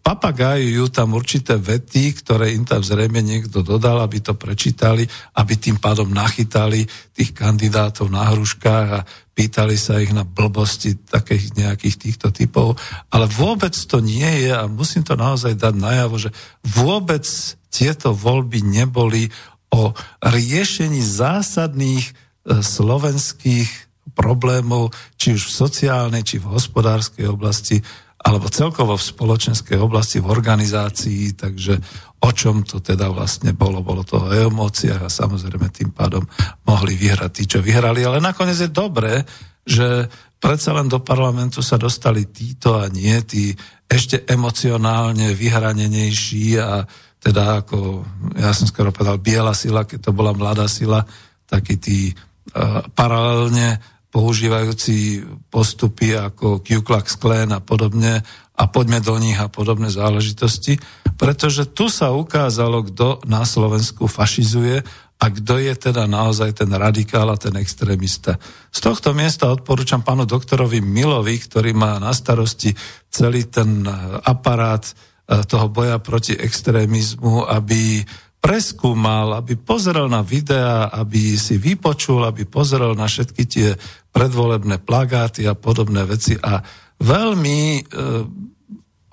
papagajujú 0.00 0.88
tam 0.88 1.12
určité 1.12 1.60
vety, 1.60 2.24
ktoré 2.24 2.56
im 2.56 2.64
tam 2.64 2.80
zrejme 2.80 3.20
niekto 3.20 3.60
dodal, 3.60 4.00
aby 4.00 4.24
to 4.24 4.32
prečítali, 4.32 5.04
aby 5.36 5.54
tým 5.60 5.76
pádom 5.76 6.08
nachytali 6.08 6.88
tých 7.12 7.36
kandidátov 7.36 8.08
na 8.08 8.32
hruškách 8.32 8.88
a 8.96 9.04
pýtali 9.36 9.76
sa 9.76 10.00
ich 10.00 10.12
na 10.16 10.24
blbosti 10.24 10.96
takých 10.96 11.52
nejakých 11.52 11.96
týchto 12.00 12.28
typov. 12.32 12.80
Ale 13.12 13.28
vôbec 13.28 13.76
to 13.76 14.00
nie 14.00 14.48
je 14.48 14.52
a 14.56 14.64
musím 14.64 15.04
to 15.04 15.20
naozaj 15.20 15.52
dať 15.52 15.74
najavo, 15.76 16.16
že 16.16 16.30
vôbec 16.64 17.24
tieto 17.68 18.16
voľby 18.16 18.64
neboli 18.64 19.28
o 19.72 19.92
riešení 20.24 21.00
zásadných 21.04 22.04
eh, 22.08 22.60
slovenských 22.60 23.92
problémov, 24.12 24.92
či 25.16 25.36
už 25.36 25.48
v 25.48 25.56
sociálnej, 25.56 26.22
či 26.24 26.36
v 26.36 26.52
hospodárskej 26.52 27.32
oblasti, 27.32 27.80
alebo 28.22 28.46
celkovo 28.46 28.94
v 28.94 29.08
spoločenskej 29.12 29.78
oblasti, 29.82 30.22
v 30.22 30.30
organizácii, 30.30 31.34
takže 31.34 31.74
o 32.22 32.30
čom 32.30 32.62
to 32.62 32.78
teda 32.78 33.10
vlastne 33.10 33.50
bolo. 33.50 33.82
Bolo 33.82 34.06
to 34.06 34.22
o 34.22 34.30
emóciách 34.30 35.02
a 35.02 35.10
samozrejme 35.10 35.74
tým 35.74 35.90
pádom 35.90 36.22
mohli 36.62 36.94
vyhrať 36.94 37.30
tí, 37.34 37.44
čo 37.50 37.58
vyhrali. 37.58 38.06
Ale 38.06 38.22
nakoniec 38.22 38.62
je 38.62 38.70
dobré, 38.70 39.26
že 39.66 40.06
predsa 40.38 40.70
len 40.74 40.86
do 40.86 41.02
parlamentu 41.02 41.62
sa 41.66 41.74
dostali 41.74 42.30
títo 42.30 42.78
a 42.78 42.86
nie 42.86 43.18
tí 43.26 43.50
ešte 43.90 44.22
emocionálne 44.26 45.34
vyhranenejší 45.34 46.62
a 46.62 46.86
teda 47.22 47.62
ako, 47.62 48.02
ja 48.34 48.50
som 48.50 48.66
skoro 48.66 48.90
povedal, 48.90 49.22
biela 49.22 49.54
sila, 49.54 49.86
keď 49.86 50.10
to 50.10 50.12
bola 50.14 50.34
mladá 50.34 50.66
sila, 50.66 51.06
takí 51.46 51.78
tí 51.78 51.98
uh, 52.10 52.82
paralelne 52.98 53.78
používajúci 54.12 55.24
postupy 55.48 56.12
ako 56.12 56.60
Ku 56.60 56.84
Klux 56.84 57.16
Klan 57.16 57.56
a 57.56 57.64
podobne 57.64 58.20
a 58.52 58.64
poďme 58.68 59.00
do 59.00 59.16
nich 59.16 59.40
a 59.40 59.48
podobné 59.48 59.88
záležitosti, 59.88 60.76
pretože 61.16 61.72
tu 61.72 61.88
sa 61.88 62.12
ukázalo, 62.12 62.84
kto 62.92 63.24
na 63.24 63.48
Slovensku 63.48 64.04
fašizuje 64.04 64.84
a 65.16 65.24
kto 65.30 65.56
je 65.56 65.74
teda 65.88 66.04
naozaj 66.04 66.60
ten 66.60 66.70
radikál 66.74 67.32
a 67.32 67.40
ten 67.40 67.56
extrémista. 67.56 68.36
Z 68.68 68.78
tohto 68.84 69.16
miesta 69.16 69.48
odporúčam 69.48 70.04
pánu 70.04 70.28
doktorovi 70.28 70.84
Milovi, 70.84 71.38
ktorý 71.40 71.72
má 71.72 71.96
na 71.96 72.12
starosti 72.12 72.76
celý 73.08 73.48
ten 73.48 73.86
aparát 74.28 74.84
eh, 74.84 75.40
toho 75.48 75.72
boja 75.72 75.96
proti 76.02 76.36
extrémizmu, 76.36 77.48
aby 77.48 78.04
preskúmal, 78.42 79.38
aby 79.38 79.54
pozrel 79.54 80.10
na 80.10 80.26
videá, 80.26 80.90
aby 80.90 81.38
si 81.38 81.62
vypočul, 81.62 82.26
aby 82.26 82.42
pozrel 82.42 82.98
na 82.98 83.06
všetky 83.06 83.42
tie 83.46 83.68
predvolebné 84.10 84.82
plagáty 84.82 85.46
a 85.46 85.54
podobné 85.54 86.02
veci 86.02 86.34
a 86.42 86.58
veľmi 86.98 87.58
e, 87.78 87.82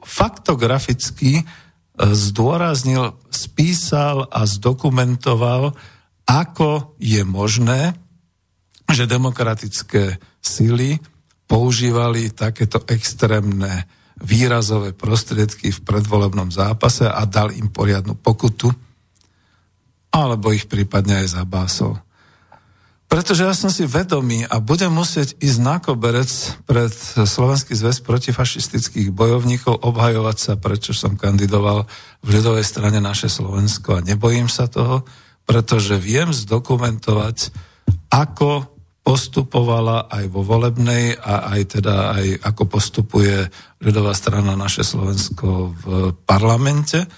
faktograficky 0.02 1.40
e, 1.40 1.44
zdôraznil, 2.10 3.22
spísal 3.30 4.26
a 4.34 4.50
zdokumentoval, 4.50 5.78
ako 6.26 6.98
je 6.98 7.22
možné, 7.22 7.94
že 8.90 9.06
demokratické 9.06 10.18
síly 10.42 10.98
používali 11.46 12.34
takéto 12.34 12.82
extrémne 12.90 13.86
výrazové 14.26 14.98
prostriedky 14.98 15.70
v 15.70 15.80
predvolebnom 15.86 16.50
zápase 16.50 17.06
a 17.06 17.24
dal 17.30 17.54
im 17.54 17.70
poriadnu 17.70 18.18
pokutu, 18.18 18.89
alebo 20.10 20.54
ich 20.54 20.66
prípadne 20.66 21.26
aj 21.26 21.38
zabásol. 21.38 21.98
Pretože 23.10 23.42
ja 23.42 23.58
som 23.58 23.74
si 23.74 23.90
vedomý 23.90 24.46
a 24.46 24.62
budem 24.62 24.94
musieť 24.94 25.34
ísť 25.42 25.60
na 25.66 25.82
koberec 25.82 26.30
pred 26.70 26.94
Slovenský 27.26 27.74
zväz 27.74 28.06
protifašistických 28.06 29.10
bojovníkov, 29.10 29.82
obhajovať 29.82 30.38
sa, 30.38 30.54
prečo 30.62 30.94
som 30.94 31.18
kandidoval 31.18 31.90
v 32.22 32.28
ľudovej 32.38 32.62
strane 32.62 33.02
naše 33.02 33.26
Slovensko 33.26 33.98
a 33.98 34.06
nebojím 34.06 34.46
sa 34.46 34.70
toho, 34.70 35.10
pretože 35.50 35.98
viem 35.98 36.30
zdokumentovať, 36.30 37.50
ako 38.14 38.78
postupovala 39.02 40.06
aj 40.06 40.30
vo 40.30 40.46
volebnej 40.46 41.18
a 41.18 41.50
aj 41.58 41.82
teda 41.82 42.14
aj 42.14 42.26
ako 42.46 42.64
postupuje 42.70 43.50
ľudová 43.82 44.14
strana 44.14 44.54
naše 44.54 44.86
Slovensko 44.86 45.74
v 45.82 45.86
parlamente 46.30 47.10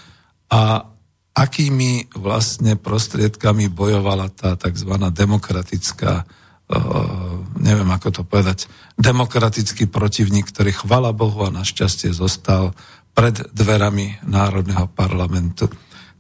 a 0.48 0.88
akými 1.32 2.12
vlastne 2.16 2.76
prostriedkami 2.76 3.72
bojovala 3.72 4.28
tá 4.32 4.60
tzv. 4.60 4.92
demokratická, 5.16 6.28
uh, 6.28 7.36
neviem 7.56 7.88
ako 7.88 8.08
to 8.12 8.22
povedať, 8.28 8.68
demokratický 9.00 9.88
protivník, 9.88 10.52
ktorý 10.52 10.76
chvala 10.76 11.16
Bohu 11.16 11.48
a 11.48 11.56
našťastie 11.56 12.12
zostal 12.12 12.76
pred 13.16 13.36
dverami 13.56 14.24
Národného 14.28 14.92
parlamentu. 14.92 15.72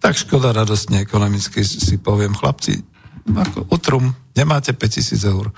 Tak 0.02 0.18
škoda 0.18 0.56
radostne 0.56 1.04
ekonomicky 1.04 1.62
si 1.62 1.96
poviem, 2.02 2.34
chlapci, 2.34 2.82
ako 3.30 3.70
utrum, 3.70 4.16
nemáte 4.34 4.74
5000 4.74 5.22
eur. 5.30 5.54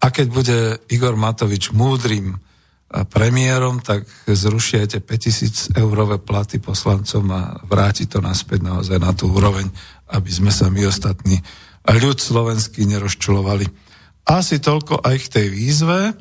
A 0.00 0.06
keď 0.08 0.26
bude 0.32 0.58
Igor 0.88 1.18
Matovič 1.18 1.74
múdrym 1.74 2.40
premiérom, 2.90 3.78
tak 3.78 4.02
zrušiete 4.26 4.98
5000 4.98 5.78
eurové 5.78 6.18
platy 6.18 6.58
poslancom 6.58 7.22
a 7.30 7.42
vráti 7.62 8.10
to 8.10 8.18
naspäť 8.18 8.66
naozaj 8.66 8.98
na 8.98 9.14
tú 9.14 9.30
úroveň, 9.30 9.70
aby 10.10 10.30
sme 10.30 10.50
sa 10.50 10.66
my 10.66 10.90
ostatní 10.90 11.38
ľud 11.86 12.18
slovenský 12.18 12.90
nerozčulovali. 12.90 13.70
Asi 14.26 14.58
toľko 14.58 15.06
aj 15.06 15.16
k 15.22 15.32
tej 15.38 15.46
výzve. 15.54 15.98
E, 16.10 16.12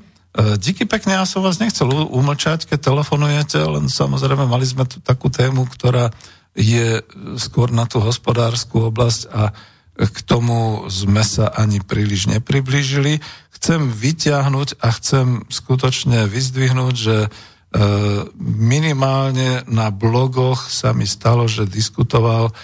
díky 0.61 0.85
pekne, 0.85 1.17
ja 1.17 1.25
som 1.25 1.41
vás 1.41 1.57
nechcel 1.57 1.89
umlčať, 1.89 2.69
keď 2.69 2.93
telefonujete, 2.93 3.57
len 3.59 3.89
samozrejme 3.89 4.45
mali 4.45 4.65
sme 4.69 4.85
tu 4.85 5.01
takú 5.01 5.33
tému, 5.33 5.65
ktorá 5.73 6.13
je 6.53 7.01
skôr 7.41 7.73
na 7.73 7.89
tú 7.89 7.97
hospodárskú 7.97 8.93
oblasť 8.93 9.21
a 9.33 9.53
k 9.99 10.17
tomu 10.23 10.87
sme 10.87 11.27
sa 11.27 11.51
ani 11.51 11.83
príliš 11.83 12.31
nepriblížili 12.31 13.19
chcem 13.59 13.91
vyťahnuť 13.91 14.79
a 14.79 14.87
chcem 14.95 15.43
skutočne 15.51 16.25
vyzdvihnúť, 16.31 16.95
že 16.95 17.17
e, 17.25 17.29
minimálne 18.39 19.67
na 19.67 19.91
blogoch 19.91 20.71
sa 20.71 20.95
mi 20.95 21.03
stalo, 21.03 21.45
že 21.45 21.67
diskutoval 21.67 22.55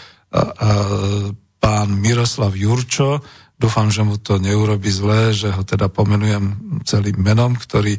pán 1.59 1.89
Miroslav 1.95 2.53
Jurčo, 2.53 3.23
dúfam, 3.55 3.88
že 3.88 4.03
mu 4.03 4.19
to 4.19 4.38
neurobi 4.38 4.91
zlé, 4.91 5.31
že 5.31 5.49
ho 5.51 5.63
teda 5.63 5.88
pomenujem 5.88 6.59
celým 6.84 7.17
menom, 7.23 7.55
ktorý 7.55 7.95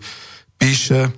píše 0.60 1.08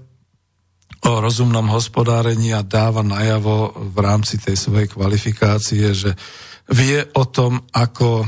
o 1.07 1.23
rozumnom 1.23 1.67
hospodárení 1.71 2.55
a 2.55 2.67
dáva 2.67 3.07
najavo 3.07 3.91
v 3.95 3.99
rámci 4.03 4.39
tej 4.39 4.59
svojej 4.59 4.91
kvalifikácie, 4.91 5.95
že 5.95 6.11
vie 6.75 7.07
o 7.15 7.25
tom, 7.29 7.63
ako 7.71 8.27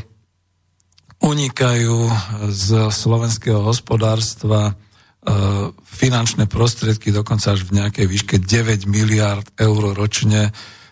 unikajú 1.21 2.09
z 2.49 2.89
slovenského 2.89 3.61
hospodárstva 3.61 4.73
e, 4.73 4.75
finančné 5.85 6.49
prostriedky 6.49 7.13
dokonca 7.13 7.53
až 7.53 7.69
v 7.69 7.77
nejakej 7.77 8.07
výške 8.09 8.37
9 8.41 8.89
miliard 8.89 9.45
eur 9.61 9.93
ročne 9.93 10.49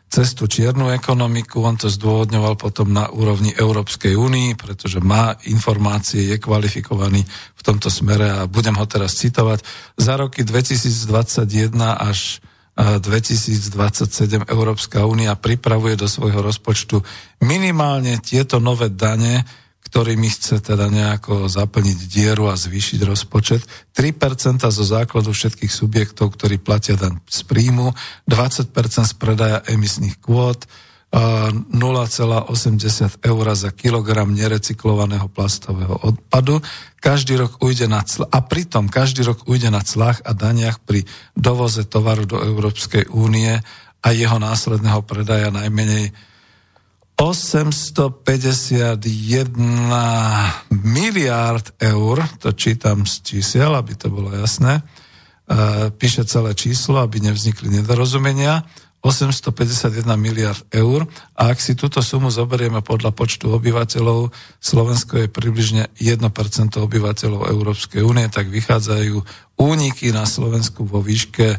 cez 0.09 0.33
tú 0.33 0.49
čiernu 0.49 0.89
ekonomiku. 0.93 1.65
On 1.65 1.77
to 1.77 1.93
zdôvodňoval 1.93 2.57
potom 2.57 2.93
na 2.93 3.13
úrovni 3.13 3.53
Európskej 3.53 4.17
únii, 4.17 4.57
pretože 4.57 5.01
má 5.05 5.37
informácie, 5.49 6.33
je 6.33 6.37
kvalifikovaný 6.41 7.25
v 7.57 7.63
tomto 7.65 7.93
smere 7.93 8.29
a 8.29 8.49
budem 8.49 8.77
ho 8.77 8.85
teraz 8.89 9.17
citovať. 9.21 9.65
Za 10.01 10.17
roky 10.17 10.45
2021 10.45 11.73
až 11.85 12.41
2027 12.79 13.69
e, 13.73 14.47
Európska 14.49 15.03
únia 15.09 15.35
pripravuje 15.35 15.99
do 15.99 16.07
svojho 16.07 16.45
rozpočtu 16.45 17.03
minimálne 17.43 18.23
tieto 18.23 18.63
nové 18.63 18.93
dane, 18.93 19.43
ktorými 19.89 20.29
chce 20.29 20.61
teda 20.61 20.93
nejako 20.93 21.49
zaplniť 21.49 21.99
dieru 22.13 22.53
a 22.53 22.61
zvýšiť 22.61 23.01
rozpočet. 23.09 23.65
3% 23.97 24.69
zo 24.69 24.85
základu 24.85 25.33
všetkých 25.33 25.73
subjektov, 25.73 26.37
ktorí 26.37 26.61
platia 26.61 27.01
daň 27.01 27.17
z 27.25 27.41
príjmu, 27.49 27.97
20% 28.29 28.69
z 29.09 29.15
predaja 29.17 29.65
emisných 29.65 30.21
kvót, 30.21 30.69
0,80 31.09 31.73
eur 33.25 33.47
za 33.57 33.73
kilogram 33.73 34.29
nerecyklovaného 34.29 35.33
plastového 35.33 35.97
odpadu. 36.05 36.61
Každý 37.01 37.41
rok 37.41 37.65
ujde 37.65 37.89
na 37.89 38.05
cl- 38.05 38.29
a 38.29 38.45
pritom 38.45 38.93
každý 38.93 39.25
rok 39.25 39.49
ujde 39.49 39.73
na 39.73 39.81
clách 39.81 40.21
a 40.29 40.37
daniach 40.37 40.85
pri 40.85 41.09
dovoze 41.33 41.89
tovaru 41.89 42.29
do 42.29 42.37
Európskej 42.37 43.09
únie 43.09 43.57
a 44.05 44.09
jeho 44.13 44.37
následného 44.37 45.01
predaja 45.09 45.49
najmenej 45.49 46.13
851 47.19 49.03
miliárd 50.71 51.67
eur, 51.83 52.17
to 52.39 52.55
čítam 52.55 53.03
z 53.07 53.21
čísiel, 53.27 53.75
aby 53.75 53.99
to 53.99 54.07
bolo 54.07 54.31
jasné, 54.31 54.79
e, 54.79 54.83
píše 55.91 56.23
celé 56.23 56.55
číslo, 56.55 57.03
aby 57.03 57.19
nevznikli 57.19 57.75
nedorozumenia, 57.75 58.63
851 59.03 60.15
miliard 60.15 60.63
eur. 60.71 61.11
A 61.35 61.51
ak 61.51 61.59
si 61.59 61.75
túto 61.75 62.03
sumu 62.03 62.31
zoberieme 62.31 62.83
podľa 62.87 63.11
počtu 63.11 63.51
obyvateľov, 63.51 64.31
Slovensko 64.63 65.19
je 65.23 65.29
približne 65.31 65.91
1% 65.99 66.23
obyvateľov 66.79 67.51
Európskej 67.51 68.03
únie, 68.03 68.31
tak 68.31 68.47
vychádzajú 68.47 69.17
úniky 69.59 70.15
na 70.15 70.23
Slovensku 70.23 70.87
vo 70.87 71.03
výške, 71.03 71.59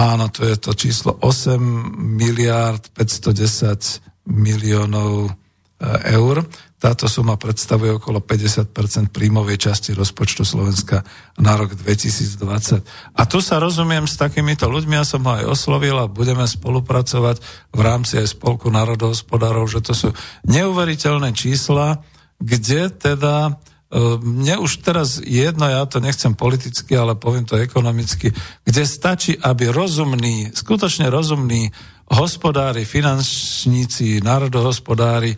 áno, 0.00 0.32
to 0.32 0.48
je 0.48 0.56
to 0.56 0.72
číslo 0.72 1.12
8 1.20 1.60
miliard 1.96 2.88
510 2.96 4.07
miliónov 4.28 5.32
eh, 5.32 6.14
eur. 6.14 6.44
Táto 6.78 7.10
suma 7.10 7.34
predstavuje 7.34 7.90
okolo 7.98 8.22
50% 8.22 9.10
príjmovej 9.10 9.58
časti 9.58 9.90
rozpočtu 9.98 10.46
Slovenska 10.46 11.02
na 11.42 11.58
rok 11.58 11.74
2020. 11.74 13.18
A 13.18 13.22
tu 13.26 13.42
sa 13.42 13.58
rozumiem 13.58 14.06
s 14.06 14.14
takýmito 14.14 14.70
ľuďmi, 14.70 14.94
ja 14.94 15.02
som 15.02 15.26
ho 15.26 15.42
aj 15.42 15.58
oslovil 15.58 15.98
a 15.98 16.06
budeme 16.06 16.46
spolupracovať 16.46 17.42
v 17.74 17.80
rámci 17.82 18.22
aj 18.22 18.30
Spolku 18.30 18.70
národohospodárov, 18.70 19.66
že 19.66 19.82
to 19.82 19.90
sú 19.90 20.08
neuveriteľné 20.46 21.34
čísla, 21.34 21.98
kde 22.38 22.94
teda 22.94 23.58
eh, 23.58 24.14
mne 24.22 24.62
už 24.62 24.86
teraz 24.86 25.18
jedno, 25.18 25.66
ja 25.66 25.82
to 25.82 25.98
nechcem 25.98 26.38
politicky, 26.38 26.94
ale 26.94 27.18
poviem 27.18 27.42
to 27.42 27.58
ekonomicky, 27.58 28.30
kde 28.62 28.82
stačí, 28.86 29.34
aby 29.34 29.74
rozumný, 29.74 30.54
skutočne 30.54 31.10
rozumný 31.10 31.74
hospodári, 32.08 32.88
finančníci, 32.88 34.24
národohospodári 34.24 35.36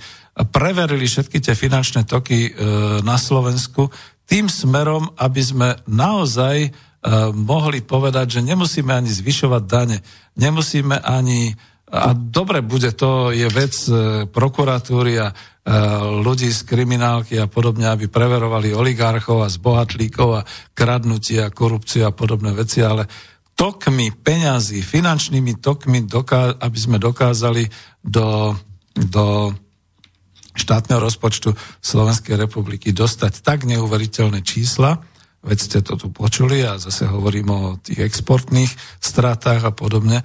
preverili 0.48 1.04
všetky 1.04 1.42
tie 1.42 1.54
finančné 1.58 2.06
toky 2.06 2.48
e, 2.48 2.50
na 3.02 3.18
Slovensku 3.18 3.90
tým 4.24 4.46
smerom, 4.46 5.10
aby 5.18 5.42
sme 5.42 5.68
naozaj 5.90 6.56
e, 6.62 6.70
mohli 7.34 7.82
povedať, 7.82 8.38
že 8.38 8.46
nemusíme 8.46 8.94
ani 8.94 9.10
zvyšovať 9.10 9.62
dane, 9.66 9.98
nemusíme 10.38 11.02
ani 11.02 11.58
a 11.90 12.14
dobre 12.14 12.62
bude, 12.62 12.94
to 12.94 13.34
je 13.34 13.50
vec 13.50 13.74
e, 13.90 14.24
prokuratúry 14.30 15.14
a 15.18 15.34
ľudí 16.24 16.48
z 16.50 16.64
kriminálky 16.64 17.36
a 17.36 17.46
podobne, 17.46 17.84
aby 17.92 18.08
preverovali 18.08 18.72
oligarchov 18.72 19.44
a 19.44 19.52
zbohatlíkov 19.52 20.28
a 20.40 20.46
kradnutie 20.72 21.44
a 21.44 21.52
korupciu 21.52 22.08
a 22.08 22.16
podobné 22.16 22.56
veci, 22.56 22.80
ale 22.80 23.04
tokmi 23.60 24.08
peňazí, 24.08 24.80
finančnými 24.80 25.60
tokmi, 25.60 26.08
doká- 26.08 26.56
aby 26.56 26.78
sme 26.80 26.96
dokázali 26.96 27.68
do, 28.00 28.56
do 28.96 29.52
štátneho 30.56 30.96
rozpočtu 30.96 31.52
Slovenskej 31.84 32.40
republiky 32.40 32.96
dostať 32.96 33.44
tak 33.44 33.68
neuveriteľné 33.68 34.40
čísla, 34.40 35.04
veď 35.44 35.58
ste 35.60 35.78
to 35.84 36.00
tu 36.00 36.08
počuli 36.08 36.64
a 36.64 36.80
zase 36.80 37.04
hovorím 37.04 37.48
o 37.52 37.60
tých 37.76 38.00
exportných 38.00 38.72
stratách 38.96 39.68
a 39.68 39.72
podobne, 39.76 40.24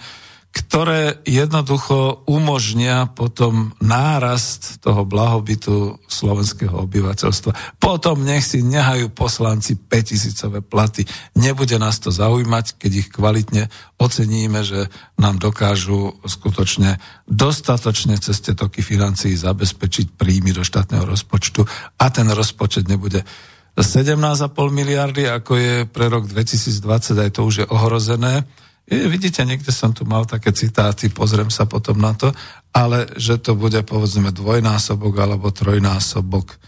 ktoré 0.56 1.20
jednoducho 1.28 2.24
umožnia 2.32 3.12
potom 3.12 3.76
nárast 3.84 4.80
toho 4.80 5.04
blahobytu 5.04 6.00
slovenského 6.08 6.72
obyvateľstva. 6.88 7.76
Potom 7.76 8.24
nech 8.24 8.48
si 8.48 8.64
nehajú 8.64 9.12
poslanci 9.12 9.76
5000 9.76 10.64
platy. 10.64 11.04
Nebude 11.36 11.76
nás 11.76 12.00
to 12.00 12.08
zaujímať, 12.08 12.80
keď 12.80 12.92
ich 12.96 13.12
kvalitne 13.12 13.68
oceníme, 14.00 14.64
že 14.64 14.88
nám 15.20 15.44
dokážu 15.44 16.16
skutočne 16.24 17.04
dostatočne 17.28 18.16
cez 18.16 18.40
tie 18.40 18.56
toky 18.56 18.80
financií 18.80 19.36
zabezpečiť 19.36 20.16
príjmy 20.16 20.56
do 20.56 20.64
štátneho 20.64 21.04
rozpočtu 21.04 21.68
a 22.00 22.06
ten 22.08 22.32
rozpočet 22.32 22.88
nebude 22.88 23.28
17,5 23.76 24.56
miliardy, 24.72 25.28
ako 25.28 25.52
je 25.60 25.76
pre 25.84 26.08
rok 26.08 26.32
2020, 26.32 27.28
aj 27.28 27.32
to 27.36 27.42
už 27.44 27.56
je 27.60 27.66
ohrozené 27.68 28.48
vidíte, 28.86 29.42
niekde 29.46 29.74
som 29.74 29.94
tu 29.94 30.06
mal 30.06 30.30
také 30.30 30.54
citáty, 30.54 31.10
pozriem 31.10 31.50
sa 31.50 31.66
potom 31.66 31.98
na 31.98 32.14
to, 32.14 32.30
ale 32.70 33.10
že 33.18 33.42
to 33.42 33.58
bude 33.58 33.82
povedzme 33.82 34.30
dvojnásobok 34.30 35.14
alebo 35.18 35.50
trojnásobok. 35.50 36.60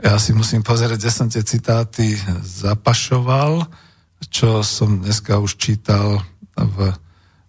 Ja 0.00 0.16
si 0.16 0.32
musím 0.32 0.64
pozrieť, 0.64 0.96
kde 0.96 1.10
som 1.12 1.28
tie 1.28 1.44
citáty 1.44 2.16
zapašoval, 2.42 3.68
čo 4.32 4.64
som 4.64 5.04
dneska 5.04 5.36
už 5.36 5.60
čítal 5.60 6.24
v, 6.56 6.90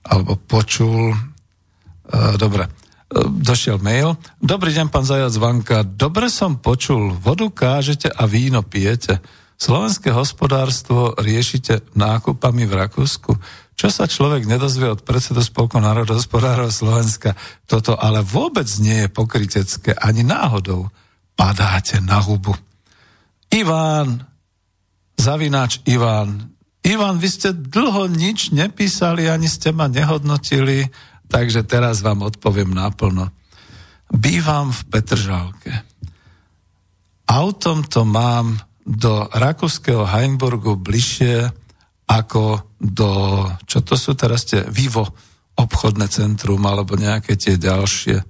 alebo 0.03 0.35
počul. 0.35 1.15
E, 1.15 1.17
dobre, 2.35 2.67
e, 2.67 2.71
došiel 3.25 3.79
mail. 3.79 4.19
Dobrý 4.43 4.75
deň, 4.75 4.91
pán 4.91 5.07
Zajac 5.07 5.35
Vanka. 5.39 5.87
Dobre 5.87 6.27
som 6.27 6.59
počul, 6.59 7.15
vodu 7.15 7.47
kážete 7.47 8.11
a 8.11 8.27
víno 8.27 8.61
pijete. 8.67 9.23
Slovenské 9.61 10.09
hospodárstvo 10.11 11.13
riešite 11.21 11.85
nákupami 11.93 12.65
v 12.65 12.73
Rakúsku. 12.81 13.31
Čo 13.81 13.89
sa 13.89 14.05
človek 14.05 14.45
nedozvie 14.45 14.93
od 14.93 15.01
predsedu 15.01 15.41
Spolku 15.41 15.81
národohospodárov 15.81 16.69
Slovenska, 16.69 17.33
toto 17.65 17.97
ale 17.97 18.21
vôbec 18.21 18.69
nie 18.77 18.93
je 18.93 19.09
pokrytecké, 19.09 19.97
ani 19.97 20.21
náhodou. 20.21 20.93
Padáte 21.33 21.97
na 21.97 22.21
hubu. 22.21 22.53
Iván, 23.49 24.21
zavináč 25.17 25.81
Iván. 25.89 26.53
Iván, 26.85 27.17
vy 27.17 27.25
ste 27.25 27.57
dlho 27.57 28.05
nič 28.05 28.53
nepísali, 28.53 29.25
ani 29.25 29.49
ste 29.49 29.73
ma 29.73 29.89
nehodnotili, 29.89 30.85
takže 31.25 31.65
teraz 31.65 32.05
vám 32.05 32.21
odpoviem 32.21 32.69
naplno. 32.69 33.33
Bývam 34.13 34.69
v 34.69 34.81
Petržálke. 34.93 35.73
Autom 37.25 37.81
to 37.81 38.05
mám 38.05 38.61
do 38.85 39.25
rakúskeho 39.33 40.05
Heimburgu 40.05 40.77
bližšie 40.77 41.49
ako 42.05 42.70
do, 42.81 43.45
čo 43.69 43.85
to 43.85 43.93
sú 43.93 44.17
teraz 44.17 44.49
tie 44.49 44.65
Vivo 44.65 45.05
obchodné 45.53 46.09
centrum 46.09 46.65
alebo 46.65 46.97
nejaké 46.97 47.37
tie 47.37 47.61
ďalšie. 47.61 48.25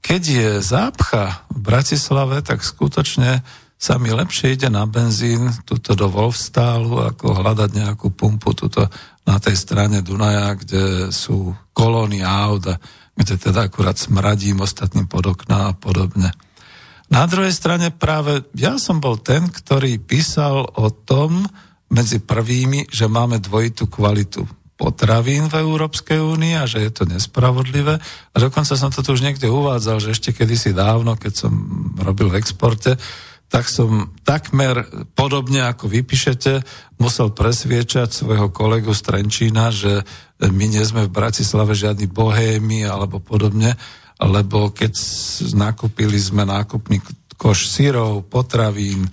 Keď 0.00 0.22
je 0.24 0.50
zápcha 0.64 1.44
v 1.52 1.58
Bratislave, 1.60 2.40
tak 2.40 2.64
skutočne 2.64 3.44
sa 3.78 3.94
mi 4.00 4.10
lepšie 4.10 4.56
ide 4.56 4.72
na 4.72 4.88
benzín 4.88 5.52
tuto 5.68 5.94
do 5.94 6.08
Wolfstálu, 6.10 6.98
ako 7.14 7.44
hľadať 7.44 7.70
nejakú 7.76 8.10
pumpu 8.10 8.56
tuto 8.56 8.88
na 9.22 9.36
tej 9.38 9.54
strane 9.54 10.02
Dunaja, 10.02 10.56
kde 10.56 11.12
sú 11.12 11.52
kolóny 11.76 12.24
aut 12.24 12.64
a 12.66 12.80
kde 13.14 13.38
teda 13.38 13.68
akurát 13.68 13.94
smradím 13.94 14.64
ostatným 14.64 15.06
pod 15.06 15.30
okná 15.30 15.70
a 15.70 15.76
podobne. 15.76 16.32
Na 17.08 17.24
druhej 17.24 17.54
strane 17.54 17.94
práve 17.94 18.42
ja 18.56 18.80
som 18.80 18.98
bol 18.98 19.20
ten, 19.20 19.46
ktorý 19.46 20.00
písal 20.00 20.66
o 20.74 20.90
tom, 20.90 21.46
medzi 21.88 22.20
prvými, 22.20 22.88
že 22.92 23.08
máme 23.08 23.40
dvojitú 23.40 23.88
kvalitu 23.88 24.44
potravín 24.78 25.50
v 25.50 25.58
Európskej 25.58 26.22
únii 26.22 26.54
a 26.54 26.64
že 26.70 26.78
je 26.86 26.90
to 26.94 27.04
nespravodlivé. 27.10 27.98
A 28.32 28.36
dokonca 28.38 28.78
som 28.78 28.94
to 28.94 29.02
tu 29.02 29.10
už 29.10 29.26
niekde 29.26 29.50
uvádzal, 29.50 29.98
že 29.98 30.14
ešte 30.14 30.30
kedysi 30.30 30.70
dávno, 30.70 31.18
keď 31.18 31.32
som 31.34 31.52
robil 31.98 32.30
v 32.30 32.38
exporte, 32.38 32.94
tak 33.48 33.66
som 33.66 34.12
takmer 34.22 34.86
podobne 35.16 35.66
ako 35.66 35.88
vypíšete 35.88 36.62
musel 37.00 37.32
presviečať 37.32 38.12
svojho 38.12 38.52
kolegu 38.52 38.92
z 38.92 39.00
Trenčína, 39.02 39.72
že 39.72 40.04
my 40.38 40.64
nie 40.68 40.84
sme 40.84 41.08
v 41.08 41.14
Bratislave 41.16 41.74
žiadni 41.74 42.06
bohémy 42.06 42.86
alebo 42.86 43.18
podobne, 43.18 43.74
lebo 44.20 44.70
keď 44.70 44.94
nakúpili 45.56 46.20
sme 46.20 46.44
nákupný 46.44 47.02
koš 47.38 47.70
syrov, 47.70 48.26
potravín, 48.26 49.06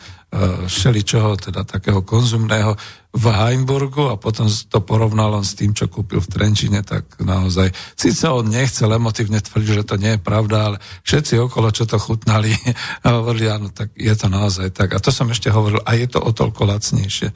všeličoho, 0.67 1.39
teda 1.39 1.63
takého 1.63 2.03
konzumného 2.03 2.75
v 3.15 3.25
Heimburgu 3.31 4.11
a 4.11 4.19
potom 4.19 4.51
to 4.51 4.83
porovnal 4.83 5.39
on 5.39 5.47
s 5.47 5.55
tým, 5.55 5.71
čo 5.71 5.87
kúpil 5.87 6.19
v 6.19 6.27
Trenčine, 6.27 6.83
tak 6.83 7.15
naozaj, 7.23 7.71
síce 7.95 8.27
on 8.27 8.43
nechcel 8.43 8.91
emotívne 8.91 9.39
tvrdiť, 9.39 9.71
že 9.71 9.87
to 9.87 9.95
nie 9.95 10.19
je 10.19 10.21
pravda, 10.21 10.57
ale 10.67 10.77
všetci 11.07 11.39
okolo, 11.39 11.71
čo 11.71 11.87
to 11.87 11.95
chutnali, 11.95 12.51
hovorili, 13.07 13.47
áno, 13.47 13.71
tak 13.71 13.95
je 13.95 14.11
to 14.11 14.27
naozaj 14.27 14.67
tak. 14.75 14.91
A 14.91 14.99
to 14.99 15.15
som 15.15 15.31
ešte 15.31 15.47
hovoril, 15.47 15.79
a 15.87 15.95
je 15.95 16.11
to 16.11 16.19
o 16.19 16.31
toľko 16.35 16.67
lacnejšie. 16.67 17.31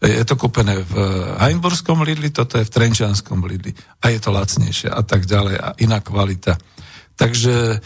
Je 0.00 0.24
to 0.24 0.34
kúpené 0.34 0.80
v 0.80 0.94
Heimburskom 1.38 2.02
Lidli, 2.02 2.32
toto 2.32 2.56
je 2.56 2.64
v 2.64 2.72
Trenčianskom 2.72 3.44
Lidli 3.44 3.76
a 4.00 4.08
je 4.08 4.18
to 4.18 4.32
lacnejšie 4.32 4.88
a 4.88 5.04
tak 5.04 5.28
ďalej 5.28 5.60
a 5.60 5.76
iná 5.76 6.00
kvalita. 6.00 6.56
Takže 7.20 7.56
e, 7.76 7.78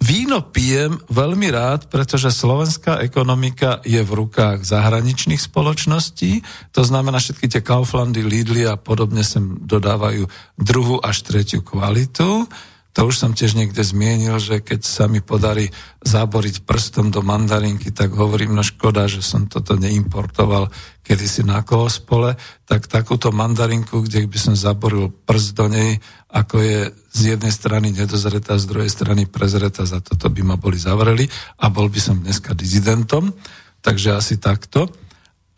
Víno 0.00 0.40
pijem 0.40 0.96
veľmi 1.12 1.52
rád, 1.52 1.92
pretože 1.92 2.32
slovenská 2.32 3.04
ekonomika 3.04 3.84
je 3.84 4.00
v 4.00 4.12
rukách 4.24 4.64
zahraničných 4.64 5.36
spoločností, 5.36 6.40
to 6.72 6.82
znamená 6.82 7.20
všetky 7.20 7.52
tie 7.52 7.60
Kauflandy, 7.60 8.24
Lidly 8.24 8.64
a 8.64 8.80
podobne 8.80 9.20
sem 9.20 9.60
dodávajú 9.60 10.24
druhú 10.56 11.04
až 11.04 11.20
tretiu 11.28 11.60
kvalitu. 11.60 12.48
To 12.90 13.06
už 13.06 13.22
som 13.22 13.30
tiež 13.30 13.54
niekde 13.54 13.86
zmienil, 13.86 14.42
že 14.42 14.58
keď 14.58 14.82
sa 14.82 15.06
mi 15.06 15.22
podarí 15.22 15.70
zaboriť 16.02 16.66
prstom 16.66 17.14
do 17.14 17.22
mandarinky, 17.22 17.94
tak 17.94 18.10
hovorím, 18.10 18.58
no 18.58 18.66
škoda, 18.66 19.06
že 19.06 19.22
som 19.22 19.46
toto 19.46 19.78
neimportoval 19.78 20.66
kedysi 21.06 21.46
na 21.46 21.62
kohospole, 21.62 22.34
tak 22.66 22.90
takúto 22.90 23.30
mandarinku, 23.30 24.02
kde 24.02 24.26
by 24.26 24.38
som 24.38 24.54
zaboril 24.58 25.10
prst 25.26 25.54
do 25.54 25.70
nej, 25.70 26.02
ako 26.30 26.62
je 26.62 26.78
z 27.10 27.20
jednej 27.34 27.50
strany 27.54 27.94
nedozretá, 27.94 28.58
z 28.58 28.66
druhej 28.66 28.90
strany 28.90 29.26
prezretá, 29.26 29.86
za 29.86 30.02
toto 30.02 30.30
by 30.30 30.42
ma 30.42 30.56
boli 30.58 30.78
zavreli 30.78 31.26
a 31.62 31.70
bol 31.70 31.90
by 31.90 31.98
som 31.98 32.18
dneska 32.18 32.54
dizidentom, 32.54 33.34
takže 33.82 34.18
asi 34.18 34.38
takto. 34.38 34.90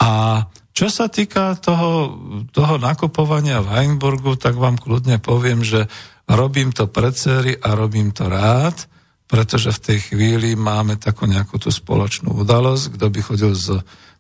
A 0.00 0.44
čo 0.72 0.88
sa 0.88 1.12
týka 1.12 1.52
toho, 1.60 2.16
toho 2.48 2.80
nakupovania 2.80 3.60
v 3.60 3.76
Heinburgu, 3.76 4.40
tak 4.40 4.56
vám 4.56 4.80
kľudne 4.80 5.20
poviem, 5.20 5.60
že 5.60 5.84
robím 6.28 6.72
to 6.72 6.86
pre 6.86 7.12
cery 7.12 7.56
a 7.58 7.74
robím 7.74 8.12
to 8.12 8.28
rád, 8.28 8.88
pretože 9.32 9.72
v 9.72 9.80
tej 9.80 9.98
chvíli 10.12 10.52
máme 10.52 11.00
takú 11.00 11.24
nejakú 11.24 11.56
tú 11.56 11.72
spoločnú 11.72 12.36
udalosť, 12.44 13.00
kto 13.00 13.06
by 13.08 13.20
chodil 13.24 13.52
s 13.56 13.72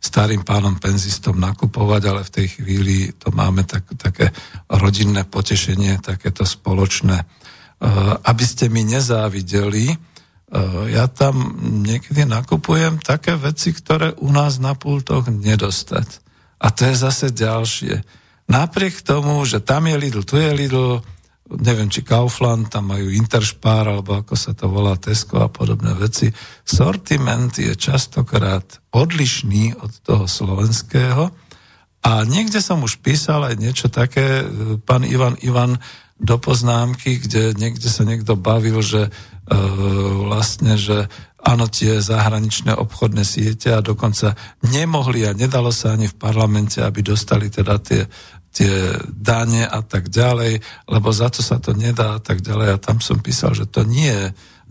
starým 0.02 0.42
pánom 0.42 0.74
penzistom 0.82 1.38
nakupovať, 1.38 2.02
ale 2.10 2.20
v 2.26 2.34
tej 2.34 2.46
chvíli 2.58 3.14
to 3.14 3.30
máme 3.30 3.62
tak, 3.62 3.86
také 3.94 4.34
rodinné 4.66 5.22
potešenie, 5.22 6.02
takéto 6.02 6.42
spoločné. 6.42 7.22
E, 7.22 7.26
aby 8.26 8.44
ste 8.48 8.66
mi 8.66 8.82
nezávideli, 8.82 9.94
e, 9.94 9.96
ja 10.90 11.06
tam 11.06 11.54
niekedy 11.86 12.26
nakupujem 12.26 12.98
také 12.98 13.38
veci, 13.38 13.70
ktoré 13.70 14.18
u 14.18 14.34
nás 14.34 14.58
na 14.58 14.74
pultoch 14.74 15.30
nedostať. 15.30 16.18
A 16.58 16.74
to 16.74 16.90
je 16.90 16.94
zase 16.98 17.30
ďalšie. 17.30 18.02
Napriek 18.50 19.06
tomu, 19.06 19.38
že 19.46 19.62
tam 19.62 19.86
je 19.86 19.94
Lidl, 19.94 20.26
tu 20.26 20.34
je 20.34 20.50
Lidl, 20.50 20.98
neviem, 21.58 21.90
či 21.92 22.06
Kaufland, 22.06 22.72
tam 22.72 22.94
majú 22.94 23.10
Interspar, 23.12 23.84
alebo 23.84 24.20
ako 24.20 24.34
sa 24.38 24.52
to 24.56 24.70
volá, 24.70 24.96
Tesco 24.96 25.42
a 25.42 25.52
podobné 25.52 25.92
veci. 25.98 26.32
Sortiment 26.64 27.52
je 27.52 27.74
častokrát 27.76 28.64
odlišný 28.94 29.76
od 29.76 29.92
toho 30.04 30.24
slovenského 30.24 31.32
a 32.02 32.12
niekde 32.26 32.58
som 32.58 32.82
už 32.82 32.98
písal 32.98 33.46
aj 33.46 33.54
niečo 33.62 33.86
také, 33.86 34.42
pán 34.82 35.06
Ivan 35.06 35.38
Ivan 35.42 35.78
do 36.22 36.38
poznámky, 36.38 37.18
kde 37.18 37.54
niekde 37.58 37.90
sa 37.90 38.06
niekto 38.06 38.38
bavil, 38.38 38.78
že 38.78 39.06
e, 39.06 39.10
vlastne, 40.22 40.78
že 40.78 41.10
áno, 41.42 41.66
tie 41.66 41.98
zahraničné 41.98 42.78
obchodné 42.78 43.26
siete 43.26 43.74
a 43.74 43.82
dokonca 43.82 44.38
nemohli 44.62 45.26
a 45.26 45.34
nedalo 45.34 45.74
sa 45.74 45.98
ani 45.98 46.06
v 46.06 46.14
parlamente, 46.14 46.78
aby 46.78 47.02
dostali 47.02 47.50
teda 47.50 47.82
tie 47.82 48.06
tie 48.52 49.00
dane 49.08 49.64
a 49.64 49.80
tak 49.80 50.12
ďalej, 50.12 50.60
lebo 50.86 51.08
za 51.10 51.32
to 51.32 51.40
sa 51.40 51.56
to 51.56 51.72
nedá 51.72 52.16
a 52.16 52.20
tak 52.20 52.44
ďalej. 52.44 52.68
A 52.76 52.82
tam 52.82 53.00
som 53.00 53.18
písal, 53.18 53.56
že 53.56 53.64
to 53.64 53.82
nie 53.88 54.12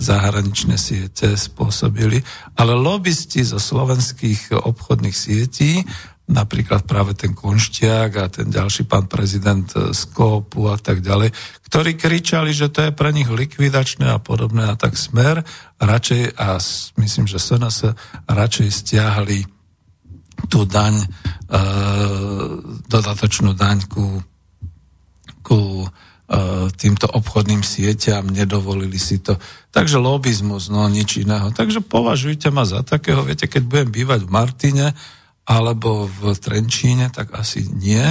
zahraničné 0.02 0.82
siete 0.82 1.38
spôsobili, 1.38 2.26
ale 2.58 2.74
lobbysti 2.74 3.46
zo 3.46 3.62
slovenských 3.62 4.54
obchodných 4.54 5.14
sietí, 5.14 5.86
napríklad 6.32 6.88
práve 6.88 7.14
ten 7.14 7.36
Konštiak 7.36 8.12
a 8.18 8.26
ten 8.32 8.50
ďalší 8.50 8.88
pán 8.88 9.06
prezident 9.06 9.68
z 9.70 10.02
Kópu 10.16 10.72
a 10.72 10.80
tak 10.80 11.04
ďalej, 11.04 11.30
ktorí 11.70 12.00
kričali, 12.00 12.56
že 12.56 12.72
to 12.72 12.90
je 12.90 12.92
pre 12.96 13.12
nich 13.14 13.28
likvidačné 13.28 14.10
a 14.10 14.18
podobné 14.18 14.72
a 14.72 14.80
tak 14.80 14.98
smer 14.98 15.44
radšej, 15.78 16.34
a 16.40 16.58
myslím, 16.98 17.26
že 17.30 17.38
SNS 17.38 17.94
radšej 18.26 18.70
stiahli 18.72 19.61
tú 20.50 20.66
daň, 20.66 21.02
e, 21.02 21.08
dodatočnú 22.88 23.54
daň 23.54 23.86
ku, 23.90 24.24
ku 25.44 25.86
týmto 26.80 27.12
obchodným 27.12 27.60
sieťam, 27.60 28.32
nedovolili 28.32 28.96
si 28.96 29.20
to. 29.20 29.36
Takže 29.76 30.00
lobizmus, 30.00 30.72
no 30.72 30.88
nič 30.88 31.20
iného. 31.20 31.52
Takže 31.52 31.84
považujte 31.84 32.48
ma 32.56 32.64
za 32.64 32.88
takého, 32.88 33.28
viete, 33.28 33.52
keď 33.52 33.64
budem 33.68 33.90
bývať 33.92 34.20
v 34.24 34.32
Martine 34.32 34.88
alebo 35.44 36.08
v 36.08 36.32
Trenčíne, 36.40 37.12
tak 37.12 37.36
asi 37.36 37.68
nie, 37.68 38.06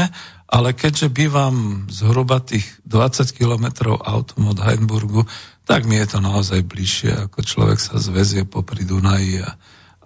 ale 0.51 0.77
keďže 0.77 1.09
bývam 1.09 1.87
zhruba 1.89 2.43
tých 2.43 2.67
20 2.85 3.33
kilometrov 3.33 4.03
autom 4.03 4.53
od 4.53 4.59
Heinburgu, 4.59 5.25
tak 5.65 5.87
mi 5.87 5.97
je 5.97 6.11
to 6.11 6.19
naozaj 6.19 6.61
bližšie, 6.67 7.31
ako 7.31 7.41
človek 7.47 7.79
sa 7.79 8.03
zväzie 8.03 8.45
popri 8.45 8.83
Dunaji 8.83 9.47
a, 9.47 9.55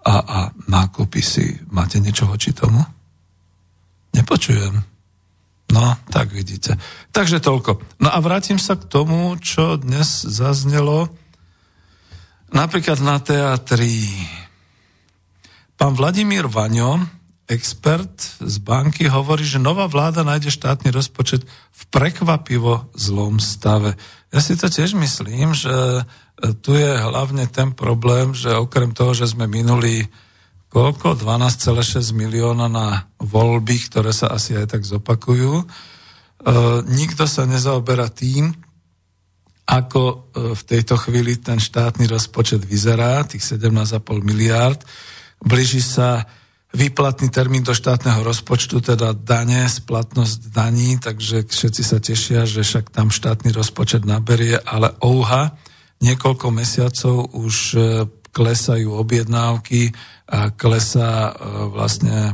a, 0.05 0.15
a 0.21 0.39
nákupy 0.69 1.23
si. 1.25 1.57
Máte 1.73 1.97
niečo 1.99 2.29
voči 2.29 2.53
tomu? 2.53 2.85
Nepočujem. 4.13 4.85
No, 5.73 5.85
tak 6.13 6.31
vidíte. 6.31 6.77
Takže 7.11 7.41
toľko. 7.41 7.81
No 7.99 8.13
a 8.13 8.19
vrátim 8.21 8.61
sa 8.61 8.77
k 8.77 8.85
tomu, 8.87 9.35
čo 9.41 9.81
dnes 9.81 10.23
zaznelo 10.23 11.09
napríklad 12.55 13.03
na 13.03 13.19
teatri. 13.19 14.07
Pán 15.75 15.99
Vladimír 15.99 16.47
Vaňo, 16.47 17.03
expert 17.51 18.15
z 18.39 18.57
banky, 18.63 19.11
hovorí, 19.11 19.43
že 19.43 19.59
nová 19.59 19.91
vláda 19.91 20.23
nájde 20.23 20.55
štátny 20.55 20.95
rozpočet 20.95 21.43
v 21.75 21.83
prekvapivo 21.91 22.89
zlom 22.95 23.43
stave. 23.43 23.99
Ja 24.31 24.39
si 24.39 24.55
to 24.55 24.71
tiež 24.71 24.95
myslím, 24.95 25.53
že 25.53 26.07
tu 26.35 26.75
je 26.75 26.91
hlavne 26.99 27.47
ten 27.47 27.71
problém, 27.71 28.35
že 28.35 28.51
okrem 28.51 28.91
toho, 28.91 29.15
že 29.15 29.31
sme 29.31 29.47
minuli 29.47 30.11
koľko? 30.75 31.15
12,6 31.15 32.11
milióna 32.11 32.67
na 32.67 33.07
voľby, 33.23 33.77
ktoré 33.87 34.11
sa 34.11 34.35
asi 34.35 34.59
aj 34.59 34.75
tak 34.75 34.83
zopakujú. 34.83 35.63
E, 35.63 35.65
nikto 36.91 37.31
sa 37.31 37.47
nezaoberá 37.47 38.11
tým, 38.11 38.51
ako 39.65 40.03
e, 40.03 40.15
v 40.59 40.63
tejto 40.67 40.99
chvíli 40.99 41.39
ten 41.39 41.63
štátny 41.63 42.11
rozpočet 42.11 42.67
vyzerá, 42.67 43.23
tých 43.23 43.47
17,5 43.47 44.03
miliárd. 44.27 44.83
Blíži 45.39 45.81
sa 45.81 46.27
výplatný 46.75 47.31
termín 47.31 47.63
do 47.63 47.71
štátneho 47.71 48.27
rozpočtu, 48.27 48.83
teda 48.83 49.15
dane, 49.15 49.71
splatnosť 49.71 50.51
daní, 50.51 50.99
takže 50.99 51.47
všetci 51.47 51.83
sa 51.87 52.03
tešia, 52.03 52.43
že 52.43 52.67
však 52.67 52.91
tam 52.91 53.15
štátny 53.15 53.55
rozpočet 53.55 54.03
naberie, 54.03 54.59
ale 54.59 54.91
ouha, 54.99 55.55
niekoľko 56.05 56.47
mesiacov 56.53 57.33
už 57.33 57.57
e, 57.75 57.79
klesajú 58.35 58.93
objednávky, 58.93 59.95
a 60.25 60.51
klesá 60.57 61.31
e, 61.31 61.33
vlastne 61.69 62.33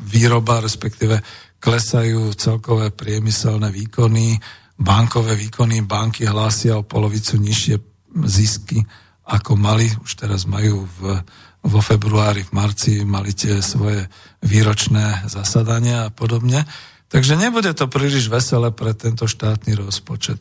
výroba, 0.00 0.64
respektíve 0.64 1.20
klesajú 1.60 2.32
celkové 2.34 2.88
priemyselné 2.88 3.68
výkony, 3.68 4.40
bankové 4.80 5.36
výkony, 5.36 5.84
banky 5.84 6.24
hlásia 6.24 6.80
o 6.80 6.88
polovicu 6.88 7.36
nižšie 7.36 7.76
zisky, 8.24 8.80
ako 9.28 9.60
mali, 9.60 9.86
už 10.00 10.24
teraz 10.24 10.48
majú 10.48 10.88
v, 10.98 11.20
vo 11.62 11.80
februári, 11.84 12.42
v 12.48 12.52
marci, 12.56 13.04
mali 13.04 13.36
tie 13.36 13.60
svoje 13.60 14.08
výročné 14.40 15.28
zasadania 15.28 16.08
a 16.08 16.10
podobne. 16.10 16.64
Takže 17.12 17.36
nebude 17.36 17.70
to 17.76 17.86
príliš 17.92 18.32
veselé 18.32 18.72
pre 18.72 18.96
tento 18.96 19.28
štátny 19.28 19.76
rozpočet. 19.76 20.40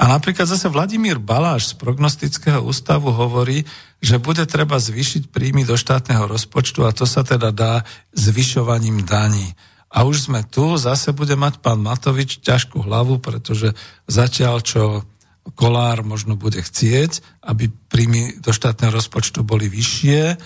A 0.00 0.08
napríklad 0.08 0.48
zase 0.48 0.72
Vladimír 0.72 1.20
Baláš 1.20 1.76
z 1.76 1.76
prognostického 1.76 2.64
ústavu 2.64 3.12
hovorí, 3.12 3.68
že 4.00 4.16
bude 4.16 4.48
treba 4.48 4.80
zvýšiť 4.80 5.28
príjmy 5.28 5.68
do 5.68 5.76
štátneho 5.76 6.24
rozpočtu 6.24 6.88
a 6.88 6.96
to 6.96 7.04
sa 7.04 7.20
teda 7.20 7.52
dá 7.52 7.84
zvyšovaním 8.16 9.04
daní. 9.04 9.52
A 9.92 10.08
už 10.08 10.32
sme 10.32 10.40
tu, 10.48 10.80
zase 10.80 11.12
bude 11.12 11.36
mať 11.36 11.60
pán 11.60 11.84
Matovič 11.84 12.40
ťažkú 12.40 12.80
hlavu, 12.80 13.20
pretože 13.20 13.76
zatiaľ, 14.08 14.64
čo 14.64 15.04
Kolár 15.52 16.00
možno 16.00 16.32
bude 16.32 16.64
chcieť, 16.64 17.44
aby 17.44 17.68
príjmy 17.68 18.40
do 18.40 18.56
štátneho 18.56 18.96
rozpočtu 18.96 19.44
boli 19.44 19.68
vyššie, 19.68 20.40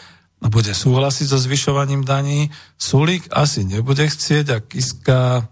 a 0.45 0.53
bude 0.53 0.77
súhlasiť 0.77 1.27
so 1.33 1.41
zvyšovaním 1.41 2.05
daní. 2.05 2.53
Sulík 2.77 3.33
asi 3.33 3.65
nebude 3.65 4.05
chcieť 4.05 4.47
a 4.53 4.59
Kiska 4.61 5.49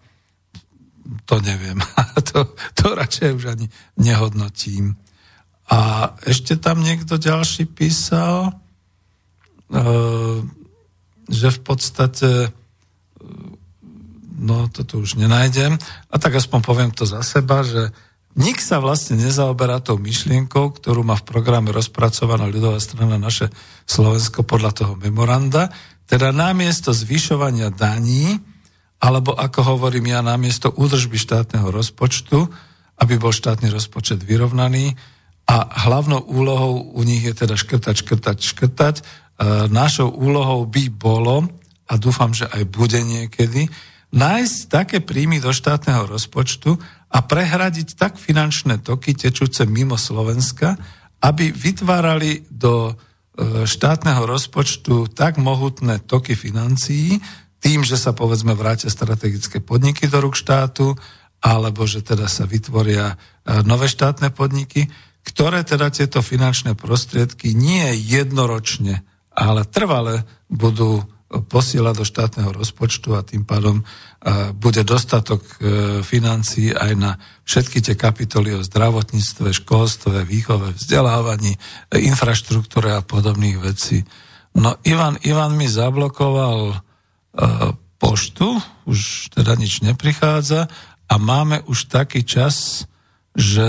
to 1.24 1.40
neviem. 1.42 1.78
to, 2.30 2.54
to 2.74 2.86
radšej 2.94 3.30
už 3.36 3.44
ani 3.58 3.66
nehodnotím. 3.98 4.96
A 5.72 6.12
ešte 6.28 6.60
tam 6.60 6.84
niekto 6.84 7.16
ďalší 7.16 7.70
písal, 7.70 8.52
e, 8.52 8.52
že 11.32 11.48
v 11.48 11.60
podstate 11.64 12.30
e, 12.44 12.48
no 14.42 14.68
toto 14.68 15.00
už 15.00 15.16
nenájdem. 15.16 15.78
A 16.10 16.14
tak 16.18 16.36
aspoň 16.36 16.60
poviem 16.60 16.90
to 16.92 17.08
za 17.08 17.22
seba, 17.24 17.64
že 17.64 17.94
nik 18.36 18.60
sa 18.60 18.80
vlastne 18.80 19.20
nezaoberá 19.20 19.80
tou 19.84 20.00
myšlienkou, 20.00 20.76
ktorú 20.76 21.04
má 21.04 21.16
v 21.20 21.28
programe 21.28 21.68
rozpracovaná 21.72 22.48
ľudová 22.48 22.80
strana 22.80 23.20
naše 23.20 23.52
Slovensko 23.84 24.44
podľa 24.44 24.72
toho 24.72 24.92
memoranda, 24.96 25.72
teda 26.08 26.32
namiesto 26.32 26.92
zvyšovania 26.92 27.72
daní, 27.72 28.40
alebo 29.02 29.34
ako 29.34 29.74
hovorím 29.74 30.14
ja, 30.14 30.22
namiesto 30.22 30.70
údržby 30.70 31.18
štátneho 31.18 31.74
rozpočtu, 31.74 32.46
aby 33.02 33.18
bol 33.18 33.34
štátny 33.34 33.66
rozpočet 33.74 34.22
vyrovnaný 34.22 34.94
a 35.50 35.66
hlavnou 35.90 36.22
úlohou 36.30 36.94
u 36.94 37.02
nich 37.02 37.26
je 37.26 37.34
teda 37.34 37.58
škrtať, 37.58 37.94
škrtať, 37.98 38.36
škrtať. 38.38 38.94
E, 38.98 39.02
našou 39.74 40.06
úlohou 40.14 40.70
by 40.70 40.86
bolo, 40.86 41.50
a 41.90 41.98
dúfam, 41.98 42.30
že 42.30 42.46
aj 42.46 42.62
bude 42.70 43.02
niekedy, 43.02 43.66
nájsť 44.14 44.56
také 44.70 44.98
príjmy 45.02 45.42
do 45.42 45.50
štátneho 45.50 46.06
rozpočtu 46.06 46.78
a 47.10 47.18
prehradiť 47.26 47.98
tak 47.98 48.22
finančné 48.22 48.86
toky 48.86 49.18
tečúce 49.18 49.66
mimo 49.66 49.98
Slovenska, 49.98 50.78
aby 51.26 51.50
vytvárali 51.50 52.46
do 52.54 52.94
e, 52.94 53.66
štátneho 53.66 54.30
rozpočtu 54.30 55.10
tak 55.10 55.42
mohutné 55.42 56.06
toky 56.06 56.38
financií, 56.38 57.18
tým, 57.62 57.86
že 57.86 57.94
sa 57.94 58.10
povedzme 58.10 58.59
vrátia 58.59 58.90
strategické 58.90 59.62
podniky 59.62 60.10
do 60.10 60.18
rúk 60.18 60.34
štátu, 60.34 60.98
alebo 61.39 61.86
že 61.86 62.02
teda 62.02 62.26
sa 62.26 62.43
vytvoria 62.43 63.14
e, 63.14 63.16
nové 63.62 63.86
štátne 63.86 64.34
podniky, 64.34 64.90
ktoré 65.22 65.62
teda 65.62 65.94
tieto 65.94 66.18
finančné 66.18 66.74
prostriedky 66.74 67.55
nie 67.55 67.94
jednoročne, 67.94 69.06
ale 69.30 69.62
trvale 69.62 70.26
budú 70.51 71.06
posielať 71.32 71.94
do 71.97 72.05
štátneho 72.05 72.51
rozpočtu 72.52 73.16
a 73.16 73.24
tým 73.24 73.47
pádom 73.47 73.80
e, 73.80 73.84
bude 74.52 74.82
dostatok 74.82 75.40
e, 75.40 75.55
financií 76.02 76.74
aj 76.74 76.93
na 76.98 77.16
všetky 77.47 77.78
tie 77.78 77.94
kapitoly 77.94 78.59
o 78.59 78.66
zdravotníctve, 78.66 79.55
školstve, 79.55 80.26
výchove, 80.26 80.76
vzdelávaní, 80.76 81.56
infraštruktúre 81.94 82.93
a 82.93 83.06
podobných 83.06 83.59
vecí. 83.62 84.05
No 84.52 84.76
Ivan, 84.84 85.16
Ivan 85.24 85.56
mi 85.56 85.70
zablokoval 85.70 86.76
E, 86.76 86.91
poštu, 88.02 88.59
už 88.84 89.30
teda 89.32 89.54
nič 89.54 89.80
neprichádza 89.80 90.68
a 91.09 91.14
máme 91.16 91.62
už 91.70 91.88
taký 91.88 92.26
čas, 92.26 92.84
že 93.32 93.68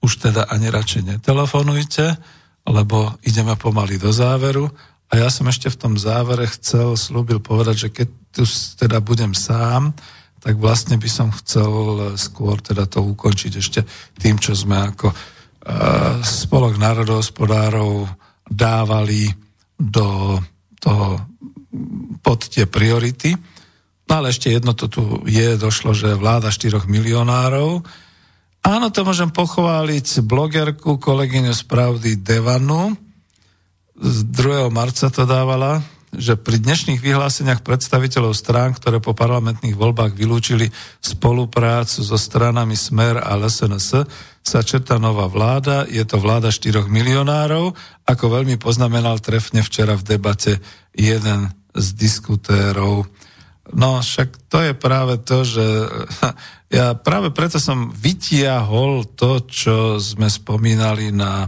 už 0.00 0.12
teda 0.16 0.48
ani 0.48 0.70
radšej 0.70 1.02
netelefonujte, 1.16 2.16
lebo 2.68 3.16
ideme 3.24 3.56
pomaly 3.56 3.96
do 3.98 4.12
záveru. 4.12 4.70
A 5.10 5.18
ja 5.18 5.28
som 5.32 5.48
ešte 5.50 5.66
v 5.72 5.80
tom 5.80 5.94
závere 5.98 6.46
chcel, 6.46 6.94
slúbil 6.94 7.42
povedať, 7.42 7.76
že 7.76 7.88
keď 7.90 8.08
tu 8.30 8.44
teda 8.78 9.02
budem 9.02 9.34
sám, 9.34 9.90
tak 10.40 10.56
vlastne 10.56 10.96
by 10.96 11.10
som 11.10 11.28
chcel 11.34 12.14
skôr 12.16 12.62
teda 12.62 12.86
to 12.86 13.04
ukončiť 13.04 13.52
ešte 13.60 13.80
tým, 14.16 14.40
čo 14.40 14.56
sme 14.56 14.94
ako 14.94 15.12
uh, 15.12 15.16
spolok 16.24 16.80
národohospodárov 16.80 18.08
dávali 18.48 19.28
do 19.76 20.38
toho 20.80 21.29
pod 22.20 22.50
tie 22.50 22.66
priority. 22.66 23.34
No 24.10 24.18
ale 24.18 24.34
ešte 24.34 24.50
jedno 24.50 24.74
to 24.74 24.90
tu 24.90 25.02
je, 25.26 25.54
došlo, 25.54 25.94
že 25.94 26.18
vláda 26.18 26.50
4 26.50 26.82
milionárov. 26.90 27.86
Áno, 28.60 28.86
to 28.92 29.06
môžem 29.06 29.30
pochváliť 29.32 30.20
blogerku, 30.26 31.00
kolegyňu 31.00 31.54
z 31.54 31.62
Pravdy 31.64 32.12
Devanu. 32.20 32.98
Z 33.96 34.18
2. 34.28 34.68
marca 34.68 35.08
to 35.08 35.24
dávala 35.24 35.80
že 36.10 36.34
pri 36.34 36.58
dnešných 36.58 36.98
vyhláseniach 36.98 37.62
predstaviteľov 37.62 38.34
strán, 38.34 38.74
ktoré 38.74 38.98
po 38.98 39.14
parlamentných 39.14 39.78
voľbách 39.78 40.18
vylúčili 40.18 40.66
spoluprácu 40.98 42.02
so 42.02 42.18
stranami 42.18 42.74
Smer 42.74 43.22
a 43.22 43.38
LSNS, 43.38 44.10
sa 44.42 44.60
četá 44.66 44.98
nová 44.98 45.30
vláda. 45.30 45.86
Je 45.86 46.02
to 46.02 46.18
vláda 46.18 46.50
4 46.50 46.90
milionárov, 46.90 47.78
ako 48.10 48.24
veľmi 48.26 48.58
poznamenal 48.58 49.22
trefne 49.22 49.62
včera 49.62 49.94
v 49.94 50.18
debate 50.18 50.58
jeden 50.98 51.54
z 51.74 51.86
diskutérov. 51.94 53.06
No 53.70 54.02
však 54.02 54.50
to 54.50 54.58
je 54.70 54.74
práve 54.74 55.18
to, 55.22 55.46
že 55.46 55.66
ja 56.76 56.94
práve 56.98 57.30
preto 57.30 57.62
som 57.62 57.94
vytiahol 57.94 59.06
to, 59.14 59.46
čo 59.46 59.76
sme 60.02 60.26
spomínali 60.26 61.14
na, 61.14 61.46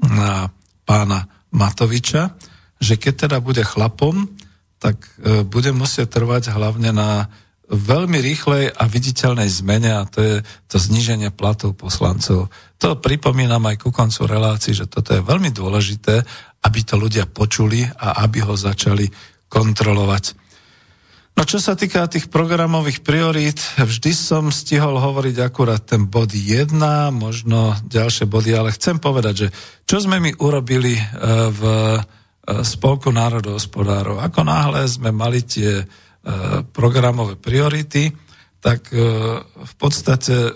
na 0.00 0.48
pána 0.84 1.24
Matoviča, 1.52 2.32
že 2.82 2.98
keď 2.98 3.28
teda 3.28 3.38
bude 3.38 3.62
chlapom, 3.62 4.26
tak 4.82 4.98
e, 5.22 5.46
bude 5.46 5.70
musieť 5.70 6.18
trvať 6.18 6.50
hlavne 6.50 6.90
na 6.90 7.30
veľmi 7.72 8.18
rýchlej 8.20 8.74
a 8.74 8.84
viditeľnej 8.84 9.48
zmene 9.48 9.96
a 9.96 10.04
to 10.04 10.20
je 10.20 10.36
to 10.68 10.76
zníženie 10.76 11.32
platov 11.32 11.72
poslancov. 11.78 12.52
To 12.82 12.88
pripomínam 13.00 13.64
aj 13.64 13.80
ku 13.80 13.88
koncu 13.94 14.28
relácii, 14.28 14.76
že 14.76 14.90
toto 14.90 15.16
je 15.16 15.24
veľmi 15.24 15.54
dôležité, 15.54 16.20
aby 16.62 16.80
to 16.84 17.00
ľudia 17.00 17.24
počuli 17.30 17.86
a 17.86 18.26
aby 18.26 18.44
ho 18.44 18.52
začali 18.52 19.08
kontrolovať. 19.52 20.40
No 21.36 21.48
čo 21.48 21.60
sa 21.60 21.76
týka 21.76 22.08
tých 22.08 22.32
programových 22.32 23.04
priorít, 23.04 23.60
vždy 23.80 24.12
som 24.16 24.48
stihol 24.48 24.96
hovoriť 24.96 25.36
akurát 25.44 25.84
ten 25.84 26.08
bod 26.08 26.32
1, 26.32 26.72
možno 27.12 27.76
ďalšie 27.88 28.28
body, 28.28 28.52
ale 28.56 28.72
chcem 28.72 28.96
povedať, 28.96 29.34
že 29.36 29.48
čo 29.84 30.00
sme 30.00 30.20
my 30.20 30.40
urobili 30.40 30.96
e, 30.96 31.04
v 31.52 31.62
e, 31.64 32.00
Spolku 32.64 33.08
národohospodárov. 33.12 34.20
Ako 34.20 34.44
náhle 34.44 34.84
sme 34.88 35.08
mali 35.08 35.44
tie 35.44 35.84
E, 36.22 36.62
programové 36.70 37.34
priority, 37.34 38.14
tak 38.62 38.94
v 38.94 39.74
podstate 39.74 40.54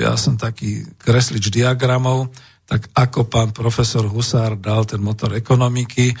ja 0.00 0.16
som 0.16 0.40
taký 0.40 0.96
kreslič 0.96 1.52
diagramov, 1.52 2.32
tak 2.64 2.88
ako 2.96 3.28
pán 3.28 3.52
profesor 3.52 4.08
Husár 4.08 4.56
dal 4.56 4.88
ten 4.88 4.98
motor 5.04 5.36
ekonomiky, 5.36 6.12
e, 6.12 6.14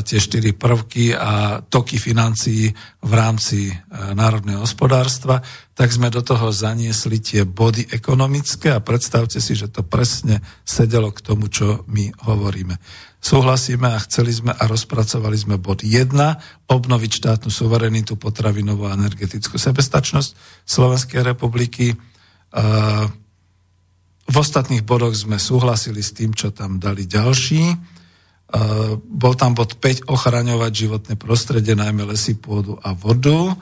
tie 0.00 0.16
štyri 0.16 0.56
prvky 0.56 1.12
a 1.12 1.60
toky 1.60 2.00
financií 2.00 2.72
v 3.04 3.12
rámci 3.12 3.68
národného 3.92 4.64
hospodárstva, 4.64 5.44
tak 5.76 5.92
sme 5.92 6.08
do 6.08 6.24
toho 6.24 6.48
zaniesli 6.48 7.20
tie 7.20 7.44
body 7.44 7.92
ekonomické 7.92 8.72
a 8.72 8.80
predstavte 8.80 9.42
si, 9.44 9.52
že 9.52 9.68
to 9.68 9.84
presne 9.84 10.40
sedelo 10.64 11.12
k 11.12 11.20
tomu, 11.20 11.52
čo 11.52 11.84
my 11.90 12.08
hovoríme 12.24 12.80
súhlasíme 13.24 13.88
a 13.88 14.02
chceli 14.04 14.36
sme 14.36 14.52
a 14.52 14.68
rozpracovali 14.68 15.32
sme 15.40 15.56
bod 15.56 15.80
1, 15.80 16.12
obnoviť 16.68 17.10
štátnu 17.24 17.48
suverenitu, 17.48 18.20
potravinovú 18.20 18.84
a 18.84 18.92
energetickú 18.92 19.56
sebestačnosť 19.56 20.36
Slovenskej 20.68 21.24
republiky. 21.24 21.96
V 24.24 24.34
ostatných 24.40 24.82
bodoch 24.82 25.12
sme 25.12 25.36
súhlasili 25.36 26.00
s 26.00 26.16
tým, 26.16 26.32
čo 26.32 26.48
tam 26.48 26.80
dali 26.80 27.04
ďalší. 27.04 27.76
Bol 29.04 29.34
tam 29.34 29.52
bod 29.52 29.76
5, 29.82 30.08
ochraňovať 30.08 30.72
životné 30.72 31.14
prostredie, 31.18 31.76
najmä 31.76 32.08
lesy, 32.08 32.38
pôdu 32.38 32.80
a 32.80 32.96
vodu. 32.96 33.52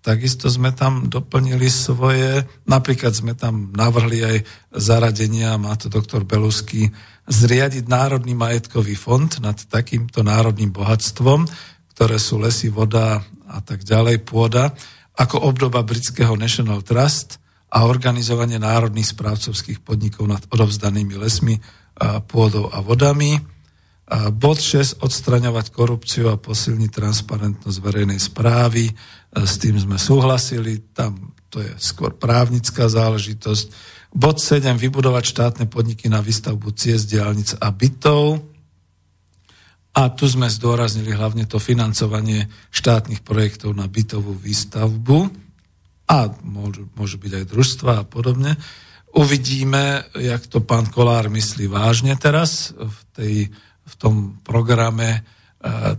Takisto 0.00 0.48
sme 0.48 0.72
tam 0.72 1.12
doplnili 1.12 1.68
svoje, 1.68 2.48
napríklad 2.64 3.12
sme 3.12 3.36
tam 3.36 3.68
navrhli 3.76 4.18
aj 4.24 4.36
zaradenia, 4.72 5.60
má 5.60 5.76
to 5.76 5.92
doktor 5.92 6.24
Belusky, 6.24 6.88
zriadiť 7.28 7.84
Národný 7.84 8.32
majetkový 8.32 8.96
fond 8.96 9.28
nad 9.44 9.60
takýmto 9.60 10.24
národným 10.24 10.72
bohatstvom, 10.72 11.44
ktoré 11.92 12.16
sú 12.16 12.40
lesy, 12.40 12.72
voda 12.72 13.20
a 13.44 13.60
tak 13.60 13.84
ďalej, 13.84 14.24
pôda, 14.24 14.72
ako 15.20 15.36
obdoba 15.46 15.84
britského 15.84 16.32
National 16.32 16.80
Trust 16.80 17.36
a 17.70 17.86
organizovanie 17.86 18.58
národných 18.58 19.14
správcovských 19.14 19.80
podnikov 19.80 20.26
nad 20.26 20.42
odovzdanými 20.50 21.14
lesmi, 21.14 21.62
pôdou 22.26 22.66
a 22.74 22.82
vodami. 22.82 23.38
Bod 24.34 24.58
6. 24.58 25.06
Odstraňovať 25.06 25.70
korupciu 25.70 26.34
a 26.34 26.40
posilniť 26.40 26.90
transparentnosť 26.90 27.78
verejnej 27.78 28.18
správy 28.18 28.90
s 29.30 29.54
tým 29.62 29.78
sme 29.78 30.02
súhlasili, 30.02 30.82
tam 30.90 31.30
to 31.50 31.62
je 31.62 31.70
skôr 31.78 32.14
právnická 32.14 32.90
záležitosť. 32.90 33.64
Bod 34.10 34.42
7. 34.42 34.66
Vybudovať 34.74 35.24
štátne 35.30 35.66
podniky 35.70 36.10
na 36.10 36.18
výstavbu 36.18 36.74
ciest, 36.74 37.06
diálnic 37.06 37.54
a 37.58 37.70
bytov. 37.70 38.42
A 39.90 40.06
tu 40.14 40.26
sme 40.30 40.46
zdôraznili 40.46 41.10
hlavne 41.10 41.50
to 41.50 41.58
financovanie 41.58 42.46
štátnych 42.70 43.26
projektov 43.26 43.74
na 43.74 43.90
bytovú 43.90 44.34
výstavbu 44.34 45.49
a 46.10 46.26
môžu, 46.42 46.90
môžu 46.98 47.22
byť 47.22 47.32
aj 47.38 47.44
družstva 47.46 47.92
a 48.02 48.08
podobne. 48.08 48.58
Uvidíme, 49.14 50.10
jak 50.18 50.42
to 50.50 50.58
pán 50.58 50.90
Kolár 50.90 51.30
myslí 51.30 51.70
vážne 51.70 52.18
teraz 52.18 52.74
v, 52.74 52.98
tej, 53.14 53.34
v 53.86 53.94
tom 53.94 54.42
programe 54.42 55.08
e, 55.14 55.20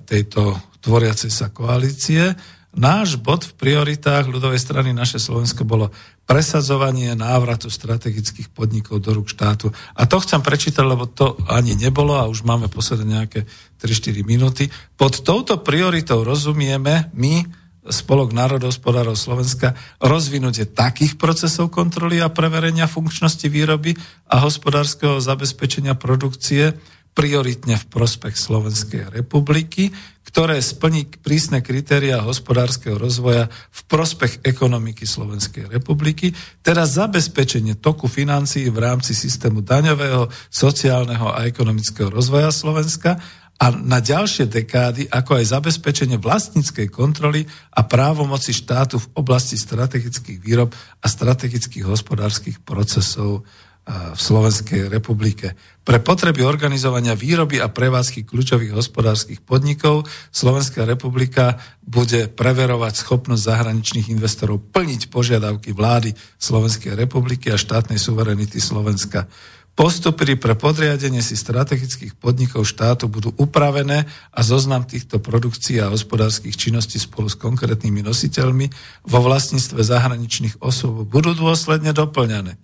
tejto 0.04 0.60
tvoriacej 0.84 1.32
sa 1.32 1.48
koalície. 1.48 2.36
Náš 2.72 3.20
bod 3.20 3.44
v 3.44 3.56
prioritách 3.56 4.32
ľudovej 4.32 4.60
strany 4.60 4.96
naše 4.96 5.20
Slovensko 5.20 5.68
bolo 5.68 5.92
presadzovanie 6.24 7.12
návratu 7.20 7.68
strategických 7.68 8.48
podnikov 8.56 9.04
do 9.04 9.12
rúk 9.12 9.28
štátu. 9.28 9.76
A 9.96 10.08
to 10.08 10.24
chcem 10.24 10.40
prečítať, 10.40 10.84
lebo 10.84 11.04
to 11.04 11.36
ani 11.52 11.76
nebolo 11.76 12.16
a 12.16 12.32
už 12.32 12.48
máme 12.48 12.72
posledné 12.72 13.06
nejaké 13.20 13.44
3-4 13.84 14.24
minúty. 14.24 14.72
Pod 14.96 15.20
touto 15.20 15.60
prioritou 15.60 16.24
rozumieme 16.24 17.12
my, 17.12 17.44
Spolok 17.82 18.30
národohospodárov 18.30 19.18
Slovenska, 19.18 19.74
rozvinutie 19.98 20.70
takých 20.70 21.18
procesov 21.18 21.74
kontroly 21.74 22.22
a 22.22 22.30
preverenia 22.30 22.86
funkčnosti 22.86 23.50
výroby 23.50 23.98
a 24.30 24.38
hospodárskeho 24.46 25.18
zabezpečenia 25.18 25.98
produkcie, 25.98 26.78
prioritne 27.12 27.76
v 27.76 27.86
prospech 27.92 28.40
Slovenskej 28.40 29.12
republiky, 29.12 29.92
ktoré 30.24 30.64
splní 30.64 31.12
prísne 31.20 31.60
kritéria 31.60 32.24
hospodárskeho 32.24 32.96
rozvoja 32.96 33.52
v 33.52 33.80
prospech 33.92 34.48
ekonomiky 34.48 35.04
Slovenskej 35.04 35.68
republiky, 35.68 36.32
teda 36.64 36.88
zabezpečenie 36.88 37.76
toku 37.84 38.08
financií 38.08 38.72
v 38.72 38.80
rámci 38.80 39.12
systému 39.12 39.60
daňového, 39.60 40.32
sociálneho 40.48 41.36
a 41.36 41.44
ekonomického 41.44 42.08
rozvoja 42.08 42.48
Slovenska 42.48 43.20
a 43.62 43.70
na 43.70 44.02
ďalšie 44.02 44.50
dekády, 44.50 45.06
ako 45.14 45.38
aj 45.38 45.54
zabezpečenie 45.54 46.18
vlastníckej 46.18 46.90
kontroly 46.90 47.46
a 47.78 47.86
právomoci 47.86 48.58
štátu 48.58 48.98
v 48.98 49.12
oblasti 49.14 49.54
strategických 49.54 50.42
výrob 50.42 50.74
a 50.74 51.06
strategických 51.06 51.86
hospodárskych 51.86 52.66
procesov 52.66 53.46
v 53.92 54.18
Slovenskej 54.18 54.94
republike. 54.94 55.58
Pre 55.82 55.98
potreby 56.06 56.46
organizovania 56.46 57.18
výroby 57.18 57.58
a 57.58 57.70
prevádzky 57.70 58.30
kľúčových 58.30 58.78
hospodárskych 58.78 59.42
podnikov 59.42 60.06
Slovenská 60.30 60.86
republika 60.86 61.58
bude 61.82 62.30
preverovať 62.30 62.94
schopnosť 63.02 63.42
zahraničných 63.42 64.14
investorov 64.14 64.62
plniť 64.70 65.10
požiadavky 65.10 65.74
vlády 65.74 66.14
Slovenskej 66.38 66.94
republiky 66.94 67.50
a 67.50 67.58
štátnej 67.58 67.98
suverenity 67.98 68.62
Slovenska. 68.62 69.26
Postupy 69.72 70.36
pre 70.36 70.54
podriadenie 70.54 71.24
si 71.24 71.40
strategických 71.40 72.20
podnikov 72.20 72.68
štátu 72.68 73.08
budú 73.08 73.32
upravené 73.40 74.04
a 74.36 74.40
zoznam 74.44 74.84
týchto 74.84 75.24
produkcií 75.24 75.80
a 75.80 75.88
hospodárskych 75.88 76.60
činností 76.60 77.00
spolu 77.00 77.32
s 77.32 77.40
konkrétnymi 77.40 78.04
nositeľmi 78.04 78.68
vo 79.08 79.20
vlastníctve 79.24 79.80
zahraničných 79.80 80.60
osôb 80.60 81.08
budú 81.08 81.32
dôsledne 81.32 81.96
doplňané. 81.96 82.60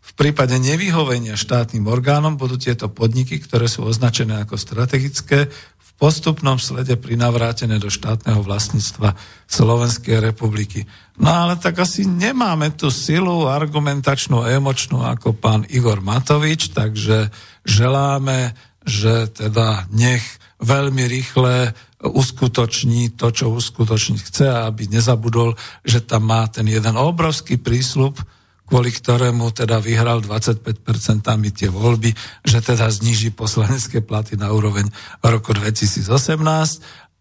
V 0.00 0.12
prípade 0.16 0.56
nevyhovenia 0.56 1.36
štátnym 1.36 1.84
orgánom 1.86 2.40
budú 2.40 2.56
tieto 2.56 2.88
podniky, 2.88 3.38
ktoré 3.40 3.68
sú 3.68 3.84
označené 3.84 4.42
ako 4.42 4.56
strategické, 4.56 5.48
v 5.52 5.90
postupnom 6.00 6.56
slede 6.56 6.96
prinavrátené 6.96 7.76
do 7.76 7.92
štátneho 7.92 8.40
vlastníctva 8.40 9.12
Slovenskej 9.44 10.24
republiky. 10.24 10.88
No 11.20 11.28
ale 11.28 11.60
tak 11.60 11.76
asi 11.84 12.08
nemáme 12.08 12.72
tú 12.72 12.88
silu 12.88 13.44
argumentačnú 13.44 14.48
emočnú 14.48 15.04
ako 15.04 15.36
pán 15.36 15.68
Igor 15.68 16.00
Matovič, 16.00 16.72
takže 16.72 17.28
želáme, 17.68 18.56
že 18.88 19.28
teda 19.28 19.84
nech 19.92 20.24
veľmi 20.60 21.04
rýchle 21.04 21.76
uskutoční 22.00 23.12
to, 23.12 23.28
čo 23.28 23.52
uskutočniť 23.52 24.20
chce, 24.24 24.46
aby 24.48 24.88
nezabudol, 24.88 25.52
že 25.84 26.00
tam 26.00 26.32
má 26.32 26.48
ten 26.48 26.64
jeden 26.64 26.96
obrovský 26.96 27.60
prísľub, 27.60 28.16
kvôli 28.70 28.94
ktorému 28.94 29.50
teda 29.50 29.82
vyhral 29.82 30.22
25% 30.22 30.62
tie 31.50 31.66
voľby, 31.66 32.14
že 32.46 32.62
teda 32.62 32.86
zniží 32.86 33.34
poslanecké 33.34 33.98
platy 33.98 34.38
na 34.38 34.54
úroveň 34.54 34.86
roku 35.26 35.50
2018 35.50 36.06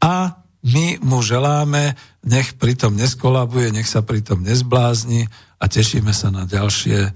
a 0.05 0.37
my 0.61 1.01
mu 1.01 1.25
želáme, 1.25 1.97
nech 2.21 2.53
pritom 2.59 2.93
neskolabuje, 2.93 3.73
nech 3.73 3.89
sa 3.89 4.05
pritom 4.05 4.45
nezblázni 4.45 5.25
a 5.57 5.65
tešíme 5.65 6.13
sa 6.13 6.29
na 6.29 6.45
ďalšie 6.45 6.99
e, 7.01 7.11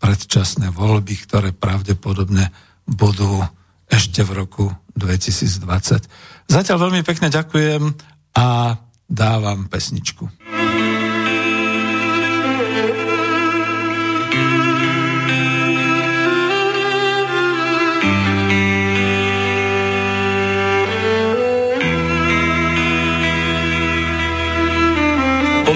predčasné 0.00 0.72
voľby, 0.72 1.14
ktoré 1.28 1.52
pravdepodobne 1.52 2.48
budú 2.88 3.44
ešte 3.90 4.24
v 4.24 4.46
roku 4.46 4.64
2020. 4.96 6.48
Zatiaľ 6.48 6.88
veľmi 6.88 7.02
pekne 7.04 7.28
ďakujem 7.28 7.82
a 8.32 8.78
dávam 9.10 9.68
pesničku. 9.68 10.41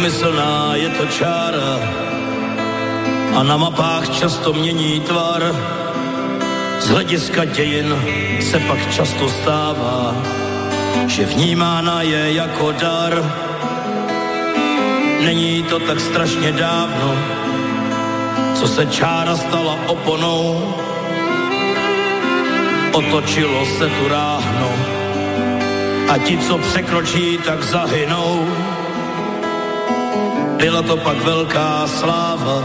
Pomyslná 0.06 0.74
je 0.74 0.88
to 0.88 1.06
čára 1.06 1.82
a 3.34 3.42
na 3.42 3.56
mapách 3.56 4.08
často 4.08 4.52
mění 4.52 5.00
tvar. 5.00 5.42
Z 6.80 6.88
hlediska 6.88 7.44
dějin 7.44 7.96
se 8.40 8.58
pak 8.58 8.94
často 8.94 9.28
stává, 9.28 10.14
že 11.06 11.26
vnímána 11.26 12.02
je 12.02 12.32
jako 12.32 12.72
dar. 12.72 13.18
Není 15.24 15.62
to 15.62 15.78
tak 15.78 16.00
strašně 16.00 16.52
dávno, 16.52 17.18
co 18.54 18.68
se 18.68 18.86
čára 18.86 19.36
stala 19.36 19.78
oponou. 19.86 20.74
Otočilo 22.92 23.66
se 23.66 23.88
tu 23.88 24.08
ráhno 24.08 24.70
a 26.08 26.18
ti, 26.18 26.38
co 26.38 26.58
překročí, 26.58 27.38
tak 27.38 27.62
zahynou. 27.62 28.46
Byla 30.56 30.82
to 30.82 30.96
pak 30.96 31.16
velká 31.16 31.86
sláva, 31.86 32.64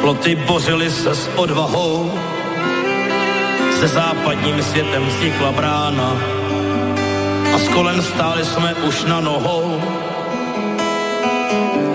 ploty 0.00 0.34
bořily 0.34 0.90
se 0.90 1.14
s 1.14 1.30
odvahou, 1.36 2.12
se 3.80 3.88
západním 3.88 4.62
světem 4.62 5.06
vznikla 5.06 5.52
brána 5.52 6.16
a 7.54 7.58
s 7.58 7.68
kolem 7.68 8.02
stáli 8.02 8.44
jsme 8.44 8.74
už 8.74 9.04
na 9.04 9.20
nohou. 9.20 9.82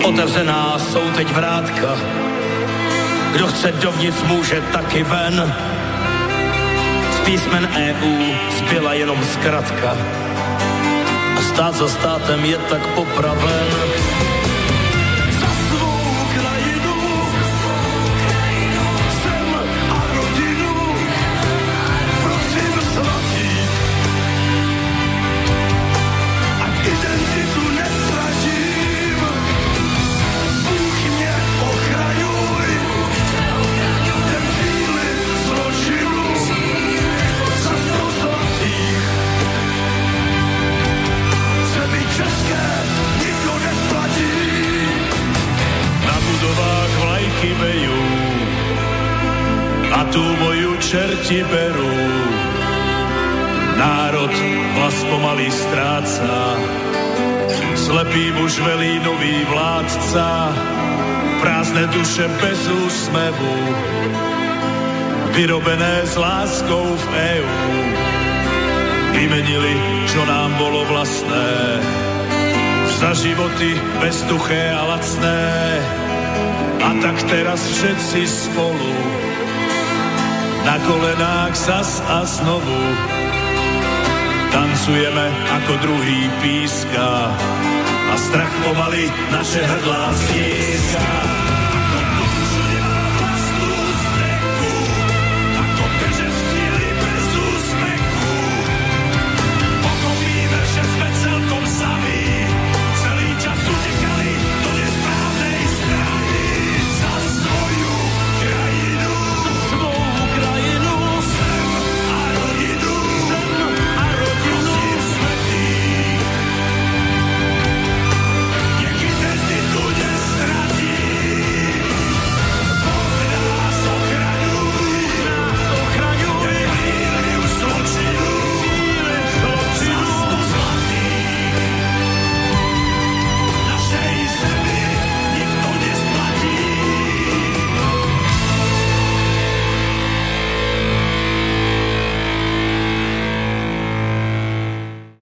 Otevřená 0.04 0.78
jsou 0.78 1.10
teď 1.16 1.32
vrátka, 1.32 1.96
kdo 3.32 3.46
chce 3.46 3.72
dovnitř 3.72 4.22
může 4.22 4.60
taky 4.60 5.02
ven. 5.02 5.54
Z 7.12 7.24
písmen 7.24 7.68
EU 7.76 8.34
zbyla 8.58 8.94
jenom 8.94 9.24
zkratka 9.32 9.96
a 11.38 11.42
stát 11.42 11.74
za 11.74 11.88
státem 11.88 12.44
je 12.44 12.58
tak 12.58 12.86
popraven. 12.86 13.91
Čerti 51.22 51.46
berú. 51.46 51.94
Národ 53.78 54.34
vás 54.74 54.96
pomaly 55.06 55.46
stráca, 55.54 56.58
slepý 57.78 58.34
muž 58.34 58.58
velí 58.58 58.98
nový 59.06 59.46
vládca, 59.46 60.50
prázdne 61.38 61.86
duše 61.94 62.26
bez 62.42 62.58
úsmevu, 62.66 63.56
vyrobené 65.38 66.02
s 66.10 66.18
láskou 66.18 66.90
v 66.90 67.04
EU. 67.14 67.58
Vymenili, 69.14 69.74
čo 70.10 70.26
nám 70.26 70.50
bolo 70.58 70.82
vlastné, 70.90 71.50
za 72.98 73.14
životy 73.14 73.78
bezduché 74.02 74.74
a 74.74 74.82
lacné. 74.90 75.42
A 76.82 76.90
tak 76.98 77.14
teraz 77.30 77.62
všetci 77.62 78.26
spolu 78.26 78.90
na 80.64 80.76
kolenách 80.86 81.54
zas 81.54 82.02
a 82.06 82.22
znovu 82.24 82.78
tancujeme 84.52 85.26
ako 85.62 85.72
druhý 85.80 86.28
píska 86.44 87.08
a 88.12 88.14
strach 88.18 88.52
pomaly 88.62 89.08
naše 89.32 89.64
hrdlá 89.64 90.02
stíska. 90.12 91.21